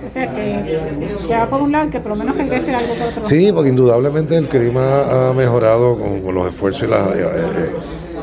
O 0.06 0.10
sea, 0.12 0.34
que 0.34 1.16
sea 1.26 1.50
por 1.50 1.62
un 1.62 1.72
lado, 1.72 1.90
que 1.90 2.00
por 2.00 2.12
lo 2.12 2.18
menos 2.18 2.36
regrese 2.36 2.74
algo 2.76 2.94
por 2.96 3.08
otro 3.08 3.26
Sí, 3.26 3.52
porque 3.54 3.70
indudablemente 3.70 4.36
el 4.36 4.48
clima 4.48 5.30
ha 5.30 5.34
mejorado 5.34 5.98
con, 5.98 6.34
los 6.34 6.48
esfuerzos 6.48 6.84
y 6.84 6.88
las... 6.88 7.08
Eh, 7.08 7.22
eh, 7.22 7.70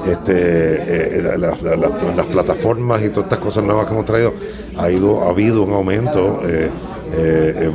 este, 0.06 1.20
las, 1.36 2.26
plataformas 2.26 3.02
y 3.02 3.08
todas 3.08 3.24
estas 3.24 3.38
cosas 3.40 3.64
nuevas 3.64 3.86
que 3.86 3.92
hemos 3.92 4.04
traído, 4.04 4.34
ha, 4.78 4.88
ido, 4.88 5.24
ha 5.24 5.30
habido 5.30 5.62
un 5.64 5.72
aumento 5.72 6.38
eh, 6.44 6.70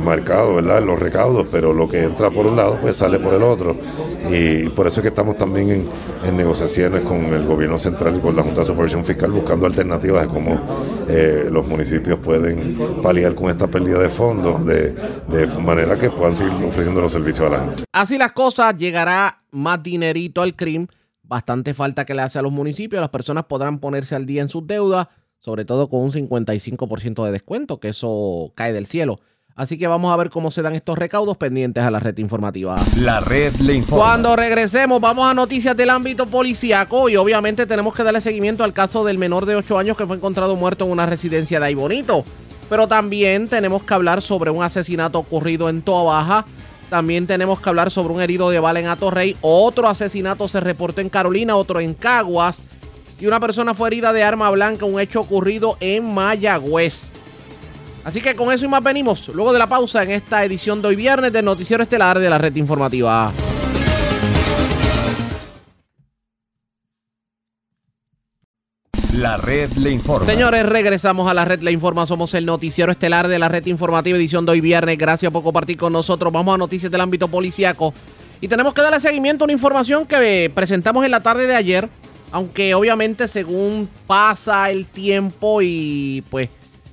marcado, 0.02 0.56
¿verdad? 0.56 0.82
Los 0.82 0.98
recaudos, 0.98 1.46
pero 1.50 1.72
lo 1.72 1.88
que 1.88 2.02
entra 2.02 2.30
por 2.30 2.46
un 2.46 2.56
lado, 2.56 2.78
pues 2.80 2.96
sale 2.96 3.18
por 3.18 3.34
el 3.34 3.42
otro. 3.42 3.76
Y 4.30 4.68
por 4.70 4.86
eso 4.86 5.00
es 5.00 5.02
que 5.02 5.08
estamos 5.08 5.36
también 5.36 5.88
en, 6.24 6.36
negociaciones 6.36 7.02
con 7.02 7.24
el 7.26 7.44
gobierno 7.44 7.78
central 7.78 8.16
y 8.16 8.20
con 8.20 8.34
la 8.36 8.42
Junta 8.42 8.60
de 8.60 8.66
Supervisión 8.66 9.04
Fiscal 9.04 9.30
buscando 9.30 9.66
alternativas 9.66 10.22
de 10.22 10.28
cómo 10.28 10.60
eh, 11.08 11.48
los 11.50 11.66
municipios 11.66 12.18
pueden 12.18 12.78
paliar 13.02 13.34
con 13.34 13.50
esta 13.50 13.66
pérdida 13.66 13.98
de 13.98 14.08
fondos 14.08 14.64
de, 14.64 14.94
de 15.28 15.46
manera 15.60 15.98
que 15.98 16.10
puedan 16.10 16.36
seguir 16.36 16.52
ofreciendo 16.64 17.00
los 17.00 17.12
servicios 17.12 17.46
a 17.46 17.50
la 17.50 17.60
gente. 17.60 17.84
Así 17.92 18.18
las 18.18 18.32
cosas, 18.32 18.76
llegará 18.76 19.38
más 19.50 19.82
dinerito 19.82 20.42
al 20.42 20.54
crimen, 20.56 20.88
bastante 21.22 21.74
falta 21.74 22.04
que 22.04 22.14
le 22.14 22.22
hace 22.22 22.38
a 22.38 22.42
los 22.42 22.52
municipios, 22.52 23.00
las 23.00 23.10
personas 23.10 23.44
podrán 23.44 23.78
ponerse 23.78 24.14
al 24.14 24.26
día 24.26 24.42
en 24.42 24.48
sus 24.48 24.66
deudas 24.66 25.08
sobre 25.44 25.64
todo 25.64 25.88
con 25.88 26.00
un 26.00 26.12
55% 26.12 27.24
de 27.24 27.32
descuento, 27.32 27.80
que 27.80 27.88
eso 27.88 28.52
cae 28.54 28.72
del 28.72 28.86
cielo. 28.86 29.20
Así 29.54 29.76
que 29.76 29.86
vamos 29.86 30.10
a 30.12 30.16
ver 30.16 30.30
cómo 30.30 30.50
se 30.50 30.62
dan 30.62 30.74
estos 30.74 30.96
recaudos 30.96 31.36
pendientes 31.36 31.84
a 31.84 31.90
la 31.90 32.00
red 32.00 32.16
informativa. 32.18 32.76
La 32.96 33.20
red 33.20 33.54
le 33.56 33.74
informa. 33.74 34.04
Cuando 34.04 34.34
regresemos, 34.34 34.98
vamos 34.98 35.30
a 35.30 35.34
noticias 35.34 35.76
del 35.76 35.90
ámbito 35.90 36.24
policíaco 36.26 37.10
y 37.10 37.16
obviamente 37.16 37.66
tenemos 37.66 37.94
que 37.94 38.02
darle 38.02 38.22
seguimiento 38.22 38.64
al 38.64 38.72
caso 38.72 39.04
del 39.04 39.18
menor 39.18 39.44
de 39.44 39.56
8 39.56 39.78
años 39.78 39.96
que 39.96 40.06
fue 40.06 40.16
encontrado 40.16 40.56
muerto 40.56 40.86
en 40.86 40.92
una 40.92 41.04
residencia 41.04 41.60
de 41.60 41.66
Aybonito. 41.66 42.24
Pero 42.70 42.88
también 42.88 43.48
tenemos 43.48 43.82
que 43.82 43.92
hablar 43.92 44.22
sobre 44.22 44.50
un 44.50 44.62
asesinato 44.62 45.18
ocurrido 45.18 45.68
en 45.68 45.82
Toa 45.82 46.04
Baja. 46.04 46.46
También 46.88 47.26
tenemos 47.26 47.60
que 47.60 47.68
hablar 47.68 47.90
sobre 47.90 48.14
un 48.14 48.22
herido 48.22 48.48
de 48.48 48.58
bala 48.58 48.80
en 48.80 48.86
Atorrey. 48.86 49.36
Otro 49.42 49.88
asesinato 49.88 50.48
se 50.48 50.60
reportó 50.60 51.02
en 51.02 51.10
Carolina, 51.10 51.56
otro 51.56 51.80
en 51.80 51.92
Caguas 51.92 52.62
y 53.22 53.26
una 53.26 53.38
persona 53.38 53.72
fue 53.72 53.88
herida 53.88 54.12
de 54.12 54.24
arma 54.24 54.50
blanca, 54.50 54.84
un 54.84 54.98
hecho 54.98 55.20
ocurrido 55.20 55.76
en 55.78 56.12
Mayagüez. 56.12 57.06
Así 58.02 58.20
que 58.20 58.34
con 58.34 58.50
eso 58.50 58.64
y 58.64 58.68
más 58.68 58.82
venimos 58.82 59.28
luego 59.28 59.52
de 59.52 59.60
la 59.60 59.68
pausa 59.68 60.02
en 60.02 60.10
esta 60.10 60.44
edición 60.44 60.82
de 60.82 60.88
hoy 60.88 60.96
viernes 60.96 61.32
del 61.32 61.44
Noticiero 61.44 61.84
Estelar 61.84 62.18
de 62.18 62.28
la 62.28 62.38
Red 62.38 62.56
Informativa. 62.56 63.32
La 69.14 69.36
red 69.36 69.70
le 69.74 69.92
informa. 69.92 70.26
Señores, 70.26 70.66
regresamos 70.66 71.30
a 71.30 71.34
la 71.34 71.44
red 71.44 71.60
le 71.60 71.70
informa. 71.70 72.04
Somos 72.06 72.34
el 72.34 72.44
noticiero 72.44 72.90
estelar 72.90 73.28
de 73.28 73.38
la 73.38 73.48
red 73.48 73.64
informativa 73.66 74.18
edición 74.18 74.44
de 74.46 74.52
hoy 74.52 74.60
viernes. 74.60 74.98
Gracias 74.98 75.30
por 75.30 75.44
compartir 75.44 75.76
con 75.76 75.92
nosotros. 75.92 76.32
Vamos 76.32 76.56
a 76.56 76.58
noticias 76.58 76.90
del 76.90 77.00
ámbito 77.00 77.28
policiaco. 77.28 77.94
Y 78.40 78.48
tenemos 78.48 78.74
que 78.74 78.82
darle 78.82 78.98
seguimiento 78.98 79.44
a 79.44 79.46
una 79.46 79.52
información 79.52 80.06
que 80.06 80.50
presentamos 80.52 81.04
en 81.04 81.12
la 81.12 81.22
tarde 81.22 81.46
de 81.46 81.54
ayer 81.54 81.88
Aunque 82.32 82.74
obviamente 82.74 83.28
según 83.28 83.88
pasa 84.06 84.70
el 84.70 84.86
tiempo 84.86 85.60
y 85.62 86.24
pues 86.30 86.48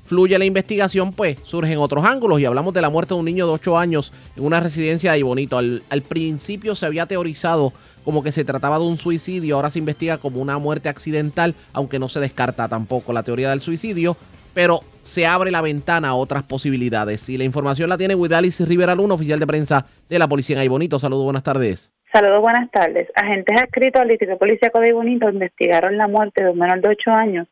fluye 0.06 0.38
la 0.38 0.46
investigación, 0.46 1.14
pues 1.14 1.38
surgen 1.44 1.78
otros 1.78 2.04
ángulos 2.04 2.40
y 2.42 2.46
hablamos 2.46 2.74
de 2.74 2.82
la 2.82 2.90
muerte 2.90 3.14
de 3.14 3.20
un 3.20 3.26
niño 3.26 3.46
de 3.46 3.54
8 3.54 3.78
años 3.78 4.12
en 4.36 4.44
una 4.44 4.60
residencia 4.60 5.14
de 5.14 5.24
Bonito. 5.24 5.58
Al, 5.58 5.84
al 5.90 6.02
principio 6.02 6.76
se 6.76 6.86
había 6.86 7.06
teorizado 7.06 7.74
como 8.04 8.24
que 8.24 8.32
se 8.32 8.44
trataba 8.44 8.80
de 8.80 8.86
un 8.86 8.98
suicidio, 8.98 9.56
ahora 9.56 9.72
se 9.72 9.80
investiga 9.80 10.18
como 10.18 10.42
una 10.42 10.58
muerte 10.58 10.90
accidental, 10.90 11.54
aunque 11.74 12.00
no 12.00 12.10
se 12.10 12.20
descarta 12.20 12.68
tampoco 12.68 13.14
la 13.14 13.24
teoría 13.24 13.52
del 13.52 13.62
suicidio, 13.62 14.18
pero 14.54 14.82
se 15.04 15.28
abre 15.28 15.52
la 15.52 15.62
ventana 15.62 16.10
a 16.10 16.16
otras 16.16 16.44
posibilidades. 16.44 17.30
Y 17.30 17.38
la 17.38 17.44
información 17.44 17.88
la 17.88 17.98
tiene 17.98 18.16
Widalis 18.16 18.60
Rivera 18.62 18.96
Luna, 18.96 19.14
oficial 19.14 19.40
de 19.40 19.48
prensa 19.48 19.86
de 20.10 20.20
la 20.20 20.28
policía 20.28 20.62
en 20.62 20.70
Bonito. 20.70 21.00
Saludos, 21.00 21.24
buenas 21.24 21.44
tardes. 21.44 21.92
Saludos, 22.12 22.42
buenas 22.42 22.72
tardes. 22.72 23.08
Agentes 23.14 23.62
adscritos 23.62 24.02
al 24.02 24.08
Distrito 24.08 24.40
Policíaco 24.40 24.80
de 24.80 24.94
Bonito 24.94 25.30
investigaron 25.30 25.96
la 25.96 26.08
muerte 26.08 26.44
de 26.44 26.50
un 26.50 26.58
menor 26.58 26.82
de 26.82 26.90
8 26.90 27.12
años 27.12 27.48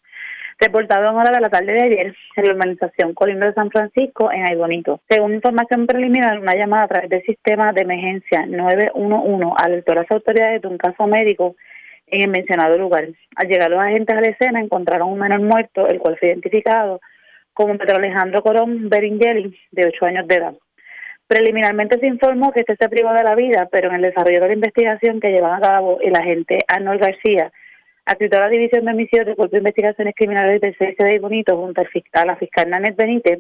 reportado 0.58 1.12
en 1.12 1.16
hora 1.16 1.30
de 1.30 1.42
la 1.42 1.50
tarde 1.50 1.74
de 1.74 1.84
ayer 1.84 2.16
en 2.36 2.44
la 2.44 2.52
organización 2.54 3.14
Colimbo 3.14 3.46
de 3.46 3.54
San 3.54 3.70
Francisco 3.70 4.32
en 4.32 4.48
Aybonito. 4.48 5.00
Según 5.08 5.36
información 5.36 5.86
preliminar, 5.86 6.40
una 6.40 6.56
llamada 6.56 6.86
a 6.86 6.88
través 6.88 7.10
del 7.12 7.22
sistema 7.22 7.72
de 7.72 7.84
emergencia 7.84 8.48
911 8.48 9.46
alertó 9.58 9.92
a 9.92 9.96
las 9.96 10.10
autoridades 10.10 10.64
de 10.64 10.68
un 10.68 10.80
caso 10.80 11.06
médico 11.06 11.56
en 12.08 12.22
el 12.22 12.30
mencionado 12.30 12.80
lugar. 12.80 13.10
Al 13.36 13.48
llegar 13.48 13.70
los 13.70 13.80
agentes 13.80 14.18
a 14.18 14.22
la 14.22 14.30
escena 14.30 14.60
encontraron 14.60 15.12
un 15.12 15.20
menor 15.20 15.42
muerto, 15.42 15.88
el 15.88 16.00
cual 16.00 16.18
fue 16.18 16.30
identificado 16.30 17.00
como 17.54 17.78
Pedro 17.78 17.98
Alejandro 17.98 18.42
Corón 18.42 18.90
Beringeli, 18.90 19.56
de 19.70 19.86
8 19.86 20.06
años 20.08 20.28
de 20.28 20.36
edad. 20.36 20.54
Preliminarmente 21.28 22.00
se 22.00 22.08
informó 22.08 22.52
que 22.52 22.62
este 22.62 22.78
se 22.80 22.88
privó 22.88 23.12
de 23.14 23.24
la 23.24 23.36
vida, 23.36 23.68
pero 23.70 23.90
en 23.90 23.96
el 23.96 24.02
desarrollo 24.02 24.40
de 24.40 24.48
la 24.48 24.54
investigación 24.54 25.20
que 25.20 25.30
llevan 25.30 25.62
a 25.62 25.68
cabo 25.68 26.00
el 26.02 26.16
agente 26.16 26.60
Arnold 26.68 27.02
García, 27.02 27.52
adscrito 28.06 28.38
a 28.38 28.42
la 28.42 28.48
División 28.48 28.86
de 28.86 28.92
Homicidios 28.92 29.26
del 29.26 29.36
Cuerpo 29.36 29.52
de 29.52 29.60
Investigaciones 29.60 30.16
Criminales 30.16 30.62
del 30.62 30.76
CSD 30.76 31.20
Bonito, 31.20 31.58
junto 31.58 31.82
a 32.14 32.26
la 32.26 32.36
fiscal 32.38 32.70
Nanette 32.70 32.96
Benítez, 32.96 33.40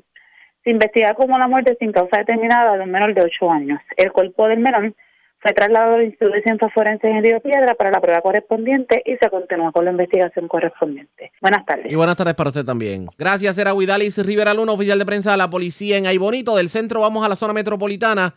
se 0.66 0.72
investiga 0.72 1.14
como 1.14 1.38
la 1.38 1.48
muerte 1.48 1.78
sin 1.80 1.94
causa 1.94 2.18
determinada 2.18 2.76
de 2.76 2.84
un 2.84 2.92
menor 2.92 3.14
de 3.14 3.22
8 3.22 3.52
años. 3.52 3.80
El 3.96 4.12
cuerpo 4.12 4.50
del 4.50 4.60
menor 4.60 4.94
fue 5.40 5.54
trasladado 5.54 5.96
al 5.96 6.04
Instituto 6.04 6.34
de 6.34 6.42
Ciencias 6.42 6.72
Forenses 6.74 7.12
en 7.12 7.24
Río 7.24 7.40
Piedra 7.40 7.76
para 7.76 7.92
la 7.92 8.02
prueba 8.02 8.22
correspondiente 8.22 9.04
y 9.06 9.18
se 9.18 9.30
continúa 9.30 9.72
con 9.72 9.86
la 9.86 9.92
investigación 9.92 10.48
correspondiente. 10.48 11.32
Buenas 11.42 11.66
tardes. 11.66 11.92
Y 11.92 11.96
buenas 11.96 12.16
tardes 12.16 12.34
para 12.36 12.50
usted 12.50 12.66
también. 12.66 13.08
Gracias, 13.18 13.58
era 13.58 13.74
Huidalis 13.74 14.18
Rivera 14.26 14.54
Luna, 14.54 14.72
oficial 14.72 14.98
de 14.98 15.06
prensa 15.06 15.32
de 15.32 15.38
la 15.38 15.50
policía 15.50 15.98
en 15.98 16.08
Aybonito. 16.08 16.56
Del 16.56 16.70
centro 16.70 17.02
vamos 17.02 17.26
a 17.26 17.30
la 17.30 17.36
zona 17.36 17.54
metropolitana 17.54 18.36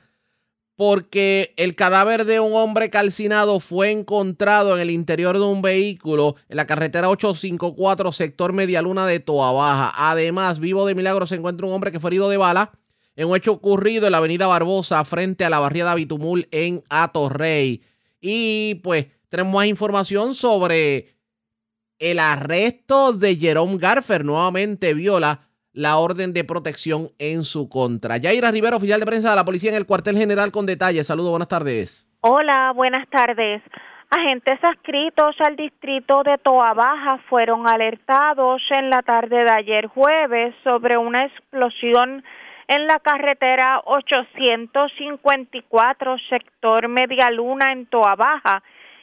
porque 0.77 1.53
el 1.59 1.75
cadáver 1.75 2.25
de 2.25 2.41
un 2.41 2.55
hombre 2.55 2.89
calcinado 2.89 3.61
fue 3.61 3.91
encontrado 3.91 4.75
en 4.75 4.81
el 4.81 4.91
interior 4.91 5.39
de 5.39 5.45
un 5.45 5.61
vehículo 5.61 6.37
en 6.49 6.57
la 6.57 6.67
carretera 6.67 7.11
854, 7.11 8.13
sector 8.13 8.55
Medialuna 8.55 9.07
de 9.07 9.21
Toa 9.21 9.53
Baja. 9.53 9.93
Además, 9.95 10.59
vivo 10.59 10.87
de 10.87 10.95
milagro 10.95 11.27
se 11.27 11.35
encuentra 11.35 11.67
un 11.67 11.75
hombre 11.75 11.93
que 11.93 12.01
fue 12.01 12.09
herido 12.09 12.31
de 12.31 12.39
bala 12.39 12.73
en 13.17 13.29
un 13.29 13.37
hecho 13.37 13.53
ocurrido 13.53 14.07
en 14.07 14.13
la 14.13 14.19
avenida 14.19 14.47
Barbosa 14.47 15.05
frente 15.05 15.45
a 15.45 15.51
la 15.51 15.59
barriada 15.59 15.95
Bitumul 15.95 16.49
en 16.51 16.83
Atorrey. 16.89 17.83
Y 18.21 18.77
pues 18.83 19.07
tenemos 19.29 19.55
más 19.55 19.67
información 19.67 20.35
sobre 20.35 21.09
el 21.99 22.19
arresto 22.19 23.13
de 23.13 23.37
Jerome 23.37 23.79
Garfer. 23.79 24.25
Nuevamente 24.25 24.95
viola 24.95 25.41
la 25.73 25.99
orden 25.99 26.33
de 26.33 26.45
protección 26.45 27.11
en 27.19 27.45
su 27.45 27.69
contra. 27.69 28.17
Yaira 28.17 28.51
Rivera, 28.51 28.77
oficial 28.77 29.01
de 29.01 29.07
prensa 29.07 29.31
de 29.31 29.37
la 29.37 29.45
policía 29.45 29.71
en 29.71 29.77
el 29.77 29.87
cuartel 29.87 30.17
general 30.17 30.51
con 30.51 30.67
detalles. 30.67 31.07
Saludos, 31.07 31.31
buenas 31.31 31.49
tardes. 31.49 32.09
Hola, 32.23 32.73
buenas 32.75 33.09
tardes. 33.09 33.63
Agentes 34.11 34.59
adscritos 34.63 35.37
al 35.39 35.55
distrito 35.55 36.25
de 36.25 36.37
Toa 36.39 36.75
Baja 36.75 37.19
fueron 37.29 37.69
alertados 37.69 38.61
en 38.71 38.91
la 38.91 39.03
tarde 39.03 39.45
de 39.45 39.51
ayer 39.51 39.87
jueves 39.87 40.53
sobre 40.65 40.99
una 40.99 41.27
explosión 41.27 42.25
en 42.71 42.87
la 42.87 43.01
carretera 43.01 43.83
854 43.85 46.17
sector 46.29 46.87
Media 46.87 47.29
Luna 47.33 47.73
en 47.73 47.87
Toa 47.87 48.15
Baja 48.15 48.63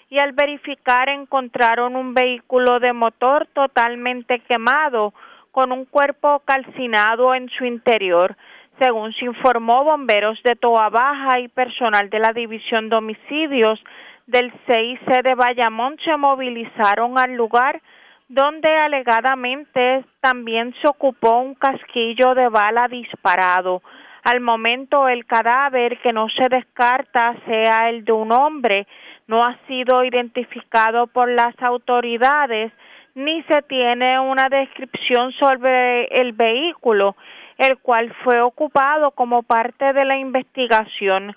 y 0.10 0.20
al 0.20 0.32
verificar 0.32 1.10
encontraron 1.10 1.98
un 1.98 2.14
vehículo 2.14 2.80
de 2.80 2.94
motor 2.94 3.46
totalmente 3.48 4.40
quemado 4.40 5.14
con 5.52 5.74
un 5.74 5.84
cuerpo 5.84 6.40
calcinado 6.46 7.36
en 7.36 7.50
su 7.50 7.66
interior. 7.66 8.38
Según 8.80 9.12
se 9.12 9.26
informó, 9.26 9.84
bomberos 9.84 10.42
de 10.44 10.56
Toa 10.56 10.88
Baja 10.88 11.42
y 11.42 11.50
personal 11.50 12.10
de 12.10 12.20
la 12.20 12.32
División 12.32 12.88
de 12.88 12.96
Homicidios 12.96 13.84
del 14.28 14.54
CIC 14.66 15.24
de 15.24 15.36
Bayamón 15.36 15.98
se 16.06 16.16
movilizaron 16.16 17.20
al 17.20 17.34
lugar 17.34 17.82
donde 18.30 18.76
alegadamente 18.76 20.04
también 20.20 20.74
se 20.82 20.88
ocupó 20.88 21.40
un 21.40 21.56
casquillo 21.56 22.36
de 22.36 22.50
bala 22.50 22.88
disparado. 22.88 23.82
Al 24.24 24.42
momento 24.42 25.08
el 25.08 25.26
cadáver, 25.26 26.00
que 26.00 26.12
no 26.12 26.28
se 26.30 26.50
descarta 26.50 27.36
sea 27.46 27.90
el 27.90 28.04
de 28.04 28.12
un 28.12 28.32
hombre, 28.32 28.88
no 29.28 29.46
ha 29.46 29.58
sido 29.68 30.04
identificado 30.04 31.08
por 31.08 31.30
las 31.30 31.56
autoridades 31.62 32.72
ni 33.16 33.42
se 33.44 33.64
tiene 33.64 34.20
una 34.20 34.48
descripción 34.48 35.32
sobre 35.34 36.06
el 36.06 36.34
vehículo, 36.34 37.16
el 37.58 37.78
cual 37.80 38.14
fue 38.24 38.42
ocupado 38.42 39.12
como 39.12 39.42
parte 39.42 39.92
de 39.94 40.06
la 40.06 40.18
investigación. 40.18 41.36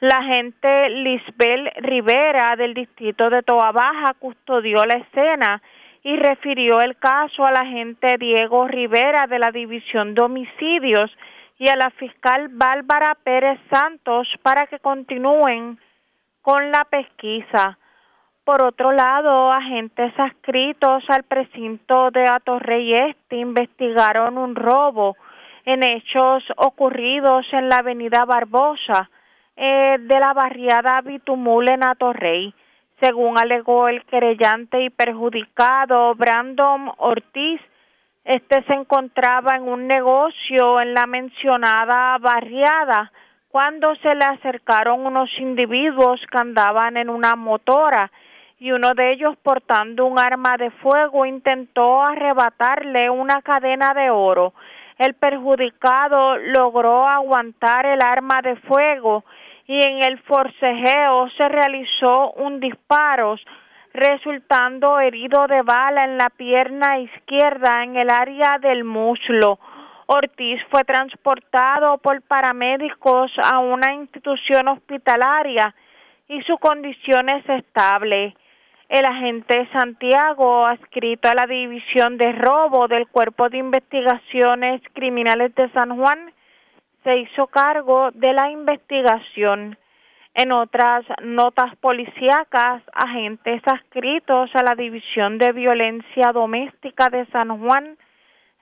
La 0.00 0.16
agente 0.16 0.88
Lisbel 0.88 1.70
Rivera 1.76 2.56
del 2.56 2.74
distrito 2.74 3.30
de 3.30 3.42
Toa 3.42 3.70
Baja 3.70 4.14
custodió 4.18 4.84
la 4.84 4.94
escena 4.94 5.62
y 6.02 6.16
refirió 6.16 6.80
el 6.80 6.96
caso 6.96 7.44
al 7.44 7.56
agente 7.56 8.16
Diego 8.18 8.66
Rivera 8.66 9.26
de 9.26 9.38
la 9.38 9.50
División 9.50 10.14
de 10.14 10.22
Homicidios 10.22 11.10
y 11.58 11.68
a 11.68 11.76
la 11.76 11.90
fiscal 11.90 12.48
Bárbara 12.48 13.16
Pérez 13.22 13.60
Santos 13.70 14.26
para 14.42 14.66
que 14.66 14.78
continúen 14.78 15.78
con 16.40 16.70
la 16.70 16.84
pesquisa. 16.84 17.78
Por 18.44 18.62
otro 18.62 18.92
lado, 18.92 19.52
agentes 19.52 20.12
adscritos 20.18 21.04
al 21.08 21.24
precinto 21.24 22.10
de 22.10 22.26
Atorrey 22.26 22.94
Este 22.94 23.36
investigaron 23.36 24.38
un 24.38 24.56
robo 24.56 25.16
en 25.66 25.82
hechos 25.82 26.42
ocurridos 26.56 27.46
en 27.52 27.68
la 27.68 27.76
avenida 27.76 28.24
Barbosa 28.24 29.10
eh, 29.56 29.98
de 30.00 30.18
la 30.18 30.32
barriada 30.32 31.00
Bitumul 31.02 31.68
en 31.68 31.84
Atorrey. 31.84 32.54
Según 33.00 33.38
alegó 33.38 33.88
el 33.88 34.04
querellante 34.04 34.82
y 34.82 34.90
perjudicado 34.90 36.14
Brandon 36.14 36.92
Ortiz, 36.98 37.60
este 38.24 38.62
se 38.64 38.74
encontraba 38.74 39.56
en 39.56 39.62
un 39.62 39.86
negocio 39.86 40.82
en 40.82 40.92
la 40.92 41.06
mencionada 41.06 42.18
barriada 42.18 43.10
cuando 43.48 43.96
se 43.96 44.14
le 44.14 44.24
acercaron 44.24 45.06
unos 45.06 45.30
individuos 45.38 46.20
que 46.30 46.38
andaban 46.38 46.98
en 46.98 47.08
una 47.08 47.36
motora 47.36 48.12
y 48.58 48.72
uno 48.72 48.92
de 48.92 49.12
ellos 49.12 49.34
portando 49.42 50.04
un 50.04 50.18
arma 50.18 50.58
de 50.58 50.70
fuego 50.70 51.24
intentó 51.24 52.02
arrebatarle 52.02 53.08
una 53.08 53.40
cadena 53.40 53.94
de 53.94 54.10
oro. 54.10 54.52
El 54.98 55.14
perjudicado 55.14 56.36
logró 56.36 57.08
aguantar 57.08 57.86
el 57.86 58.02
arma 58.02 58.42
de 58.42 58.56
fuego 58.56 59.24
y 59.70 59.80
en 59.80 60.02
el 60.02 60.18
forcejeo 60.22 61.30
se 61.38 61.48
realizó 61.48 62.32
un 62.32 62.58
disparo, 62.58 63.36
resultando 63.92 64.98
herido 64.98 65.46
de 65.46 65.62
bala 65.62 66.02
en 66.06 66.18
la 66.18 66.28
pierna 66.28 66.98
izquierda 66.98 67.84
en 67.84 67.94
el 67.94 68.10
área 68.10 68.58
del 68.58 68.82
muslo. 68.82 69.60
Ortiz 70.06 70.60
fue 70.72 70.82
transportado 70.82 71.98
por 71.98 72.20
paramédicos 72.22 73.30
a 73.44 73.60
una 73.60 73.94
institución 73.94 74.66
hospitalaria 74.66 75.72
y 76.26 76.42
su 76.42 76.58
condición 76.58 77.28
es 77.28 77.48
estable. 77.48 78.34
El 78.88 79.04
agente 79.04 79.68
Santiago, 79.72 80.66
adscrito 80.66 81.28
a 81.28 81.34
la 81.36 81.46
División 81.46 82.18
de 82.18 82.32
Robo 82.32 82.88
del 82.88 83.06
Cuerpo 83.06 83.48
de 83.48 83.58
Investigaciones 83.58 84.82
Criminales 84.94 85.54
de 85.54 85.70
San 85.70 85.96
Juan, 85.96 86.32
se 87.04 87.18
hizo 87.18 87.46
cargo 87.46 88.10
de 88.12 88.32
la 88.32 88.50
investigación. 88.50 89.78
En 90.34 90.52
otras 90.52 91.04
notas 91.22 91.74
policíacas, 91.76 92.82
agentes 92.92 93.62
adscritos 93.66 94.50
a 94.54 94.62
la 94.62 94.74
División 94.74 95.38
de 95.38 95.52
Violencia 95.52 96.32
Doméstica 96.32 97.08
de 97.08 97.26
San 97.26 97.60
Juan 97.60 97.96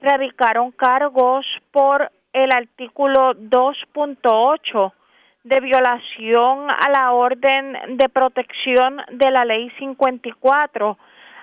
radicaron 0.01 0.71
cargos 0.73 1.45
por 1.73 2.11
el 2.33 2.53
artículo 2.53 3.35
2.8 3.35 4.93
de 5.45 5.61
violación 5.61 6.71
a 6.71 6.91
la 6.91 7.13
orden 7.13 7.97
de 7.97 8.09
protección 8.09 9.01
de 9.13 9.31
la 9.31 9.45
ley 9.45 9.71
54 9.79 10.99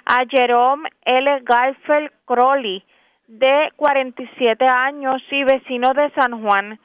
a 0.06 0.26
Jerome 0.30 0.90
L. 1.04 1.42
Garfield 1.44 2.12
Crowley, 2.26 2.84
de 3.28 3.72
47 3.76 4.66
años 4.68 5.22
y 5.32 5.44
vecino 5.44 5.94
de 5.94 6.12
San 6.12 6.42
Juan. 6.44 6.80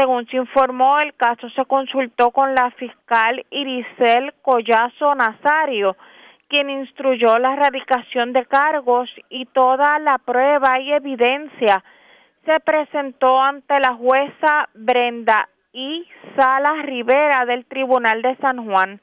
Según 0.00 0.26
se 0.28 0.38
informó, 0.38 0.98
el 0.98 1.12
caso 1.12 1.50
se 1.50 1.62
consultó 1.66 2.30
con 2.30 2.54
la 2.54 2.70
fiscal 2.70 3.44
Iricel 3.50 4.32
Collazo 4.40 5.14
Nazario, 5.14 5.94
quien 6.48 6.70
instruyó 6.70 7.38
la 7.38 7.52
erradicación 7.52 8.32
de 8.32 8.46
cargos 8.46 9.10
y 9.28 9.44
toda 9.44 9.98
la 9.98 10.16
prueba 10.16 10.80
y 10.80 10.90
evidencia 10.90 11.84
se 12.46 12.60
presentó 12.60 13.42
ante 13.42 13.78
la 13.78 13.92
jueza 13.92 14.70
Brenda 14.72 15.50
I. 15.74 16.08
Salas 16.34 16.82
Rivera 16.86 17.44
del 17.44 17.66
Tribunal 17.66 18.22
de 18.22 18.36
San 18.36 18.64
Juan. 18.64 19.02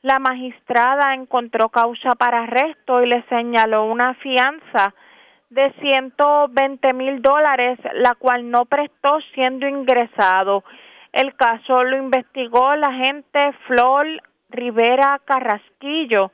La 0.00 0.20
magistrada 0.20 1.12
encontró 1.12 1.68
causa 1.68 2.14
para 2.14 2.44
arresto 2.44 3.02
y 3.02 3.08
le 3.08 3.22
señaló 3.28 3.84
una 3.84 4.14
fianza 4.14 4.94
de 5.50 5.72
120 5.80 6.92
mil 6.94 7.20
dólares, 7.22 7.78
la 7.94 8.14
cual 8.14 8.50
no 8.50 8.64
prestó 8.66 9.18
siendo 9.34 9.68
ingresado. 9.68 10.64
El 11.12 11.34
caso 11.34 11.82
lo 11.84 11.96
investigó 11.96 12.76
la 12.76 12.88
agente 12.88 13.52
Flor 13.66 14.06
Rivera 14.50 15.20
Carrasquillo 15.24 16.32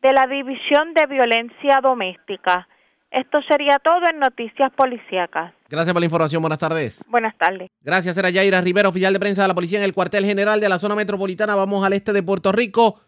de 0.00 0.12
la 0.12 0.26
División 0.26 0.94
de 0.94 1.06
Violencia 1.06 1.80
Doméstica. 1.80 2.68
Esto 3.10 3.42
sería 3.42 3.78
todo 3.78 4.08
en 4.08 4.18
Noticias 4.18 4.72
Policíacas. 4.72 5.52
Gracias 5.68 5.92
por 5.92 6.00
la 6.00 6.06
información. 6.06 6.40
Buenas 6.40 6.58
tardes. 6.58 7.04
Buenas 7.08 7.36
tardes. 7.36 7.68
Gracias, 7.82 8.16
era 8.16 8.30
Yaira 8.30 8.60
Rivera, 8.60 8.88
oficial 8.88 9.12
de 9.12 9.20
prensa 9.20 9.42
de 9.42 9.48
la 9.48 9.54
policía 9.54 9.78
en 9.78 9.84
el 9.84 9.92
cuartel 9.92 10.24
general 10.24 10.60
de 10.60 10.68
la 10.68 10.78
zona 10.78 10.94
metropolitana. 10.94 11.54
Vamos 11.54 11.84
al 11.84 11.92
este 11.92 12.12
de 12.12 12.22
Puerto 12.22 12.52
Rico, 12.52 13.00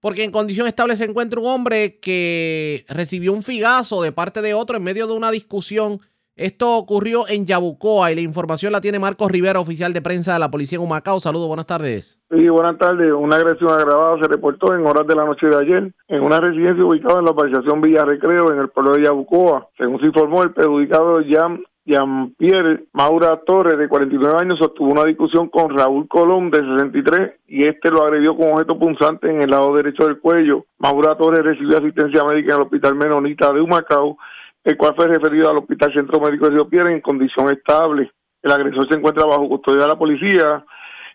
porque 0.00 0.24
en 0.24 0.30
condición 0.30 0.66
estable 0.66 0.96
se 0.96 1.04
encuentra 1.04 1.40
un 1.40 1.46
hombre 1.46 1.98
que 2.00 2.84
recibió 2.88 3.32
un 3.32 3.42
figazo 3.42 4.02
de 4.02 4.12
parte 4.12 4.42
de 4.42 4.54
otro 4.54 4.76
en 4.76 4.84
medio 4.84 5.06
de 5.06 5.12
una 5.12 5.30
discusión 5.30 6.00
esto 6.40 6.74
ocurrió 6.74 7.24
en 7.28 7.44
Yabucoa 7.44 8.12
y 8.12 8.14
la 8.14 8.22
información 8.22 8.72
la 8.72 8.80
tiene 8.80 8.98
Marcos 8.98 9.30
Rivera, 9.30 9.60
oficial 9.60 9.92
de 9.92 10.00
prensa 10.00 10.32
de 10.32 10.38
la 10.38 10.50
policía 10.50 10.78
en 10.78 10.84
Humacao. 10.84 11.20
Saludos, 11.20 11.48
buenas 11.48 11.66
tardes. 11.66 12.18
Sí, 12.30 12.48
buenas 12.48 12.78
tardes. 12.78 13.12
Una 13.12 13.36
agresión 13.36 13.68
agravada 13.68 14.16
se 14.22 14.26
reportó 14.26 14.74
en 14.74 14.86
horas 14.86 15.06
de 15.06 15.16
la 15.16 15.26
noche 15.26 15.48
de 15.48 15.56
ayer 15.56 15.92
en 16.08 16.22
una 16.22 16.40
residencia 16.40 16.82
ubicada 16.82 17.18
en 17.18 17.26
la 17.26 17.32
urbanización 17.32 17.82
Villa 17.82 18.06
Recreo, 18.06 18.54
en 18.54 18.60
el 18.60 18.68
pueblo 18.70 18.94
de 18.94 19.02
Yabucoa. 19.02 19.68
Según 19.76 20.00
se 20.00 20.06
informó, 20.06 20.42
el 20.42 20.52
perjudicado 20.52 21.20
Jan 21.28 21.62
Jean-Pierre 21.90 22.84
Maura 22.92 23.40
Torres, 23.44 23.78
de 23.78 23.88
49 23.88 24.38
años, 24.38 24.58
sostuvo 24.58 24.90
una 24.90 25.04
discusión 25.04 25.48
con 25.48 25.76
Raúl 25.76 26.08
Colón, 26.08 26.50
de 26.50 26.58
63, 26.58 27.32
y 27.48 27.66
este 27.66 27.90
lo 27.90 28.02
agredió 28.02 28.36
con 28.36 28.52
objeto 28.52 28.78
punzante 28.78 29.28
en 29.28 29.42
el 29.42 29.50
lado 29.50 29.74
derecho 29.74 30.06
del 30.06 30.20
cuello. 30.20 30.64
Maura 30.78 31.16
Torres 31.16 31.44
recibió 31.44 31.78
asistencia 31.78 32.24
médica 32.24 32.54
en 32.54 32.60
el 32.60 32.66
Hospital 32.66 32.94
Menonita 32.94 33.52
de 33.52 33.60
Humacao 33.60 34.16
el 34.64 34.76
cual 34.76 34.94
fue 34.94 35.06
referido 35.06 35.48
al 35.48 35.58
Hospital 35.58 35.92
Centro 35.94 36.20
Médico 36.20 36.46
de 36.46 36.52
Río 36.52 36.68
Piedra 36.68 36.92
en 36.92 37.00
condición 37.00 37.50
estable. 37.50 38.10
El 38.42 38.52
agresor 38.52 38.88
se 38.88 38.96
encuentra 38.96 39.24
bajo 39.24 39.48
custodia 39.48 39.82
de 39.82 39.88
la 39.88 39.98
policía 39.98 40.64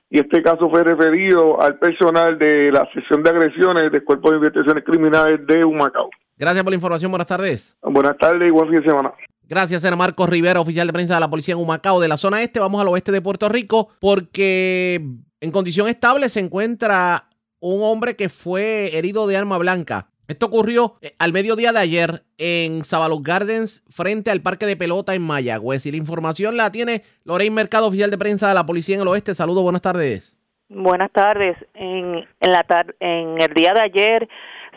y 0.09 0.19
este 0.19 0.41
caso 0.41 0.69
fue 0.69 0.83
referido 0.83 1.61
al 1.61 1.77
personal 1.77 2.37
de 2.37 2.71
la 2.71 2.87
sección 2.93 3.23
de 3.23 3.29
agresiones 3.29 3.91
del 3.91 4.03
Cuerpo 4.03 4.29
de 4.29 4.37
Investigaciones 4.37 4.83
Criminales 4.83 5.45
de 5.45 5.63
Humacao. 5.63 6.09
Gracias 6.37 6.63
por 6.63 6.71
la 6.71 6.75
información, 6.75 7.11
buenas 7.11 7.27
tardes. 7.27 7.77
Buenas 7.81 8.17
tardes 8.17 8.47
y 8.47 8.51
buen 8.51 8.69
fin 8.69 8.81
de 8.81 8.87
semana. 8.87 9.13
Gracias, 9.47 9.83
era 9.83 9.95
Marcos 9.95 10.29
Rivera, 10.29 10.61
oficial 10.61 10.87
de 10.87 10.93
prensa 10.93 11.15
de 11.15 11.19
la 11.19 11.29
policía 11.29 11.53
en 11.53 11.59
Humacao, 11.59 11.99
de 11.99 12.07
la 12.07 12.17
zona 12.17 12.41
este. 12.41 12.59
Vamos 12.59 12.81
al 12.81 12.87
oeste 12.87 13.11
de 13.11 13.21
Puerto 13.21 13.49
Rico, 13.49 13.89
porque 13.99 15.01
en 15.39 15.51
condición 15.51 15.87
estable 15.87 16.29
se 16.29 16.39
encuentra 16.39 17.29
un 17.59 17.83
hombre 17.83 18.15
que 18.15 18.29
fue 18.29 18.97
herido 18.97 19.27
de 19.27 19.37
arma 19.37 19.57
blanca 19.57 20.09
esto 20.27 20.47
ocurrió 20.47 20.93
eh, 21.01 21.13
al 21.19 21.33
mediodía 21.33 21.71
de 21.71 21.79
ayer 21.79 22.23
en 22.37 22.83
Sabalos 22.83 23.21
Gardens, 23.21 23.83
frente 23.89 24.31
al 24.31 24.41
parque 24.41 24.65
de 24.65 24.75
pelota 24.75 25.13
en 25.13 25.21
Mayagüez. 25.21 25.85
Y 25.85 25.91
la 25.91 25.97
información 25.97 26.57
la 26.57 26.71
tiene 26.71 27.03
Lorraine 27.25 27.53
Mercado, 27.53 27.87
oficial 27.87 28.09
de 28.09 28.17
prensa 28.17 28.47
de 28.47 28.55
la 28.55 28.65
Policía 28.65 28.95
en 28.95 29.01
el 29.01 29.07
Oeste. 29.07 29.35
Saludos, 29.35 29.63
buenas 29.63 29.81
tardes. 29.81 30.35
Buenas 30.67 31.11
tardes. 31.11 31.55
En, 31.75 32.27
en, 32.39 32.51
la 32.51 32.65
en 32.99 33.39
el 33.39 33.53
día 33.53 33.73
de 33.73 33.81
ayer 33.81 34.27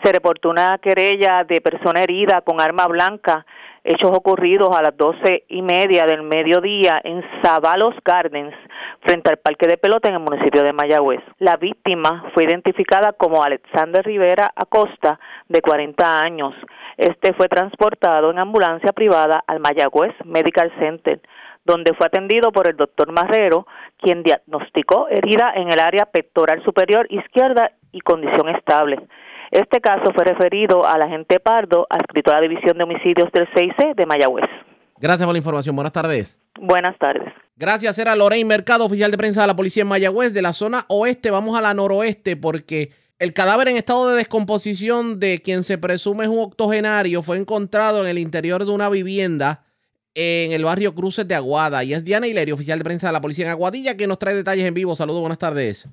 se 0.03 0.11
reportó 0.11 0.51
una 0.51 0.77
querella 0.77 1.43
de 1.43 1.61
persona 1.61 2.03
herida 2.03 2.41
con 2.41 2.61
arma 2.61 2.87
blanca 2.87 3.45
hechos 3.83 4.11
ocurridos 4.11 4.75
a 4.75 4.81
las 4.81 4.95
doce 4.95 5.45
y 5.47 5.61
media 5.61 6.05
del 6.05 6.23
mediodía 6.23 6.99
en 7.03 7.23
Zavalos 7.41 7.95
Gardens, 8.03 8.55
frente 9.01 9.29
al 9.29 9.37
parque 9.37 9.67
de 9.67 9.77
pelota 9.77 10.09
en 10.09 10.15
el 10.15 10.21
municipio 10.21 10.63
de 10.63 10.73
Mayagüez. 10.73 11.21
La 11.37 11.57
víctima 11.57 12.25
fue 12.33 12.43
identificada 12.43 13.13
como 13.13 13.43
Alexander 13.43 14.05
Rivera 14.05 14.51
Acosta, 14.55 15.19
de 15.47 15.61
40 15.61 16.21
años. 16.21 16.53
Este 16.97 17.33
fue 17.33 17.47
transportado 17.47 18.31
en 18.31 18.39
ambulancia 18.39 18.91
privada 18.91 19.43
al 19.47 19.59
Mayagüez 19.59 20.13
Medical 20.25 20.71
Center, 20.79 21.21
donde 21.65 21.93
fue 21.93 22.07
atendido 22.07 22.51
por 22.51 22.67
el 22.67 22.75
doctor 22.75 23.11
Marrero, 23.11 23.67
quien 23.97 24.23
diagnosticó 24.23 25.07
herida 25.09 25.53
en 25.55 25.71
el 25.71 25.79
área 25.79 26.05
pectoral 26.05 26.63
superior 26.63 27.07
izquierda 27.09 27.71
y 27.91 28.01
condición 28.01 28.49
estable. 28.49 28.99
Este 29.51 29.79
caso 29.81 30.11
fue 30.13 30.23
referido 30.25 30.85
al 30.85 31.01
agente 31.01 31.39
Pardo, 31.39 31.87
adscrito 31.89 32.31
a 32.31 32.35
la 32.35 32.41
División 32.41 32.77
de 32.77 32.83
Homicidios 32.83 33.31
del 33.31 33.47
6C 33.49 33.95
de 33.95 34.05
Mayagüez. 34.05 34.45
Gracias 34.99 35.25
por 35.25 35.33
la 35.33 35.39
información. 35.39 35.75
Buenas 35.75 35.93
tardes. 35.93 36.39
Buenas 36.59 36.97
tardes. 36.99 37.33
Gracias. 37.55 37.97
Era 37.97 38.15
Lorraine 38.15 38.47
Mercado, 38.47 38.85
oficial 38.85 39.11
de 39.11 39.17
prensa 39.17 39.41
de 39.41 39.47
la 39.47 39.55
policía 39.55 39.81
en 39.81 39.89
Mayagüez, 39.89 40.33
de 40.33 40.41
la 40.41 40.53
zona 40.53 40.85
oeste. 40.87 41.31
Vamos 41.31 41.57
a 41.57 41.61
la 41.61 41.73
noroeste 41.73 42.35
porque 42.35 42.91
el 43.17 43.33
cadáver 43.33 43.69
en 43.69 43.77
estado 43.77 44.09
de 44.09 44.17
descomposición 44.17 45.19
de 45.19 45.41
quien 45.41 45.63
se 45.63 45.77
presume 45.77 46.25
es 46.25 46.29
un 46.29 46.39
octogenario 46.39 47.23
fue 47.23 47.37
encontrado 47.37 48.01
en 48.01 48.07
el 48.07 48.17
interior 48.17 48.65
de 48.65 48.71
una 48.71 48.89
vivienda 48.89 49.65
en 50.15 50.51
el 50.51 50.63
barrio 50.63 50.93
Cruces 50.93 51.27
de 51.27 51.35
Aguada. 51.35 51.83
Y 51.83 51.93
es 51.93 52.03
Diana 52.03 52.27
Hilerio, 52.27 52.55
oficial 52.55 52.79
de 52.79 52.85
prensa 52.85 53.07
de 53.07 53.13
la 53.13 53.21
policía 53.21 53.45
en 53.45 53.51
Aguadilla, 53.51 53.97
que 53.97 54.07
nos 54.07 54.19
trae 54.19 54.35
detalles 54.35 54.65
en 54.65 54.73
vivo. 54.73 54.95
Saludos, 54.95 55.21
buenas 55.21 55.39
tardes. 55.39 55.87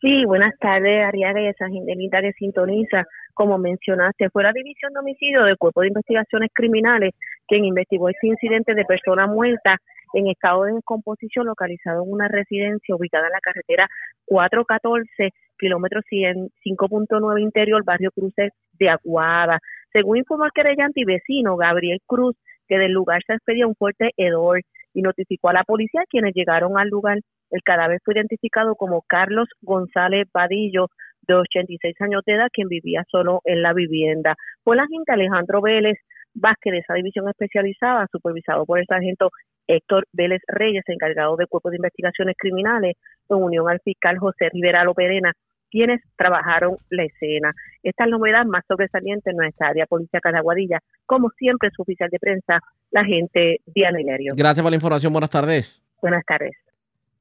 Sí, 0.00 0.24
buenas 0.26 0.52
tardes, 0.58 1.04
Ariaga 1.04 1.40
y 1.40 1.46
esa 1.46 1.68
gente 1.68 1.94
que 1.96 2.32
sintoniza. 2.32 3.04
Como 3.32 3.56
mencionaste, 3.56 4.28
fue 4.30 4.42
la 4.42 4.52
División 4.52 4.92
de 4.92 5.00
Homicidio 5.00 5.44
del 5.44 5.56
Cuerpo 5.56 5.80
de 5.80 5.88
Investigaciones 5.88 6.50
Criminales 6.54 7.14
quien 7.46 7.64
investigó 7.64 8.08
este 8.08 8.26
incidente 8.26 8.74
de 8.74 8.84
persona 8.84 9.26
muerta 9.26 9.76
en 10.14 10.28
estado 10.28 10.64
de 10.64 10.74
descomposición 10.74 11.46
localizado 11.46 12.02
en 12.02 12.12
una 12.12 12.28
residencia 12.28 12.94
ubicada 12.94 13.26
en 13.26 13.32
la 13.32 13.40
carretera 13.40 13.88
414, 14.26 15.30
kilómetro 15.58 16.00
5.9 16.10 17.40
interior, 17.40 17.84
barrio 17.84 18.10
Cruces 18.12 18.52
de 18.78 18.90
Aguada. 18.90 19.60
Según 19.92 20.18
informó 20.18 20.44
el 20.44 20.52
querellante 20.52 21.00
y 21.00 21.04
vecino 21.04 21.56
Gabriel 21.56 22.00
Cruz, 22.06 22.36
que 22.68 22.78
del 22.78 22.92
lugar 22.92 23.22
se 23.26 23.34
expedía 23.34 23.66
un 23.66 23.76
fuerte 23.76 24.10
hedor 24.16 24.60
y 24.92 25.02
notificó 25.02 25.50
a 25.50 25.54
la 25.54 25.64
policía 25.64 26.02
quienes 26.08 26.34
llegaron 26.34 26.78
al 26.78 26.88
lugar 26.88 27.18
el 27.50 27.62
cadáver 27.62 28.00
fue 28.04 28.14
identificado 28.14 28.74
como 28.74 29.02
Carlos 29.02 29.48
González 29.60 30.28
Vadillo, 30.32 30.88
de 31.26 31.34
86 31.34 31.94
años 32.00 32.22
de 32.24 32.34
edad, 32.34 32.48
quien 32.52 32.68
vivía 32.68 33.04
solo 33.10 33.40
en 33.44 33.62
la 33.62 33.72
vivienda. 33.72 34.36
Fue 34.62 34.76
la 34.76 34.84
agente 34.84 35.12
Alejandro 35.12 35.60
Vélez 35.60 35.98
Vázquez 36.34 36.72
de 36.72 36.78
esa 36.78 36.94
división 36.94 37.28
especializada, 37.28 38.06
supervisado 38.12 38.64
por 38.64 38.78
el 38.78 38.86
sargento 38.86 39.30
Héctor 39.66 40.04
Vélez 40.12 40.42
Reyes, 40.46 40.84
encargado 40.86 41.36
de 41.36 41.46
Cuerpo 41.46 41.70
de 41.70 41.76
Investigaciones 41.76 42.36
Criminales, 42.38 42.96
en 43.28 43.36
unión 43.36 43.68
al 43.68 43.80
fiscal 43.80 44.18
José 44.18 44.48
Rivera 44.52 44.84
Loperena, 44.84 45.32
quienes 45.70 46.00
trabajaron 46.16 46.76
la 46.90 47.04
escena. 47.04 47.52
Esta 47.82 48.04
es 48.04 48.10
la 48.10 48.16
novedad 48.18 48.44
más 48.44 48.64
sobresaliente 48.68 49.30
en 49.30 49.36
nuestra 49.36 49.68
área 49.68 49.86
policía 49.86 50.20
Caraguadilla. 50.20 50.78
Como 51.06 51.30
siempre, 51.30 51.70
su 51.74 51.82
oficial 51.82 52.10
de 52.10 52.18
prensa, 52.18 52.60
la 52.90 53.00
agente 53.00 53.60
Diana 53.66 54.00
Hilario. 54.00 54.34
Gracias 54.36 54.62
por 54.62 54.70
la 54.70 54.76
información. 54.76 55.12
Buenas 55.12 55.30
tardes. 55.30 55.82
Buenas 56.00 56.24
tardes. 56.24 56.65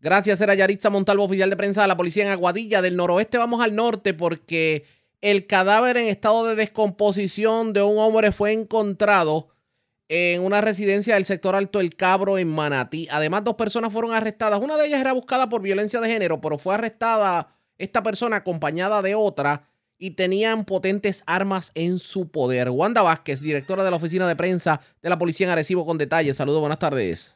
Gracias, 0.06 0.39
era 0.39 0.53
Yaritza 0.53 0.91
Montalvo, 0.91 1.24
oficial 1.24 1.49
de 1.49 1.58
prensa 1.58 1.82
de 1.82 1.88
la 1.88 1.97
policía 1.97 2.26
en 2.26 2.30
Aguadilla. 2.30 2.84
Del 2.84 2.95
noroeste 2.95 3.39
vamos 3.39 3.64
al 3.64 3.74
norte 3.74 4.14
porque 4.14 4.86
el 5.20 5.47
cadáver 5.47 5.97
en 5.97 6.06
estado 6.06 6.45
de 6.45 6.53
descomposición 6.53 7.74
de 7.74 7.82
un 7.82 7.97
hombre 7.97 8.32
fue 8.32 8.51
encontrado 8.51 9.49
en 10.08 10.43
una 10.43 10.62
residencia 10.62 11.16
del 11.16 11.26
sector 11.26 11.56
Alto 11.56 11.80
El 11.80 11.95
Cabro 11.95 12.38
en 12.38 12.49
Manatí. 12.49 13.08
Además, 13.10 13.45
dos 13.45 13.56
personas 13.56 13.91
fueron 13.91 14.14
arrestadas. 14.14 14.62
Una 14.62 14.78
de 14.78 14.86
ellas 14.86 15.01
era 15.01 15.12
buscada 15.12 15.49
por 15.49 15.64
violencia 15.64 15.99
de 15.99 16.08
género, 16.08 16.39
pero 16.39 16.60
fue 16.60 16.76
arrestada 16.76 17.56
esta 17.80 18.03
persona 18.03 18.36
acompañada 18.36 19.01
de 19.01 19.16
otra 19.16 19.68
y 19.97 20.12
tenían 20.12 20.66
potentes 20.66 21.24
armas 21.26 21.72
en 21.74 21.97
su 21.97 22.30
poder. 22.30 22.70
Wanda 22.70 23.01
Vázquez, 23.01 23.41
directora 23.41 23.84
de 23.84 23.89
la 23.89 23.97
oficina 23.97 24.28
de 24.28 24.36
prensa 24.36 24.82
de 25.01 25.10
la 25.10 25.18
policía 25.18 25.47
en 25.47 25.53
Arecibo, 25.53 25.84
con 25.84 25.97
detalles. 25.97 26.38
Saludos, 26.38 26.60
buenas 26.60 26.78
tardes. 26.78 27.35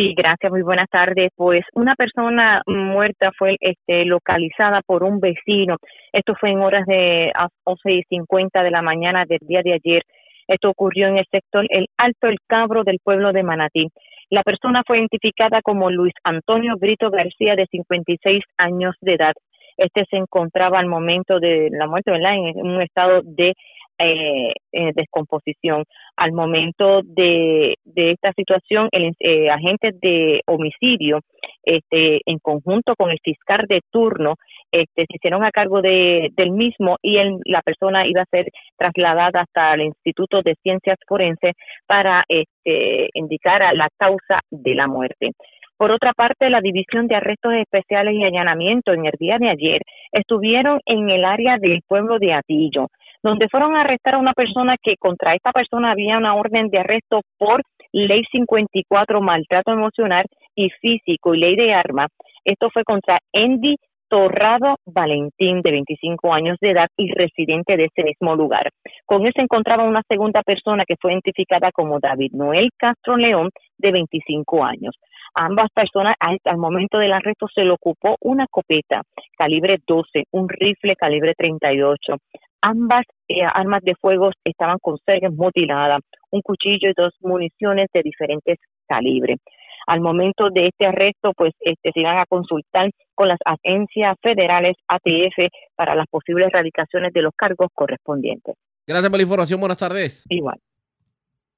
Sí, 0.00 0.14
gracias, 0.16 0.50
muy 0.50 0.62
buenas 0.62 0.88
tardes. 0.88 1.30
Pues 1.36 1.62
una 1.74 1.94
persona 1.94 2.62
muerta 2.66 3.32
fue 3.36 3.56
este, 3.60 4.06
localizada 4.06 4.80
por 4.80 5.04
un 5.04 5.20
vecino. 5.20 5.76
Esto 6.10 6.34
fue 6.40 6.52
en 6.52 6.60
horas 6.60 6.86
de 6.86 7.30
11 7.64 7.92
y 7.92 8.02
50 8.04 8.62
de 8.62 8.70
la 8.70 8.80
mañana 8.80 9.26
del 9.26 9.40
día 9.42 9.60
de 9.62 9.74
ayer. 9.74 10.02
Esto 10.48 10.70
ocurrió 10.70 11.08
en 11.08 11.18
el 11.18 11.26
sector 11.30 11.66
El 11.68 11.84
Alto 11.98 12.28
El 12.28 12.38
Cabro 12.46 12.82
del 12.82 12.98
pueblo 13.04 13.34
de 13.34 13.42
Manatí. 13.42 13.88
La 14.30 14.42
persona 14.42 14.82
fue 14.86 15.00
identificada 15.00 15.60
como 15.60 15.90
Luis 15.90 16.14
Antonio 16.24 16.76
Brito 16.78 17.10
García, 17.10 17.54
de 17.54 17.66
56 17.66 18.42
años 18.56 18.94
de 19.02 19.14
edad. 19.16 19.34
Este 19.76 20.06
se 20.08 20.16
encontraba 20.16 20.78
al 20.78 20.86
momento 20.86 21.40
de 21.40 21.68
la 21.72 21.86
muerte, 21.86 22.10
¿verdad?, 22.10 22.36
en 22.36 22.66
un 22.66 22.80
estado 22.80 23.20
de 23.22 23.52
eh, 24.00 24.52
eh, 24.72 24.92
descomposición. 24.94 25.84
Al 26.16 26.32
momento 26.32 27.02
de, 27.04 27.76
de 27.84 28.12
esta 28.12 28.32
situación, 28.32 28.88
el 28.92 29.12
eh, 29.20 29.50
agente 29.50 29.90
de 30.00 30.40
homicidio, 30.46 31.20
este, 31.62 32.20
en 32.24 32.38
conjunto 32.38 32.94
con 32.96 33.10
el 33.10 33.18
fiscal 33.22 33.66
de 33.68 33.80
turno, 33.90 34.36
este, 34.72 35.06
se 35.06 35.16
hicieron 35.16 35.44
a 35.44 35.50
cargo 35.50 35.82
de, 35.82 36.30
del 36.32 36.52
mismo 36.52 36.96
y 37.02 37.18
la 37.44 37.62
persona 37.62 38.06
iba 38.06 38.22
a 38.22 38.30
ser 38.30 38.46
trasladada 38.76 39.42
hasta 39.42 39.74
el 39.74 39.82
Instituto 39.82 40.42
de 40.42 40.56
Ciencias 40.62 40.98
Forenses 41.06 41.52
para 41.86 42.24
este, 42.28 43.10
indicar 43.14 43.62
la 43.74 43.88
causa 43.98 44.40
de 44.50 44.74
la 44.74 44.86
muerte. 44.86 45.32
Por 45.80 45.92
otra 45.92 46.12
parte, 46.12 46.50
la 46.50 46.60
División 46.60 47.06
de 47.06 47.16
Arrestos 47.16 47.54
Especiales 47.54 48.14
y 48.14 48.22
Allanamiento 48.22 48.92
en 48.92 49.06
el 49.06 49.14
día 49.18 49.38
de 49.38 49.48
ayer 49.48 49.80
estuvieron 50.12 50.78
en 50.84 51.08
el 51.08 51.24
área 51.24 51.56
del 51.58 51.80
pueblo 51.88 52.18
de 52.18 52.34
Atillo, 52.34 52.88
donde 53.22 53.48
fueron 53.48 53.74
a 53.74 53.82
arrestar 53.82 54.14
a 54.14 54.18
una 54.18 54.32
persona 54.32 54.76
que 54.82 54.96
contra 54.98 55.34
esta 55.34 55.52
persona 55.52 55.90
había 55.90 56.18
una 56.18 56.34
orden 56.34 56.68
de 56.68 56.78
arresto 56.78 57.20
por 57.38 57.62
Ley 57.92 58.22
54, 58.30 59.20
maltrato 59.20 59.72
emocional 59.72 60.24
y 60.54 60.70
físico 60.80 61.34
y 61.34 61.40
ley 61.40 61.56
de 61.56 61.74
armas. 61.74 62.08
Esto 62.44 62.70
fue 62.70 62.84
contra 62.84 63.18
Andy 63.32 63.76
Torrado 64.10 64.74
Valentín, 64.86 65.62
de 65.62 65.70
25 65.70 66.34
años 66.34 66.58
de 66.60 66.70
edad 66.70 66.88
y 66.96 67.12
residente 67.12 67.76
de 67.76 67.84
ese 67.84 68.02
mismo 68.02 68.34
lugar. 68.34 68.68
Con 69.06 69.24
él 69.24 69.32
se 69.34 69.42
encontraba 69.42 69.84
una 69.84 70.02
segunda 70.08 70.42
persona 70.42 70.84
que 70.84 70.96
fue 71.00 71.12
identificada 71.12 71.70
como 71.70 72.00
David 72.00 72.32
Noel 72.32 72.70
Castro 72.76 73.16
León, 73.16 73.50
de 73.78 73.92
25 73.92 74.64
años. 74.64 74.96
Ambas 75.34 75.68
personas, 75.72 76.16
al, 76.18 76.38
momento 76.58 76.98
del 76.98 77.12
arresto, 77.12 77.46
se 77.54 77.62
le 77.62 77.70
ocupó 77.70 78.16
una 78.20 78.46
copeta 78.50 79.02
calibre 79.38 79.78
12, 79.86 80.24
un 80.32 80.48
rifle 80.48 80.96
calibre 80.96 81.34
38. 81.36 82.16
Ambas 82.62 83.04
eh, 83.28 83.42
armas 83.42 83.82
de 83.82 83.94
fuego 83.94 84.30
estaban 84.44 84.78
con 84.80 84.98
cergas 85.06 85.32
mutiladas, 85.32 86.00
un 86.30 86.42
cuchillo 86.42 86.90
y 86.90 86.94
dos 86.96 87.14
municiones 87.20 87.88
de 87.92 88.02
diferentes 88.02 88.58
calibres. 88.86 89.38
Al 89.86 90.00
momento 90.00 90.50
de 90.50 90.68
este 90.68 90.86
arresto, 90.86 91.32
pues 91.36 91.52
este, 91.60 91.90
se 91.92 92.00
iban 92.00 92.18
a 92.18 92.26
consultar 92.26 92.90
con 93.14 93.28
las 93.28 93.38
agencias 93.44 94.16
federales 94.22 94.76
ATF 94.88 95.50
para 95.74 95.94
las 95.94 96.06
posibles 96.08 96.48
erradicaciones 96.48 97.12
de 97.12 97.22
los 97.22 97.32
cargos 97.34 97.68
correspondientes. 97.74 98.54
Gracias 98.86 99.10
por 99.10 99.18
la 99.18 99.22
información. 99.22 99.60
Buenas 99.60 99.78
tardes. 99.78 100.24
Igual. 100.28 100.58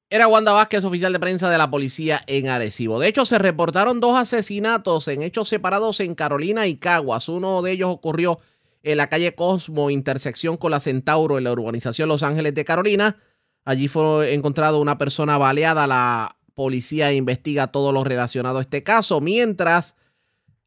Era 0.08 0.28
Wanda 0.28 0.52
Vázquez, 0.52 0.84
oficial 0.84 1.12
de 1.14 1.20
prensa 1.20 1.48
de 1.48 1.56
la 1.56 1.70
policía 1.70 2.20
en 2.26 2.48
Arecibo. 2.48 2.98
De 2.98 3.08
hecho, 3.08 3.24
se 3.24 3.38
reportaron 3.38 3.98
dos 3.98 4.14
asesinatos 4.18 5.08
en 5.08 5.22
hechos 5.22 5.48
separados 5.48 6.00
en 6.00 6.14
Carolina 6.14 6.66
y 6.66 6.76
Caguas. 6.76 7.30
Uno 7.30 7.62
de 7.62 7.72
ellos 7.72 7.88
ocurrió 7.88 8.38
en 8.82 8.96
la 8.96 9.08
calle 9.08 9.34
Cosmo, 9.34 9.90
intersección 9.90 10.56
con 10.56 10.70
la 10.70 10.80
Centauro 10.80 11.38
en 11.38 11.44
la 11.44 11.52
urbanización 11.52 12.08
Los 12.08 12.22
Ángeles 12.22 12.54
de 12.54 12.64
Carolina. 12.64 13.16
Allí 13.64 13.88
fue 13.88 14.34
encontrado 14.34 14.80
una 14.80 14.98
persona 14.98 15.38
baleada. 15.38 15.86
La 15.86 16.36
policía 16.54 17.12
investiga 17.12 17.68
todo 17.68 17.92
lo 17.92 18.04
relacionado 18.04 18.58
a 18.58 18.62
este 18.62 18.82
caso. 18.82 19.20
Mientras 19.20 19.94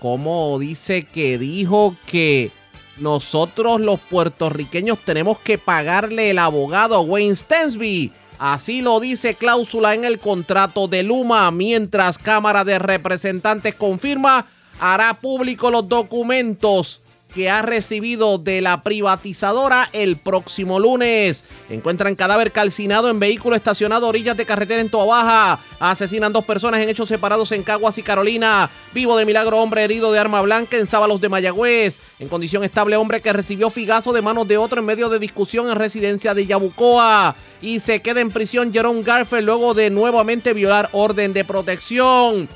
Como 0.00 0.58
dice 0.58 1.04
que 1.04 1.38
dijo 1.38 1.94
que 2.08 2.50
nosotros 3.00 3.80
los 3.80 4.00
puertorriqueños 4.00 4.98
tenemos 4.98 5.38
que 5.38 5.58
pagarle 5.58 6.30
el 6.30 6.38
abogado 6.38 6.96
a 6.96 7.00
Wayne 7.00 7.36
Stensby. 7.36 8.12
Así 8.38 8.80
lo 8.80 9.00
dice 9.00 9.34
cláusula 9.34 9.94
en 9.94 10.04
el 10.04 10.18
contrato 10.18 10.88
de 10.88 11.02
Luma, 11.02 11.50
mientras 11.50 12.16
Cámara 12.18 12.64
de 12.64 12.78
Representantes 12.78 13.74
confirma 13.74 14.46
hará 14.80 15.14
público 15.14 15.70
los 15.70 15.88
documentos 15.88 17.02
que 17.34 17.50
ha 17.50 17.62
recibido 17.62 18.38
de 18.38 18.60
la 18.60 18.82
privatizadora 18.82 19.88
el 19.92 20.16
próximo 20.16 20.78
lunes. 20.78 21.44
Encuentran 21.68 22.16
cadáver 22.16 22.52
calcinado 22.52 23.10
en 23.10 23.20
vehículo 23.20 23.56
estacionado 23.56 24.06
a 24.06 24.08
orillas 24.08 24.36
de 24.36 24.46
carretera 24.46 24.80
en 24.80 24.88
Toa 24.88 25.60
Asesinan 25.78 26.32
dos 26.32 26.44
personas 26.44 26.80
en 26.80 26.88
hechos 26.88 27.08
separados 27.08 27.52
en 27.52 27.62
Caguas 27.62 27.98
y 27.98 28.02
Carolina. 28.02 28.70
Vivo 28.92 29.16
de 29.16 29.24
milagro 29.24 29.58
hombre 29.58 29.84
herido 29.84 30.12
de 30.12 30.18
arma 30.18 30.42
blanca 30.42 30.76
en 30.76 30.86
Sábalos 30.86 31.20
de 31.20 31.28
Mayagüez. 31.28 31.98
En 32.18 32.28
condición 32.28 32.64
estable 32.64 32.96
hombre 32.96 33.20
que 33.20 33.32
recibió 33.32 33.70
figazo 33.70 34.12
de 34.12 34.22
manos 34.22 34.48
de 34.48 34.58
otro 34.58 34.80
en 34.80 34.86
medio 34.86 35.08
de 35.08 35.18
discusión 35.18 35.68
en 35.68 35.76
residencia 35.76 36.34
de 36.34 36.46
Yabucoa. 36.46 37.34
Y 37.62 37.80
se 37.80 38.00
queda 38.00 38.20
en 38.20 38.30
prisión 38.30 38.72
Jerome 38.72 39.02
Garfield 39.02 39.44
luego 39.44 39.74
de 39.74 39.90
nuevamente 39.90 40.52
violar 40.52 40.88
orden 40.92 41.32
de 41.32 41.44
protección. 41.44 42.48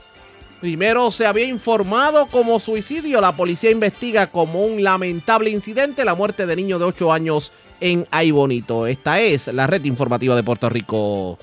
Primero 0.60 1.10
se 1.10 1.26
había 1.26 1.44
informado 1.44 2.26
como 2.26 2.58
suicidio. 2.58 3.20
La 3.20 3.32
policía 3.32 3.70
investiga 3.70 4.28
como 4.28 4.64
un 4.64 4.82
lamentable 4.82 5.50
incidente 5.50 6.04
la 6.04 6.14
muerte 6.14 6.46
de 6.46 6.56
niño 6.56 6.78
de 6.78 6.86
8 6.86 7.12
años 7.12 7.52
en 7.80 8.06
Aybonito. 8.10 8.86
Esta 8.86 9.20
es 9.20 9.48
la 9.48 9.66
red 9.66 9.84
informativa 9.84 10.34
de 10.34 10.42
Puerto 10.42 10.68
Rico. 10.70 11.38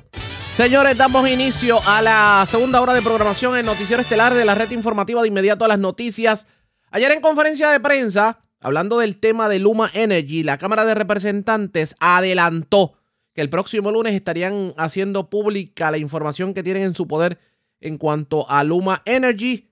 Señores, 0.58 0.98
damos 0.98 1.30
inicio 1.30 1.80
a 1.86 2.02
la 2.02 2.46
segunda 2.48 2.82
hora 2.82 2.94
de 2.94 3.02
programación 3.02 3.58
en 3.58 3.66
Noticiero 3.66 4.02
Estelar 4.02 4.34
de 4.34 4.46
la 4.46 4.56
red 4.56 4.72
informativa 4.72 5.22
de 5.22 5.28
inmediato 5.28 5.66
a 5.66 5.68
las 5.68 5.80
noticias. 5.80 6.48
Ayer 6.90 7.12
en 7.12 7.22
conferencia 7.22 7.70
de 7.70 7.80
prensa, 7.80 8.40
hablando 8.60 8.98
del 9.00 9.20
tema 9.20 9.50
de 9.50 9.60
Luma 9.60 9.90
Energy, 9.94 10.44
la 10.44 10.58
Cámara 10.58 10.84
de 10.84 10.94
Representantes 10.96 11.96
adelantó 12.00 12.94
que 13.34 13.42
el 13.42 13.50
próximo 13.50 13.92
lunes 13.92 14.14
estarían 14.14 14.74
haciendo 14.78 15.30
pública 15.30 15.90
la 15.90 15.98
información 15.98 16.54
que 16.54 16.64
tienen 16.64 16.84
en 16.84 16.94
su 16.94 17.08
poder 17.08 17.40
en 17.82 17.98
cuanto 17.98 18.50
a 18.50 18.64
Luma 18.64 19.02
Energy. 19.06 19.70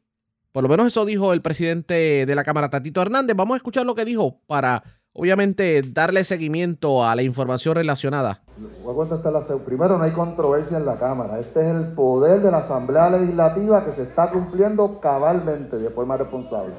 Por 0.52 0.64
lo 0.64 0.70
menos 0.70 0.88
eso 0.88 1.06
dijo 1.06 1.32
el 1.32 1.42
presidente 1.42 2.26
de 2.26 2.36
la 2.36 2.44
Cámara, 2.44 2.70
Tatito 2.70 3.02
Hernández. 3.02 3.36
Vamos 3.36 3.54
a 3.54 3.58
escuchar 3.58 3.86
lo 3.86 3.96
que 3.96 4.04
dijo 4.04 4.42
para, 4.48 4.84
obviamente, 5.14 5.82
darle 5.84 6.24
seguimiento 6.26 7.06
a 7.06 7.16
la 7.16 7.22
información 7.22 7.76
relacionada 7.76 8.42
Voy 8.84 8.94
a 8.94 8.96
contestar 8.96 9.32
la. 9.32 9.42
Primero, 9.42 9.98
no 9.98 10.04
hay 10.04 10.12
controversia 10.12 10.78
en 10.78 10.86
la 10.86 10.98
Cámara. 10.98 11.40
Este 11.40 11.62
es 11.62 11.68
el 11.68 11.94
poder 11.94 12.42
de 12.42 12.52
la 12.52 12.58
Asamblea 12.58 13.10
Legislativa 13.10 13.86
que 13.86 13.94
se 13.94 14.04
está 14.04 14.32
cumpliendo 14.32 15.00
cabalmente 15.00 15.78
de 15.78 15.90
forma 15.90 16.18
responsable. 16.18 16.74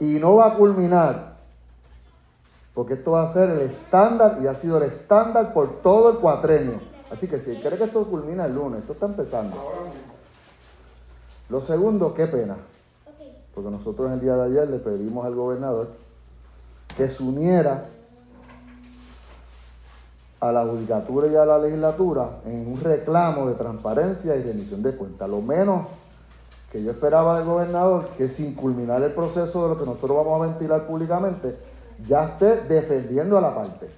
Y 0.00 0.18
no 0.20 0.36
va 0.36 0.46
a 0.46 0.54
culminar, 0.54 1.36
porque 2.72 2.94
esto 2.94 3.12
va 3.12 3.24
a 3.24 3.32
ser 3.32 3.50
el 3.50 3.60
estándar 3.62 4.38
y 4.42 4.46
ha 4.46 4.54
sido 4.54 4.78
el 4.78 4.84
estándar 4.84 5.52
por 5.52 5.82
todo 5.82 6.12
el 6.12 6.18
cuatrenio. 6.18 6.80
Así 7.10 7.26
que 7.26 7.40
si 7.40 7.56
cree 7.56 7.76
que 7.76 7.84
esto 7.84 8.04
culmina 8.04 8.46
el 8.46 8.54
lunes, 8.54 8.80
esto 8.80 8.92
está 8.92 9.06
empezando. 9.06 9.56
Lo 11.48 11.60
segundo, 11.60 12.14
qué 12.14 12.26
pena. 12.26 12.56
Porque 13.54 13.70
nosotros 13.70 14.12
el 14.12 14.20
día 14.20 14.36
de 14.36 14.44
ayer 14.44 14.68
le 14.68 14.78
pedimos 14.78 15.26
al 15.26 15.34
gobernador 15.34 15.88
que 16.96 17.08
se 17.08 17.22
uniera 17.22 17.86
a 20.40 20.52
la 20.52 20.64
judicatura 20.64 21.26
y 21.26 21.34
a 21.34 21.44
la 21.44 21.58
legislatura 21.58 22.40
en 22.44 22.68
un 22.68 22.80
reclamo 22.80 23.48
de 23.48 23.54
transparencia 23.54 24.36
y 24.36 24.42
rendición 24.42 24.82
de 24.82 24.94
cuentas. 24.94 25.28
Lo 25.28 25.40
menos 25.40 25.86
que 26.70 26.82
yo 26.82 26.90
esperaba 26.90 27.38
del 27.38 27.46
gobernador, 27.46 28.10
que 28.16 28.28
sin 28.28 28.54
culminar 28.54 29.02
el 29.02 29.12
proceso 29.12 29.62
de 29.64 29.68
lo 29.70 29.78
que 29.78 29.86
nosotros 29.86 30.16
vamos 30.16 30.42
a 30.42 30.46
ventilar 30.46 30.86
públicamente, 30.86 31.56
ya 32.06 32.26
esté 32.26 32.62
defendiendo 32.62 33.38
a 33.38 33.40
la 33.40 33.54
parte 33.54 33.88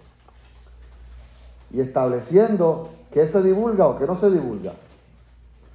y 1.72 1.80
estableciendo 1.80 2.88
qué 3.12 3.26
se 3.26 3.42
divulga 3.42 3.86
o 3.88 3.98
qué 3.98 4.06
no 4.06 4.16
se 4.16 4.30
divulga. 4.30 4.72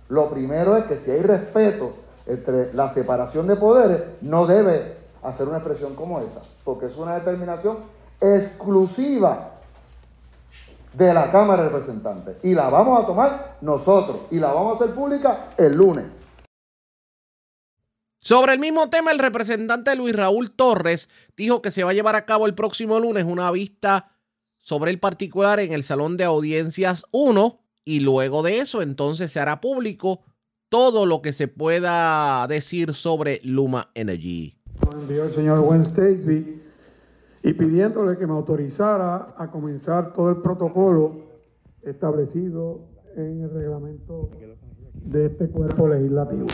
Lo 0.10 0.30
primero 0.30 0.78
es 0.78 0.86
que 0.86 0.98
si 0.98 1.12
hay 1.12 1.22
respeto 1.22 1.94
entre 2.28 2.74
la 2.74 2.94
separación 2.94 3.48
de 3.48 3.56
poderes, 3.56 4.02
no 4.22 4.46
debe 4.46 4.96
hacer 5.24 5.48
una 5.48 5.58
expresión 5.58 5.96
como 5.96 6.20
esa, 6.20 6.42
porque 6.64 6.88
es 6.88 6.98
una 6.98 7.16
determinación 7.16 7.78
exclusiva 8.22 9.52
de 10.94 11.14
la 11.14 11.32
Cámara 11.32 11.64
de 11.64 11.70
Representantes. 11.70 12.38
Y 12.44 12.54
la 12.54 12.70
vamos 12.70 13.04
a 13.04 13.08
tomar 13.08 13.58
nosotros 13.62 14.18
y 14.32 14.40
la 14.40 14.54
vamos 14.54 14.74
a 14.74 14.84
hacer 14.84 14.96
pública 14.96 15.52
el 15.58 15.76
lunes. 15.76 16.06
Sobre 18.20 18.54
el 18.54 18.60
mismo 18.60 18.90
tema, 18.90 19.12
el 19.12 19.20
representante 19.20 19.96
Luis 19.96 20.16
Raúl 20.16 20.52
Torres 20.52 21.10
dijo 21.38 21.62
que 21.62 21.72
se 21.72 21.84
va 21.84 21.92
a 21.92 21.94
llevar 21.94 22.16
a 22.16 22.26
cabo 22.26 22.48
el 22.48 22.56
próximo 22.56 23.00
lunes 23.00 23.26
una 23.26 23.52
vista 23.52 24.14
sobre 24.62 24.90
el 24.90 25.00
particular 25.00 25.60
en 25.60 25.74
el 25.74 25.84
Salón 25.84 26.18
de 26.18 26.24
Audiencias 26.24 27.06
1 27.12 27.65
y 27.86 28.00
luego 28.00 28.44
de 28.44 28.60
eso 28.60 28.82
entonces 28.82 29.32
se 29.32 29.40
hará 29.40 29.62
público 29.62 30.22
todo 30.70 31.06
lo 31.06 31.22
que 31.22 31.32
se 31.32 31.48
pueda 31.48 32.46
decir 32.48 32.94
sobre 32.94 33.40
Luma 33.44 33.92
Energy. 33.94 34.58
Envió 34.92 35.26
el 35.26 35.32
señor 35.32 35.62
Gwen 35.62 35.86
Statesby 35.86 36.62
y 37.44 37.54
pidiéndole 37.54 38.18
que 38.18 38.26
me 38.26 38.34
autorizara 38.34 39.36
a 39.38 39.52
comenzar 39.52 40.14
todo 40.14 40.32
el 40.32 40.38
protocolo 40.38 41.26
establecido 41.84 42.82
en 43.16 43.44
el 43.44 43.52
reglamento 43.52 44.32
de 44.94 45.28
este 45.28 45.48
cuerpo 45.50 45.88
legislativo. 45.88 46.48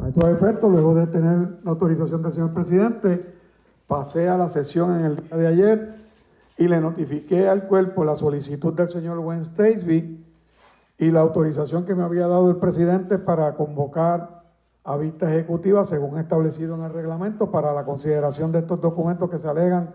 A 0.00 0.08
estos 0.08 0.24
efectos, 0.24 0.70
luego 0.70 0.96
de 0.96 1.06
tener 1.06 1.60
la 1.62 1.70
autorización 1.70 2.22
del 2.22 2.32
señor 2.32 2.52
presidente, 2.52 3.20
pasé 3.86 4.28
a 4.28 4.36
la 4.36 4.48
sesión 4.48 4.98
en 4.98 5.04
el 5.04 5.16
día 5.16 5.36
de 5.36 5.46
ayer 5.46 5.94
y 6.62 6.68
le 6.68 6.80
notifiqué 6.80 7.48
al 7.48 7.66
cuerpo 7.66 8.04
la 8.04 8.14
solicitud 8.14 8.72
del 8.72 8.88
señor 8.88 9.18
Gwen 9.18 9.44
Statesby 9.44 10.24
y 10.96 11.10
la 11.10 11.18
autorización 11.18 11.84
que 11.84 11.96
me 11.96 12.04
había 12.04 12.28
dado 12.28 12.48
el 12.50 12.58
presidente 12.58 13.18
para 13.18 13.56
convocar 13.56 14.44
a 14.84 14.96
vista 14.96 15.28
ejecutiva 15.28 15.84
según 15.84 16.20
establecido 16.20 16.76
en 16.76 16.82
el 16.82 16.92
reglamento 16.92 17.50
para 17.50 17.72
la 17.72 17.84
consideración 17.84 18.52
de 18.52 18.60
estos 18.60 18.80
documentos 18.80 19.28
que 19.28 19.38
se 19.38 19.48
alegan 19.48 19.90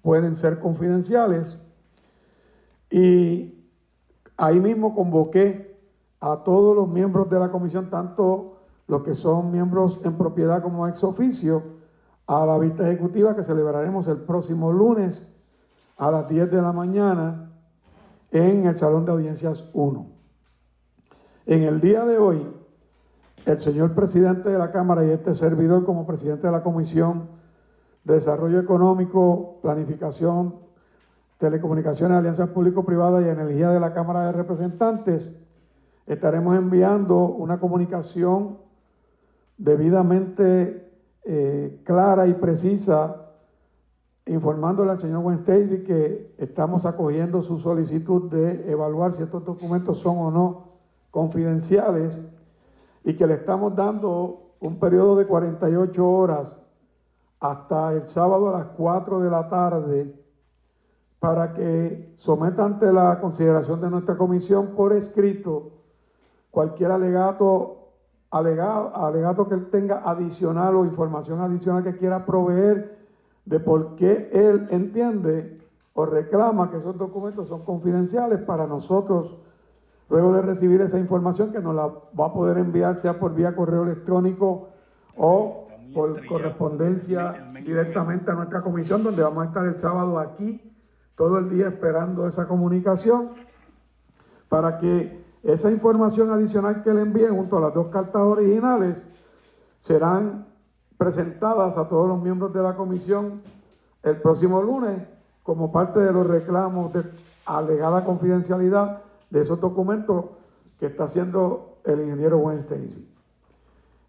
pueden 0.00 0.36
ser 0.36 0.60
confidenciales. 0.60 1.58
Y 2.88 3.66
ahí 4.36 4.60
mismo 4.60 4.94
convoqué 4.94 5.76
a 6.20 6.44
todos 6.44 6.76
los 6.76 6.86
miembros 6.86 7.28
de 7.30 7.40
la 7.40 7.50
comisión, 7.50 7.90
tanto 7.90 8.58
los 8.86 9.02
que 9.02 9.16
son 9.16 9.50
miembros 9.50 9.98
en 10.04 10.16
propiedad 10.16 10.62
como 10.62 10.86
ex 10.86 11.02
oficio, 11.02 11.64
a 12.28 12.46
la 12.46 12.58
vista 12.58 12.88
ejecutiva 12.88 13.34
que 13.34 13.42
celebraremos 13.42 14.06
el 14.06 14.18
próximo 14.18 14.70
lunes 14.70 15.33
a 15.96 16.10
las 16.10 16.28
10 16.28 16.50
de 16.50 16.62
la 16.62 16.72
mañana 16.72 17.50
en 18.30 18.66
el 18.66 18.76
Salón 18.76 19.04
de 19.04 19.12
Audiencias 19.12 19.68
1. 19.72 20.06
En 21.46 21.62
el 21.62 21.80
día 21.80 22.04
de 22.04 22.18
hoy, 22.18 22.46
el 23.46 23.58
señor 23.58 23.94
presidente 23.94 24.48
de 24.48 24.58
la 24.58 24.72
Cámara 24.72 25.04
y 25.04 25.10
este 25.10 25.34
servidor 25.34 25.84
como 25.84 26.06
presidente 26.06 26.46
de 26.46 26.52
la 26.52 26.62
Comisión 26.62 27.28
de 28.02 28.14
Desarrollo 28.14 28.58
Económico, 28.58 29.60
Planificación, 29.62 30.56
Telecomunicaciones, 31.38 32.16
Alianzas 32.16 32.48
Público-Privadas 32.48 33.24
y 33.24 33.28
Energía 33.28 33.70
de 33.70 33.80
la 33.80 33.92
Cámara 33.92 34.26
de 34.26 34.32
Representantes, 34.32 35.30
estaremos 36.06 36.56
enviando 36.56 37.26
una 37.26 37.60
comunicación 37.60 38.58
debidamente 39.58 40.90
eh, 41.24 41.80
clara 41.84 42.26
y 42.26 42.34
precisa 42.34 43.23
informándole 44.26 44.92
al 44.92 44.98
señor 44.98 45.24
Wenstady 45.24 45.84
que 45.84 46.34
estamos 46.38 46.86
acogiendo 46.86 47.42
su 47.42 47.58
solicitud 47.58 48.30
de 48.30 48.70
evaluar 48.70 49.12
si 49.12 49.22
estos 49.22 49.44
documentos 49.44 49.98
son 49.98 50.18
o 50.18 50.30
no 50.30 50.68
confidenciales 51.10 52.18
y 53.04 53.14
que 53.14 53.26
le 53.26 53.34
estamos 53.34 53.76
dando 53.76 54.54
un 54.60 54.78
periodo 54.78 55.16
de 55.16 55.26
48 55.26 56.10
horas 56.10 56.56
hasta 57.38 57.92
el 57.92 58.06
sábado 58.08 58.48
a 58.48 58.58
las 58.58 58.66
4 58.68 59.20
de 59.20 59.30
la 59.30 59.48
tarde 59.50 60.24
para 61.18 61.52
que 61.52 62.14
someta 62.16 62.64
ante 62.64 62.90
la 62.92 63.20
consideración 63.20 63.80
de 63.82 63.90
nuestra 63.90 64.16
comisión 64.16 64.68
por 64.68 64.94
escrito 64.94 65.72
cualquier 66.50 66.92
alegato, 66.92 67.90
alegato, 68.30 68.96
alegato 68.96 69.48
que 69.48 69.54
él 69.54 69.68
tenga 69.70 70.02
adicional 70.08 70.76
o 70.76 70.84
información 70.84 71.40
adicional 71.40 71.82
que 71.84 71.96
quiera 71.96 72.24
proveer 72.24 72.93
de 73.44 73.60
por 73.60 73.96
qué 73.96 74.30
él 74.32 74.66
entiende 74.70 75.60
o 75.92 76.06
reclama 76.06 76.70
que 76.70 76.78
esos 76.78 76.98
documentos 76.98 77.48
son 77.48 77.64
confidenciales 77.64 78.40
para 78.40 78.66
nosotros, 78.66 79.36
luego 80.08 80.32
de 80.32 80.42
recibir 80.42 80.80
esa 80.80 80.98
información 80.98 81.52
que 81.52 81.60
nos 81.60 81.74
la 81.74 81.86
va 81.86 82.26
a 82.26 82.32
poder 82.32 82.58
enviar 82.58 82.98
sea 82.98 83.18
por 83.18 83.34
vía 83.34 83.54
correo 83.54 83.84
electrónico 83.84 84.68
o 85.16 85.68
por 85.94 86.26
correspondencia 86.26 87.52
directamente 87.64 88.30
a 88.30 88.34
nuestra 88.34 88.62
comisión, 88.62 89.04
donde 89.04 89.22
vamos 89.22 89.44
a 89.44 89.48
estar 89.48 89.64
el 89.64 89.78
sábado 89.78 90.18
aquí 90.18 90.60
todo 91.14 91.38
el 91.38 91.48
día 91.48 91.68
esperando 91.68 92.26
esa 92.26 92.48
comunicación 92.48 93.30
para 94.48 94.78
que 94.78 95.22
esa 95.44 95.70
información 95.70 96.32
adicional 96.32 96.82
que 96.82 96.92
le 96.92 97.02
envíe 97.02 97.28
junto 97.28 97.58
a 97.58 97.60
las 97.60 97.74
dos 97.74 97.88
cartas 97.88 98.22
originales 98.22 99.00
serán 99.80 100.46
presentadas 100.96 101.76
a 101.76 101.88
todos 101.88 102.08
los 102.08 102.22
miembros 102.22 102.52
de 102.52 102.62
la 102.62 102.76
comisión 102.76 103.42
el 104.02 104.16
próximo 104.18 104.62
lunes 104.62 105.02
como 105.42 105.72
parte 105.72 106.00
de 106.00 106.12
los 106.12 106.26
reclamos 106.26 106.92
de 106.92 107.02
alegada 107.46 108.04
confidencialidad 108.04 109.02
de 109.30 109.40
esos 109.40 109.60
documentos 109.60 110.26
que 110.78 110.86
está 110.86 111.04
haciendo 111.04 111.78
el 111.84 112.00
ingeniero 112.00 112.38
Weinstein. 112.38 113.08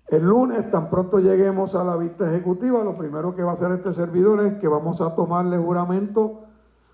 El 0.08 0.24
lunes, 0.24 0.70
tan 0.70 0.90
pronto 0.90 1.20
lleguemos 1.20 1.74
a 1.74 1.84
la 1.84 1.96
vista 1.98 2.30
ejecutiva, 2.30 2.84
lo 2.84 2.96
primero 2.96 3.36
que 3.36 3.42
va 3.42 3.52
a 3.52 3.54
hacer 3.54 3.72
este 3.72 3.92
servidor 3.92 4.46
es 4.46 4.54
que 4.60 4.68
vamos 4.68 5.02
a 5.02 5.16
tomarle 5.16 5.58
juramento 5.58 6.42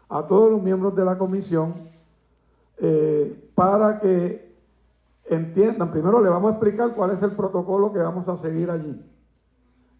a 0.07 0.25
todos 0.27 0.51
los 0.51 0.61
miembros 0.61 0.95
de 0.95 1.05
la 1.05 1.17
comisión 1.17 1.73
eh, 2.77 3.51
para 3.53 3.99
que 3.99 4.55
entiendan, 5.25 5.91
primero 5.91 6.21
le 6.21 6.29
vamos 6.29 6.51
a 6.51 6.53
explicar 6.53 6.93
cuál 6.95 7.11
es 7.11 7.21
el 7.21 7.31
protocolo 7.31 7.91
que 7.91 7.99
vamos 7.99 8.27
a 8.27 8.37
seguir 8.37 8.71
allí 8.71 9.10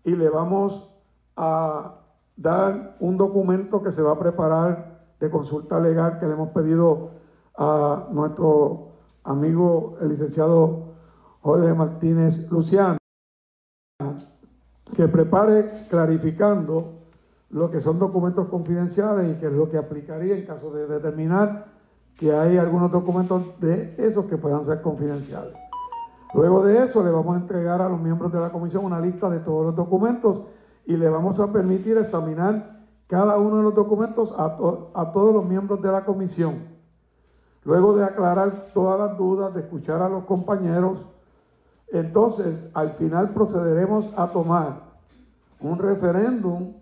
y 0.03 0.15
le 0.15 0.29
vamos 0.29 0.89
a 1.35 1.95
dar 2.35 2.95
un 2.99 3.17
documento 3.17 3.81
que 3.83 3.91
se 3.91 4.01
va 4.01 4.13
a 4.13 4.19
preparar 4.19 5.01
de 5.19 5.29
consulta 5.29 5.79
legal 5.79 6.19
que 6.19 6.25
le 6.25 6.33
hemos 6.33 6.49
pedido 6.49 7.11
a 7.57 8.07
nuestro 8.11 8.93
amigo 9.23 9.97
el 10.01 10.09
licenciado 10.09 10.95
Jorge 11.41 11.73
Martínez 11.73 12.49
Luciano, 12.51 12.97
que 14.95 15.07
prepare 15.07 15.71
clarificando 15.89 17.01
lo 17.49 17.69
que 17.69 17.81
son 17.81 17.99
documentos 17.99 18.47
confidenciales 18.47 19.35
y 19.35 19.39
que 19.39 19.47
es 19.47 19.53
lo 19.53 19.69
que 19.69 19.77
aplicaría 19.77 20.35
en 20.35 20.45
caso 20.45 20.71
de 20.71 20.87
determinar 20.87 21.67
que 22.17 22.33
hay 22.33 22.57
algunos 22.57 22.91
documentos 22.91 23.59
de 23.59 23.95
esos 23.97 24.25
que 24.25 24.37
puedan 24.37 24.63
ser 24.63 24.81
confidenciales. 24.81 25.53
Luego 26.33 26.63
de 26.63 26.83
eso 26.83 27.03
le 27.03 27.11
vamos 27.11 27.35
a 27.35 27.39
entregar 27.39 27.81
a 27.81 27.89
los 27.89 27.99
miembros 27.99 28.31
de 28.31 28.39
la 28.39 28.51
comisión 28.51 28.85
una 28.85 28.99
lista 28.99 29.29
de 29.29 29.39
todos 29.39 29.65
los 29.65 29.75
documentos 29.75 30.41
y 30.85 30.95
le 30.95 31.09
vamos 31.09 31.39
a 31.39 31.51
permitir 31.51 31.97
examinar 31.97 32.79
cada 33.07 33.37
uno 33.37 33.57
de 33.57 33.63
los 33.63 33.75
documentos 33.75 34.33
a, 34.37 34.45
a 34.93 35.11
todos 35.11 35.33
los 35.33 35.45
miembros 35.45 35.81
de 35.81 35.91
la 35.91 36.05
comisión. 36.05 36.71
Luego 37.63 37.95
de 37.95 38.05
aclarar 38.05 38.67
todas 38.73 38.99
las 38.99 39.17
dudas, 39.17 39.53
de 39.53 39.61
escuchar 39.61 40.01
a 40.01 40.09
los 40.09 40.23
compañeros, 40.23 41.05
entonces 41.91 42.57
al 42.73 42.91
final 42.91 43.31
procederemos 43.31 44.09
a 44.15 44.27
tomar 44.27 44.91
un 45.59 45.77
referéndum 45.77 46.73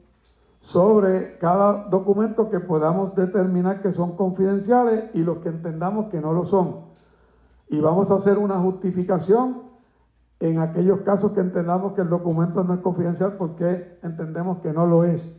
sobre 0.62 1.38
cada 1.38 1.86
documento 1.86 2.50
que 2.50 2.60
podamos 2.60 3.16
determinar 3.16 3.82
que 3.82 3.92
son 3.92 4.16
confidenciales 4.16 5.06
y 5.14 5.24
los 5.24 5.40
que 5.40 5.50
entendamos 5.50 6.10
que 6.10 6.22
no 6.22 6.34
lo 6.34 6.46
son. 6.46 6.89
Y 7.70 7.80
vamos 7.80 8.12
a 8.12 8.16
hacer 8.16 8.38
una 8.38 8.58
justificación 8.60 9.62
en 10.40 10.60
aquellos 10.60 11.02
casos 11.02 11.32
que 11.34 11.42
entendamos 11.42 11.94
que 11.94 12.02
el 12.02 12.10
documento 12.10 12.64
no 12.64 12.74
es 12.74 12.80
confidencial 12.80 13.34
porque 13.34 13.98
entendemos 14.02 14.60
que 14.60 14.74
no 14.74 14.86
lo 14.86 15.04
es. 15.04 15.36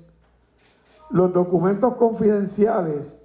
Los 1.11 1.33
documentos 1.33 1.97
confidenciales 1.97 3.19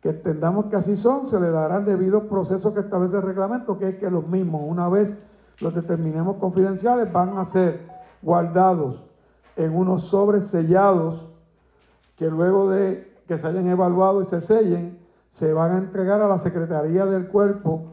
que 0.00 0.10
entendamos 0.10 0.66
que 0.66 0.76
así 0.76 0.96
son, 0.96 1.28
se 1.28 1.40
le 1.40 1.50
dará 1.50 1.78
el 1.78 1.84
debido 1.84 2.28
proceso 2.28 2.74
que 2.74 2.80
establece 2.80 3.16
el 3.16 3.22
reglamento, 3.22 3.78
que 3.78 3.88
es 3.88 3.96
que 3.96 4.10
los 4.10 4.26
mismos, 4.26 4.62
una 4.64 4.88
vez 4.88 5.16
los 5.60 5.74
determinemos 5.74 6.36
confidenciales, 6.36 7.12
van 7.12 7.38
a 7.38 7.44
ser 7.44 7.86
guardados 8.20 9.04
en 9.56 9.76
unos 9.76 10.04
sobres 10.04 10.48
sellados 10.48 11.28
que 12.16 12.28
luego 12.28 12.70
de 12.70 13.12
que 13.26 13.38
se 13.38 13.46
hayan 13.46 13.68
evaluado 13.68 14.22
y 14.22 14.24
se 14.24 14.40
sellen, 14.40 14.98
se 15.30 15.52
van 15.52 15.72
a 15.72 15.78
entregar 15.78 16.20
a 16.20 16.28
la 16.28 16.38
Secretaría 16.38 17.06
del 17.06 17.28
Cuerpo 17.28 17.91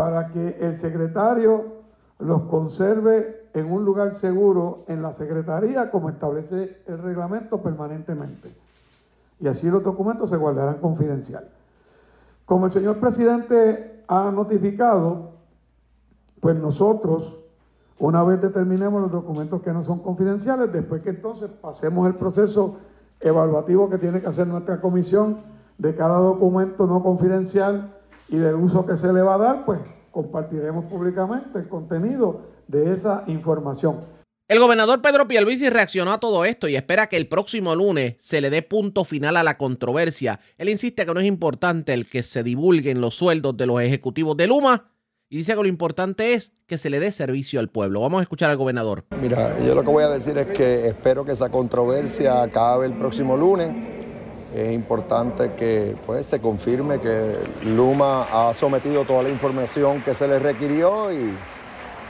para 0.00 0.28
que 0.28 0.56
el 0.62 0.78
secretario 0.78 1.82
los 2.20 2.44
conserve 2.44 3.48
en 3.52 3.70
un 3.70 3.84
lugar 3.84 4.14
seguro 4.14 4.84
en 4.88 5.02
la 5.02 5.12
Secretaría 5.12 5.90
como 5.90 6.08
establece 6.08 6.78
el 6.86 6.96
reglamento 6.96 7.58
permanentemente. 7.58 8.50
Y 9.40 9.46
así 9.46 9.68
los 9.68 9.84
documentos 9.84 10.30
se 10.30 10.38
guardarán 10.38 10.78
confidencial. 10.78 11.50
Como 12.46 12.64
el 12.64 12.72
señor 12.72 12.96
presidente 12.96 14.02
ha 14.08 14.30
notificado, 14.30 15.32
pues 16.40 16.56
nosotros, 16.56 17.36
una 17.98 18.22
vez 18.22 18.40
determinemos 18.40 19.02
los 19.02 19.12
documentos 19.12 19.60
que 19.60 19.70
no 19.70 19.82
son 19.82 19.98
confidenciales, 19.98 20.72
después 20.72 21.02
que 21.02 21.10
entonces 21.10 21.50
pasemos 21.50 22.06
el 22.06 22.14
proceso 22.14 22.78
evaluativo 23.20 23.90
que 23.90 23.98
tiene 23.98 24.22
que 24.22 24.28
hacer 24.28 24.46
nuestra 24.46 24.80
comisión 24.80 25.36
de 25.76 25.94
cada 25.94 26.20
documento 26.20 26.86
no 26.86 27.02
confidencial 27.02 27.99
y 28.30 28.38
del 28.38 28.54
uso 28.54 28.86
que 28.86 28.96
se 28.96 29.12
le 29.12 29.22
va 29.22 29.34
a 29.34 29.38
dar, 29.38 29.64
pues 29.64 29.80
compartiremos 30.10 30.86
públicamente 30.86 31.58
el 31.58 31.68
contenido 31.68 32.42
de 32.68 32.92
esa 32.92 33.24
información. 33.26 34.00
El 34.48 34.58
gobernador 34.58 35.00
Pedro 35.00 35.28
Pierluisi 35.28 35.70
reaccionó 35.70 36.12
a 36.12 36.18
todo 36.18 36.44
esto 36.44 36.66
y 36.66 36.74
espera 36.74 37.08
que 37.08 37.16
el 37.16 37.28
próximo 37.28 37.76
lunes 37.76 38.16
se 38.18 38.40
le 38.40 38.50
dé 38.50 38.62
punto 38.62 39.04
final 39.04 39.36
a 39.36 39.44
la 39.44 39.56
controversia. 39.56 40.40
Él 40.58 40.68
insiste 40.68 41.06
que 41.06 41.14
no 41.14 41.20
es 41.20 41.26
importante 41.26 41.92
el 41.92 42.08
que 42.08 42.24
se 42.24 42.42
divulguen 42.42 43.00
los 43.00 43.14
sueldos 43.14 43.56
de 43.56 43.66
los 43.66 43.80
ejecutivos 43.80 44.36
de 44.36 44.48
Luma 44.48 44.90
y 45.28 45.36
dice 45.36 45.54
que 45.54 45.62
lo 45.62 45.68
importante 45.68 46.32
es 46.34 46.52
que 46.66 46.78
se 46.78 46.90
le 46.90 46.98
dé 46.98 47.12
servicio 47.12 47.60
al 47.60 47.68
pueblo. 47.68 48.00
Vamos 48.00 48.18
a 48.18 48.22
escuchar 48.22 48.50
al 48.50 48.56
gobernador. 48.56 49.04
Mira, 49.22 49.56
yo 49.64 49.76
lo 49.76 49.84
que 49.84 49.90
voy 49.90 50.02
a 50.02 50.08
decir 50.08 50.36
es 50.36 50.48
que 50.48 50.88
espero 50.88 51.24
que 51.24 51.30
esa 51.30 51.50
controversia 51.50 52.42
acabe 52.42 52.86
el 52.86 52.94
próximo 52.94 53.36
lunes. 53.36 53.72
Es 54.54 54.72
importante 54.72 55.52
que 55.52 55.96
pues, 56.06 56.26
se 56.26 56.40
confirme 56.40 57.00
que 57.00 57.36
Luma 57.64 58.26
ha 58.30 58.52
sometido 58.54 59.04
toda 59.04 59.22
la 59.22 59.28
información 59.28 60.02
que 60.02 60.14
se 60.14 60.26
le 60.26 60.38
requirió 60.38 61.12
y 61.12 61.36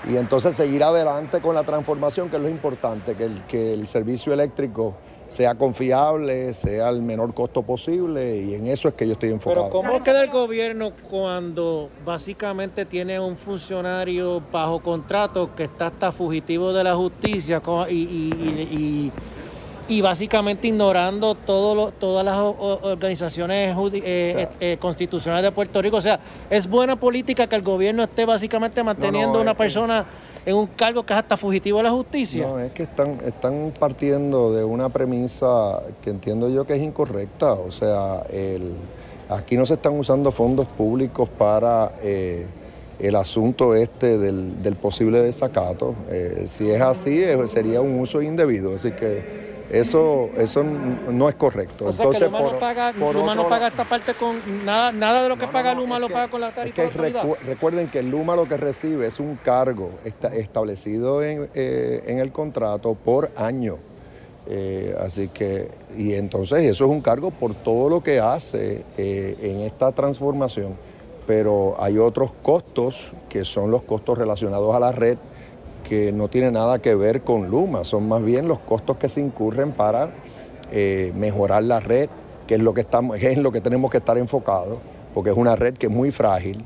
y 0.09 0.17
entonces 0.17 0.55
seguir 0.55 0.83
adelante 0.83 1.41
con 1.41 1.55
la 1.55 1.63
transformación, 1.63 2.31
que 2.31 2.37
es 2.37 2.43
lo 2.43 2.49
importante, 2.49 3.15
que 3.15 3.25
el, 3.25 3.43
que 3.47 3.75
el 3.75 3.87
servicio 3.87 4.33
eléctrico 4.33 4.95
sea 5.27 5.55
confiable, 5.55 6.55
sea 6.55 6.89
el 6.89 7.03
menor 7.03 7.35
costo 7.35 7.63
posible 7.63 8.37
y 8.39 8.55
en 8.55 8.67
eso 8.67 8.89
es 8.89 8.95
que 8.95 9.07
yo 9.07 9.13
estoy 9.13 9.31
enfocado. 9.31 9.69
Pero 9.69 9.73
¿cómo 9.73 10.03
queda 10.03 10.25
el 10.25 10.31
gobierno 10.31 10.93
cuando 11.09 11.91
básicamente 12.05 12.87
tiene 12.87 13.21
un 13.21 13.37
funcionario 13.37 14.43
bajo 14.51 14.81
contrato 14.81 15.55
que 15.55 15.65
está 15.65 15.89
hasta 15.89 16.13
fugitivo 16.13 16.73
de 16.73 16.83
la 16.83 16.97
justicia 16.97 17.63
y 17.89 17.95
y 17.95 19.13
básicamente 20.01 20.69
ignorando 20.69 21.35
todo 21.35 21.91
todas 21.91 22.25
las 22.25 22.37
organizaciones 22.37 23.77
eh, 23.93 24.49
eh, 24.61 24.77
constitucionales 24.79 25.43
de 25.43 25.53
Puerto 25.53 25.83
Rico. 25.83 25.97
O 25.97 26.01
sea, 26.01 26.21
es 26.49 26.69
buena 26.69 26.95
política 26.95 27.49
que 27.49 27.57
el 27.57 27.63
gobierno 27.63 28.05
esté 28.05 28.25
básicamente 28.25 28.85
manteniendo 28.85 29.39
a 29.39 29.43
una 29.43 29.55
persona 29.55 30.07
en 30.47 30.55
un 30.55 30.69
cargo 30.69 31.05
que 31.05 31.13
es 31.13 31.19
hasta 31.19 31.37
fugitivo 31.37 31.79
de 31.79 31.85
la 31.85 31.91
justicia. 31.91 32.47
No, 32.47 32.61
es 32.61 32.71
que 32.71 32.85
están, 32.85 33.19
están 33.27 33.73
partiendo 33.79 34.53
de 34.53 34.63
una 34.63 34.89
premisa 34.91 35.83
que 36.03 36.11
entiendo 36.11 36.49
yo 36.49 36.65
que 36.65 36.77
es 36.77 36.83
incorrecta. 36.83 37.55
O 37.55 37.73
sea, 37.73 38.23
el, 38.33 38.73
aquí 39.29 39.57
no 39.57 39.67
se 39.67 39.75
están 39.75 39.99
usando 39.99 40.31
fondos 40.31 40.69
públicos 40.69 41.29
para... 41.29 41.93
Eh, 42.03 42.47
el 43.01 43.17
asunto 43.17 43.75
este 43.75 44.19
del, 44.19 44.77
posible 44.79 45.23
desacato. 45.23 45.95
si 46.45 46.71
es 46.71 46.83
así, 46.83 47.25
sería 47.47 47.81
un 47.81 47.99
uso 47.99 48.21
indebido. 48.21 48.75
Así 48.75 48.93
que 48.93 49.50
eso, 49.71 50.31
eso 50.37 50.65
no 50.65 51.29
es 51.29 51.35
correcto. 51.37 51.87
O 51.87 51.91
Entonces, 51.91 52.23
Luma, 52.23 52.41
no, 52.41 52.59
paga, 52.59 52.93
Luma 52.93 53.35
no 53.35 53.49
paga 53.49 53.69
esta 53.69 53.85
parte 53.85 54.15
con 54.15 54.37
nada, 54.65 54.91
nada 54.91 55.23
de 55.23 55.29
lo 55.29 55.39
que 55.39 55.47
paga 55.47 55.75
Luma 55.75 55.99
lo 55.99 56.09
paga 56.09 56.29
con 56.29 56.41
la 56.41 56.51
tarifa. 56.51 56.83
Es 56.83 56.91
que 56.91 57.37
recuerden 57.45 57.89
que 57.89 58.03
Luma 58.03 58.35
lo 58.35 58.49
que 58.49 58.57
recibe 58.57 59.07
es 59.07 59.21
un 59.21 59.37
cargo 59.37 59.91
establecido 60.05 61.23
eh, 61.23 62.03
en, 62.07 62.19
el 62.19 62.33
contrato 62.33 62.95
por 62.95 63.31
año. 63.37 63.79
Eh, 64.49 64.97
así 64.99 65.29
que, 65.29 65.69
y 65.97 66.15
entonces 66.15 66.65
eso 66.65 66.85
es 66.87 66.91
un 66.91 67.01
cargo 67.01 67.31
por 67.31 67.55
todo 67.55 67.89
lo 67.89 68.03
que 68.03 68.19
hace 68.19 68.85
eh, 68.99 69.37
en 69.41 69.61
esta 69.61 69.93
transformación. 69.93 70.75
Pero 71.29 71.77
hay 71.79 71.97
otros 71.99 72.33
costos 72.43 73.13
que 73.29 73.45
son 73.45 73.71
los 73.71 73.83
costos 73.83 74.19
relacionados 74.19 74.75
a 74.75 74.81
la 74.81 74.91
red 74.91 75.17
que 75.91 76.13
no 76.13 76.29
tiene 76.29 76.53
nada 76.53 76.79
que 76.79 76.95
ver 76.95 77.23
con 77.23 77.51
Luma, 77.51 77.83
son 77.83 78.09
más 78.09 78.23
bien 78.23 78.47
los 78.47 78.61
costos 78.61 78.97
que 78.97 79.09
se 79.09 79.21
incurren 79.21 79.73
para 79.73 80.11
eh, 80.71 81.13
mejorar 81.17 81.65
la 81.65 81.81
red, 81.81 82.09
que 82.47 82.55
es 82.55 82.61
lo 82.61 82.73
que, 82.73 82.83
estamos, 82.83 83.17
es 83.21 83.25
en 83.25 83.43
lo 83.43 83.51
que 83.51 83.61
tenemos 83.61 83.91
que 83.91 83.97
estar 83.97 84.17
enfocados, 84.17 84.79
porque 85.13 85.31
es 85.31 85.37
una 85.37 85.57
red 85.57 85.75
que 85.75 85.87
es 85.87 85.93
muy 85.93 86.13
frágil. 86.13 86.65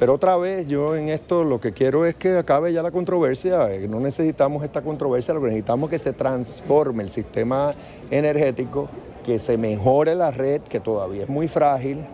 Pero 0.00 0.14
otra 0.14 0.36
vez, 0.36 0.66
yo 0.66 0.96
en 0.96 1.08
esto 1.08 1.44
lo 1.44 1.60
que 1.60 1.70
quiero 1.70 2.04
es 2.04 2.16
que 2.16 2.36
acabe 2.36 2.72
ya 2.72 2.82
la 2.82 2.90
controversia. 2.90 3.72
Eh, 3.72 3.86
no 3.86 4.00
necesitamos 4.00 4.64
esta 4.64 4.82
controversia, 4.82 5.34
lo 5.34 5.40
que 5.40 5.46
necesitamos 5.46 5.86
es 5.86 5.90
que 5.92 5.98
se 6.10 6.12
transforme 6.12 7.04
el 7.04 7.10
sistema 7.10 7.76
energético, 8.10 8.88
que 9.24 9.38
se 9.38 9.56
mejore 9.56 10.16
la 10.16 10.32
red, 10.32 10.62
que 10.62 10.80
todavía 10.80 11.22
es 11.22 11.28
muy 11.28 11.46
frágil, 11.46 12.04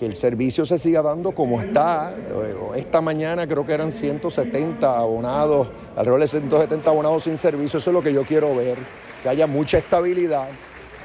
que 0.00 0.06
el 0.06 0.14
servicio 0.14 0.64
se 0.64 0.78
siga 0.78 1.02
dando 1.02 1.32
como 1.32 1.60
está. 1.60 2.14
Esta 2.74 3.02
mañana 3.02 3.46
creo 3.46 3.66
que 3.66 3.74
eran 3.74 3.92
170 3.92 4.98
abonados, 4.98 5.68
alrededor 5.94 6.20
de 6.20 6.28
170 6.28 6.88
abonados 6.88 7.24
sin 7.24 7.36
servicio. 7.36 7.78
Eso 7.78 7.90
es 7.90 7.94
lo 7.94 8.02
que 8.02 8.14
yo 8.14 8.24
quiero 8.24 8.56
ver, 8.56 8.78
que 9.22 9.28
haya 9.28 9.46
mucha 9.46 9.76
estabilidad. 9.76 10.48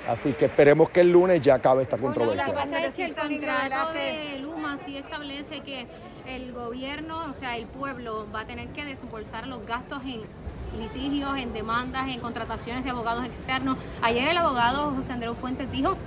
Así 0.07 0.31
que 0.31 0.45
esperemos 0.45 0.91
que 0.91 1.01
el 1.01 1.11
lunes 1.11 1.41
ya 1.41 1.55
acabe 1.55 1.83
esta 1.83 1.97
controversia. 1.97 2.47
lo 2.47 2.53
que 2.53 2.57
pasa 2.57 2.85
es 2.85 2.95
que 2.95 3.03
el 3.03 3.15
contrato 3.15 3.91
de 3.91 4.39
Luma 4.39 4.77
sí 4.77 4.95
establece 4.95 5.59
que 5.59 5.87
el 6.25 6.53
gobierno, 6.53 7.25
o 7.29 7.33
sea, 7.33 7.57
el 7.57 7.65
pueblo 7.65 8.25
va 8.33 8.41
a 8.41 8.45
tener 8.47 8.69
que 8.69 8.85
desembolsar 8.85 9.45
los 9.47 9.65
gastos 9.65 10.03
en 10.05 10.21
litigios, 10.79 11.37
en 11.37 11.51
demandas, 11.51 12.07
en 12.07 12.21
contrataciones 12.21 12.85
de 12.85 12.91
abogados 12.91 13.25
externos. 13.25 13.77
Ayer 14.01 14.29
el 14.29 14.37
abogado 14.37 14.91
José 14.95 15.11
Andreu 15.11 15.35
Fuentes 15.35 15.69
dijo 15.69 15.97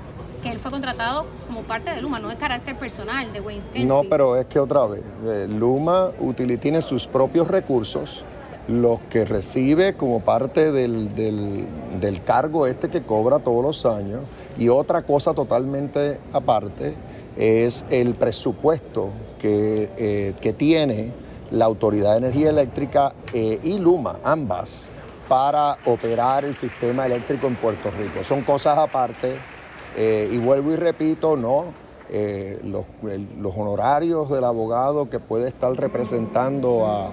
que 0.42 0.50
él 0.50 0.58
fue 0.58 0.70
contratado 0.70 1.26
como 1.46 1.62
parte 1.62 1.90
de 1.90 2.02
Luma, 2.02 2.18
no 2.18 2.28
de 2.28 2.36
carácter 2.36 2.76
personal 2.76 3.32
de 3.32 3.40
Wayne. 3.40 3.62
No, 3.84 4.02
pero 4.08 4.36
es 4.36 4.46
que 4.46 4.58
otra 4.58 4.86
vez, 4.86 5.02
eh, 5.24 5.46
Luma 5.48 6.12
tiene 6.60 6.82
sus 6.82 7.06
propios 7.06 7.48
recursos, 7.48 8.24
los 8.68 9.00
que 9.10 9.24
recibe 9.24 9.94
como 9.94 10.20
parte 10.20 10.70
del, 10.72 11.14
del, 11.14 12.22
cargo 12.24 12.66
este 12.66 12.90
que 12.90 13.02
cobra 13.02 13.38
todos 13.38 13.62
los 13.62 13.86
años, 13.86 14.20
y 14.58 14.68
otra 14.68 15.02
cosa 15.02 15.32
totalmente 15.34 16.20
aparte 16.32 16.94
es 17.36 17.84
el 17.88 18.14
presupuesto 18.14 19.10
que, 19.38 19.90
eh, 19.96 20.34
que 20.40 20.52
tiene 20.52 21.12
la 21.50 21.64
Autoridad 21.64 22.12
de 22.12 22.18
Energía 22.18 22.50
Eléctrica 22.50 23.14
eh, 23.32 23.58
y 23.62 23.78
Luma, 23.78 24.18
ambas, 24.24 24.90
para 25.28 25.78
operar 25.84 26.44
el 26.44 26.54
sistema 26.54 27.06
eléctrico 27.06 27.46
en 27.46 27.54
Puerto 27.56 27.90
Rico. 27.90 28.24
Son 28.24 28.42
cosas 28.42 28.78
aparte 28.78 29.36
eh, 29.96 30.28
y 30.32 30.38
vuelvo 30.38 30.72
y 30.72 30.76
repito, 30.76 31.36
no, 31.36 31.66
eh, 32.10 32.58
los, 32.64 32.86
los, 33.38 33.54
honorarios 33.56 34.30
del 34.30 34.44
abogado 34.44 35.10
que 35.10 35.18
puede 35.18 35.48
estar 35.48 35.72
representando 35.74 36.86
a, 36.86 37.10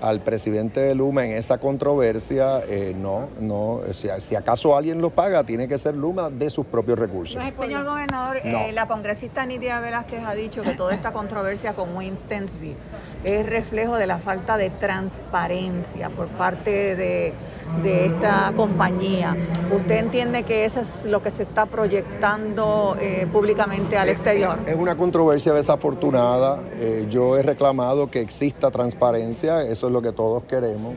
al 0.00 0.20
presidente 0.20 0.80
de 0.80 0.94
Luma 0.94 1.24
en 1.24 1.32
esa 1.32 1.58
controversia, 1.58 2.60
eh, 2.68 2.94
no, 2.94 3.28
no, 3.40 3.80
si, 3.92 4.34
acaso 4.34 4.76
alguien 4.76 5.00
lo 5.00 5.10
paga, 5.10 5.44
tiene 5.44 5.66
que 5.66 5.78
ser 5.78 5.94
Luma 5.94 6.30
de 6.30 6.50
sus 6.50 6.66
propios 6.66 6.98
recursos. 6.98 7.42
Señor 7.58 7.84
gobernador, 7.84 8.40
la 8.44 8.86
congresista 8.86 9.46
Nidia 9.46 9.80
Velázquez 9.80 10.22
ha 10.24 10.34
dicho 10.34 10.62
que 10.62 10.74
toda 10.74 10.94
esta 10.94 11.12
controversia 11.12 11.74
con 11.74 11.96
Wayne 11.96 12.16
Stensby 12.16 12.74
es 13.24 13.46
reflejo 13.46 13.96
de 13.96 14.06
la 14.06 14.18
falta 14.18 14.56
de 14.58 14.68
transparencia 14.70 16.10
por 16.10 16.28
parte 16.28 16.96
de 16.96 17.32
de 17.82 18.06
esta 18.06 18.52
compañía. 18.56 19.36
¿Usted 19.74 19.96
entiende 19.96 20.42
que 20.44 20.64
eso 20.64 20.80
es 20.80 21.04
lo 21.04 21.22
que 21.22 21.30
se 21.30 21.42
está 21.42 21.66
proyectando 21.66 22.96
eh, 23.00 23.26
públicamente 23.32 23.98
al 23.98 24.08
exterior? 24.08 24.58
Es 24.66 24.76
una 24.76 24.96
controversia 24.96 25.52
desafortunada. 25.52 26.60
Eh, 26.78 27.06
yo 27.10 27.36
he 27.36 27.42
reclamado 27.42 28.10
que 28.10 28.20
exista 28.20 28.70
transparencia, 28.70 29.62
eso 29.62 29.86
es 29.88 29.92
lo 29.92 30.02
que 30.02 30.12
todos 30.12 30.44
queremos. 30.44 30.94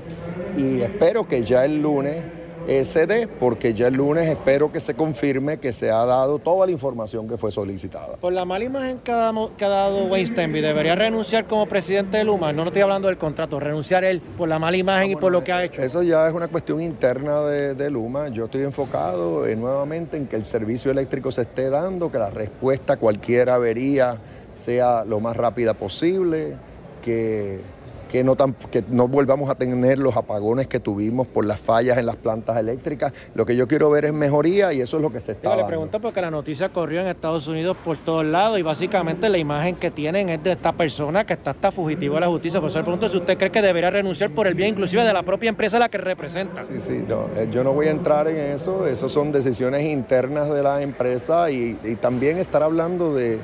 Y 0.56 0.82
espero 0.82 1.28
que 1.28 1.44
ya 1.44 1.66
el 1.66 1.82
lunes 1.82 2.26
eh, 2.68 2.84
se 2.84 3.08
dé, 3.08 3.28
porque 3.28 3.74
ya 3.74 3.88
el 3.88 3.94
lunes 3.94 4.28
espero 4.28 4.72
que 4.72 4.82
se 4.82 4.94
confirme 4.94 5.58
que 5.58 5.72
se 5.72 5.90
ha 5.90 6.06
dado 6.06 6.38
toda 6.38 6.66
la 6.66 6.72
información 6.74 7.28
que 7.28 7.38
fue 7.38 7.52
solicitada. 7.52 8.18
Por 8.18 8.34
la 8.34 8.44
mala 8.44 8.66
imagen 8.66 9.00
que 9.00 9.12
ha 9.12 9.16
dado, 9.16 9.52
que 9.56 9.64
ha 9.64 9.70
dado 9.70 10.10
¿debería 10.10 10.96
renunciar 10.96 11.48
como 11.48 11.66
presidente 11.66 12.18
de 12.18 12.26
Luma? 12.26 12.52
No, 12.52 12.64
no 12.64 12.68
estoy 12.68 12.82
hablando 12.82 13.08
del 13.08 13.18
contrato, 13.18 13.60
renunciar 13.60 14.04
él 14.04 14.22
por 14.38 14.50
la 14.50 14.60
mala 14.60 14.76
imagen 14.76 15.12
y 15.12 15.16
por 15.16 15.32
lo 15.32 15.44
que 15.44 15.54
ha 15.54 15.64
hecho. 15.64 15.82
Eso 15.82 16.04
ya 16.04 16.28
es 16.28 16.34
una 16.34 16.50
cuestión 16.50 16.82
interna 16.82 17.42
de, 17.44 17.74
de 17.74 17.90
Luma. 17.90 18.28
Yo 18.30 18.46
estoy 18.46 18.64
enfocado 18.64 19.48
eh, 19.48 19.56
nuevamente 19.56 20.18
en 20.18 20.28
que 20.28 20.36
el 20.36 20.44
servicio 20.44 20.92
eléctrico 20.92 21.32
se 21.32 21.44
esté 21.44 21.70
dando, 21.70 22.12
que 22.12 22.18
la 22.18 22.32
respuesta 22.32 22.94
a 22.94 22.98
cualquier 22.98 23.50
avería 23.50 24.20
sea 24.52 25.06
lo 25.06 25.20
más 25.20 25.38
rápida 25.38 25.74
posible, 25.74 26.56
que 27.02 27.62
que 28.10 28.24
no, 28.24 28.36
tan, 28.36 28.54
que 28.72 28.84
no 28.90 29.08
volvamos 29.08 29.50
a 29.50 29.56
tener 29.56 30.00
los 30.00 30.16
apagones 30.16 30.68
que 30.68 30.80
tuvimos 30.80 31.28
por 31.28 31.46
las 31.46 31.60
fallas 31.60 31.98
en 31.98 32.06
las 32.06 32.16
plantas 32.16 32.58
eléctricas. 32.58 33.14
Lo 33.36 33.46
que 33.46 33.56
yo 33.56 33.68
quiero 33.68 33.90
ver 33.90 34.06
es 34.06 34.14
mejoría 34.14 34.74
y 34.74 34.82
eso 34.82 34.98
es 34.98 35.04
lo 35.04 35.12
que 35.12 35.20
se 35.20 35.34
está 35.34 35.56
Le 35.56 35.66
pregunto 35.66 36.00
porque 36.00 36.22
la 36.22 36.32
noticia 36.32 36.70
corrió 36.70 37.02
en 37.02 37.08
Estados 37.08 37.48
Unidos 37.48 37.78
por 37.84 37.98
todos 37.98 38.26
lados 38.26 38.60
y 38.60 38.62
básicamente 38.62 39.30
la 39.30 39.38
imagen 39.38 39.76
que 39.76 39.92
tienen 39.92 40.30
es 40.30 40.44
de 40.44 40.54
esta 40.54 40.74
persona 40.74 41.26
que 41.26 41.34
está 41.34 41.52
hasta 41.52 41.72
fugitivo 41.72 42.16
de 42.16 42.22
la 42.22 42.28
justicia. 42.28 42.60
Por 42.60 42.70
eso 42.70 42.80
le 42.80 42.84
pregunto 42.84 43.10
si 43.10 43.18
usted 43.18 43.38
cree 43.38 43.52
que 43.52 43.62
debería 43.62 43.90
renunciar 43.90 44.32
por 44.32 44.48
el 44.48 44.54
bien 44.54 44.70
inclusive 44.70 45.04
de 45.04 45.14
la 45.14 45.24
propia 45.24 45.50
empresa 45.50 45.78
a 45.78 45.80
la 45.82 45.90
que 45.90 45.98
representa. 45.98 46.64
Sí, 46.64 46.80
sí, 46.80 47.04
no, 47.08 47.28
eh, 47.36 47.48
yo 47.52 47.64
no 47.64 47.74
voy 47.74 47.88
a 47.88 47.92
entrar 47.92 48.28
en 48.28 48.38
eso. 48.54 48.88
Eso 48.88 49.10
son 49.10 49.32
decisiones 49.32 49.84
internas 49.84 50.50
de 50.50 50.64
la 50.64 50.82
empresa 50.82 51.52
y, 51.52 51.78
y 51.84 51.96
también 51.96 52.38
estar 52.38 52.64
hablando 52.64 53.14
de 53.14 53.40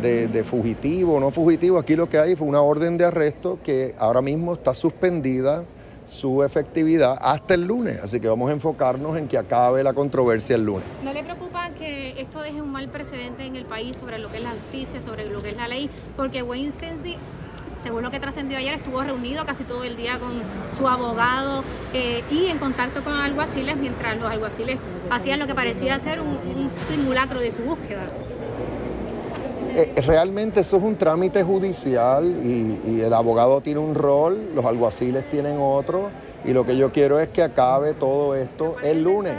de, 0.00 0.44
fugitivo 0.44 1.14
o 1.14 1.20
no 1.20 1.30
fugitivo. 1.30 1.78
Aquí 1.78 1.96
lo 1.96 2.08
que 2.08 2.18
hay 2.18 2.36
fue 2.36 2.46
una 2.46 2.60
orden 2.60 2.96
de 2.96 3.04
arresto 3.04 3.58
que 3.62 3.94
ahora 4.08 4.22
mismo 4.22 4.54
está 4.54 4.74
suspendida 4.74 5.64
su 6.06 6.42
efectividad 6.42 7.18
hasta 7.20 7.54
el 7.54 7.66
lunes. 7.66 8.00
Así 8.02 8.18
que 8.18 8.28
vamos 8.28 8.48
a 8.48 8.52
enfocarnos 8.52 9.16
en 9.16 9.28
que 9.28 9.38
acabe 9.38 9.82
la 9.82 9.92
controversia 9.92 10.56
el 10.56 10.64
lunes. 10.64 10.84
¿No 11.04 11.12
le 11.12 11.22
preocupa 11.22 11.70
que 11.70 12.20
esto 12.20 12.40
deje 12.40 12.62
un 12.62 12.72
mal 12.72 12.88
precedente 12.88 13.44
en 13.44 13.56
el 13.56 13.66
país 13.66 13.96
sobre 13.96 14.18
lo 14.18 14.30
que 14.30 14.38
es 14.38 14.42
la 14.42 14.52
justicia, 14.52 15.00
sobre 15.00 15.26
lo 15.26 15.42
que 15.42 15.50
es 15.50 15.56
la 15.56 15.68
ley? 15.68 15.90
Porque 16.16 16.42
Wayne 16.42 16.70
Stensby 16.70 17.16
según 17.78 18.02
lo 18.02 18.10
que 18.10 18.18
trascendió 18.18 18.58
ayer, 18.58 18.74
estuvo 18.74 19.00
reunido 19.04 19.46
casi 19.46 19.62
todo 19.62 19.84
el 19.84 19.96
día 19.96 20.18
con 20.18 20.42
su 20.76 20.88
abogado 20.88 21.62
eh, 21.92 22.24
y 22.28 22.46
en 22.46 22.58
contacto 22.58 23.04
con 23.04 23.12
alguaciles 23.12 23.76
mientras 23.76 24.18
los 24.18 24.28
alguaciles 24.28 24.78
hacían 25.10 25.38
lo 25.38 25.46
que 25.46 25.54
parecía 25.54 25.96
ser 26.00 26.20
un 26.20 26.68
simulacro 26.70 27.40
de 27.40 27.52
su 27.52 27.62
búsqueda. 27.62 28.08
Eh, 29.78 29.92
realmente 30.04 30.58
eso 30.58 30.76
es 30.76 30.82
un 30.82 30.96
trámite 30.96 31.44
judicial 31.44 32.44
y, 32.44 33.00
el 33.00 33.14
abogado 33.14 33.60
tiene 33.60 33.78
un 33.78 33.94
rol, 33.94 34.50
los 34.52 34.64
alguaciles 34.64 35.30
tienen 35.30 35.58
otro 35.60 36.10
y 36.44 36.52
lo 36.52 36.66
que 36.66 36.76
yo 36.76 36.90
quiero 36.90 37.20
es 37.20 37.28
que 37.28 37.44
acabe 37.44 37.94
todo 37.94 38.34
esto 38.34 38.74
el 38.82 39.04
lunes. 39.04 39.36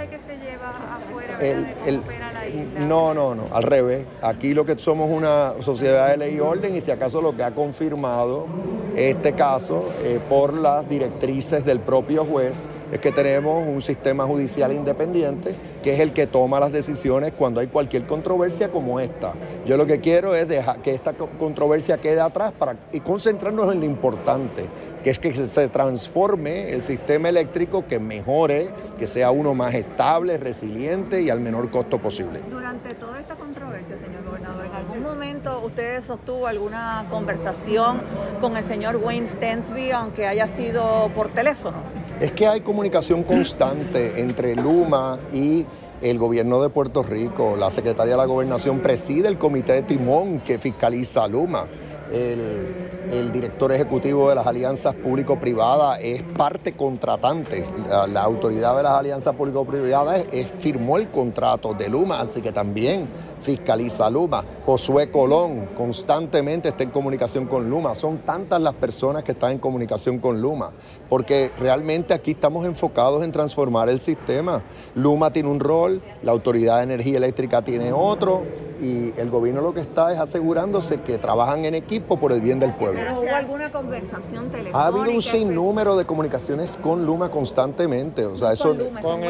No, 2.80 3.14
no, 3.14 3.36
no, 3.36 3.44
al 3.52 3.64
revés. 3.64 4.06
Aquí 4.22 4.54
lo 4.54 4.66
que 4.66 4.78
somos 4.78 5.10
una 5.10 5.54
sociedad 5.62 6.10
de 6.10 6.18
ley 6.18 6.36
y 6.36 6.40
orden 6.40 6.76
y 6.76 6.82
si 6.82 6.92
acaso 6.92 7.22
lo 7.22 7.36
que 7.36 7.44
ha 7.44 7.52
confirmado 7.52 8.48
este 8.96 9.34
caso 9.34 9.86
eh, 10.04 10.20
por 10.28 10.54
las 10.54 10.90
directrices 10.90 11.64
del 11.64 11.80
propio 11.80 12.26
juez 12.26 12.68
es 12.92 13.00
que 13.00 13.12
tenemos 13.12 13.66
un 13.66 13.82
sistema 13.82 14.26
judicial 14.26 14.74
independiente 14.74 15.56
que 15.82 15.94
es 15.94 16.00
el 16.00 16.12
que 16.12 16.28
toma 16.28 16.60
las 16.60 16.72
decisiones 16.72 17.32
cuando 17.32 17.62
hay 17.62 17.68
cualquier 17.68 18.06
controversia 18.06 18.70
como 18.70 19.00
esta. 19.00 19.34
Yo 19.66 19.78
lo 19.78 19.86
que 19.86 20.02
quiero 20.02 20.36
es 20.36 20.48
dejar 20.48 20.82
que 20.82 20.94
esta 20.94 21.14
controversia 21.14 21.98
quede 22.00 22.20
atrás 22.20 22.52
para, 22.58 22.76
y 22.92 23.00
concentrarnos 23.00 23.72
en 23.72 23.80
lo 23.80 23.86
importante, 23.86 24.66
que 25.04 25.12
es 25.12 25.20
que 25.20 25.34
se 25.34 25.70
transforme 25.70 26.72
el 26.72 26.82
sistema 26.82 27.30
eléctrico, 27.30 27.86
que 27.88 28.00
mejore, 28.00 28.70
que 28.98 29.08
sea 29.08 29.32
uno 29.32 29.54
más 29.56 29.76
estable, 29.76 30.38
resiliente 30.38 31.22
y 31.22 31.30
al 31.30 31.40
menor 31.40 31.70
costo 31.72 32.00
posible. 32.00 32.39
Durante 32.48 32.94
toda 32.94 33.20
esta 33.20 33.36
controversia, 33.36 33.98
señor 33.98 34.24
gobernador, 34.24 34.66
¿en 34.66 34.74
algún 34.74 35.02
momento 35.02 35.62
usted 35.66 36.04
sostuvo 36.04 36.48
alguna 36.48 37.06
conversación 37.10 38.02
con 38.40 38.56
el 38.56 38.64
señor 38.64 38.98
Wayne 38.98 39.28
Stensby, 39.28 39.92
aunque 39.92 40.28
haya 40.28 40.48
sido 40.48 41.10
por 41.16 41.32
teléfono? 41.32 41.78
Es 42.20 42.32
que 42.34 42.48
hay 42.48 42.62
comunicación 42.62 43.24
constante 43.24 44.22
entre 44.22 44.56
Luma 44.56 45.20
y 45.34 45.66
el 46.02 46.18
gobierno 46.18 46.62
de 46.62 46.70
Puerto 46.70 47.04
Rico. 47.04 47.56
La 47.58 47.70
secretaria 47.70 48.14
de 48.14 48.18
la 48.18 48.26
gobernación 48.26 48.80
preside 48.80 49.28
el 49.28 49.38
comité 49.38 49.74
de 49.74 49.82
timón 49.84 50.40
que 50.40 50.60
fiscaliza 50.60 51.24
a 51.24 51.28
Luma. 51.28 51.68
El, 52.12 53.32
director 53.32 53.72
ejecutivo 53.72 54.30
de 54.30 54.36
las 54.36 54.48
alianzas 54.48 54.96
público-privadas 54.96 56.00
es 56.02 56.24
parte 56.24 56.74
contratante. 56.74 57.64
La, 58.12 58.24
autoridad 58.24 58.76
de 58.76 58.84
las 58.84 58.94
alianzas 58.94 59.36
público-privadas 59.36 60.24
firmó 60.60 60.98
el 60.98 61.10
contrato 61.10 61.74
de 61.74 61.90
Luma, 61.90 62.20
así 62.22 62.42
que 62.42 62.52
también 62.52 63.08
fiscaliza 63.42 64.10
Luma. 64.10 64.44
Josué 64.66 65.12
Colón 65.12 65.70
constantemente 65.78 66.70
está 66.70 66.84
en 66.84 66.90
comunicación 66.90 67.46
con 67.46 67.70
Luma. 67.70 67.96
Son 67.96 68.20
tantas 68.20 68.62
las 68.62 68.74
personas 68.74 69.24
que 69.24 69.32
están 69.32 69.54
en 69.54 69.60
comunicación 69.60 70.20
con 70.20 70.42
Luma, 70.42 70.72
porque 71.10 71.52
realmente 71.58 72.14
aquí 72.14 72.32
estamos 72.32 72.66
enfocados 72.66 73.24
en 73.24 73.32
transformar 73.32 73.90
el 73.90 74.00
sistema. 74.00 74.62
Luma 74.96 75.32
tiene 75.32 75.50
un 75.50 75.60
rol, 75.60 76.02
la 76.24 76.32
Autoridad 76.32 76.78
de 76.78 76.84
Energía 76.84 77.18
Eléctrica 77.18 77.62
tiene 77.62 77.92
otro, 77.94 78.44
y 78.82 79.14
el 79.18 79.30
gobierno 79.30 79.62
lo 79.62 79.74
que 79.74 79.82
está 79.82 80.14
es 80.14 80.20
asegurándose 80.20 81.02
que 81.02 81.18
trabajan 81.18 81.66
en 81.66 81.76
equipo 81.76 82.18
por 82.18 82.32
el 82.32 82.42
bien 82.42 82.60
del 82.60 82.74
pueblo. 82.74 83.02
¿Hubo 83.20 83.36
alguna 83.36 83.72
conversación 83.72 84.50
telefónica? 84.50 84.80
Ha 84.80 84.88
habido 84.88 85.12
un 85.12 85.22
sinnúmero 85.22 85.98
de 85.98 86.06
comunicaciones 86.06 86.78
con 86.78 87.06
Luma 87.06 87.30
constantemente. 87.30 88.26
O 88.26 88.36
sea, 88.36 88.54
eso 88.54 88.76
con, 89.02 89.22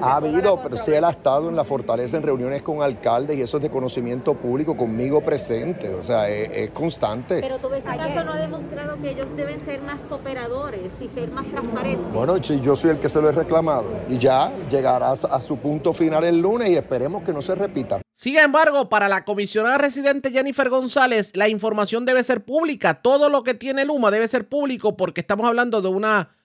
ha 0.00 0.16
habido, 0.16 0.60
pero 0.62 0.76
sí 0.76 0.92
él 0.92 1.04
ha 1.04 1.10
estado 1.10 1.48
en 1.48 1.56
la 1.56 1.64
fortaleza 1.64 2.16
en 2.16 2.22
reuniones 2.22 2.62
con 2.62 2.82
alcaldes 2.82 2.97
y 3.30 3.40
eso 3.40 3.56
es 3.56 3.62
de 3.62 3.70
conocimiento 3.70 4.34
público 4.34 4.76
conmigo 4.76 5.20
presente. 5.20 5.94
O 5.94 6.02
sea, 6.02 6.28
es, 6.28 6.70
constante. 6.70 7.40
Pero 7.40 7.58
todo 7.58 7.74
este 7.74 7.88
caso 7.88 8.24
no 8.24 8.32
ha 8.32 8.38
demostrado 8.38 9.00
que 9.00 9.10
ellos 9.10 9.28
deben 9.36 9.60
ser 9.60 9.80
más 9.82 10.00
cooperadores 10.08 10.90
y 11.00 11.08
ser 11.08 11.30
más 11.30 11.46
transparentes. 11.46 12.12
Bueno, 12.12 12.36
yo 12.36 12.76
soy 12.76 12.90
el 12.90 12.98
que 12.98 13.08
se 13.08 13.20
lo 13.20 13.28
he 13.28 13.32
reclamado 13.32 13.86
y 14.08 14.18
ya 14.18 14.52
llegará 14.70 15.12
a 15.12 15.40
su 15.40 15.56
punto 15.58 15.92
final 15.92 16.24
el 16.24 16.38
lunes 16.38 16.70
y 16.70 16.76
esperemos 16.76 17.22
que 17.22 17.32
no 17.32 17.40
se 17.40 17.54
repita. 17.54 18.00
Sin 18.14 18.36
embargo, 18.36 18.88
para 18.88 19.08
la 19.08 19.24
comisionada 19.24 19.78
residente 19.78 20.32
Jennifer 20.32 20.68
González, 20.68 21.36
la 21.36 21.48
información 21.48 22.04
debe 22.04 22.24
ser 22.24 22.44
pública. 22.44 23.00
Todo 23.00 23.28
lo 23.30 23.44
que 23.44 23.54
tiene 23.54 23.84
Luma 23.84 24.10
debe 24.10 24.26
ser 24.26 24.48
público 24.48 24.96
porque 24.96 25.20
estamos 25.20 25.46
hablando 25.46 25.80
de 25.80 25.88
una 25.88 26.37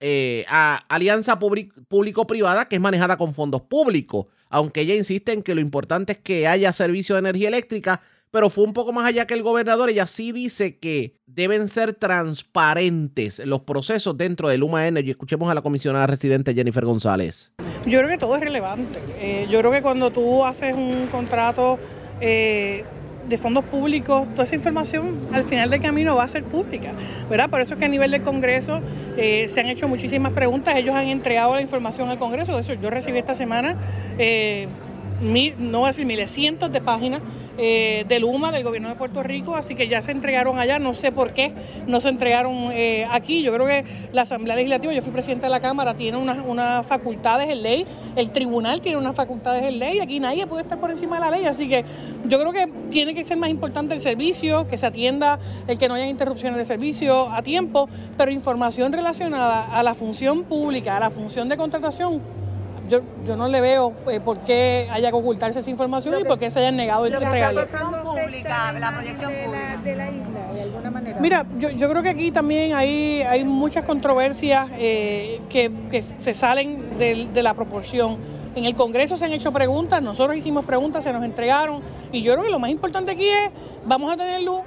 eh, 0.00 0.44
alianza 0.88 1.38
público-privada 1.38 2.68
que 2.68 2.76
es 2.76 2.82
manejada 2.82 3.16
con 3.16 3.34
fondos 3.34 3.62
públicos. 3.62 4.26
Aunque 4.48 4.82
ella 4.82 4.94
insiste 4.94 5.32
en 5.32 5.42
que 5.42 5.54
lo 5.54 5.60
importante 5.60 6.12
es 6.12 6.18
que 6.18 6.46
haya 6.46 6.72
servicio 6.72 7.14
de 7.14 7.20
energía 7.20 7.48
eléctrica, 7.48 8.00
pero 8.30 8.50
fue 8.50 8.64
un 8.64 8.72
poco 8.72 8.92
más 8.92 9.06
allá 9.06 9.26
que 9.26 9.34
el 9.34 9.42
gobernador. 9.42 9.90
Ella 9.90 10.06
sí 10.06 10.30
dice 10.30 10.78
que 10.78 11.14
deben 11.26 11.68
ser 11.68 11.94
transparentes 11.94 13.38
los 13.44 13.62
procesos 13.62 14.16
dentro 14.16 14.48
de 14.48 14.58
Luma 14.58 14.86
Energy. 14.86 15.10
Escuchemos 15.10 15.50
a 15.50 15.54
la 15.54 15.62
comisionada 15.62 16.06
residente 16.06 16.54
Jennifer 16.54 16.84
González. 16.84 17.52
Yo 17.86 17.98
creo 17.98 18.08
que 18.08 18.18
todo 18.18 18.36
es 18.36 18.42
relevante. 18.42 19.00
Eh, 19.18 19.46
yo 19.50 19.58
creo 19.60 19.72
que 19.72 19.82
cuando 19.82 20.10
tú 20.10 20.44
haces 20.44 20.74
un 20.74 21.08
contrato 21.08 21.78
eh, 22.20 22.84
de 23.28 23.38
fondos 23.38 23.64
públicos, 23.64 24.26
toda 24.32 24.44
esa 24.44 24.54
información 24.54 25.18
al 25.32 25.44
final 25.44 25.70
del 25.70 25.80
camino 25.80 26.16
va 26.16 26.24
a 26.24 26.28
ser 26.28 26.44
pública, 26.44 26.92
¿verdad? 27.28 27.50
Por 27.50 27.60
eso 27.60 27.74
es 27.74 27.80
que 27.80 27.86
a 27.86 27.88
nivel 27.88 28.10
del 28.10 28.22
Congreso 28.22 28.80
eh, 29.16 29.48
se 29.48 29.60
han 29.60 29.66
hecho 29.66 29.88
muchísimas 29.88 30.32
preguntas, 30.32 30.76
ellos 30.76 30.94
han 30.94 31.08
entregado 31.08 31.54
la 31.54 31.62
información 31.62 32.08
al 32.08 32.18
Congreso, 32.18 32.58
eso 32.58 32.74
yo 32.74 32.90
recibí 32.90 33.18
esta 33.18 33.34
semana, 33.34 33.76
no 35.20 35.78
voy 35.78 35.86
a 35.86 35.88
decir 35.88 36.06
miles, 36.06 36.30
cientos 36.30 36.72
de 36.72 36.80
páginas 36.80 37.22
eh, 37.58 38.04
del 38.08 38.26
del 38.26 38.64
gobierno 38.64 38.88
de 38.88 38.96
Puerto 38.96 39.22
Rico, 39.22 39.54
así 39.54 39.74
que 39.74 39.88
ya 39.88 40.02
se 40.02 40.10
entregaron 40.10 40.58
allá, 40.58 40.78
no 40.78 40.94
sé 40.94 41.12
por 41.12 41.32
qué 41.32 41.52
no 41.86 42.00
se 42.00 42.08
entregaron 42.08 42.70
eh, 42.72 43.06
aquí. 43.10 43.42
Yo 43.42 43.52
creo 43.52 43.66
que 43.66 43.84
la 44.12 44.22
Asamblea 44.22 44.56
Legislativa, 44.56 44.92
yo 44.92 45.02
fui 45.02 45.12
presidente 45.12 45.46
de 45.46 45.50
la 45.50 45.60
Cámara, 45.60 45.94
tiene 45.94 46.18
unas 46.18 46.86
facultades 46.86 47.48
en 47.48 47.62
ley, 47.62 47.86
el 48.16 48.30
tribunal 48.30 48.80
tiene 48.80 48.98
unas 48.98 49.14
facultades 49.14 49.62
en 49.64 49.78
ley, 49.78 50.00
aquí 50.00 50.20
nadie 50.20 50.46
puede 50.46 50.62
estar 50.62 50.78
por 50.78 50.90
encima 50.90 51.16
de 51.16 51.20
la 51.20 51.30
ley, 51.30 51.46
así 51.46 51.68
que 51.68 51.84
yo 52.26 52.38
creo 52.38 52.52
que 52.52 52.68
tiene 52.90 53.14
que 53.14 53.24
ser 53.24 53.36
más 53.38 53.48
importante 53.48 53.94
el 53.94 54.00
servicio, 54.00 54.66
que 54.68 54.76
se 54.76 54.86
atienda 54.86 55.38
el 55.66 55.78
que 55.78 55.88
no 55.88 55.94
haya 55.94 56.06
interrupciones 56.06 56.58
de 56.58 56.64
servicio 56.64 57.30
a 57.30 57.42
tiempo, 57.42 57.88
pero 58.18 58.30
información 58.30 58.92
relacionada 58.92 59.64
a 59.64 59.82
la 59.82 59.94
función 59.94 60.44
pública, 60.44 60.96
a 60.96 61.00
la 61.00 61.10
función 61.10 61.48
de 61.48 61.56
contratación 61.56 62.20
yo, 62.88 63.00
yo 63.26 63.36
no 63.36 63.48
le 63.48 63.60
veo 63.60 63.92
eh, 64.10 64.20
por 64.20 64.38
qué 64.38 64.88
haya 64.90 65.10
que 65.10 65.16
ocultarse 65.16 65.60
esa 65.60 65.70
información 65.70 66.20
y 66.20 66.24
por 66.24 66.38
qué 66.38 66.50
se 66.50 66.60
hayan 66.60 66.76
negado 66.76 67.06
el 67.06 67.14
entregarle. 67.14 67.62
pública, 67.64 68.72
la 68.72 68.92
proyección 68.92 69.32
pública. 69.32 69.80
De 69.82 69.96
la 69.96 70.10
isla, 70.10 70.52
de 70.52 70.62
alguna 70.62 70.90
manera. 70.90 71.20
Mira, 71.20 71.46
yo, 71.58 71.70
yo 71.70 71.88
creo 71.88 72.02
que 72.02 72.08
aquí 72.08 72.30
también 72.30 72.74
hay, 72.74 73.22
hay 73.22 73.44
muchas 73.44 73.84
controversias 73.84 74.68
eh, 74.78 75.40
que, 75.48 75.70
que, 75.90 76.02
se 76.02 76.34
salen 76.34 76.98
de, 76.98 77.28
de 77.32 77.42
la 77.42 77.54
proporción. 77.54 78.18
En 78.54 78.64
el 78.64 78.74
Congreso 78.74 79.16
se 79.16 79.24
han 79.26 79.32
hecho 79.32 79.52
preguntas, 79.52 80.00
nosotros 80.02 80.36
hicimos 80.36 80.64
preguntas, 80.64 81.04
se 81.04 81.12
nos 81.12 81.22
entregaron 81.24 81.82
y 82.10 82.22
yo 82.22 82.32
creo 82.32 82.44
que 82.44 82.50
lo 82.50 82.58
más 82.58 82.70
importante 82.70 83.10
aquí 83.10 83.28
es, 83.28 83.50
vamos 83.84 84.10
a 84.10 84.16
tener 84.16 84.40
luz, 84.40 84.62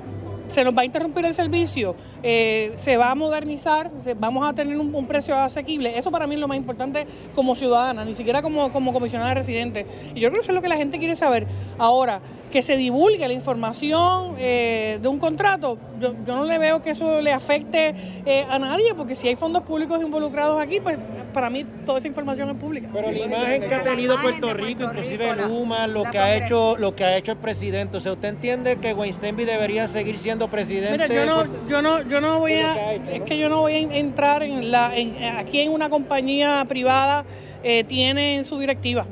se 0.49 0.63
nos 0.63 0.75
va 0.75 0.81
a 0.81 0.85
interrumpir 0.85 1.25
el 1.25 1.33
servicio, 1.33 1.95
eh, 2.23 2.71
se 2.73 2.97
va 2.97 3.11
a 3.11 3.15
modernizar, 3.15 3.91
vamos 4.17 4.47
a 4.47 4.53
tener 4.53 4.77
un, 4.77 5.07
precio 5.07 5.35
asequible. 5.35 5.97
Eso 5.97 6.11
para 6.11 6.27
mí 6.27 6.35
es 6.35 6.41
lo 6.41 6.47
más 6.47 6.57
importante 6.57 7.07
como 7.33 7.55
ciudadana, 7.55 8.05
ni 8.05 8.15
siquiera 8.15 8.41
como, 8.41 8.71
como 8.71 8.93
comisionada 8.93 9.33
residente. 9.33 9.85
Y 10.13 10.19
yo 10.19 10.29
creo 10.29 10.41
que 10.41 10.45
eso 10.45 10.51
es 10.51 10.55
lo 10.55 10.61
que 10.61 10.69
la 10.69 10.77
gente 10.77 10.99
quiere 10.99 11.15
saber. 11.15 11.47
Ahora, 11.77 12.21
que 12.51 12.61
se 12.61 12.77
divulgue 12.77 13.27
la 13.27 13.33
información 13.33 14.35
eh, 14.39 14.99
de 15.01 15.07
un 15.07 15.19
contrato, 15.19 15.77
yo, 15.99 16.13
no 16.25 16.45
le 16.45 16.57
veo 16.57 16.81
que 16.81 16.91
eso 16.91 17.21
le 17.21 17.31
afecte 17.31 17.93
eh, 18.25 18.45
a 18.49 18.57
nadie, 18.59 18.93
porque 18.95 19.15
si 19.15 19.27
hay 19.27 19.35
fondos 19.35 19.63
públicos 19.63 20.01
involucrados 20.01 20.59
aquí, 20.61 20.79
pues 20.79 20.97
para 21.33 21.49
mí 21.49 21.65
toda 21.85 21.99
esa 21.99 22.07
información 22.07 22.49
es 22.49 22.55
pública. 22.55 22.89
Pero 22.91 23.11
la 23.11 23.19
imagen 23.19 23.67
que 23.67 23.75
ha 23.75 23.83
tenido 23.83 24.19
Puerto 24.21 24.53
Rico, 24.53 24.83
inclusive 24.83 25.35
Luma, 25.47 25.87
lo 25.87 26.03
que 26.03 26.17
ha 26.17 26.35
hecho, 26.35 26.75
lo 26.77 26.95
que 26.95 27.03
ha 27.03 27.17
hecho 27.17 27.31
el 27.31 27.37
presidente, 27.37 27.97
o 27.97 28.01
sea, 28.01 28.13
¿usted 28.13 28.29
entiende 28.29 28.77
que 28.77 28.93
Wayne 28.93 29.45
debería 29.45 29.87
seguir 29.87 30.17
siendo 30.17 30.49
presidente? 30.49 30.91
Mira, 30.91 31.07
yo 31.07 31.25
no, 31.25 31.67
yo 31.67 31.81
no, 31.81 32.01
yo 32.03 32.21
no 32.21 32.39
voy 32.39 32.53
a, 32.53 32.93
es 32.93 33.21
que 33.21 33.37
yo 33.37 33.49
no 33.49 33.61
voy 33.61 33.73
a 33.73 33.79
entrar 33.79 34.43
en 34.43 34.71
la, 34.71 34.91
aquí 35.37 35.59
en 35.59 35.71
una 35.71 35.89
compañía 35.89 36.65
privada 36.67 37.25
eh, 37.63 37.83
tiene 37.83 38.37
en 38.37 38.45
su 38.45 38.57
directiva. 38.57 39.05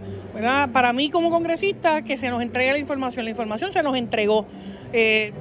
Para 0.74 0.94
mí 0.94 1.10
como 1.10 1.32
congresista, 1.32 2.04
que 2.04 2.16
se 2.18 2.30
nos 2.30 2.42
entregue 2.42 2.72
la 2.72 2.78
información. 2.78 3.26
La 3.26 3.32
información 3.32 3.72
se 3.72 3.82
nos 3.82 3.96
entregó. 3.98 4.46
Eh, 4.94 5.34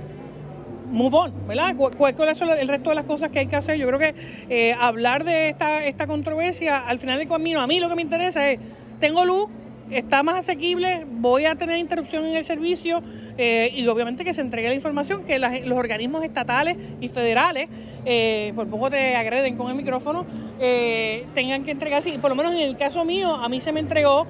move 0.90 1.16
on, 1.16 1.46
¿verdad? 1.46 1.74
¿Cuáles 1.76 2.38
son 2.38 2.48
el 2.50 2.68
resto 2.68 2.90
de 2.90 2.96
las 2.96 3.04
cosas 3.04 3.30
que 3.30 3.40
hay 3.40 3.46
que 3.46 3.56
hacer? 3.56 3.76
Yo 3.76 3.86
creo 3.88 3.98
que 3.98 4.14
eh, 4.48 4.74
hablar 4.78 5.24
de 5.24 5.50
esta, 5.50 5.84
esta 5.84 6.06
controversia, 6.06 6.78
al 6.78 6.98
final 6.98 7.18
del 7.18 7.28
camino, 7.28 7.60
a 7.60 7.66
mí 7.66 7.80
lo 7.80 7.88
que 7.88 7.96
me 7.96 8.02
interesa 8.02 8.50
es, 8.50 8.58
tengo 9.00 9.24
luz, 9.24 9.48
está 9.90 10.22
más 10.22 10.36
asequible, 10.36 11.06
voy 11.08 11.44
a 11.44 11.56
tener 11.56 11.78
interrupción 11.78 12.24
en 12.24 12.36
el 12.36 12.44
servicio 12.44 13.02
eh, 13.38 13.70
y 13.74 13.86
obviamente 13.88 14.24
que 14.24 14.32
se 14.32 14.40
entregue 14.40 14.68
la 14.68 14.74
información 14.74 15.24
que 15.24 15.38
los 15.38 15.78
organismos 15.78 16.24
estatales 16.24 16.76
y 17.00 17.08
federales, 17.08 17.68
eh, 18.04 18.52
por 18.54 18.66
poco 18.68 18.90
te 18.90 19.14
agreden 19.14 19.56
con 19.56 19.68
el 19.68 19.74
micrófono, 19.74 20.24
eh, 20.60 21.26
tengan 21.34 21.64
que 21.64 21.72
entregarse. 21.72 22.10
Y 22.10 22.18
por 22.18 22.30
lo 22.30 22.36
menos 22.36 22.54
en 22.54 22.62
el 22.62 22.76
caso 22.76 23.04
mío, 23.04 23.34
a 23.34 23.48
mí 23.48 23.60
se 23.60 23.72
me 23.72 23.80
entregó 23.80 24.26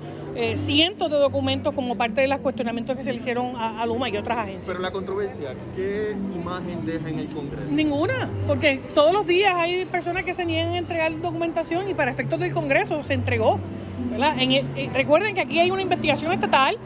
cientos 0.56 1.10
de 1.10 1.16
documentos 1.16 1.72
como 1.72 1.96
parte 1.96 2.20
de 2.20 2.28
los 2.28 2.40
cuestionamientos 2.40 2.94
que 2.94 3.02
se 3.02 3.10
le 3.10 3.16
hicieron 3.16 3.56
a, 3.56 3.80
a, 3.80 3.86
Luma 3.86 4.10
y 4.10 4.18
otras 4.18 4.36
agencias. 4.36 4.66
Pero 4.66 4.80
la 4.80 4.90
controversia, 4.90 5.54
¿qué 5.74 6.14
imagen 6.34 6.84
deja 6.84 7.08
en 7.08 7.20
el 7.20 7.26
Congreso? 7.28 7.68
Ninguna, 7.70 8.28
porque 8.46 8.82
todos 8.94 9.14
los 9.14 9.26
días 9.26 9.54
hay 9.56 9.86
personas 9.86 10.24
que 10.24 10.34
se 10.34 10.44
niegan 10.44 10.74
a 10.74 10.76
entregar 10.76 11.18
documentación 11.22 11.88
y 11.88 11.94
para 11.94 12.10
efectos 12.10 12.38
del 12.38 12.52
Congreso 12.52 13.02
se 13.02 13.14
entregó. 13.14 13.58
En 14.38 14.92
recuerden 14.92 15.34
que 15.34 15.40
aquí 15.40 15.58
hay 15.58 15.70
una 15.70 15.80
investigación 15.80 16.32
estatal 16.32 16.76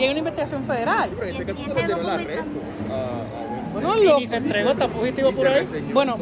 y 0.00 0.04
hay 0.04 0.10
una 0.10 0.18
investigación 0.20 0.64
federal. 0.64 1.10
Pero 1.18 1.38
este 1.38 1.54
se 1.54 1.80
el 1.82 2.08
arresto. 2.08 2.44
bueno, 3.72 3.96
lo, 3.96 4.20
se 4.26 4.36
entregó, 4.36 4.70
está 4.70 4.88
fugitivo 4.88 5.32
por 5.32 5.46
ahí. 5.46 5.66
Bueno, 5.92 6.16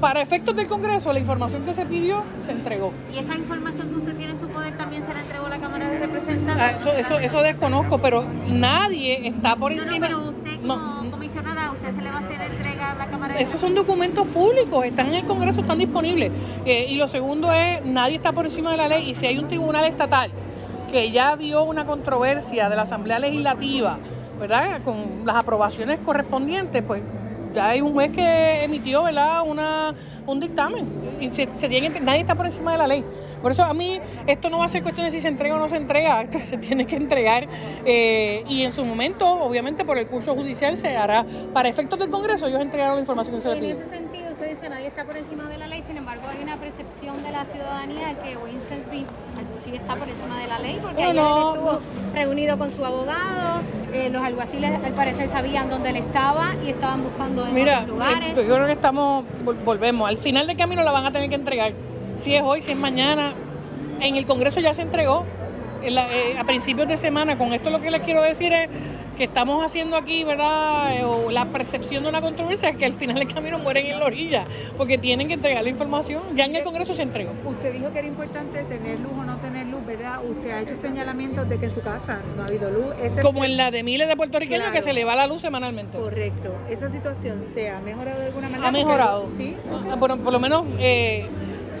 para 0.00 0.20
efectos 0.20 0.54
del 0.54 0.68
Congreso, 0.68 1.12
la 1.12 1.18
información 1.18 1.64
que 1.64 1.74
se 1.74 1.86
pidió 1.86 2.22
se 2.44 2.52
entregó. 2.52 2.92
¿Y 3.12 3.18
esa 3.18 3.34
información 3.34 3.88
que 3.88 3.96
usted 3.96 4.14
tiene 4.16 4.32
en 4.32 4.40
su 4.40 4.46
poder 4.48 4.76
también 4.76 5.06
se 5.06 5.14
la 5.14 5.20
entregó 5.22 5.46
a 5.46 5.48
la 5.48 5.58
Cámara 5.58 5.88
de 5.88 5.98
Representantes? 5.98 6.64
Ah, 6.64 6.70
eso, 6.78 6.92
eso, 6.92 7.18
eso 7.18 7.42
desconozco, 7.42 7.98
pero 7.98 8.24
nadie 8.48 9.26
está 9.26 9.56
por 9.56 9.72
encima. 9.72 10.08
No, 10.08 10.18
pero 10.18 10.30
usted 10.30 10.68
como 10.68 11.10
comisionada, 11.10 11.72
¿usted 11.72 11.96
se 11.96 12.02
le 12.02 12.10
va 12.10 12.18
a 12.18 12.20
hacer 12.20 12.40
entrega 12.40 12.92
a 12.92 12.94
la 12.94 13.06
Cámara 13.06 13.34
de 13.34 13.42
Esos 13.42 13.60
son 13.60 13.74
documentos 13.74 14.26
públicos, 14.28 14.84
están 14.84 15.08
en 15.08 15.14
el 15.14 15.24
Congreso, 15.24 15.62
están 15.62 15.78
disponibles. 15.78 16.30
Eh, 16.66 16.86
y 16.90 16.96
lo 16.96 17.08
segundo 17.08 17.50
es, 17.52 17.84
nadie 17.84 18.16
está 18.16 18.32
por 18.32 18.44
encima 18.44 18.70
de 18.72 18.76
la 18.76 18.88
ley 18.88 19.08
y 19.08 19.14
si 19.14 19.26
hay 19.26 19.38
un 19.38 19.48
tribunal 19.48 19.86
estatal 19.86 20.30
que 20.90 21.10
ya 21.10 21.36
dio 21.36 21.62
una 21.62 21.86
controversia 21.86 22.68
de 22.68 22.76
la 22.76 22.82
Asamblea 22.82 23.18
Legislativa, 23.18 23.98
¿verdad? 24.40 24.82
Con 24.82 25.22
las 25.24 25.36
aprobaciones 25.36 26.00
correspondientes, 26.00 26.82
pues 26.82 27.02
ya 27.54 27.68
hay 27.68 27.80
un 27.80 27.92
juez 27.92 28.12
que 28.12 28.64
emitió 28.64 29.02
¿verdad? 29.02 29.42
Una, 29.46 29.94
un 30.26 30.40
dictamen 30.40 30.86
y 31.20 31.30
se, 31.30 31.46
tiene 31.46 32.00
nadie 32.00 32.20
está 32.20 32.34
por 32.34 32.46
encima 32.46 32.72
de 32.72 32.78
la 32.78 32.86
ley. 32.86 33.04
Por 33.42 33.52
eso 33.52 33.62
a 33.62 33.74
mí 33.74 34.00
esto 34.26 34.50
no 34.50 34.58
va 34.58 34.64
a 34.64 34.68
ser 34.68 34.82
cuestión 34.82 35.06
de 35.06 35.12
si 35.12 35.20
se 35.20 35.28
entrega 35.28 35.56
o 35.56 35.58
no 35.58 35.68
se 35.68 35.76
entrega, 35.76 36.22
esto 36.22 36.38
se 36.40 36.58
tiene 36.58 36.86
que 36.86 36.96
entregar 36.96 37.46
eh, 37.84 38.44
y 38.48 38.64
en 38.64 38.72
su 38.72 38.84
momento, 38.84 39.26
obviamente 39.26 39.84
por 39.84 39.98
el 39.98 40.06
curso 40.06 40.34
judicial 40.34 40.76
se 40.76 40.96
hará, 40.96 41.24
para 41.52 41.68
efectos 41.68 41.98
del 41.98 42.10
Congreso 42.10 42.46
ellos 42.46 42.60
entregaron 42.60 42.96
la 42.96 43.00
información 43.00 43.36
que 43.36 43.42
se 43.42 43.48
les 43.48 43.58
pidió. 43.58 44.27
Usted 44.38 44.50
dice 44.50 44.68
nadie 44.68 44.86
está 44.86 45.04
por 45.04 45.16
encima 45.16 45.48
de 45.48 45.58
la 45.58 45.66
ley, 45.66 45.82
sin 45.82 45.96
embargo 45.96 46.22
hay 46.30 46.40
una 46.40 46.58
percepción 46.58 47.20
de 47.24 47.32
la 47.32 47.44
ciudadanía 47.44 48.14
que 48.22 48.36
Winston 48.36 48.80
Smith 48.80 49.06
sí 49.56 49.74
está 49.74 49.96
por 49.96 50.08
encima 50.08 50.38
de 50.38 50.46
la 50.46 50.60
ley 50.60 50.78
porque 50.80 51.02
ayer 51.02 51.16
estuvo 51.16 51.80
reunido 52.14 52.56
con 52.56 52.70
su 52.70 52.84
abogado, 52.84 53.62
eh, 53.92 54.10
los 54.10 54.22
alguaciles 54.22 54.70
al 54.70 54.92
parecer 54.92 55.26
sabían 55.26 55.68
dónde 55.68 55.90
él 55.90 55.96
estaba 55.96 56.54
y 56.64 56.68
estaban 56.68 57.02
buscando 57.02 57.48
en 57.48 57.52
Mira, 57.52 57.80
otros 57.80 57.88
lugares. 57.88 58.28
Yo 58.36 58.44
creo 58.44 58.66
que 58.66 58.72
estamos, 58.74 59.24
volvemos, 59.64 60.08
al 60.08 60.16
final 60.16 60.46
del 60.46 60.56
camino 60.56 60.84
la 60.84 60.92
van 60.92 61.06
a 61.06 61.10
tener 61.10 61.28
que 61.28 61.34
entregar 61.34 61.72
si 62.18 62.36
es 62.36 62.42
hoy, 62.44 62.60
si 62.60 62.70
es 62.70 62.78
mañana. 62.78 63.34
En 63.98 64.14
el 64.14 64.24
Congreso 64.24 64.60
ya 64.60 64.72
se 64.72 64.82
entregó 64.82 65.26
eh, 65.82 66.36
a 66.38 66.44
principios 66.44 66.88
de 66.88 66.96
semana. 66.96 67.36
Con 67.38 67.52
esto 67.52 67.70
lo 67.70 67.80
que 67.80 67.90
les 67.90 68.02
quiero 68.02 68.22
decir 68.22 68.52
es 68.52 68.68
que 69.16 69.24
estamos 69.24 69.64
haciendo 69.64 69.96
aquí, 69.96 70.24
¿verdad? 70.24 70.96
Eh, 70.96 71.04
o 71.04 71.30
la 71.30 71.46
percepción 71.46 72.04
de 72.04 72.08
una 72.08 72.20
controversia 72.20 72.68
es 72.68 72.76
que 72.76 72.86
al 72.86 72.92
final 72.92 73.16
del 73.16 73.32
camino 73.32 73.58
mueren 73.58 73.86
en 73.86 73.98
la 73.98 74.06
orilla, 74.06 74.44
porque 74.76 74.98
tienen 74.98 75.28
que 75.28 75.34
entregar 75.34 75.62
la 75.62 75.70
información. 75.70 76.22
Ya 76.34 76.44
en 76.44 76.54
el 76.54 76.62
Congreso 76.62 76.94
se 76.94 77.02
entregó. 77.02 77.32
Usted 77.44 77.72
dijo 77.72 77.90
que 77.92 77.98
era 77.98 78.08
importante 78.08 78.62
tener 78.64 79.00
luz 79.00 79.12
o 79.18 79.24
no 79.24 79.36
tener 79.38 79.66
luz, 79.66 79.84
¿verdad? 79.86 80.20
Usted 80.24 80.50
ha 80.50 80.60
hecho 80.60 80.76
señalamientos 80.76 81.48
de 81.48 81.58
que 81.58 81.66
en 81.66 81.74
su 81.74 81.82
casa 81.82 82.20
no 82.36 82.42
ha 82.42 82.46
habido 82.46 82.70
luz. 82.70 82.94
Como 83.22 83.44
en 83.44 83.56
la 83.56 83.70
de 83.70 83.82
miles 83.82 84.08
de 84.08 84.16
puertorriqueños 84.16 84.70
que 84.70 84.82
se 84.82 84.92
le 84.92 85.04
va 85.04 85.16
la 85.16 85.26
luz 85.26 85.42
semanalmente. 85.42 85.98
Correcto. 85.98 86.54
¿Esa 86.70 86.90
situación 86.90 87.44
se 87.54 87.70
ha 87.70 87.80
mejorado 87.80 88.20
de 88.20 88.26
alguna 88.26 88.48
manera? 88.48 88.68
Ha 88.68 88.72
mejorado. 88.72 89.28
Sí. 89.36 89.56
Bueno, 89.98 90.16
por 90.18 90.32
lo 90.32 90.38
menos... 90.38 90.64
Eh, 90.78 91.26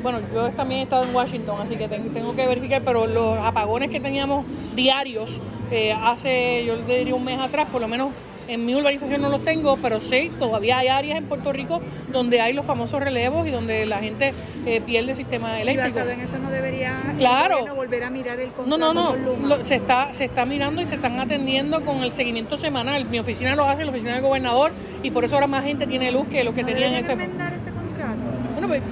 bueno, 0.02 0.20
yo 0.32 0.50
también 0.50 0.80
he 0.80 0.82
estado 0.84 1.04
en 1.04 1.14
Washington, 1.14 1.60
así 1.60 1.76
que 1.76 1.88
tengo 1.88 2.34
que 2.34 2.46
verificar, 2.46 2.82
pero 2.84 3.06
los 3.06 3.38
apagones 3.38 3.90
que 3.90 4.00
teníamos 4.00 4.44
diarios 4.74 5.40
eh, 5.70 5.92
hace, 5.92 6.64
yo 6.64 6.76
le 6.76 6.98
diría 6.98 7.14
un 7.14 7.24
mes 7.24 7.38
atrás, 7.40 7.68
por 7.70 7.80
lo 7.80 7.88
menos 7.88 8.12
en 8.48 8.64
mi 8.64 8.74
urbanización 8.74 9.20
no 9.20 9.28
los 9.28 9.44
tengo, 9.44 9.76
pero 9.76 10.00
sí, 10.00 10.32
todavía 10.38 10.78
hay 10.78 10.88
áreas 10.88 11.18
en 11.18 11.24
Puerto 11.24 11.52
Rico 11.52 11.82
donde 12.10 12.40
hay 12.40 12.54
los 12.54 12.64
famosos 12.64 13.00
relevos 13.00 13.46
y 13.46 13.50
donde 13.50 13.84
la 13.84 13.98
gente 13.98 14.32
eh, 14.64 14.80
pierde 14.80 15.10
el 15.10 15.16
sistema 15.16 15.60
eléctrico. 15.60 15.98
¿Y 15.98 16.12
en 16.12 16.20
eso 16.20 16.38
no 16.38 16.50
debería 16.50 16.96
claro. 17.18 17.66
volver 17.74 18.04
a 18.04 18.10
mirar 18.10 18.40
el 18.40 18.50
contrato 18.52 18.78
No, 18.78 18.94
no, 18.94 19.16
no, 19.16 19.62
se, 19.62 19.74
está, 19.74 20.14
se 20.14 20.24
está 20.24 20.46
mirando 20.46 20.80
y 20.80 20.86
se 20.86 20.94
están 20.94 21.20
atendiendo 21.20 21.84
con 21.84 22.02
el 22.02 22.12
seguimiento 22.14 22.56
semanal. 22.56 23.04
Mi 23.04 23.18
oficina 23.18 23.54
lo 23.54 23.68
hace, 23.68 23.84
la 23.84 23.90
oficina 23.90 24.14
del 24.14 24.22
gobernador, 24.22 24.72
y 25.02 25.10
por 25.10 25.24
eso 25.24 25.34
ahora 25.34 25.46
más 25.46 25.64
gente 25.64 25.86
tiene 25.86 26.10
luz 26.10 26.26
que 26.28 26.42
los 26.42 26.54
que 26.54 26.64
tenían 26.64 26.94
ese... 26.94 27.12
ese 27.12 27.18
contrato? 27.18 28.16
Bueno, 28.54 28.68
pues 28.68 28.82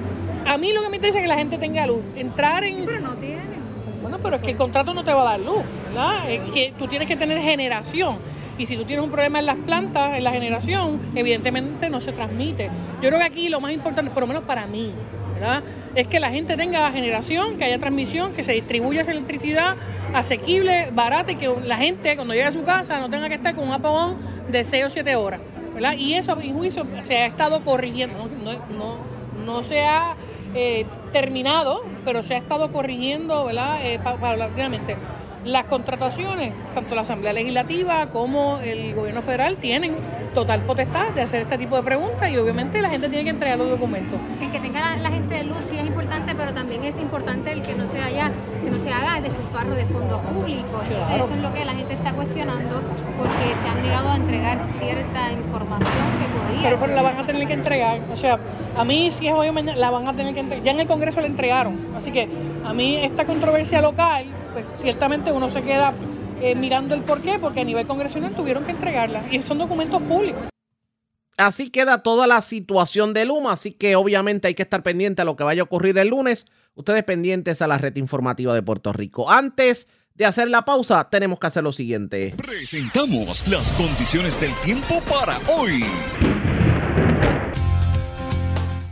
a 0.47 0.57
mí 0.59 0.73
lo 0.73 0.83
que 0.83 0.89
me 0.89 0.97
interesa 0.97 1.19
es 1.19 1.23
que 1.23 1.29
la 1.29 1.37
gente 1.37 1.59
tenga 1.59 1.87
luz. 1.87 2.03
Entrar 2.15 2.65
en. 2.65 2.85
Pero 2.87 3.01
no 3.01 3.15
tiene. 3.15 3.57
Bueno, 4.01 4.19
pero 4.23 4.37
es 4.37 4.43
que 4.43 4.53
el 4.53 4.57
contrato 4.57 4.95
no 4.95 5.03
te 5.03 5.13
va 5.13 5.23
a 5.23 5.25
dar 5.33 5.41
luz, 5.41 5.65
¿verdad? 5.89 6.31
Es 6.31 6.53
que 6.53 6.73
tú 6.79 6.87
tienes 6.87 7.09
que 7.09 7.17
tener 7.17 7.41
generación. 7.41 8.19
Y 8.59 8.67
si 8.67 8.77
tú 8.77 8.85
tienes 8.85 9.05
un 9.05 9.11
problema 9.11 9.41
en 9.41 9.47
las 9.47 9.57
plantas, 9.57 10.17
en 10.17 10.25
la 10.25 10.31
generación, 10.31 11.01
evidentemente 11.15 11.91
no 11.91 12.01
se 12.01 12.13
transmite. 12.13 12.71
Yo 13.03 13.09
creo 13.09 13.19
que 13.19 13.25
aquí 13.25 13.49
lo 13.49 13.61
más 13.61 13.73
importante, 13.73 14.11
por 14.11 14.23
lo 14.23 14.29
menos 14.29 14.45
para 14.45 14.67
mí, 14.67 14.93
¿verdad? 15.35 15.63
Es 15.95 16.07
que 16.07 16.21
la 16.21 16.31
gente 16.31 16.57
tenga 16.57 16.91
generación, 16.93 17.59
que 17.59 17.65
haya 17.65 17.79
transmisión, 17.79 18.33
que 18.33 18.43
se 18.45 18.53
distribuya 18.53 19.03
esa 19.03 19.11
electricidad 19.11 19.77
asequible, 20.15 20.89
barata 20.93 21.33
y 21.33 21.37
que 21.37 21.51
la 21.65 21.77
gente 21.77 22.17
cuando 22.17 22.33
llegue 22.33 22.47
a 22.47 22.53
su 22.53 22.63
casa 22.63 22.99
no 23.01 23.11
tenga 23.11 23.29
que 23.29 23.35
estar 23.35 23.55
con 23.55 23.67
un 23.69 23.75
apagón 23.75 24.17
de 24.51 24.65
6 24.65 24.85
o 24.87 24.91
7 24.91 25.17
horas, 25.17 25.41
¿verdad? 25.75 25.95
Y 25.99 26.15
eso, 26.15 26.33
a 26.33 26.37
mi 26.37 26.53
juicio, 26.53 26.87
se 27.01 27.19
ha 27.19 27.27
estado 27.27 27.63
corrigiendo, 27.65 28.17
no, 28.17 28.29
no, 28.29 28.53
no, 28.79 28.97
no 29.45 29.63
se 29.63 29.81
ha 29.81 30.15
eh, 30.57 30.87
terminado, 31.13 31.83
pero 32.05 32.23
se 32.23 32.35
ha 32.35 32.39
estado 32.39 32.73
corrigiendo, 32.73 33.45
¿verdad? 33.45 33.85
Eh, 33.85 34.01
paulatinamente. 34.03 34.97
Las 35.47 35.67
contrataciones, 35.67 36.53
tanto 36.75 36.97
la 36.97 37.03
Asamblea 37.03 37.33
Legislativa 37.33 38.09
como 38.09 38.59
el 38.59 38.97
gobierno 38.97 39.23
federal, 39.23 39.59
tienen 39.59 39.95
total 40.35 40.63
potestad 40.63 41.11
de 41.15 41.23
hacer 41.23 41.43
este 41.43 41.57
tipo 41.57 41.77
de 41.77 41.85
preguntas 41.85 42.29
y 42.33 42.37
obviamente 42.37 42.83
la 42.83 42.89
gente 42.89 43.09
tiene 43.09 43.23
que 43.23 43.31
entregar 43.31 43.57
los 43.57 43.71
documentos. 43.71 44.19
El 44.43 44.51
que 44.51 44.59
tenga 44.59 44.97
la, 44.97 45.09
gente 45.09 45.37
de 45.37 45.45
luz 45.45 45.59
sí 45.63 45.79
es 45.79 45.87
importante, 45.87 46.35
pero 46.35 46.53
también 46.53 46.83
es 46.83 46.99
importante 47.01 47.53
el 47.53 47.63
que 47.63 47.75
no 47.75 47.87
se 47.87 48.03
haya, 48.03 48.33
que 48.65 48.71
no 48.73 48.77
se 48.77 48.93
haga 48.93 49.21
despilfarro 49.21 49.77
de 49.77 49.85
fondos 49.87 50.21
públicos. 50.23 50.83
Entonces 50.91 51.25
eso 51.25 51.35
es 51.35 51.41
lo 51.41 51.55
que 51.55 51.65
la 51.65 51.75
gente 51.75 51.95
está 51.95 52.13
cuestionando 52.13 52.83
porque 53.17 53.57
se 53.57 53.69
han 53.69 53.83
negado 53.83 54.11
a 54.11 54.17
entregar 54.17 54.61
cierta 54.61 55.33
información 55.33 55.93
que 55.93 56.55
podía. 56.55 56.71
Pero, 56.71 56.81
pero 56.81 56.95
la 56.97 57.03
van 57.03 57.19
a 57.19 57.25
tener 57.25 57.47
que 57.47 57.55
entregar. 57.55 58.01
O 58.13 58.17
sea, 58.17 58.37
a 58.77 58.85
mí 58.85 59.13
si 59.13 59.29
es 59.29 59.33
hoy 59.33 59.49
o 59.49 59.53
mañana 59.53 59.79
la 59.79 59.91
van 59.91 60.09
a 60.09 60.13
tener 60.13 60.35
que 60.35 60.41
entregar. 60.41 60.65
Ya 60.65 60.73
en 60.73 60.81
el 60.81 60.89
Congreso 60.89 61.21
la 61.21 61.29
entregaron. 61.29 61.79
Así 61.97 62.11
que 62.11 62.29
a 62.65 62.75
mí 62.75 62.97
esta 63.05 63.25
controversia 63.25 63.81
local 63.81 64.27
pues 64.57 64.67
ciertamente 64.81 65.31
uno 65.33 65.51
se 65.51 65.61
queda 65.61 65.93
eh, 66.41 66.55
mirando 66.55 66.95
el 66.95 67.03
por 67.03 67.21
qué, 67.21 67.39
porque 67.39 67.61
a 67.61 67.65
nivel 67.65 67.87
congresional 67.87 68.35
tuvieron 68.35 68.65
que 68.65 68.71
entregarla 68.71 69.23
y 69.31 69.43
son 69.43 69.59
documentos 69.59 70.01
públicos. 70.01 70.45
Así 71.37 71.69
queda 71.69 72.03
toda 72.03 72.27
la 72.27 72.41
situación 72.41 73.13
de 73.13 73.27
Luma, 73.27 73.53
así 73.53 73.73
que 73.73 73.97
obviamente 73.97 74.49
hay 74.49 74.55
que 74.55 74.63
estar 74.63 74.83
pendiente 74.83 75.21
a 75.21 75.27
lo 75.27 75.37
que 75.37 75.45
vaya 75.45 75.61
a 75.61 75.65
ocurrir 75.65 75.99
el 75.99 76.09
lunes. 76.09 76.47
Ustedes 76.75 77.05
pendientes 77.05 77.61
a 77.61 77.67
la 77.67 77.77
red 77.77 77.95
informativa 77.97 78.55
de 78.55 78.63
Puerto 78.63 78.95
Rico. 78.95 79.31
Antes 79.31 79.89
de 80.15 80.25
hacer 80.25 80.49
la 80.49 80.65
pausa, 80.65 81.07
tenemos 81.11 81.39
que 81.39 81.49
hacer 81.49 81.63
lo 81.63 81.73
siguiente. 81.73 82.33
Presentamos 82.39 83.47
las 83.49 83.71
condiciones 83.73 84.41
del 84.41 84.55
tiempo 84.65 85.03
para 85.03 85.39
hoy. 85.55 85.85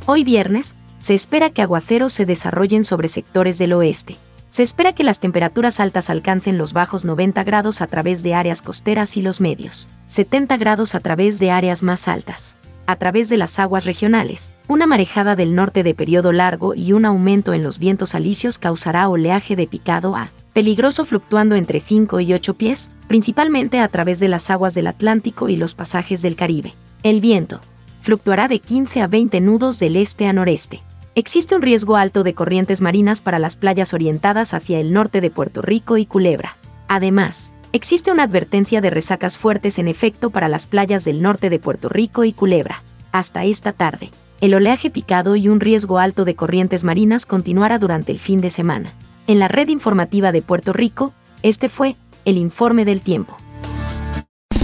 Hoy 0.05 0.24
viernes, 0.24 0.77
se 0.99 1.15
espera 1.15 1.49
que 1.49 1.62
aguaceros 1.62 2.12
se 2.12 2.27
desarrollen 2.27 2.85
sobre 2.85 3.09
sectores 3.09 3.57
del 3.57 3.73
oeste. 3.73 4.19
Se 4.55 4.63
espera 4.63 4.93
que 4.93 5.03
las 5.03 5.19
temperaturas 5.19 5.81
altas 5.81 6.11
alcancen 6.11 6.59
los 6.59 6.73
bajos 6.73 7.05
90 7.05 7.43
grados 7.43 7.81
a 7.81 7.89
través 7.89 8.23
de 8.23 8.35
áreas 8.35 8.63
costeras 8.63 9.17
y 9.17 9.21
los 9.21 9.41
medios, 9.41 9.89
70 10.07 10.57
grados 10.59 10.95
a 10.95 11.01
través 11.01 11.41
de 11.41 11.51
áreas 11.51 11.83
más 11.83 12.07
altas. 12.07 12.57
A 12.87 12.95
través 12.95 13.29
de 13.29 13.37
las 13.37 13.59
aguas 13.59 13.85
regionales, 13.85 14.53
una 14.69 14.87
marejada 14.87 15.35
del 15.35 15.57
norte 15.57 15.83
de 15.83 15.93
periodo 15.93 16.31
largo 16.31 16.77
y 16.77 16.93
un 16.93 17.05
aumento 17.05 17.53
en 17.53 17.65
los 17.65 17.81
vientos 17.81 18.15
alisios 18.15 18.61
causará 18.61 19.09
oleaje 19.09 19.57
de 19.57 19.67
picado 19.67 20.15
a 20.15 20.31
peligroso 20.53 21.05
fluctuando 21.05 21.57
entre 21.57 21.81
5 21.81 22.21
y 22.21 22.33
8 22.33 22.55
pies, 22.55 22.93
principalmente 23.09 23.81
a 23.81 23.89
través 23.89 24.21
de 24.21 24.29
las 24.29 24.51
aguas 24.51 24.73
del 24.73 24.87
Atlántico 24.87 25.49
y 25.49 25.57
los 25.57 25.75
pasajes 25.75 26.23
del 26.23 26.37
Caribe. 26.37 26.77
El 27.03 27.21
viento 27.21 27.61
fluctuará 27.99 28.47
de 28.47 28.61
15 28.61 29.03
a 29.03 29.09
20 29.09 29.41
nudos 29.41 29.81
del 29.81 29.97
este 29.97 30.29
a 30.29 30.33
noreste. 30.33 30.81
Existe 31.16 31.55
un 31.55 31.62
riesgo 31.62 31.97
alto 31.97 32.24
de 32.24 32.35
corrientes 32.35 32.81
marinas 32.81 33.20
para 33.20 33.39
las 33.39 33.57
playas 33.57 33.95
orientadas 33.95 34.53
hacia 34.53 34.81
el 34.81 34.93
norte 34.93 35.20
de 35.20 35.31
Puerto 35.31 35.62
Rico 35.62 35.97
y 35.97 36.07
Culebra. 36.07 36.57
Además, 36.89 37.55
existe 37.73 38.11
una 38.11 38.24
advertencia 38.24 38.81
de 38.81 38.91
resacas 38.91 39.39
fuertes 39.39 39.78
en 39.78 39.86
efecto 39.86 40.31
para 40.31 40.49
las 40.49 40.66
playas 40.66 41.05
del 41.05 41.23
norte 41.23 41.51
de 41.51 41.61
Puerto 41.61 41.89
Rico 41.89 42.24
y 42.24 42.32
Culebra. 42.32 42.82
Hasta 43.12 43.45
esta 43.45 43.73
tarde, 43.73 44.11
el 44.41 44.55
oleaje 44.55 44.91
picado 44.91 45.36
y 45.36 45.49
un 45.49 45.61
riesgo 45.61 46.01
alto 46.01 46.24
de 46.24 46.35
corrientes 46.35 46.82
marinas 46.82 47.27
continuará 47.27 47.78
durante 47.78 48.11
el 48.11 48.19
fin 48.19 48.41
de 48.41 48.51
semana. 48.51 48.93
En 49.28 49.39
la 49.39 49.47
red 49.47 49.69
informativa 49.69 50.32
de 50.32 50.43
Puerto 50.43 50.73
Rico, 50.73 51.15
este 51.45 51.69
fue 51.69 51.95
el 52.24 52.39
informe 52.39 52.85
del 52.85 53.03
tiempo. 53.03 53.36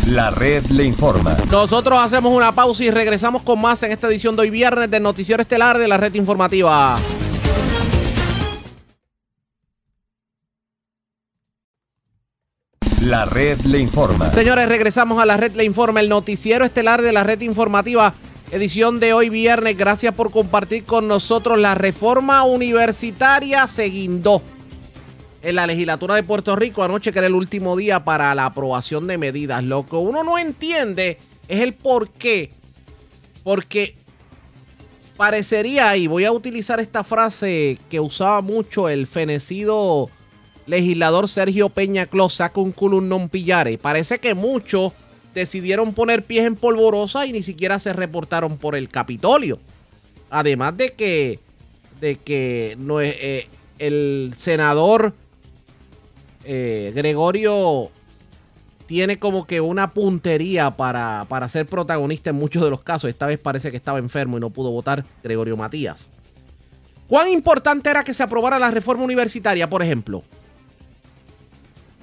La 0.07 0.31
red 0.31 0.65
le 0.67 0.85
informa. 0.85 1.37
Nosotros 1.51 1.99
hacemos 2.01 2.33
una 2.33 2.53
pausa 2.53 2.83
y 2.83 2.91
regresamos 2.91 3.43
con 3.43 3.61
más 3.61 3.83
en 3.83 3.93
esta 3.93 4.09
edición 4.09 4.35
de 4.35 4.43
hoy 4.43 4.51
viernes 4.51 4.91
del 4.91 5.03
Noticiero 5.03 5.43
Estelar 5.43 5.79
de 5.79 5.87
la 5.87 5.99
red 5.99 6.15
informativa. 6.15 6.97
La 13.03 13.25
red 13.25 13.61
le 13.63 13.79
informa. 13.79 14.33
Señores, 14.33 14.69
regresamos 14.69 15.21
a 15.23 15.27
la 15.27 15.37
red 15.37 15.55
le 15.55 15.65
informa, 15.65 16.01
el 16.01 16.09
noticiero 16.09 16.65
estelar 16.65 17.01
de 17.01 17.13
la 17.13 17.25
red 17.25 17.41
informativa, 17.41 18.13
edición 18.53 19.01
de 19.01 19.15
hoy 19.15 19.31
viernes. 19.31 19.77
Gracias 19.77 20.15
por 20.15 20.31
compartir 20.31 20.85
con 20.85 21.09
nosotros 21.09 21.59
la 21.59 21.75
reforma 21.75 22.45
universitaria 22.45 23.67
se 23.67 23.85
guindó 23.85 24.43
en 25.43 25.55
la 25.57 25.67
legislatura 25.67 26.15
de 26.15 26.23
Puerto 26.23 26.55
Rico 26.57 26.83
anoche, 26.83 27.13
que 27.13 27.19
era 27.19 27.29
el 27.29 27.35
último 27.35 27.77
día 27.77 28.05
para 28.05 28.35
la 28.35 28.47
aprobación 28.47 29.07
de 29.07 29.19
medidas. 29.19 29.65
Lo 29.65 29.87
que 29.87 29.97
uno 29.97 30.23
no 30.23 30.39
entiende 30.39 31.19
es 31.49 31.61
el 31.61 31.75
por 31.75 32.11
qué. 32.11 32.51
Porque 33.43 33.95
parecería, 35.17 35.97
y 35.97 36.07
voy 36.07 36.25
a 36.25 36.33
utilizar 36.33 36.81
esta 36.81 37.05
frase 37.05 37.79
que 37.91 38.01
usaba 38.01 38.43
mucho 38.43 38.89
el 38.89 39.07
fenecido 39.07 40.11
legislador 40.67 41.29
Sergio 41.29 41.69
Peña 41.69 42.07
Clos, 42.07 42.35
saca 42.35 42.61
un 42.61 42.73
culum 42.73 43.09
non 43.09 43.29
pillare. 43.29 43.79
Parece 43.79 44.19
que 44.21 44.35
muchos 44.35 44.93
decidieron 45.35 45.95
poner 45.95 46.25
pies 46.25 46.47
en 46.47 46.57
polvorosa 46.57 47.27
y 47.27 47.33
ni 47.33 47.43
siquiera 47.43 47.79
se 47.79 47.93
reportaron 47.93 48.59
por 48.59 48.77
el 48.77 48.89
Capitolio. 48.89 49.59
Además 50.29 50.77
de 50.77 50.93
que, 50.93 51.39
de 52.01 52.17
que 52.17 52.77
no 52.79 53.01
eh, 53.01 53.49
el 53.79 54.33
senador 54.37 55.15
eh, 56.45 56.93
Gregorio 56.95 57.91
tiene 58.87 59.19
como 59.19 59.47
que 59.47 59.61
una 59.61 59.93
puntería 59.93 60.73
para, 60.73 61.25
para 61.29 61.49
ser 61.49 61.67
protagonista 61.67 62.31
en 62.31 62.37
muchos 62.37 62.63
de 62.63 62.71
los 62.71 62.83
casos. 62.83 63.09
Esta 63.09 63.27
vez 63.27 63.39
parece 63.39 63.71
que 63.71 63.77
estaba 63.77 63.99
enfermo 63.99 64.37
y 64.37 64.41
no 64.41 64.51
pudo 64.51 64.71
votar 64.73 65.05
Gregorio 65.23 65.57
Matías. 65.57 66.11
¿Cuán 67.07 67.29
importante 67.29 67.91
era 67.91 68.05
que 68.05 68.15
se 68.15 68.23
aprobara 68.23 68.59
la 68.59 68.71
reforma 68.71 69.05
universitaria, 69.05 69.69
por 69.69 69.83
ejemplo? 69.83 70.23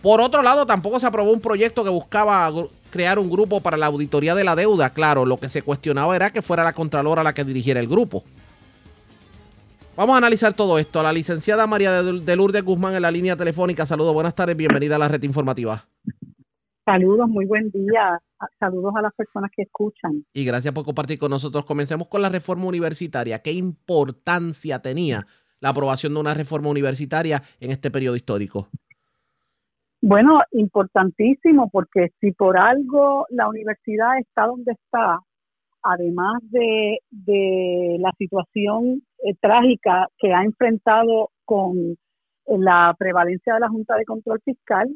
Por 0.02 0.22
otro 0.22 0.42
lado, 0.42 0.66
tampoco 0.66 1.00
se 1.00 1.06
aprobó 1.06 1.32
un 1.32 1.42
proyecto 1.42 1.84
que 1.84 1.90
buscaba 1.90 2.52
crear 2.90 3.20
un 3.20 3.30
grupo 3.30 3.60
para 3.60 3.78
la 3.78 3.88
auditoría 3.88 4.36
de 4.36 4.44
la 4.44 4.56
deuda. 4.56 4.92
Claro, 4.92 5.26
lo 5.26 5.40
que 5.40 5.50
se 5.50 5.62
cuestionaba 5.62 6.16
era 6.16 6.32
que 6.32 6.42
fuera 6.42 6.64
la 6.64 6.74
Contralora 6.74 7.24
la 7.24 7.34
que 7.34 7.44
dirigiera 7.44 7.80
el 7.80 7.88
grupo. 7.88 8.24
Vamos 9.98 10.14
a 10.14 10.18
analizar 10.20 10.54
todo 10.54 10.78
esto. 10.78 11.02
La 11.02 11.12
licenciada 11.12 11.66
María 11.66 12.04
de 12.04 12.36
Lourdes 12.36 12.64
Guzmán 12.64 12.94
en 12.94 13.02
la 13.02 13.10
línea 13.10 13.36
telefónica. 13.36 13.84
Saludos, 13.84 14.14
buenas 14.14 14.36
tardes, 14.36 14.56
bienvenida 14.56 14.96
a 14.96 15.00
la 15.00 15.08
red 15.08 15.24
informativa. 15.24 15.86
Saludos, 16.86 17.28
muy 17.28 17.48
buen 17.48 17.72
día. 17.72 18.22
Saludos 18.60 18.94
a 18.96 19.02
las 19.02 19.16
personas 19.16 19.50
que 19.56 19.64
escuchan. 19.64 20.24
Y 20.34 20.46
gracias 20.46 20.72
por 20.72 20.86
compartir 20.86 21.18
con 21.18 21.32
nosotros. 21.32 21.66
Comencemos 21.66 22.08
con 22.10 22.22
la 22.22 22.30
reforma 22.30 22.66
universitaria. 22.66 23.42
¿Qué 23.42 23.52
importancia 23.54 24.84
tenía 24.84 25.26
la 25.62 25.70
aprobación 25.70 26.14
de 26.14 26.20
una 26.20 26.36
reforma 26.36 26.70
universitaria 26.70 27.42
en 27.60 27.72
este 27.72 27.90
periodo 27.90 28.16
histórico? 28.16 28.68
Bueno, 30.00 30.42
importantísimo 30.52 31.72
porque 31.72 32.10
si 32.22 32.34
por 32.34 32.56
algo 32.56 33.26
la 33.32 33.50
universidad 33.50 34.20
está 34.20 34.46
donde 34.46 34.74
está, 34.74 35.22
además 35.82 36.42
de, 36.44 37.00
la 38.00 38.12
situación 38.20 39.02
eh, 39.24 39.34
trágica 39.42 40.08
que 40.18 40.34
ha 40.34 40.44
enfrentado 40.44 41.32
con 41.46 41.78
eh, 41.78 41.96
la 42.46 42.96
prevalencia 42.98 43.54
de 43.54 43.60
la 43.60 43.70
Junta 43.70 43.96
de 43.96 44.06
Control 44.06 44.42
Fiscal, 44.44 44.88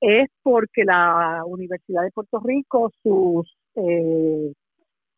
es 0.00 0.28
porque 0.42 0.84
la 0.84 1.42
Universidad 1.46 2.02
de 2.02 2.10
Puerto 2.10 2.40
Rico, 2.44 2.90
sus 3.02 3.56
eh, 3.76 4.52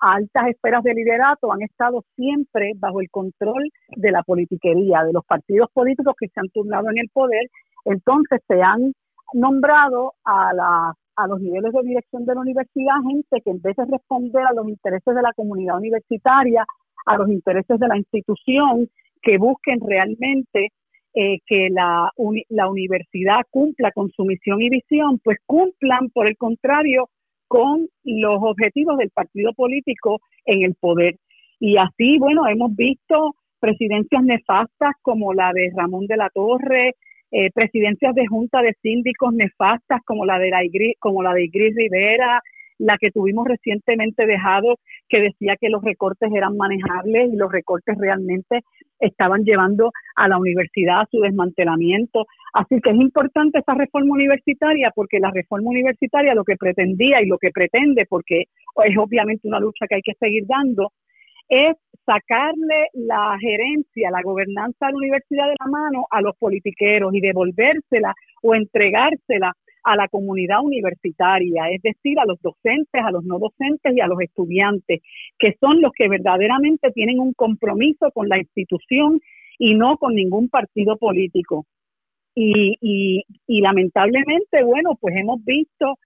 altas 0.01 0.49
esperas 0.49 0.85
de 0.85 0.95
liderato 0.95 1.53
han 1.53 1.63
estado 1.63 2.05
siempre 2.15 2.73
bajo 2.77 3.01
el 3.01 3.11
control 3.11 3.71
de 3.97 4.13
la 4.13 4.23
politiquería, 4.23 5.03
de 5.05 5.13
los 5.13 5.25
partidos 5.25 5.69
políticos 5.73 6.15
que 6.19 6.29
se 6.29 6.41
han 6.41 6.49
turnado 6.51 6.91
en 6.91 6.99
el 6.99 7.09
poder, 7.13 7.49
entonces 7.85 8.41
se 8.47 8.63
han 8.63 8.93
nombrado 9.35 10.15
a 10.25 10.53
las 10.55 10.97
a 11.19 11.27
los 11.27 11.41
niveles 11.41 11.73
de 11.73 11.83
dirección 11.83 12.25
de 12.25 12.35
la 12.35 12.41
universidad 12.41 12.95
gente 13.03 13.43
que 13.43 13.51
en 13.51 13.61
vez 13.61 13.75
de 13.75 13.85
responder 13.87 14.47
a 14.47 14.53
los 14.53 14.69
intereses 14.69 15.15
de 15.15 15.21
la 15.21 15.33
comunidad 15.35 15.77
universitaria, 15.77 16.65
a 17.09 17.17
los 17.17 17.29
intereses 17.31 17.79
de 17.79 17.89
la 17.89 17.97
institución, 17.97 18.89
que 19.23 19.39
busquen 19.39 19.81
realmente 19.81 20.73
eh, 21.15 21.39
que 21.47 21.69
la, 21.71 22.11
la 22.51 22.69
universidad 22.69 23.41
cumpla 23.51 23.91
con 23.93 24.11
su 24.11 24.25
misión 24.25 24.61
y 24.63 24.71
visión, 24.71 25.19
pues 25.25 25.39
cumplan, 25.47 26.11
por 26.11 26.29
el 26.29 26.37
contrario, 26.37 27.09
con 27.49 27.89
los 28.05 28.39
objetivos 28.41 28.99
del 28.99 29.11
partido 29.11 29.53
político 29.55 30.21
en 30.45 30.63
el 30.63 30.75
poder. 30.75 31.17
Y 31.59 31.77
así, 31.79 32.19
bueno, 32.19 32.47
hemos 32.47 32.77
visto 32.77 33.35
presidencias 33.59 34.23
nefastas 34.23 34.95
como 35.03 35.35
la 35.35 35.53
de 35.53 35.73
Ramón 35.75 36.07
de 36.07 36.17
la 36.17 36.31
Torre, 36.31 36.95
eh, 37.31 37.51
presidencias 37.53 38.15
de 38.15 38.27
junta 38.27 38.63
de 38.63 38.75
síndicos 38.81 39.35
nefastas 39.35 40.03
como 40.05 40.25
la 40.25 40.39
de 40.39 40.51
la 40.51 40.61
como 41.01 41.23
la 41.23 41.35
de 41.35 41.45
Igris 41.45 41.75
Rivera, 41.75 42.41
la 42.79 42.97
que 42.99 43.11
tuvimos 43.11 43.47
recientemente 43.47 44.27
dejado 44.27 44.79
que 45.09 45.21
decía 45.21 45.57
que 45.61 45.69
los 45.69 45.83
recortes 45.83 46.31
eran 46.33 46.57
manejables 46.57 47.33
y 47.33 47.37
los 47.37 47.51
recortes 47.51 47.97
realmente 47.99 48.61
estaban 49.01 49.45
llevando 49.45 49.91
a 50.17 50.29
la 50.29 50.39
universidad 50.39 51.01
a 51.01 51.09
su 51.11 51.21
desmantelamiento. 51.21 52.27
Así 52.53 52.81
que 52.81 52.91
es 52.91 52.97
importante 52.97 53.59
esta 53.59 53.75
reforma 53.75 54.15
universitaria 54.15 54.91
porque 54.95 55.19
la 55.21 55.31
reforma 55.31 55.71
universitaria 55.71 56.35
lo 56.35 56.45
que 56.45 56.57
pretendía 56.57 57.23
y 57.23 57.27
lo 57.27 57.39
que 57.39 57.51
pretende, 57.51 58.07
porque 58.09 58.45
es 58.85 58.97
obviamente 58.97 59.49
una 59.49 59.61
lucha 59.61 59.87
que 59.89 59.97
hay 59.97 60.03
que 60.03 60.15
seguir 60.15 60.45
dando, 60.47 60.93
es 61.49 61.77
sacarle 62.05 62.89
la 62.95 63.37
gerencia, 63.41 64.11
la 64.11 64.23
gobernanza 64.23 64.87
de 64.87 64.93
la 64.93 64.99
universidad 64.99 65.47
de 65.47 65.57
la 65.59 65.67
mano 65.67 66.07
a 66.11 66.21
los 66.21 66.37
politiqueros 66.37 67.15
y 67.15 67.21
devolvérsela 67.21 68.15
o 68.43 68.55
entregársela 68.55 69.53
a 69.85 69.97
la 69.97 70.09
comunidad 70.09 70.63
universitaria, 70.63 71.71
es 71.71 71.83
decir, 71.83 72.19
a 72.19 72.27
los 72.27 72.41
docentes, 72.41 73.03
a 73.03 73.11
los 73.11 73.25
no 73.25 73.39
docentes 73.39 73.97
y 73.97 74.01
a 74.01 74.07
los 74.07 74.21
estudiantes, 74.21 75.01
que 75.39 75.57
son 75.61 75.81
los 75.81 75.93
que 75.93 76.09
verdaderamente 76.09 76.91
tienen 76.93 77.21
un 77.21 77.33
compromiso 77.33 78.11
con 78.13 78.29
la 78.29 78.39
institución 78.39 79.21
y 79.59 79.75
no 79.75 79.97
con 79.97 80.15
ningún 80.15 80.49
partido 80.49 80.97
político. 80.97 81.67
Y, 82.35 82.77
y, 82.81 83.25
y 83.47 83.61
lamentablemente, 83.61 84.63
bueno, 84.63 84.97
pues 85.01 85.17
hemos 85.17 85.45
visto 85.45 85.99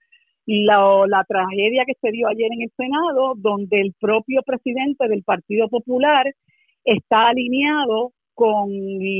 la, 0.47 1.05
la 1.07 1.24
tragedia 1.24 1.85
que 1.85 1.94
se 2.01 2.11
dio 2.11 2.28
ayer 2.28 2.51
en 2.53 2.62
el 2.62 2.73
Senado, 2.77 3.35
donde 3.36 3.81
el 3.81 3.93
propio 4.01 4.43
presidente 4.43 5.09
del 5.09 5.23
Partido 5.23 5.69
Popular 5.69 6.27
está 6.85 7.28
alineado 7.28 8.12
con 8.34 8.70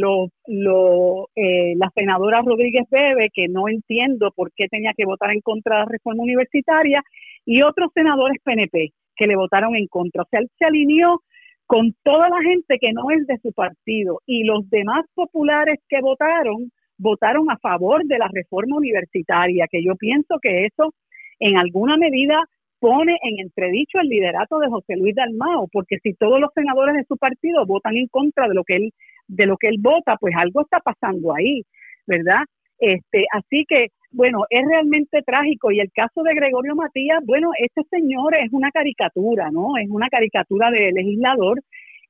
lo, 0.01 0.28
lo, 0.47 1.28
eh, 1.36 1.74
la 1.76 1.90
senadora 1.94 2.43
Rodríguez 2.44 2.86
Bebe, 2.90 3.30
que 3.32 3.48
no 3.48 3.68
entiendo 3.68 4.30
por 4.34 4.52
qué 4.52 4.68
tenía 4.68 4.93
que 4.97 5.05
votar 5.05 5.30
en 5.32 5.40
contra 5.40 5.76
de 5.76 5.82
la 5.84 5.90
reforma 5.90 6.22
universitaria, 6.22 7.02
y 7.44 7.62
otros 7.62 7.90
senadores 7.94 8.39
PNP 8.43 8.93
que 9.16 9.26
le 9.26 9.36
votaron 9.36 9.76
en 9.76 9.86
contra. 9.86 10.22
O 10.22 10.26
sea, 10.30 10.40
él 10.40 10.48
se 10.59 10.64
alineó 10.64 11.20
con 11.66 11.94
toda 12.02 12.28
la 12.28 12.40
gente 12.43 12.78
que 12.80 12.93
no 12.93 13.10
es 13.10 13.26
de 13.26 13.39
su 13.39 13.52
partido 13.52 14.20
y 14.26 14.44
los 14.44 14.68
demás 14.68 15.05
populares 15.14 15.80
que 15.89 16.01
votaron, 16.01 16.70
votaron 16.98 17.51
a 17.51 17.59
favor 17.59 18.05
de 18.05 18.18
la 18.18 18.28
reforma 18.32 18.76
universitaria, 18.76 19.66
que 19.70 19.82
yo 19.82 19.94
pienso 19.97 20.39
que 20.40 20.66
eso 20.66 20.93
en 21.39 21.56
alguna 21.56 21.97
medida 21.97 22.39
pone 22.82 23.16
en 23.22 23.38
entredicho 23.38 24.00
el 24.00 24.09
liderato 24.09 24.59
de 24.59 24.66
José 24.66 24.96
Luis 24.96 25.14
Dalmao, 25.14 25.68
porque 25.72 25.98
si 26.02 26.14
todos 26.14 26.40
los 26.40 26.50
senadores 26.52 26.96
de 26.96 27.04
su 27.04 27.16
partido 27.16 27.64
votan 27.64 27.96
en 27.96 28.09
contra 28.09 28.48
de 28.48 28.54
lo 28.54 28.64
que 28.64 28.74
él 28.74 28.90
de 29.28 29.46
lo 29.46 29.56
que 29.56 29.68
él 29.68 29.76
vota, 29.78 30.16
pues 30.20 30.34
algo 30.36 30.62
está 30.62 30.80
pasando 30.80 31.32
ahí, 31.32 31.62
¿verdad? 32.09 32.42
Este, 32.80 33.24
así 33.32 33.64
que 33.68 33.86
bueno, 34.10 34.40
es 34.50 34.66
realmente 34.66 35.22
trágico 35.22 35.70
y 35.70 35.78
el 35.78 35.92
caso 35.92 36.24
de 36.24 36.34
Gregorio 36.34 36.74
Matías, 36.74 37.22
bueno, 37.24 37.50
este 37.56 37.82
señor 37.88 38.34
es 38.34 38.52
una 38.52 38.72
caricatura, 38.72 39.50
¿no? 39.52 39.76
Es 39.80 39.88
una 39.88 40.09
caricatura 40.09 40.70
de 40.72 40.90
legislador. 40.92 41.60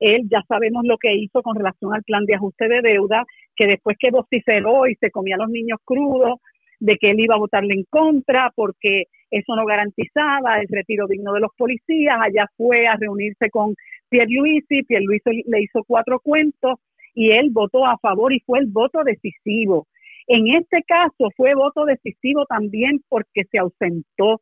Él 0.00 0.22
ya 0.30 0.42
sabemos 0.48 0.84
lo 0.84 0.96
que 0.96 1.14
hizo 1.14 1.42
con 1.42 1.54
relación 1.54 1.92
al 1.94 2.02
plan 2.02 2.24
de 2.24 2.34
ajuste 2.34 2.66
de 2.66 2.80
deuda, 2.80 3.24
que 3.54 3.66
después 3.66 3.98
que 4.00 4.10
vociferó 4.10 4.88
y 4.88 4.94
se 4.96 5.10
comía 5.10 5.34
a 5.34 5.44
los 5.44 5.50
niños 5.50 5.78
crudos, 5.84 6.40
de 6.82 6.96
que 6.98 7.12
él 7.12 7.20
iba 7.20 7.36
a 7.36 7.38
votarle 7.38 7.74
en 7.74 7.84
contra 7.88 8.50
porque 8.56 9.04
eso 9.30 9.54
no 9.54 9.64
garantizaba 9.64 10.58
el 10.58 10.66
retiro 10.68 11.06
digno 11.06 11.32
de 11.32 11.40
los 11.40 11.52
policías, 11.56 12.18
allá 12.20 12.46
fue 12.56 12.88
a 12.88 12.96
reunirse 12.96 13.50
con 13.50 13.74
Pierluisi, 14.08 14.82
Pierluisi 14.82 15.44
le 15.46 15.62
hizo 15.62 15.84
cuatro 15.86 16.18
cuentos 16.18 16.80
y 17.14 17.30
él 17.30 17.50
votó 17.52 17.86
a 17.86 17.98
favor 17.98 18.32
y 18.32 18.40
fue 18.40 18.58
el 18.58 18.66
voto 18.66 19.04
decisivo. 19.04 19.86
En 20.26 20.48
este 20.48 20.82
caso 20.82 21.30
fue 21.36 21.54
voto 21.54 21.84
decisivo 21.84 22.46
también 22.46 23.00
porque 23.08 23.44
se 23.50 23.58
ausentó 23.58 24.40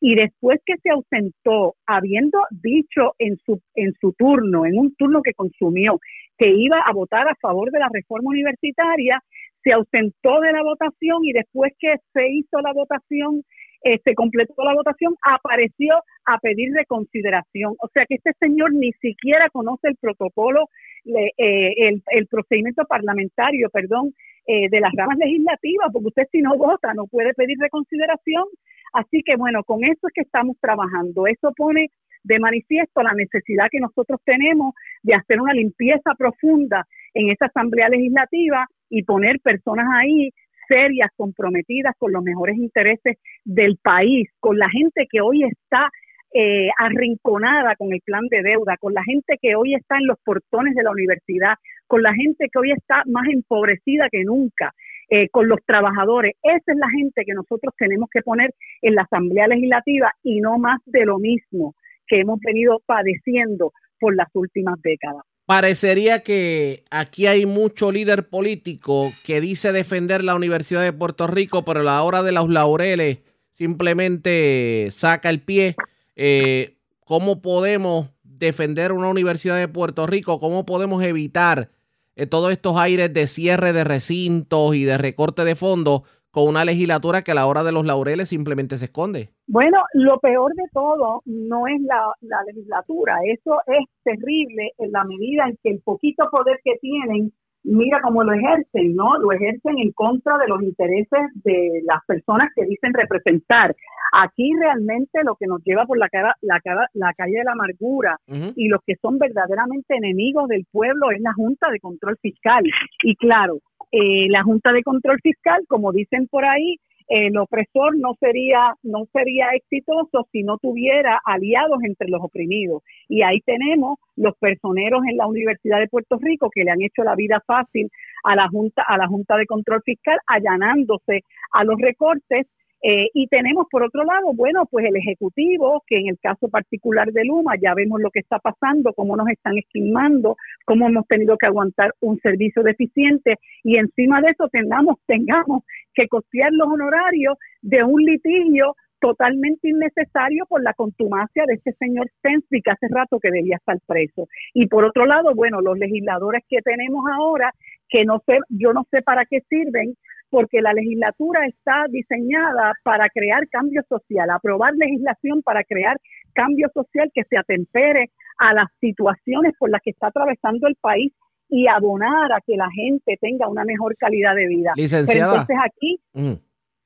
y 0.00 0.14
después 0.14 0.60
que 0.64 0.76
se 0.82 0.90
ausentó, 0.90 1.74
habiendo 1.86 2.38
dicho 2.50 3.14
en 3.18 3.36
su, 3.44 3.60
en 3.74 3.92
su 4.00 4.12
turno, 4.12 4.64
en 4.64 4.78
un 4.78 4.94
turno 4.94 5.22
que 5.22 5.34
consumió, 5.34 5.98
que 6.38 6.50
iba 6.50 6.80
a 6.80 6.92
votar 6.92 7.28
a 7.28 7.34
favor 7.34 7.70
de 7.70 7.80
la 7.80 7.90
reforma 7.92 8.30
universitaria, 8.30 9.20
se 9.62 9.72
ausentó 9.72 10.40
de 10.40 10.52
la 10.52 10.62
votación 10.62 11.24
y 11.24 11.32
después 11.32 11.72
que 11.78 11.96
se 12.12 12.28
hizo 12.28 12.60
la 12.60 12.72
votación, 12.72 13.42
eh, 13.82 13.98
se 14.04 14.14
completó 14.14 14.62
la 14.62 14.74
votación, 14.74 15.14
apareció 15.22 15.94
a 16.26 16.38
pedir 16.38 16.72
reconsideración. 16.74 17.74
O 17.80 17.88
sea 17.92 18.04
que 18.06 18.16
este 18.16 18.32
señor 18.38 18.74
ni 18.74 18.92
siquiera 19.00 19.48
conoce 19.50 19.88
el 19.88 19.96
protocolo, 19.96 20.68
eh, 21.04 21.88
el, 21.88 22.02
el, 22.08 22.26
procedimiento 22.26 22.84
parlamentario, 22.84 23.70
perdón, 23.70 24.12
eh, 24.46 24.68
de 24.70 24.80
las 24.80 24.92
ramas 24.94 25.16
legislativas, 25.18 25.88
porque 25.92 26.08
usted 26.08 26.28
si 26.30 26.42
no 26.42 26.56
vota 26.56 26.92
no 26.94 27.06
puede 27.06 27.32
pedir 27.34 27.56
reconsideración. 27.58 28.44
Así 28.92 29.22
que 29.24 29.36
bueno, 29.36 29.62
con 29.64 29.84
eso 29.84 30.08
es 30.08 30.12
que 30.14 30.22
estamos 30.22 30.56
trabajando. 30.60 31.26
Eso 31.26 31.52
pone 31.56 31.88
de 32.24 32.38
manifiesto 32.38 33.02
la 33.02 33.14
necesidad 33.14 33.68
que 33.70 33.80
nosotros 33.80 34.20
tenemos 34.24 34.74
de 35.02 35.14
hacer 35.14 35.40
una 35.40 35.54
limpieza 35.54 36.14
profunda 36.18 36.86
en 37.14 37.30
esa 37.30 37.46
asamblea 37.46 37.88
legislativa 37.88 38.66
y 38.90 39.04
poner 39.04 39.40
personas 39.40 39.86
ahí 39.94 40.30
serias, 40.68 41.10
comprometidas 41.16 41.94
con 41.98 42.12
los 42.12 42.22
mejores 42.22 42.56
intereses 42.56 43.18
del 43.44 43.76
país, 43.82 44.28
con 44.38 44.56
la 44.56 44.68
gente 44.70 45.06
que 45.10 45.20
hoy 45.20 45.42
está 45.44 45.90
eh, 46.32 46.68
arrinconada 46.78 47.74
con 47.74 47.92
el 47.92 48.00
plan 48.02 48.26
de 48.30 48.42
deuda, 48.42 48.76
con 48.78 48.94
la 48.94 49.02
gente 49.02 49.36
que 49.42 49.56
hoy 49.56 49.74
está 49.74 49.96
en 49.98 50.06
los 50.06 50.16
portones 50.24 50.76
de 50.76 50.84
la 50.84 50.92
universidad, 50.92 51.54
con 51.88 52.02
la 52.02 52.14
gente 52.14 52.46
que 52.52 52.58
hoy 52.60 52.70
está 52.70 53.02
más 53.06 53.26
empobrecida 53.28 54.08
que 54.08 54.22
nunca, 54.22 54.72
eh, 55.08 55.28
con 55.30 55.48
los 55.48 55.58
trabajadores. 55.66 56.34
Esa 56.40 56.72
es 56.72 56.78
la 56.78 56.88
gente 56.88 57.24
que 57.24 57.34
nosotros 57.34 57.74
tenemos 57.76 58.08
que 58.12 58.22
poner 58.22 58.54
en 58.80 58.94
la 58.94 59.02
Asamblea 59.02 59.48
Legislativa 59.48 60.12
y 60.22 60.40
no 60.40 60.56
más 60.58 60.78
de 60.86 61.04
lo 61.04 61.18
mismo 61.18 61.74
que 62.06 62.20
hemos 62.20 62.38
venido 62.40 62.80
padeciendo 62.86 63.72
por 63.98 64.14
las 64.14 64.28
últimas 64.34 64.80
décadas. 64.82 65.24
Parecería 65.50 66.20
que 66.20 66.84
aquí 66.92 67.26
hay 67.26 67.44
mucho 67.44 67.90
líder 67.90 68.28
político 68.28 69.12
que 69.24 69.40
dice 69.40 69.72
defender 69.72 70.22
la 70.22 70.36
Universidad 70.36 70.80
de 70.80 70.92
Puerto 70.92 71.26
Rico, 71.26 71.64
pero 71.64 71.80
a 71.80 71.82
la 71.82 72.04
hora 72.04 72.22
de 72.22 72.30
los 72.30 72.48
laureles 72.48 73.18
simplemente 73.58 74.90
saca 74.92 75.28
el 75.28 75.40
pie. 75.40 75.74
Eh, 76.14 76.76
¿Cómo 77.04 77.42
podemos 77.42 78.10
defender 78.22 78.92
una 78.92 79.08
Universidad 79.08 79.56
de 79.56 79.66
Puerto 79.66 80.06
Rico? 80.06 80.38
¿Cómo 80.38 80.64
podemos 80.64 81.02
evitar 81.02 81.72
eh, 82.14 82.26
todos 82.26 82.52
estos 82.52 82.76
aires 82.76 83.12
de 83.12 83.26
cierre 83.26 83.72
de 83.72 83.82
recintos 83.82 84.76
y 84.76 84.84
de 84.84 84.98
recorte 84.98 85.44
de 85.44 85.56
fondos 85.56 86.02
con 86.30 86.48
una 86.48 86.64
legislatura 86.64 87.22
que 87.22 87.32
a 87.32 87.34
la 87.34 87.46
hora 87.46 87.62
de 87.62 87.72
los 87.72 87.84
laureles 87.84 88.28
simplemente 88.28 88.76
se 88.78 88.86
esconde? 88.86 89.30
Bueno, 89.46 89.78
lo 89.94 90.18
peor 90.20 90.54
de 90.54 90.64
todo 90.72 91.22
no 91.24 91.66
es 91.66 91.80
la, 91.82 92.12
la 92.20 92.42
legislatura, 92.44 93.18
eso 93.26 93.60
es 93.66 93.86
terrible 94.04 94.72
en 94.78 94.92
la 94.92 95.04
medida 95.04 95.48
en 95.48 95.58
que 95.62 95.70
el 95.70 95.80
poquito 95.80 96.28
poder 96.30 96.60
que 96.64 96.76
tienen 96.80 97.32
mira 97.64 98.00
cómo 98.02 98.24
lo 98.24 98.32
ejercen, 98.32 98.94
¿no? 98.94 99.18
Lo 99.18 99.32
ejercen 99.32 99.78
en 99.78 99.92
contra 99.92 100.38
de 100.38 100.48
los 100.48 100.62
intereses 100.62 101.20
de 101.44 101.82
las 101.84 102.04
personas 102.06 102.50
que 102.54 102.64
dicen 102.64 102.92
representar. 102.94 103.74
Aquí 104.12 104.52
realmente 104.58 105.20
lo 105.24 105.36
que 105.36 105.46
nos 105.46 105.62
lleva 105.64 105.86
por 105.86 105.98
la, 105.98 106.08
cara, 106.08 106.34
la, 106.40 106.60
cara, 106.60 106.88
la 106.94 107.12
calle 107.14 107.38
de 107.38 107.44
la 107.44 107.52
amargura 107.52 108.18
y 108.56 108.68
los 108.68 108.80
que 108.84 108.96
son 108.96 109.18
verdaderamente 109.18 109.94
enemigos 109.94 110.48
del 110.48 110.66
pueblo 110.72 111.10
es 111.12 111.20
la 111.20 111.32
Junta 111.32 111.70
de 111.70 111.78
Control 111.78 112.16
Fiscal. 112.20 112.64
Y 113.04 113.14
claro, 113.16 113.58
eh, 113.92 114.28
la 114.28 114.42
Junta 114.42 114.72
de 114.72 114.82
Control 114.82 115.18
Fiscal, 115.22 115.62
como 115.68 115.92
dicen 115.92 116.26
por 116.28 116.44
ahí, 116.44 116.76
el 117.10 117.36
opresor 117.38 117.98
no 117.98 118.14
sería 118.20 118.72
no 118.84 119.04
sería 119.12 119.48
exitoso 119.50 120.28
si 120.30 120.44
no 120.44 120.58
tuviera 120.58 121.20
aliados 121.24 121.80
entre 121.82 122.08
los 122.08 122.22
oprimidos. 122.22 122.82
Y 123.08 123.22
ahí 123.22 123.40
tenemos 123.40 123.98
los 124.14 124.36
personeros 124.38 125.02
en 125.10 125.16
la 125.16 125.26
Universidad 125.26 125.80
de 125.80 125.88
Puerto 125.88 126.18
Rico 126.18 126.48
que 126.54 126.62
le 126.62 126.70
han 126.70 126.80
hecho 126.80 127.02
la 127.02 127.16
vida 127.16 127.42
fácil 127.44 127.90
a 128.22 128.36
la 128.36 128.48
junta 128.48 128.84
a 128.86 128.96
la 128.96 129.08
junta 129.08 129.36
de 129.36 129.46
control 129.46 129.82
fiscal 129.84 130.18
allanándose 130.26 131.24
a 131.52 131.64
los 131.64 131.80
recortes 131.80 132.46
eh, 132.82 133.08
y 133.12 133.26
tenemos 133.26 133.66
por 133.70 133.82
otro 133.82 134.04
lado, 134.04 134.32
bueno, 134.34 134.64
pues 134.70 134.86
el 134.86 134.96
Ejecutivo, 134.96 135.82
que 135.86 135.98
en 135.98 136.08
el 136.08 136.18
caso 136.18 136.48
particular 136.48 137.12
de 137.12 137.24
Luma 137.24 137.54
ya 137.60 137.74
vemos 137.74 138.00
lo 138.00 138.10
que 138.10 138.20
está 138.20 138.38
pasando, 138.38 138.94
cómo 138.94 139.16
nos 139.16 139.28
están 139.28 139.58
esquimando, 139.58 140.36
cómo 140.64 140.88
hemos 140.88 141.06
tenido 141.06 141.36
que 141.36 141.46
aguantar 141.46 141.92
un 142.00 142.18
servicio 142.20 142.62
deficiente 142.62 143.36
y 143.64 143.76
encima 143.76 144.22
de 144.22 144.30
eso 144.30 144.48
tengamos, 144.48 144.96
tengamos 145.06 145.64
que 145.92 146.08
costear 146.08 146.52
los 146.52 146.68
honorarios 146.68 147.36
de 147.60 147.84
un 147.84 148.02
litigio 148.02 148.74
totalmente 149.00 149.68
innecesario 149.68 150.46
por 150.46 150.62
la 150.62 150.74
contumacia 150.74 151.44
de 151.46 151.54
este 151.54 151.72
señor 151.72 152.08
Stensby 152.18 152.62
que 152.62 152.70
hace 152.70 152.86
rato 152.90 153.18
que 153.18 153.30
debía 153.30 153.56
estar 153.56 153.78
preso. 153.86 154.28
Y 154.54 154.66
por 154.66 154.84
otro 154.84 155.06
lado, 155.06 155.34
bueno, 155.34 155.60
los 155.60 155.78
legisladores 155.78 156.44
que 156.48 156.60
tenemos 156.62 157.02
ahora, 157.12 157.52
que 157.88 158.04
no 158.04 158.22
sé, 158.26 158.38
yo 158.50 158.72
no 158.72 158.86
sé 158.90 159.02
para 159.02 159.24
qué 159.24 159.40
sirven, 159.48 159.94
porque 160.30 160.60
la 160.60 160.72
legislatura 160.72 161.46
está 161.46 161.84
diseñada 161.90 162.72
para 162.82 163.08
crear 163.08 163.48
cambio 163.48 163.82
social, 163.88 164.30
aprobar 164.30 164.74
legislación 164.74 165.42
para 165.42 165.64
crear 165.64 165.98
cambio 166.32 166.68
social 166.72 167.10
que 167.12 167.24
se 167.24 167.36
atempere 167.36 168.10
a 168.38 168.54
las 168.54 168.68
situaciones 168.80 169.52
por 169.58 169.70
las 169.70 169.82
que 169.82 169.90
está 169.90 170.08
atravesando 170.08 170.66
el 170.66 170.76
país 170.76 171.12
y 171.50 171.66
abonar 171.66 172.32
a 172.32 172.40
que 172.46 172.56
la 172.56 172.68
gente 172.70 173.18
tenga 173.20 173.48
una 173.48 173.64
mejor 173.64 173.96
calidad 173.96 174.34
de 174.34 174.46
vida. 174.46 174.72
Licenciada. 174.76 175.32
entonces 175.32 175.56
aquí, 175.64 176.00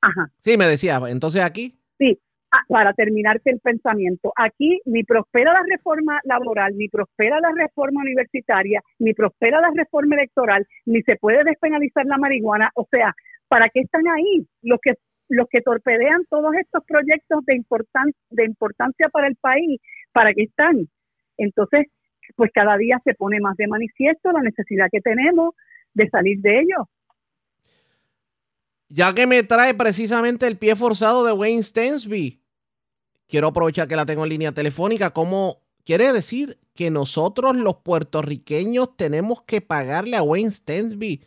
ajá. 0.01 0.31
Sí, 0.39 0.57
me 0.57 0.65
decía, 0.65 0.99
entonces 1.07 1.41
aquí. 1.43 1.77
Sí, 1.97 2.17
ah, 2.51 2.63
para 2.67 2.93
terminarte 2.93 3.51
el 3.51 3.59
pensamiento, 3.59 4.33
aquí 4.35 4.81
ni 4.85 5.03
prospera 5.03 5.53
la 5.53 5.63
reforma 5.69 6.19
laboral, 6.23 6.75
ni 6.75 6.89
prospera 6.89 7.39
la 7.39 7.51
reforma 7.55 8.01
universitaria, 8.01 8.81
ni 8.99 9.13
prospera 9.13 9.61
la 9.61 9.69
reforma 9.75 10.15
electoral, 10.15 10.65
ni 10.85 11.01
se 11.03 11.15
puede 11.15 11.43
despenalizar 11.43 12.05
la 12.07 12.17
marihuana, 12.17 12.71
o 12.73 12.87
sea, 12.89 13.13
¿para 13.55 13.69
qué 13.69 13.79
están 13.79 14.05
ahí? 14.09 14.45
Los 14.63 14.79
que 14.81 14.95
los 15.29 15.47
que 15.49 15.61
torpedean 15.61 16.25
todos 16.29 16.53
estos 16.59 16.83
proyectos 16.85 17.39
de, 17.45 17.55
importan 17.55 18.11
de 18.29 18.43
importancia 18.43 19.07
para 19.07 19.27
el 19.27 19.37
país, 19.37 19.79
¿para 20.11 20.33
qué 20.33 20.43
están? 20.43 20.89
Entonces, 21.37 21.87
pues 22.35 22.51
cada 22.53 22.75
día 22.75 22.99
se 23.05 23.13
pone 23.13 23.39
más 23.39 23.55
de 23.55 23.67
manifiesto 23.67 24.33
la 24.33 24.41
necesidad 24.41 24.87
que 24.91 24.99
tenemos 24.99 25.55
de 25.93 26.09
salir 26.09 26.41
de 26.41 26.59
ello. 26.59 26.89
Ya 28.89 29.15
que 29.15 29.25
me 29.25 29.41
trae 29.43 29.73
precisamente 29.73 30.47
el 30.47 30.57
pie 30.57 30.75
forzado 30.75 31.25
de 31.25 31.31
Wayne 31.31 31.63
Stensby, 31.63 32.41
quiero 33.29 33.47
aprovechar 33.47 33.87
que 33.87 33.95
la 33.95 34.05
tengo 34.05 34.23
en 34.23 34.31
línea 34.31 34.51
telefónica. 34.51 35.11
¿Cómo 35.11 35.61
quiere 35.85 36.11
decir 36.11 36.57
que 36.75 36.91
nosotros 36.91 37.55
los 37.55 37.77
puertorriqueños 37.77 38.97
tenemos 38.97 39.43
que 39.43 39.61
pagarle 39.61 40.17
a 40.17 40.23
Wayne 40.23 40.51
Stensby 40.51 41.23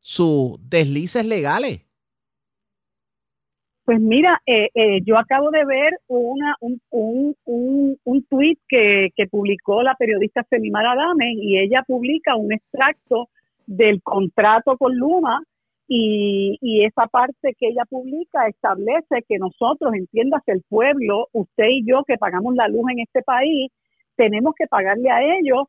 sus 0.00 0.58
deslices 0.68 1.24
legales? 1.24 1.86
Pues 3.84 4.00
mira, 4.00 4.40
eh, 4.46 4.68
eh, 4.74 5.00
yo 5.04 5.18
acabo 5.18 5.50
de 5.50 5.64
ver 5.64 5.92
una, 6.06 6.54
un, 6.60 6.80
un, 6.90 7.34
un, 7.44 7.98
un 8.04 8.24
tuit 8.26 8.58
que, 8.68 9.08
que, 9.16 9.26
publicó 9.26 9.82
la 9.82 9.96
periodista 9.96 10.44
Femimar 10.44 10.86
Adame 10.86 11.32
y 11.34 11.58
ella 11.58 11.82
publica 11.86 12.36
un 12.36 12.52
extracto 12.52 13.28
del 13.66 14.00
contrato 14.02 14.76
con 14.76 14.96
Luma 14.96 15.42
y, 15.88 16.56
y, 16.60 16.84
esa 16.84 17.08
parte 17.08 17.56
que 17.58 17.68
ella 17.68 17.84
publica 17.84 18.46
establece 18.46 19.24
que 19.28 19.38
nosotros, 19.38 19.92
entiéndase 19.94 20.52
el 20.52 20.62
pueblo, 20.68 21.26
usted 21.32 21.66
y 21.68 21.84
yo 21.84 22.04
que 22.04 22.16
pagamos 22.16 22.54
la 22.54 22.68
luz 22.68 22.84
en 22.92 23.00
este 23.00 23.22
país, 23.22 23.72
tenemos 24.14 24.54
que 24.56 24.68
pagarle 24.68 25.10
a 25.10 25.20
ellos 25.20 25.64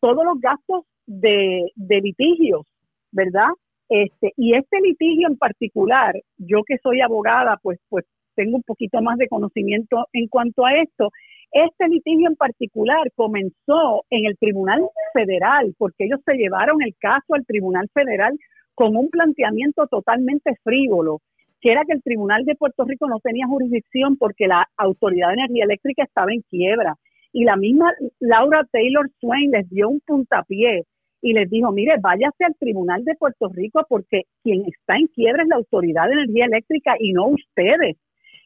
todos 0.00 0.24
los 0.24 0.40
gastos 0.40 0.84
de 1.04 1.70
litigios 1.76 2.64
¿verdad? 3.12 3.48
Este, 3.88 4.32
y 4.36 4.54
este 4.54 4.80
litigio 4.80 5.28
en 5.28 5.36
particular, 5.36 6.14
yo 6.38 6.62
que 6.64 6.76
soy 6.82 7.00
abogada, 7.00 7.58
pues, 7.62 7.78
pues 7.88 8.04
tengo 8.36 8.56
un 8.56 8.62
poquito 8.62 9.02
más 9.02 9.18
de 9.18 9.28
conocimiento 9.28 10.06
en 10.12 10.28
cuanto 10.28 10.64
a 10.64 10.74
esto. 10.76 11.10
Este 11.52 11.88
litigio 11.88 12.28
en 12.28 12.36
particular 12.36 13.10
comenzó 13.16 14.04
en 14.10 14.26
el 14.26 14.38
Tribunal 14.38 14.82
Federal, 15.12 15.74
porque 15.76 16.04
ellos 16.04 16.20
se 16.24 16.34
llevaron 16.34 16.80
el 16.82 16.94
caso 17.00 17.34
al 17.34 17.44
Tribunal 17.44 17.88
Federal 17.92 18.38
con 18.74 18.96
un 18.96 19.10
planteamiento 19.10 19.86
totalmente 19.88 20.54
frívolo, 20.62 21.20
que 21.60 21.72
era 21.72 21.84
que 21.84 21.94
el 21.94 22.02
Tribunal 22.02 22.44
de 22.44 22.54
Puerto 22.54 22.84
Rico 22.84 23.08
no 23.08 23.18
tenía 23.18 23.46
jurisdicción 23.46 24.16
porque 24.16 24.46
la 24.46 24.68
Autoridad 24.76 25.28
de 25.28 25.34
Energía 25.34 25.64
Eléctrica 25.64 26.04
estaba 26.04 26.32
en 26.32 26.42
quiebra. 26.42 26.94
Y 27.32 27.44
la 27.44 27.56
misma 27.56 27.92
Laura 28.20 28.64
Taylor 28.72 29.10
Swain 29.20 29.50
les 29.50 29.68
dio 29.68 29.88
un 29.88 30.00
puntapié 30.06 30.84
y 31.22 31.32
les 31.32 31.50
dijo, 31.50 31.70
mire, 31.72 31.96
váyase 32.00 32.44
al 32.44 32.54
Tribunal 32.56 33.04
de 33.04 33.14
Puerto 33.14 33.48
Rico 33.48 33.84
porque 33.88 34.22
quien 34.42 34.62
está 34.66 34.96
en 34.96 35.06
quiebra 35.08 35.42
es 35.42 35.48
la 35.48 35.56
Autoridad 35.56 36.06
de 36.06 36.14
Energía 36.14 36.46
Eléctrica 36.46 36.94
y 36.98 37.12
no 37.12 37.26
ustedes. 37.28 37.96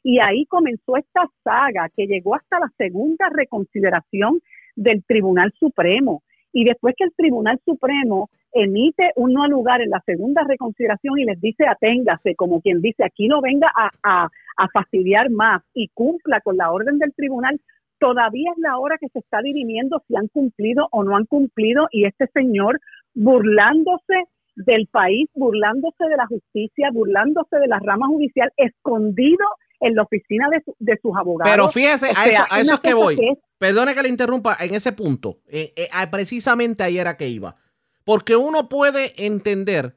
Y 0.03 0.19
ahí 0.19 0.45
comenzó 0.47 0.97
esta 0.97 1.27
saga 1.43 1.89
que 1.97 2.07
llegó 2.07 2.35
hasta 2.35 2.59
la 2.59 2.71
segunda 2.77 3.31
reconsideración 3.33 4.41
del 4.77 5.05
Tribunal 5.05 5.53
Supremo. 5.59 6.23
Y 6.53 6.65
después 6.65 6.95
que 6.97 7.05
el 7.05 7.15
Tribunal 7.17 7.61
Supremo 7.65 8.29
emite 8.53 9.11
un 9.17 9.33
no 9.33 9.49
lugar 9.49 9.81
en 9.81 9.91
la 9.91 10.03
segunda 10.07 10.45
reconsideración 10.47 11.19
y 11.19 11.25
les 11.25 11.41
dice 11.41 11.67
aténgase, 11.67 12.37
como 12.37 12.61
quien 12.61 12.81
dice, 12.81 13.05
aquí 13.05 13.27
no 13.29 13.41
venga 13.41 13.71
a, 13.77 13.91
a, 14.03 14.29
a 14.57 14.69
fastidiar 14.69 15.31
más 15.31 15.63
y 15.75 15.89
cumpla 15.89 16.41
con 16.41 16.57
la 16.57 16.71
orden 16.71 16.99
del 16.99 17.13
tribunal, 17.15 17.61
todavía 18.05 18.51
es 18.53 18.59
la 18.59 18.77
hora 18.79 18.99
que 19.01 19.09
se 19.09 19.19
está 19.19 19.41
dirimiendo 19.41 20.03
si 20.07 20.15
han 20.15 20.29
cumplido 20.29 20.89
o 20.91 21.05
no 21.05 21.17
han 21.17 21.25
cumplido 21.25 21.89
y 21.91 22.05
este 22.05 22.27
señor 22.35 22.79
burlándose 23.15 24.29
del 24.57 24.89
país, 24.89 25.31
burlándose 25.35 26.05
de 26.05 26.17
la 26.17 26.27
justicia, 26.27 26.91
burlándose 26.93 27.57
de 27.57 27.67
la 27.67 27.79
rama 27.79 28.07
judicial, 28.09 28.53
escondido 28.59 29.47
en 29.81 29.95
la 29.95 30.03
oficina 30.03 30.49
de, 30.51 30.99
sus 31.01 31.17
abogados. 31.17 31.51
Pero 31.51 31.69
fíjese, 31.71 32.09
a, 32.15 32.27
eso, 32.27 32.43
a 32.51 32.61
eso 32.61 32.75
es 32.75 32.81
que 32.81 32.93
voy. 32.93 33.19
Perdone 33.57 33.95
que 33.95 34.03
le 34.03 34.11
interrumpa 34.11 34.55
en 34.61 34.75
ese 34.75 34.93
punto. 34.93 35.39
Eh, 35.49 35.73
eh, 35.75 35.89
precisamente 36.11 36.85
ahí 36.85 36.99
era 36.99 37.17
que 37.17 37.29
iba. 37.29 37.57
Porque 38.05 38.37
uno 38.37 38.69
puede 38.69 39.13
entender 39.27 39.97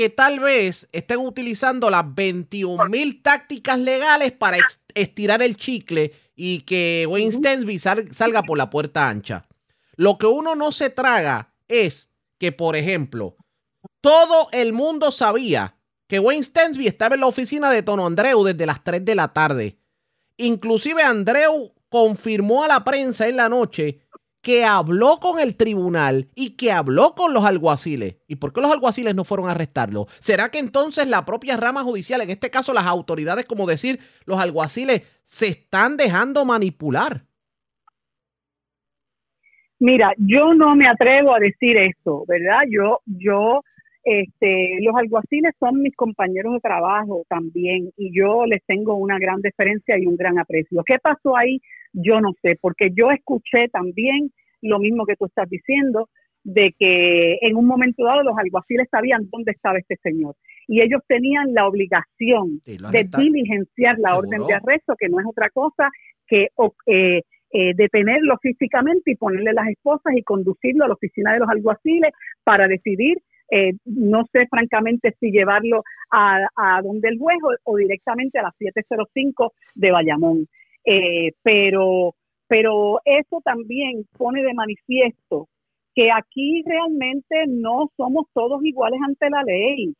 que 0.00 0.08
tal 0.08 0.40
vez 0.40 0.88
estén 0.92 1.18
utilizando 1.18 1.90
las 1.90 2.14
21 2.14 2.86
mil 2.88 3.22
tácticas 3.22 3.78
legales 3.78 4.32
para 4.32 4.56
estirar 4.94 5.42
el 5.42 5.58
chicle 5.58 6.14
y 6.34 6.60
que 6.60 7.04
Wayne 7.06 7.32
Stensby 7.32 7.78
salga 7.78 8.42
por 8.42 8.56
la 8.56 8.70
puerta 8.70 9.10
ancha. 9.10 9.46
Lo 9.96 10.16
que 10.16 10.24
uno 10.24 10.54
no 10.54 10.72
se 10.72 10.88
traga 10.88 11.52
es 11.68 12.08
que, 12.38 12.50
por 12.50 12.76
ejemplo, 12.76 13.36
todo 14.00 14.48
el 14.52 14.72
mundo 14.72 15.12
sabía 15.12 15.76
que 16.06 16.18
Wayne 16.18 16.44
Stensby 16.44 16.86
estaba 16.86 17.16
en 17.16 17.20
la 17.20 17.26
oficina 17.26 17.70
de 17.70 17.82
Tono 17.82 18.06
Andreu 18.06 18.42
desde 18.42 18.64
las 18.64 18.82
3 18.82 19.04
de 19.04 19.14
la 19.14 19.34
tarde. 19.34 19.76
Inclusive 20.38 21.02
Andreu 21.02 21.74
confirmó 21.90 22.64
a 22.64 22.68
la 22.68 22.84
prensa 22.84 23.28
en 23.28 23.36
la 23.36 23.50
noche 23.50 24.00
que 24.42 24.64
habló 24.64 25.18
con 25.20 25.38
el 25.38 25.56
tribunal 25.56 26.28
y 26.34 26.56
que 26.56 26.72
habló 26.72 27.14
con 27.14 27.34
los 27.34 27.44
alguaciles. 27.44 28.16
¿Y 28.26 28.36
por 28.36 28.52
qué 28.52 28.60
los 28.60 28.72
alguaciles 28.72 29.14
no 29.14 29.24
fueron 29.24 29.48
a 29.48 29.52
arrestarlo? 29.52 30.06
¿Será 30.18 30.50
que 30.50 30.58
entonces 30.58 31.06
la 31.06 31.24
propia 31.24 31.56
rama 31.56 31.82
judicial, 31.82 32.20
en 32.22 32.30
este 32.30 32.50
caso 32.50 32.72
las 32.72 32.86
autoridades, 32.86 33.44
como 33.44 33.66
decir, 33.66 33.98
los 34.24 34.38
alguaciles, 34.40 35.02
se 35.24 35.48
están 35.48 35.96
dejando 35.96 36.44
manipular? 36.44 37.24
Mira, 39.78 40.12
yo 40.18 40.52
no 40.52 40.74
me 40.76 40.88
atrevo 40.88 41.34
a 41.34 41.38
decir 41.38 41.76
eso, 41.76 42.24
¿verdad? 42.28 42.60
Yo, 42.70 43.00
yo, 43.06 43.62
este, 44.04 44.78
los 44.80 44.94
alguaciles 44.96 45.54
son 45.58 45.82
mis 45.82 45.94
compañeros 45.94 46.54
de 46.54 46.60
trabajo 46.60 47.24
también 47.28 47.90
y 47.96 48.16
yo 48.16 48.46
les 48.46 48.64
tengo 48.66 48.94
una 48.96 49.18
gran 49.18 49.40
deferencia 49.40 49.98
y 49.98 50.06
un 50.06 50.16
gran 50.16 50.38
aprecio. 50.38 50.82
¿Qué 50.84 50.98
pasó 51.02 51.36
ahí? 51.36 51.60
Yo 51.92 52.20
no 52.20 52.32
sé, 52.42 52.56
porque 52.60 52.90
yo 52.94 53.10
escuché 53.10 53.68
también 53.72 54.30
lo 54.62 54.78
mismo 54.78 55.06
que 55.06 55.16
tú 55.16 55.26
estás 55.26 55.48
diciendo, 55.48 56.08
de 56.42 56.74
que 56.78 57.38
en 57.42 57.56
un 57.56 57.66
momento 57.66 58.04
dado 58.04 58.22
los 58.22 58.38
alguaciles 58.38 58.88
sabían 58.90 59.28
dónde 59.30 59.52
estaba 59.52 59.78
este 59.78 59.96
señor 60.02 60.36
y 60.66 60.80
ellos 60.80 61.02
tenían 61.06 61.52
la 61.52 61.66
obligación 61.66 62.60
de 62.64 63.08
diligenciar 63.18 63.98
la 63.98 64.16
orden 64.16 64.46
de 64.46 64.54
arresto, 64.54 64.94
que 64.98 65.08
no 65.08 65.20
es 65.20 65.26
otra 65.26 65.50
cosa 65.50 65.88
que 66.26 66.48
eh, 66.86 67.22
eh, 67.52 67.72
detenerlo 67.74 68.38
físicamente 68.40 69.10
y 69.10 69.16
ponerle 69.16 69.52
las 69.52 69.68
esposas 69.68 70.14
y 70.16 70.22
conducirlo 70.22 70.84
a 70.84 70.88
la 70.88 70.94
oficina 70.94 71.32
de 71.32 71.40
los 71.40 71.48
alguaciles 71.48 72.12
para 72.44 72.68
decidir, 72.68 73.18
eh, 73.50 73.72
no 73.84 74.24
sé 74.32 74.46
francamente 74.48 75.14
si 75.18 75.30
llevarlo 75.30 75.82
a, 76.10 76.38
a 76.56 76.82
donde 76.82 77.08
el 77.08 77.18
juez 77.18 77.38
o, 77.64 77.76
directamente 77.76 78.38
a 78.38 78.42
las 78.42 78.56
705 78.56 79.52
de 79.74 79.90
Bayamón. 79.90 80.46
Eh, 80.84 81.32
pero, 81.42 82.14
pero 82.46 83.00
eso 83.04 83.40
también 83.44 84.06
pone 84.16 84.42
de 84.42 84.54
manifiesto 84.54 85.48
que 85.94 86.10
aquí 86.12 86.62
realmente 86.64 87.44
no 87.48 87.90
somos 87.96 88.26
todos 88.32 88.64
iguales 88.64 89.00
ante 89.04 89.28
la 89.28 89.42
ley, 89.42 89.92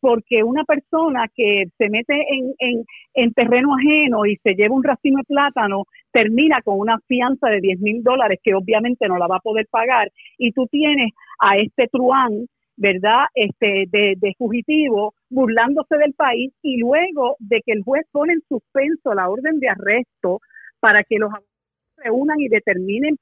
porque 0.00 0.42
una 0.42 0.64
persona 0.64 1.26
que 1.34 1.64
se 1.78 1.88
mete 1.88 2.14
en, 2.14 2.52
en, 2.58 2.84
en 3.14 3.32
terreno 3.32 3.74
ajeno 3.74 4.26
y 4.26 4.36
se 4.36 4.54
lleva 4.54 4.74
un 4.74 4.84
racimo 4.84 5.18
de 5.18 5.24
plátano, 5.24 5.84
termina 6.12 6.60
con 6.62 6.78
una 6.78 6.98
fianza 7.06 7.48
de 7.48 7.60
10 7.60 7.80
mil 7.80 8.02
dólares 8.02 8.40
que 8.42 8.54
obviamente 8.54 9.08
no 9.08 9.18
la 9.18 9.28
va 9.28 9.36
a 9.36 9.40
poder 9.40 9.66
pagar, 9.70 10.10
y 10.36 10.52
tú 10.52 10.66
tienes 10.66 11.12
a 11.38 11.56
este 11.58 11.86
truán 11.88 12.46
¿verdad? 12.76 13.24
Este, 13.34 13.86
de, 13.90 14.14
de, 14.16 14.34
fugitivo, 14.36 15.14
burlándose 15.30 15.96
del 15.96 16.12
país 16.14 16.52
y 16.62 16.78
luego 16.78 17.36
de 17.38 17.62
que 17.64 17.72
el 17.72 17.82
juez 17.82 18.06
pone 18.12 18.34
en 18.34 18.42
suspenso 18.48 19.14
la 19.14 19.28
orden 19.28 19.58
de 19.60 19.68
arresto 19.68 20.40
para 20.80 21.02
que 21.02 21.18
los 21.18 21.32
se 21.32 22.02
reúnan 22.02 22.38
y 22.40 22.48
determinen 22.48 23.16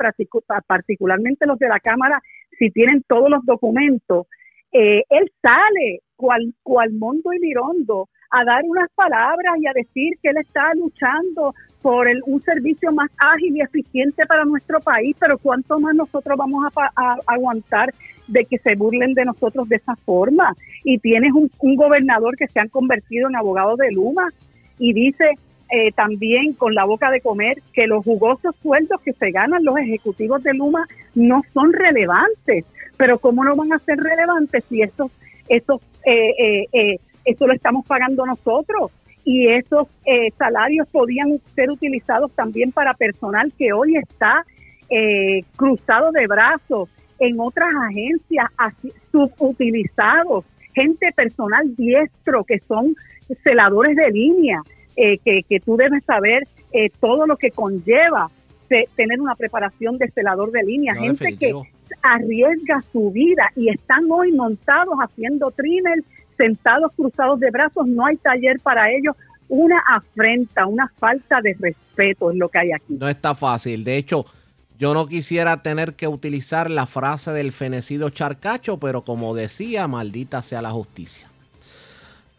particularmente 0.66 1.46
los 1.46 1.58
de 1.58 1.68
la 1.68 1.78
Cámara 1.78 2.20
si 2.58 2.70
tienen 2.70 3.02
todos 3.08 3.30
los 3.30 3.44
documentos, 3.44 4.26
eh, 4.72 5.02
él 5.08 5.32
sale 5.40 6.00
cual, 6.16 6.52
cual 6.62 6.92
Mondo 6.92 7.32
y 7.32 7.38
Lirondo 7.38 8.08
a 8.30 8.44
dar 8.44 8.62
unas 8.64 8.90
palabras 8.94 9.54
y 9.60 9.66
a 9.66 9.72
decir 9.72 10.14
que 10.20 10.30
él 10.30 10.38
está 10.38 10.74
luchando 10.74 11.54
por 11.82 12.08
el, 12.08 12.20
un 12.26 12.40
servicio 12.40 12.90
más 12.92 13.10
ágil 13.18 13.56
y 13.56 13.60
eficiente 13.60 14.26
para 14.26 14.44
nuestro 14.44 14.80
país, 14.80 15.16
pero 15.20 15.38
¿cuánto 15.38 15.78
más 15.78 15.94
nosotros 15.94 16.36
vamos 16.36 16.64
a 16.96 17.16
aguantar 17.26 17.92
de 18.26 18.44
que 18.44 18.58
se 18.58 18.74
burlen 18.74 19.14
de 19.14 19.24
nosotros 19.24 19.68
de 19.68 19.76
esa 19.76 19.96
forma. 19.96 20.54
Y 20.82 20.98
tienes 20.98 21.32
un, 21.32 21.50
gobernador 21.76 22.36
que 22.36 22.48
se 22.48 22.60
han 22.60 22.68
convertido 22.68 23.28
en 23.28 23.36
abogado 23.36 23.76
de 23.76 23.90
Luma 23.92 24.28
y 24.78 24.92
dice 24.92 25.24
eh, 25.70 25.92
también 25.92 26.52
con 26.52 26.74
la 26.74 26.84
boca 26.84 27.10
de 27.10 27.20
comer 27.20 27.58
que 27.72 27.86
los 27.86 28.04
jugosos 28.04 28.54
sueldos 28.62 29.00
que 29.02 29.12
se 29.12 29.30
ganan 29.30 29.64
los 29.64 29.76
ejecutivos 29.78 30.42
de 30.42 30.54
Luma 30.54 30.86
no 31.14 31.42
son 31.52 31.72
relevantes. 31.72 32.64
Pero 32.96 33.18
¿cómo 33.18 33.44
no 33.44 33.56
van 33.56 33.72
a 33.72 33.78
ser 33.78 33.98
relevantes 33.98 34.64
si 34.68 34.82
estos, 34.82 35.10
estos, 35.48 35.80
eh, 36.04 36.66
eh, 36.72 36.98
eso 37.24 37.46
lo 37.46 37.52
estamos 37.52 37.86
pagando 37.86 38.24
nosotros? 38.24 38.92
Y 39.26 39.48
esos 39.48 39.88
salarios 40.36 40.86
podían 40.88 41.40
ser 41.54 41.70
utilizados 41.70 42.30
también 42.32 42.72
para 42.72 42.92
personal 42.92 43.50
que 43.58 43.72
hoy 43.72 43.96
está 43.96 44.44
cruzado 45.56 46.12
de 46.12 46.26
brazos 46.26 46.90
en 47.26 47.40
otras 47.40 47.70
agencias 47.88 48.46
subutilizados, 49.10 50.44
gente 50.74 51.10
personal 51.12 51.74
diestro 51.74 52.44
que 52.44 52.58
son 52.68 52.94
celadores 53.42 53.96
de 53.96 54.10
línea, 54.10 54.62
eh, 54.96 55.18
que, 55.18 55.42
que, 55.48 55.58
tú 55.60 55.76
debes 55.76 56.04
saber 56.04 56.46
eh, 56.72 56.90
todo 57.00 57.26
lo 57.26 57.36
que 57.36 57.50
conlleva 57.50 58.30
tener 58.96 59.20
una 59.20 59.34
preparación 59.34 59.98
de 59.98 60.10
celador 60.10 60.50
de 60.50 60.62
línea, 60.64 60.94
gente 60.94 61.36
que 61.36 61.52
arriesga 62.02 62.82
su 62.92 63.10
vida 63.10 63.48
y 63.56 63.68
están 63.68 64.10
hoy 64.10 64.32
montados 64.32 64.94
haciendo 64.98 65.50
trimmer, 65.50 66.02
sentados 66.36 66.92
cruzados 66.96 67.38
de 67.40 67.50
brazos, 67.50 67.86
no 67.86 68.06
hay 68.06 68.16
taller 68.16 68.56
para 68.62 68.90
ellos, 68.90 69.14
una 69.48 69.78
afrenta, 69.86 70.66
una 70.66 70.88
falta 70.98 71.40
de 71.40 71.54
respeto 71.58 72.30
es 72.30 72.36
lo 72.36 72.48
que 72.48 72.58
hay 72.58 72.72
aquí. 72.72 72.94
No 72.98 73.08
está 73.08 73.34
fácil, 73.34 73.84
de 73.84 73.98
hecho, 73.98 74.24
yo 74.78 74.92
no 74.92 75.06
quisiera 75.06 75.62
tener 75.62 75.94
que 75.94 76.08
utilizar 76.08 76.70
la 76.70 76.86
frase 76.86 77.32
del 77.32 77.52
fenecido 77.52 78.10
charcacho, 78.10 78.78
pero 78.78 79.02
como 79.02 79.34
decía, 79.34 79.86
maldita 79.86 80.42
sea 80.42 80.62
la 80.62 80.70
justicia. 80.70 81.28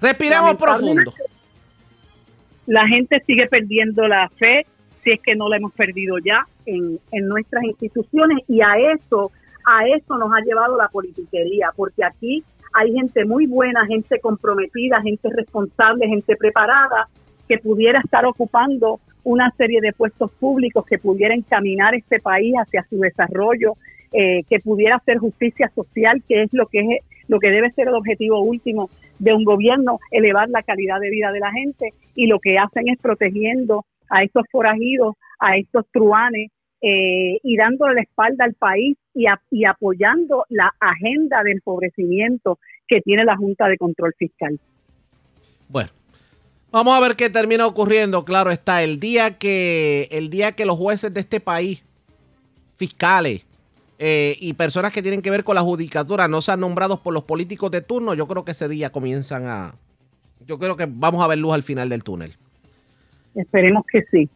Respiremos 0.02 0.56
profundo. 0.56 1.14
La 2.68 2.88
gente 2.88 3.22
sigue 3.26 3.48
perdiendo 3.48 4.08
la 4.08 4.28
fe, 4.30 4.66
si 5.04 5.12
es 5.12 5.20
que 5.22 5.36
no 5.36 5.48
la 5.48 5.58
hemos 5.58 5.72
perdido 5.74 6.18
ya 6.18 6.46
en, 6.66 7.00
en 7.12 7.28
nuestras 7.28 7.64
instituciones, 7.64 8.40
y 8.48 8.62
a 8.62 8.74
eso, 8.94 9.32
a 9.66 9.88
eso 9.88 10.18
nos 10.18 10.32
ha 10.34 10.44
llevado 10.44 10.76
la 10.76 10.90
politiquería, 10.90 11.70
porque 11.76 12.04
aquí 12.04 12.44
hay 12.74 12.92
gente 12.92 13.24
muy 13.24 13.46
buena, 13.46 13.86
gente 13.86 14.20
comprometida, 14.20 15.02
gente 15.02 15.30
responsable, 15.34 16.08
gente 16.08 16.36
preparada, 16.36 17.08
que 17.48 17.58
pudiera 17.60 18.02
estar 18.02 18.26
ocupando 18.26 19.00
una 19.26 19.52
serie 19.58 19.82
de 19.82 19.92
puestos 19.92 20.32
públicos 20.32 20.86
que 20.86 20.98
pudieran 20.98 21.40
encaminar 21.40 21.94
este 21.96 22.20
país 22.20 22.54
hacia 22.56 22.86
su 22.90 23.00
desarrollo, 23.00 23.74
eh, 24.14 24.44
que 24.48 24.60
pudiera 24.60 24.96
hacer 24.96 25.18
justicia 25.18 25.70
social, 25.76 26.24
que 26.28 26.44
es 26.44 26.54
lo 26.54 26.68
que 26.68 26.80
es 26.80 27.04
lo 27.28 27.40
que 27.40 27.50
debe 27.50 27.72
ser 27.72 27.88
el 27.88 27.96
objetivo 27.96 28.40
último 28.42 28.90
de 29.18 29.34
un 29.34 29.44
gobierno 29.44 30.00
elevar 30.12 30.48
la 30.50 30.62
calidad 30.62 31.00
de 31.00 31.10
vida 31.10 31.32
de 31.32 31.40
la 31.40 31.52
gente 31.52 31.90
y 32.14 32.28
lo 32.28 32.40
que 32.40 32.60
hacen 32.60 32.88
es 32.88 33.00
protegiendo 33.00 33.84
a 34.10 34.22
estos 34.22 34.44
forajidos, 34.52 35.16
a 35.40 35.58
estos 35.58 35.86
truanes 35.92 36.52
eh, 36.82 37.40
y 37.42 37.58
dándole 37.58 37.96
la 37.96 38.02
espalda 38.02 38.46
al 38.46 38.54
país 38.54 38.96
y, 39.16 39.26
y 39.50 39.66
apoyando 39.66 40.46
la 40.50 40.72
agenda 40.80 41.42
de 41.42 41.54
empobrecimiento 41.54 42.60
que 42.88 43.02
tiene 43.02 43.26
la 43.26 43.36
Junta 43.36 43.68
de 43.68 43.78
Control 43.78 44.14
Fiscal. 44.20 44.60
Bueno, 45.68 45.90
vamos 46.76 46.94
a 46.94 47.00
ver 47.00 47.16
qué 47.16 47.30
termina 47.30 47.66
ocurriendo. 47.66 48.26
Claro 48.26 48.52
está, 48.52 48.84
el 48.84 49.00
día 49.00 49.38
que, 49.38 50.10
el 50.12 50.30
día 50.30 50.52
que 50.52 50.66
los 50.66 50.78
jueces 50.78 51.14
de 51.14 51.22
este 51.22 51.40
país, 51.40 51.82
fiscales 52.76 53.44
eh, 53.98 54.36
y 54.42 54.54
personas 54.54 54.92
que 54.92 55.02
tienen 55.02 55.22
que 55.22 55.30
ver 55.30 55.46
con 55.46 55.56
la 55.56 55.62
judicatura 55.62 56.28
no 56.28 56.42
sean 56.42 56.60
nombrados 56.60 57.00
por 57.00 57.14
los 57.14 57.24
políticos 57.24 57.72
de 57.72 57.80
turno, 57.80 58.14
yo 58.14 58.28
creo 58.28 58.44
que 58.44 58.52
ese 58.52 58.68
día 58.68 58.90
comienzan 58.90 59.48
a... 59.48 59.74
Yo 60.46 60.60
creo 60.60 60.76
que 60.76 60.86
vamos 60.88 61.24
a 61.24 61.28
ver 61.28 61.38
luz 61.38 61.54
al 61.54 61.64
final 61.64 61.88
del 61.88 62.04
túnel. 62.04 62.34
Esperemos 63.34 63.86
que 63.90 64.04
sí. 64.12 64.30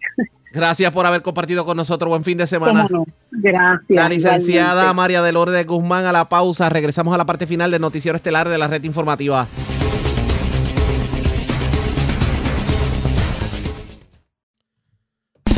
Gracias 0.54 0.92
por 0.92 1.06
haber 1.06 1.22
compartido 1.22 1.66
con 1.66 1.76
nosotros. 1.76 2.10
Buen 2.10 2.24
fin 2.24 2.38
de 2.38 2.48
semana. 2.48 2.88
Gracias. 3.32 3.86
La 3.90 4.10
licenciada 4.10 4.92
María 4.94 5.22
de 5.22 5.32
Lourdes 5.34 5.68
Guzmán 5.68 6.06
a 6.06 6.12
la 6.12 6.30
pausa. 6.30 6.70
Regresamos 6.70 7.14
a 7.14 7.18
la 7.18 7.26
parte 7.26 7.46
final 7.46 7.70
del 7.70 7.82
noticiero 7.82 8.16
estelar 8.16 8.50
de 8.50 8.58
la 8.58 8.68
red 8.68 8.84
informativa. 8.86 9.46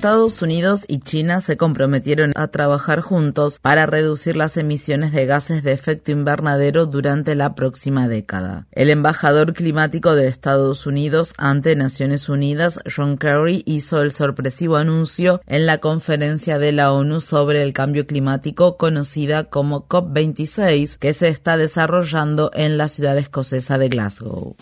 Estados 0.00 0.40
Unidos 0.40 0.86
y 0.88 1.00
China 1.00 1.42
se 1.42 1.58
comprometieron 1.58 2.32
a 2.34 2.48
trabajar 2.48 3.02
juntos 3.02 3.58
para 3.58 3.84
reducir 3.84 4.34
las 4.34 4.56
emisiones 4.56 5.12
de 5.12 5.26
gases 5.26 5.62
de 5.62 5.72
efecto 5.72 6.10
invernadero 6.10 6.86
durante 6.86 7.34
la 7.34 7.54
próxima 7.54 8.08
década. 8.08 8.66
El 8.72 8.88
embajador 8.88 9.52
climático 9.52 10.14
de 10.14 10.26
Estados 10.26 10.86
Unidos 10.86 11.34
ante 11.36 11.76
Naciones 11.76 12.30
Unidas, 12.30 12.80
John 12.96 13.18
Kerry, 13.18 13.62
hizo 13.66 14.00
el 14.00 14.12
sorpresivo 14.12 14.76
anuncio 14.76 15.42
en 15.46 15.66
la 15.66 15.80
conferencia 15.80 16.58
de 16.58 16.72
la 16.72 16.92
ONU 16.92 17.20
sobre 17.20 17.62
el 17.62 17.74
cambio 17.74 18.06
climático 18.06 18.78
conocida 18.78 19.50
como 19.50 19.86
COP26 19.86 20.96
que 20.96 21.12
se 21.12 21.28
está 21.28 21.58
desarrollando 21.58 22.50
en 22.54 22.78
la 22.78 22.88
ciudad 22.88 23.18
escocesa 23.18 23.76
de 23.76 23.90
Glasgow. 23.90 24.56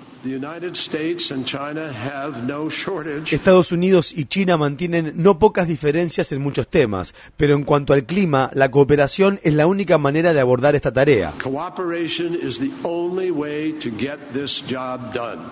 Estados 3.30 3.70
Unidos 3.70 4.12
y 4.16 4.24
China 4.24 4.56
mantienen 4.56 5.12
no 5.27 5.27
pocas 5.36 5.68
diferencias 5.68 6.32
en 6.32 6.40
muchos 6.40 6.68
temas, 6.68 7.14
pero 7.36 7.54
en 7.54 7.64
cuanto 7.64 7.92
al 7.92 8.04
clima, 8.04 8.50
la 8.54 8.70
cooperación 8.70 9.40
es 9.42 9.52
la 9.52 9.66
única 9.66 9.98
manera 9.98 10.32
de 10.32 10.40
abordar 10.40 10.74
esta 10.74 10.92
tarea. 10.92 11.34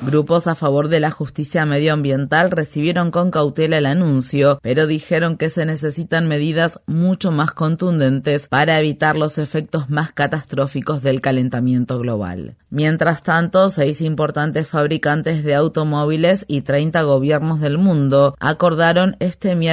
Grupos 0.03 0.47
a 0.47 0.55
favor 0.55 0.89
de 0.89 1.01
la 1.01 1.11
justicia 1.11 1.67
medioambiental 1.67 2.51
recibieron 2.51 3.11
con 3.11 3.31
cautela 3.31 3.79
el 3.79 3.87
anuncio, 3.87 4.59
pero 4.63 4.87
dijeron 4.87 5.37
que 5.37 5.51
se 5.51 5.67
necesitan 5.67 6.29
medidas 6.29 6.81
mucho 6.87 7.31
más 7.31 7.51
contundentes 7.51 8.49
para 8.49 8.79
evitar 8.79 9.17
los 9.17 9.37
efectos 9.39 9.91
más 9.91 10.13
catastróficos 10.13 11.03
del 11.03 11.21
calentamiento 11.21 11.99
global. 11.99 12.57
Mientras 12.71 13.23
tanto, 13.23 13.71
seis 13.71 14.01
importantes 14.01 14.69
fabricantes 14.69 15.45
de 15.45 15.55
automóviles 15.55 16.45
y 16.49 16.63
30 16.63 17.03
gobiernos 17.03 17.61
del 17.61 17.79
mundo 17.79 18.35
acordaron 18.39 19.17
este 19.19 19.55
miércoles 19.55 19.66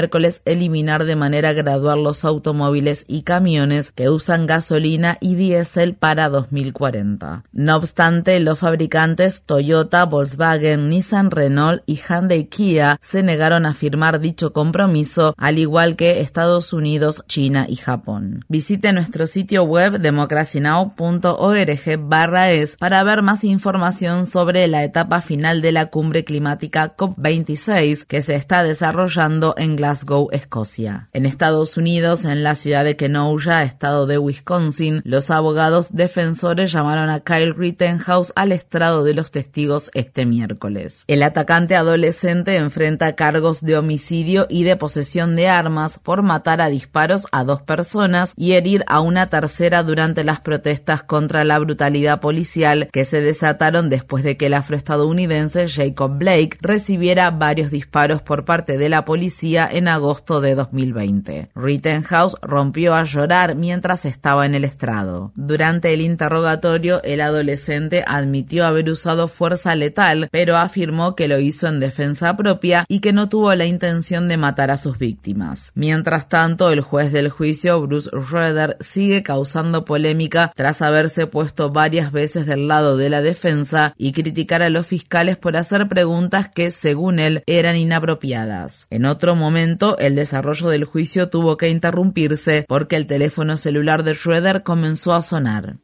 eliminar 0.45 1.05
de 1.05 1.15
manera 1.15 1.53
gradual 1.53 2.03
los 2.03 2.25
automóviles 2.25 3.05
y 3.07 3.23
camiones 3.23 3.91
que 3.91 4.09
usan 4.09 4.47
gasolina 4.47 5.17
y 5.21 5.35
diésel 5.35 5.95
para 5.95 6.29
2040. 6.29 7.43
No 7.51 7.75
obstante, 7.75 8.39
los 8.39 8.59
fabricantes 8.59 9.43
Toyota, 9.43 10.05
Volkswagen, 10.05 10.89
Nissan, 10.89 11.31
Renault 11.31 11.83
y 11.85 11.97
Hyundai 11.97 12.45
Kia 12.45 12.97
se 13.01 13.23
negaron 13.23 13.65
a 13.65 13.73
firmar 13.73 14.19
dicho 14.19 14.53
compromiso, 14.53 15.33
al 15.37 15.57
igual 15.59 15.95
que 15.95 16.21
Estados 16.21 16.73
Unidos, 16.73 17.23
China 17.27 17.65
y 17.67 17.75
Japón. 17.75 18.45
Visite 18.47 18.93
nuestro 18.93 19.27
sitio 19.27 19.63
web 19.63 19.99
democracynow.org/es 19.99 22.77
para 22.77 23.03
ver 23.03 23.21
más 23.21 23.43
información 23.43 24.25
sobre 24.25 24.67
la 24.67 24.83
etapa 24.83 25.21
final 25.21 25.61
de 25.61 25.71
la 25.71 25.87
cumbre 25.87 26.23
climática 26.23 26.95
COP26 26.95 28.05
que 28.05 28.21
se 28.21 28.35
está 28.35 28.63
desarrollando 28.63 29.53
en 29.57 29.75
Glasgow, 29.83 30.29
Escocia. 30.31 31.09
En 31.11 31.25
Estados 31.25 31.75
Unidos, 31.75 32.23
en 32.23 32.41
la 32.41 32.55
ciudad 32.55 32.85
de 32.85 32.95
Kenosha, 32.95 33.63
estado 33.63 34.07
de 34.07 34.17
Wisconsin, 34.17 35.01
los 35.03 35.29
abogados 35.29 35.91
defensores 35.91 36.71
llamaron 36.71 37.09
a 37.09 37.19
Kyle 37.19 37.53
Rittenhouse 37.53 38.31
al 38.37 38.53
estrado 38.53 39.03
de 39.03 39.13
los 39.13 39.29
testigos 39.29 39.91
este 39.93 40.25
miércoles. 40.25 41.03
El 41.07 41.21
atacante 41.21 41.75
adolescente 41.75 42.55
enfrenta 42.55 43.15
cargos 43.15 43.59
de 43.59 43.75
homicidio 43.75 44.47
y 44.49 44.63
de 44.63 44.77
posesión 44.77 45.35
de 45.35 45.49
armas 45.49 45.99
por 45.99 46.23
matar 46.23 46.61
a 46.61 46.69
disparos 46.69 47.27
a 47.33 47.43
dos 47.43 47.61
personas 47.61 48.31
y 48.37 48.53
herir 48.53 48.85
a 48.87 49.01
una 49.01 49.27
tercera 49.27 49.83
durante 49.83 50.23
las 50.23 50.39
protestas 50.39 51.03
contra 51.03 51.43
la 51.43 51.59
brutalidad 51.59 52.21
policial 52.21 52.87
que 52.93 53.03
se 53.03 53.19
desataron 53.19 53.89
después 53.89 54.23
de 54.23 54.37
que 54.37 54.45
el 54.45 54.53
afroestadounidense 54.53 55.67
Jacob 55.67 56.17
Blake 56.17 56.57
recibiera 56.61 57.31
varios 57.31 57.69
disparos 57.69 58.21
por 58.21 58.45
parte 58.45 58.77
de 58.77 58.93
la 58.93 59.03
policía 59.03 59.33
en 59.73 59.87
agosto 59.87 60.41
de 60.41 60.55
2020. 60.55 61.49
Rittenhouse 61.55 62.35
rompió 62.41 62.95
a 62.95 63.03
llorar 63.03 63.55
mientras 63.55 64.05
estaba 64.05 64.45
en 64.45 64.55
el 64.55 64.63
estrado. 64.63 65.31
Durante 65.35 65.93
el 65.93 66.01
interrogatorio, 66.01 67.01
el 67.03 67.21
adolescente 67.21 68.03
admitió 68.05 68.65
haber 68.65 68.89
usado 68.89 69.27
fuerza 69.27 69.75
letal, 69.75 70.27
pero 70.31 70.57
afirmó 70.57 71.15
que 71.15 71.27
lo 71.27 71.39
hizo 71.39 71.67
en 71.67 71.79
defensa 71.79 72.35
propia 72.35 72.85
y 72.87 72.99
que 72.99 73.13
no 73.13 73.29
tuvo 73.29 73.53
la 73.55 73.65
intención 73.65 74.27
de 74.27 74.37
matar 74.37 74.71
a 74.71 74.77
sus 74.77 74.97
víctimas. 74.97 75.71
Mientras 75.75 76.29
tanto, 76.29 76.69
el 76.71 76.81
juez 76.81 77.11
del 77.11 77.29
juicio, 77.29 77.81
Bruce 77.81 78.09
Schroeder, 78.09 78.77
sigue 78.79 79.23
causando 79.23 79.85
polémica 79.85 80.51
tras 80.55 80.81
haberse 80.81 81.27
puesto 81.27 81.71
varias 81.71 82.11
veces 82.11 82.45
del 82.45 82.67
lado 82.67 82.97
de 82.97 83.09
la 83.09 83.21
defensa 83.21 83.93
y 83.97 84.11
criticar 84.11 84.61
a 84.61 84.69
los 84.69 84.87
fiscales 84.87 85.37
por 85.37 85.57
hacer 85.57 85.87
preguntas 85.87 86.49
que, 86.49 86.71
según 86.71 87.19
él, 87.19 87.43
eran 87.45 87.75
inapropiadas. 87.75 88.87
En 88.89 89.05
otro 89.05 89.35
momento, 89.35 89.62
el 89.97 90.15
desarrollo 90.15 90.69
del 90.69 90.85
juicio 90.85 91.29
tuvo 91.29 91.57
que 91.57 91.69
interrumpirse 91.69 92.65
porque 92.67 92.95
el 92.95 93.07
teléfono 93.07 93.57
celular 93.57 94.03
de 94.03 94.15
Schroeder 94.15 94.63
comenzó 94.63 95.13
a 95.13 95.21
sonar. 95.21 95.77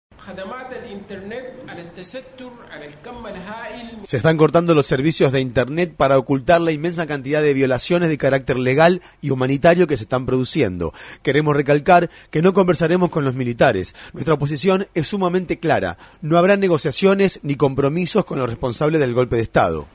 Se 4.05 4.17
están 4.17 4.37
cortando 4.37 4.75
los 4.75 4.87
servicios 4.87 5.33
de 5.33 5.41
Internet 5.41 5.95
para 5.97 6.19
ocultar 6.19 6.61
la 6.61 6.73
inmensa 6.73 7.07
cantidad 7.07 7.43
de 7.43 7.55
violaciones 7.55 8.09
de 8.09 8.19
carácter 8.19 8.59
legal 8.59 9.03
y 9.21 9.31
humanitario 9.31 9.87
que 9.87 9.97
se 9.97 10.05
están 10.05 10.27
produciendo. 10.27 10.93
Queremos 11.23 11.55
recalcar 11.55 12.11
que 12.31 12.43
no 12.43 12.53
conversaremos 12.53 13.11
con 13.11 13.25
los 13.25 13.35
militares. 13.35 13.95
Nuestra 14.13 14.39
posición 14.39 14.89
es 14.95 15.09
sumamente 15.09 15.59
clara. 15.59 15.99
No 16.23 16.39
habrá 16.39 16.57
negociaciones 16.57 17.41
ni 17.43 17.57
compromisos 17.57 18.25
con 18.25 18.39
los 18.39 18.49
responsables 18.49 19.01
del 19.01 19.15
golpe 19.15 19.37
de 19.37 19.43
Estado. 19.43 19.87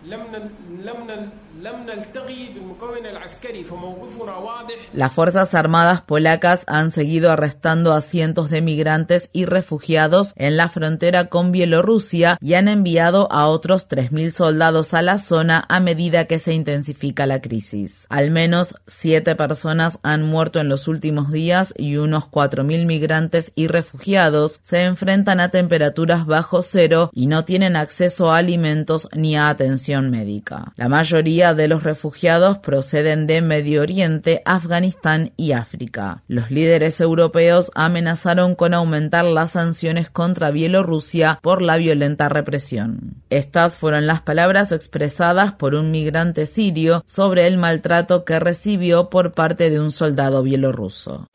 Las 4.93 5.13
Fuerzas 5.13 5.55
Armadas 5.55 6.01
polacas 6.01 6.63
han 6.67 6.91
seguido 6.91 7.31
arrestando 7.31 7.93
a 7.93 8.01
cientos 8.01 8.51
de 8.51 8.61
migrantes 8.61 9.31
y 9.33 9.45
refugiados 9.45 10.33
en 10.35 10.57
la 10.57 10.69
frontera 10.69 11.25
con 11.29 11.51
Bielorrusia 11.51 12.37
y 12.39 12.53
han 12.53 12.67
enviado 12.67 13.27
a 13.31 13.47
otros 13.47 13.89
3.000 13.89 14.29
soldados 14.29 14.93
a 14.93 15.01
la 15.01 15.17
zona 15.17 15.65
a 15.67 15.79
medida 15.79 16.25
que 16.25 16.37
se 16.37 16.53
intensifica 16.53 17.25
la 17.25 17.41
crisis. 17.41 18.05
Al 18.09 18.29
menos 18.29 18.75
siete 18.85 19.35
personas 19.35 19.97
han 20.03 20.21
muerto 20.21 20.59
en 20.59 20.69
los 20.69 20.87
últimos 20.87 21.31
días 21.31 21.73
y 21.77 21.97
unos 21.97 22.25
4.000 22.25 22.85
migrantes 22.85 23.51
y 23.55 23.67
refugiados 23.67 24.59
se 24.61 24.83
enfrentan 24.83 25.39
a 25.39 25.49
temperaturas 25.49 26.27
bajo 26.27 26.61
cero 26.61 27.09
y 27.11 27.25
no 27.25 27.43
tienen 27.43 27.75
acceso 27.75 28.31
a 28.31 28.37
alimentos 28.37 29.09
ni 29.13 29.35
a 29.35 29.49
atención 29.49 30.11
médica. 30.11 30.73
La 30.75 30.89
mayoría 30.89 31.55
de 31.56 31.68
los 31.68 31.84
refugiados 31.84 32.60
proceden 32.60 33.27
de 33.27 33.41
Medio 33.41 33.82
Oriente, 33.82 34.41
Afganistán 34.45 35.32
y 35.38 35.53
África. 35.53 36.23
Los 36.27 36.52
líderes 36.52 37.02
europeos 37.02 37.72
amenazaron 37.73 38.56
con 38.56 38.73
aumentar 38.73 39.26
las 39.26 39.52
sanciones 39.52 40.10
contra 40.10 40.52
Bielorrusia 40.52 41.40
por 41.41 41.61
la 41.61 41.77
violenta 41.77 42.30
represión. 42.30 43.15
Estas 43.30 43.77
fueron 43.77 44.07
las 44.07 44.22
palabras 44.22 44.72
expresadas 44.72 45.53
por 45.53 45.76
un 45.76 45.91
migrante 45.91 46.45
sirio 46.45 47.03
sobre 47.06 47.48
el 47.48 47.57
maltrato 47.57 48.26
que 48.26 48.40
recibió 48.40 49.10
por 49.10 49.34
parte 49.34 49.69
de 49.69 49.80
un 49.80 49.91
soldado 49.91 50.44
bielorruso. 50.44 51.27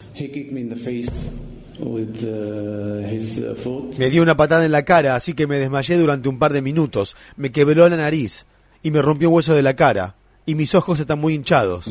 Me 3.99 4.11
dio 4.11 4.23
una 4.23 4.37
patada 4.37 4.67
en 4.67 4.73
la 4.73 4.85
cara, 4.85 5.15
así 5.15 5.35
que 5.35 5.47
me 5.47 5.59
desmayé 5.59 5.97
durante 5.97 6.29
un 6.29 6.39
par 6.39 6.53
de 6.53 6.63
minutos. 6.63 7.17
Me 7.37 7.53
quebró 7.53 7.89
la 7.89 7.97
nariz 7.97 8.47
y 8.83 8.91
me 8.91 9.03
rompió 9.03 9.29
un 9.29 9.37
hueso 9.37 9.55
de 9.55 9.63
la 9.63 9.77
cara 9.77 10.15
y 10.47 10.55
mis 10.55 10.75
ojos 10.75 10.99
están 11.01 11.21
muy 11.21 11.35
hinchados. 11.35 11.87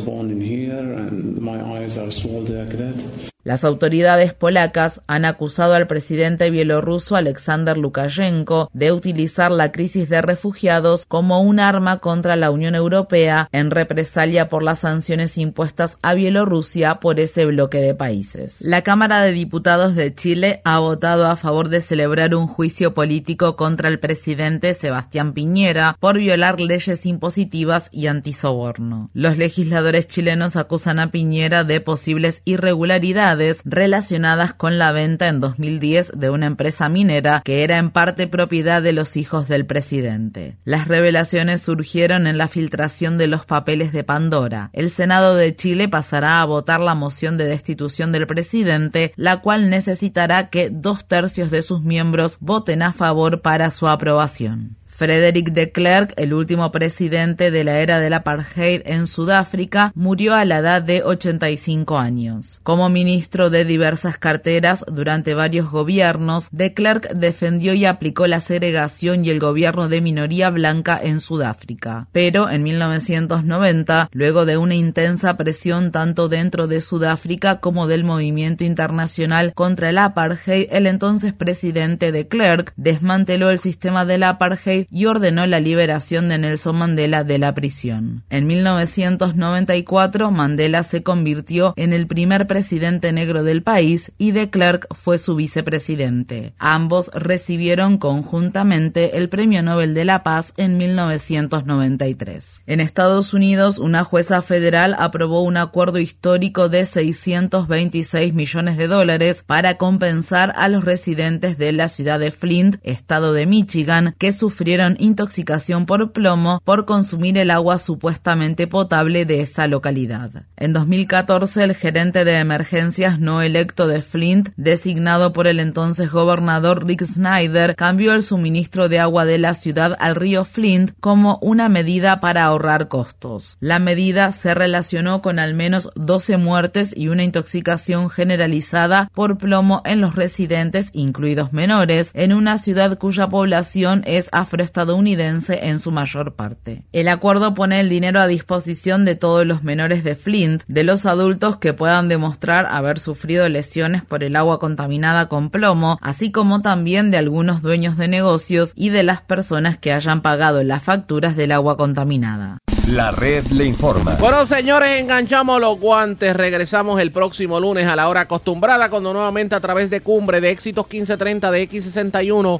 Las 3.45 3.63
autoridades 3.63 4.33
polacas 4.33 5.01
han 5.07 5.23
acusado 5.23 5.73
al 5.73 5.87
presidente 5.87 6.49
bielorruso 6.49 7.15
Alexander 7.15 7.77
Lukashenko 7.77 8.69
de 8.73 8.91
utilizar 8.91 9.49
la 9.49 9.71
crisis 9.71 10.09
de 10.09 10.21
refugiados 10.21 11.05
como 11.05 11.39
un 11.39 11.61
arma 11.61 11.99
contra 11.99 12.35
la 12.35 12.51
Unión 12.51 12.75
Europea 12.75 13.47
en 13.53 13.71
represalia 13.71 14.49
por 14.49 14.61
las 14.61 14.79
sanciones 14.79 15.37
impuestas 15.37 15.97
a 16.01 16.15
Bielorrusia 16.15 16.95
por 16.95 17.17
ese 17.21 17.45
bloque 17.45 17.77
de 17.77 17.95
países. 17.95 18.59
La 18.59 18.81
Cámara 18.81 19.21
de 19.21 19.31
Diputados 19.31 19.95
de 19.95 20.13
Chile 20.13 20.61
ha 20.65 20.79
votado 20.79 21.25
a 21.25 21.37
favor 21.37 21.69
de 21.69 21.79
celebrar 21.79 22.35
un 22.35 22.45
juicio 22.45 22.93
político 22.93 23.55
contra 23.55 23.87
el 23.87 23.99
presidente 23.99 24.73
Sebastián 24.73 25.31
Piñera 25.31 25.95
por 26.01 26.17
violar 26.17 26.59
leyes 26.59 27.05
impositivas 27.05 27.87
y 27.93 28.07
antisoborno. 28.07 29.09
Los 29.13 29.37
legisladores 29.37 30.07
chilenos 30.07 30.57
acusan 30.57 30.99
a 30.99 31.09
Piñera 31.09 31.63
de 31.63 31.79
posibles 31.79 32.41
irregularidades 32.43 33.28
relacionadas 33.65 34.53
con 34.53 34.77
la 34.77 34.91
venta 34.91 35.27
en 35.27 35.39
2010 35.39 36.13
de 36.15 36.29
una 36.29 36.45
empresa 36.45 36.89
minera 36.89 37.41
que 37.43 37.63
era 37.63 37.77
en 37.77 37.91
parte 37.91 38.27
propiedad 38.27 38.81
de 38.81 38.93
los 38.93 39.17
hijos 39.17 39.47
del 39.47 39.65
presidente. 39.65 40.57
Las 40.65 40.87
revelaciones 40.87 41.61
surgieron 41.61 42.27
en 42.27 42.37
la 42.37 42.47
filtración 42.47 43.17
de 43.17 43.27
los 43.27 43.45
papeles 43.45 43.91
de 43.91 44.03
Pandora. 44.03 44.69
El 44.73 44.89
Senado 44.89 45.35
de 45.35 45.55
Chile 45.55 45.87
pasará 45.87 46.41
a 46.41 46.45
votar 46.45 46.79
la 46.79 46.95
moción 46.95 47.37
de 47.37 47.45
destitución 47.45 48.11
del 48.11 48.27
presidente, 48.27 49.13
la 49.15 49.41
cual 49.41 49.69
necesitará 49.69 50.49
que 50.49 50.69
dos 50.69 51.07
tercios 51.07 51.51
de 51.51 51.61
sus 51.61 51.81
miembros 51.81 52.37
voten 52.39 52.81
a 52.81 52.93
favor 52.93 53.41
para 53.41 53.71
su 53.71 53.87
aprobación. 53.87 54.78
Frederick 54.99 55.53
de 55.53 55.71
Klerk, 55.71 56.13
el 56.17 56.33
último 56.33 56.73
presidente 56.73 57.51
de 57.51 57.63
la 57.63 57.79
era 57.79 58.01
del 58.01 58.11
apartheid 58.11 58.81
en 58.83 59.07
Sudáfrica, 59.07 59.93
murió 59.95 60.35
a 60.35 60.43
la 60.43 60.57
edad 60.57 60.81
de 60.81 61.03
85 61.03 61.97
años. 61.97 62.59
Como 62.63 62.89
ministro 62.89 63.49
de 63.49 63.63
diversas 63.63 64.17
carteras 64.17 64.83
durante 64.91 65.35
varios 65.35 65.71
gobiernos, 65.71 66.49
de 66.51 66.73
Klerk 66.73 67.13
defendió 67.13 67.73
y 67.75 67.85
aplicó 67.85 68.27
la 68.27 68.41
segregación 68.41 69.23
y 69.23 69.29
el 69.29 69.39
gobierno 69.39 69.87
de 69.87 70.01
minoría 70.01 70.49
blanca 70.49 70.99
en 71.01 71.21
Sudáfrica. 71.21 72.09
Pero 72.11 72.49
en 72.49 72.63
1990, 72.63 74.09
luego 74.11 74.45
de 74.45 74.57
una 74.57 74.75
intensa 74.75 75.37
presión 75.37 75.93
tanto 75.93 76.27
dentro 76.27 76.67
de 76.67 76.81
Sudáfrica 76.81 77.61
como 77.61 77.87
del 77.87 78.03
movimiento 78.03 78.65
internacional 78.65 79.53
contra 79.53 79.91
el 79.91 79.97
apartheid, 79.97 80.67
el 80.71 80.87
entonces 80.87 81.31
presidente 81.31 82.11
de 82.11 82.27
Klerk 82.27 82.73
desmanteló 82.75 83.49
el 83.49 83.59
sistema 83.59 84.03
del 84.03 84.23
apartheid 84.23 84.88
y 84.91 85.05
ordenó 85.05 85.45
la 85.45 85.59
liberación 85.59 86.29
de 86.29 86.37
Nelson 86.37 86.77
Mandela 86.77 87.23
de 87.23 87.37
la 87.37 87.53
prisión. 87.53 88.23
En 88.29 88.47
1994, 88.47 90.31
Mandela 90.31 90.83
se 90.83 91.03
convirtió 91.03 91.73
en 91.75 91.93
el 91.93 92.07
primer 92.07 92.47
presidente 92.47 93.11
negro 93.11 93.43
del 93.43 93.63
país 93.63 94.11
y 94.17 94.31
de 94.31 94.49
Klerk 94.49 94.87
fue 94.95 95.17
su 95.17 95.35
vicepresidente. 95.35 96.53
Ambos 96.57 97.11
recibieron 97.13 97.97
conjuntamente 97.97 99.17
el 99.17 99.29
Premio 99.29 99.61
Nobel 99.61 99.93
de 99.93 100.05
la 100.05 100.23
Paz 100.23 100.53
en 100.57 100.77
1993. 100.77 102.63
En 102.65 102.79
Estados 102.79 103.33
Unidos, 103.33 103.79
una 103.79 104.03
jueza 104.03 104.41
federal 104.41 104.95
aprobó 104.97 105.43
un 105.43 105.57
acuerdo 105.57 105.99
histórico 105.99 106.69
de 106.69 106.85
626 106.85 108.33
millones 108.33 108.77
de 108.77 108.87
dólares 108.87 109.43
para 109.45 109.77
compensar 109.77 110.53
a 110.55 110.67
los 110.67 110.83
residentes 110.83 111.57
de 111.57 111.71
la 111.71 111.89
ciudad 111.89 112.19
de 112.19 112.31
Flint, 112.31 112.77
estado 112.83 113.33
de 113.33 113.45
Michigan, 113.45 114.15
que 114.17 114.31
sufrieron 114.31 114.78
intoxicación 114.99 115.85
por 115.85 116.11
plomo 116.11 116.61
por 116.63 116.85
consumir 116.85 117.37
el 117.37 117.51
agua 117.51 117.79
supuestamente 117.79 118.67
potable 118.67 119.25
de 119.25 119.41
esa 119.41 119.67
localidad. 119.67 120.31
En 120.57 120.73
2014, 120.73 121.63
el 121.63 121.75
gerente 121.75 122.25
de 122.25 122.39
emergencias 122.39 123.19
no 123.19 123.41
electo 123.41 123.87
de 123.87 124.01
Flint, 124.01 124.49
designado 124.57 125.33
por 125.33 125.47
el 125.47 125.59
entonces 125.59 126.11
gobernador 126.11 126.85
Rick 126.85 127.03
Snyder, 127.03 127.75
cambió 127.75 128.13
el 128.13 128.23
suministro 128.23 128.89
de 128.89 128.99
agua 128.99 129.25
de 129.25 129.37
la 129.37 129.53
ciudad 129.53 129.95
al 129.99 130.15
río 130.15 130.45
Flint 130.45 130.91
como 130.99 131.37
una 131.41 131.69
medida 131.69 132.19
para 132.19 132.45
ahorrar 132.45 132.87
costos. 132.87 133.57
La 133.59 133.79
medida 133.79 134.31
se 134.31 134.53
relacionó 134.53 135.21
con 135.21 135.39
al 135.39 135.53
menos 135.53 135.89
12 135.95 136.37
muertes 136.37 136.93
y 136.95 137.07
una 137.07 137.23
intoxicación 137.23 138.09
generalizada 138.09 139.09
por 139.13 139.37
plomo 139.37 139.81
en 139.85 140.01
los 140.01 140.15
residentes, 140.15 140.89
incluidos 140.93 141.53
menores, 141.53 142.11
en 142.13 142.33
una 142.33 142.57
ciudad 142.57 142.97
cuya 142.97 143.29
población 143.29 144.03
es 144.05 144.29
afroestadounidense 144.69 145.67
en 145.67 145.79
su 145.79 145.91
mayor 145.91 146.35
parte. 146.35 146.83
El 146.93 147.07
acuerdo 147.07 147.53
pone 147.53 147.79
el 147.79 147.89
dinero 147.89 148.19
a 148.19 148.27
disposición 148.27 149.05
de 149.05 149.15
todos 149.15 149.45
los 149.45 149.63
menores 149.63 150.03
de 150.03 150.15
Flint, 150.15 150.63
de 150.67 150.83
los 150.83 151.05
adultos 151.05 151.57
que 151.57 151.73
puedan 151.73 152.07
demostrar 152.07 152.67
haber 152.67 152.99
sufrido 152.99 153.49
lesiones 153.49 154.03
por 154.03 154.23
el 154.23 154.35
agua 154.35 154.59
contaminada 154.59 155.27
con 155.27 155.49
plomo, 155.49 155.97
así 156.01 156.31
como 156.31 156.61
también 156.61 157.11
de 157.11 157.17
algunos 157.17 157.61
dueños 157.61 157.97
de 157.97 158.07
negocios 158.07 158.73
y 158.75 158.89
de 158.89 159.03
las 159.03 159.21
personas 159.21 159.77
que 159.77 159.91
hayan 159.91 160.21
pagado 160.21 160.63
las 160.63 160.83
facturas 160.83 161.35
del 161.35 161.51
agua 161.51 161.77
contaminada. 161.77 162.59
La 162.87 163.11
red 163.11 163.45
le 163.47 163.65
informa. 163.65 164.15
Bueno, 164.15 164.47
señores, 164.47 164.99
enganchamos 164.99 165.61
los 165.61 165.79
guantes. 165.79 166.35
Regresamos 166.35 166.99
el 166.99 167.11
próximo 167.11 167.59
lunes 167.59 167.85
a 167.85 167.95
la 167.95 168.09
hora 168.09 168.21
acostumbrada, 168.21 168.89
cuando 168.89 169.13
nuevamente 169.13 169.53
a 169.53 169.59
través 169.59 169.91
de 169.91 170.01
Cumbre, 170.01 170.41
de 170.41 170.49
Éxitos 170.49 170.87
1530, 170.89 171.51
de 171.51 171.69
X61, 171.69 172.59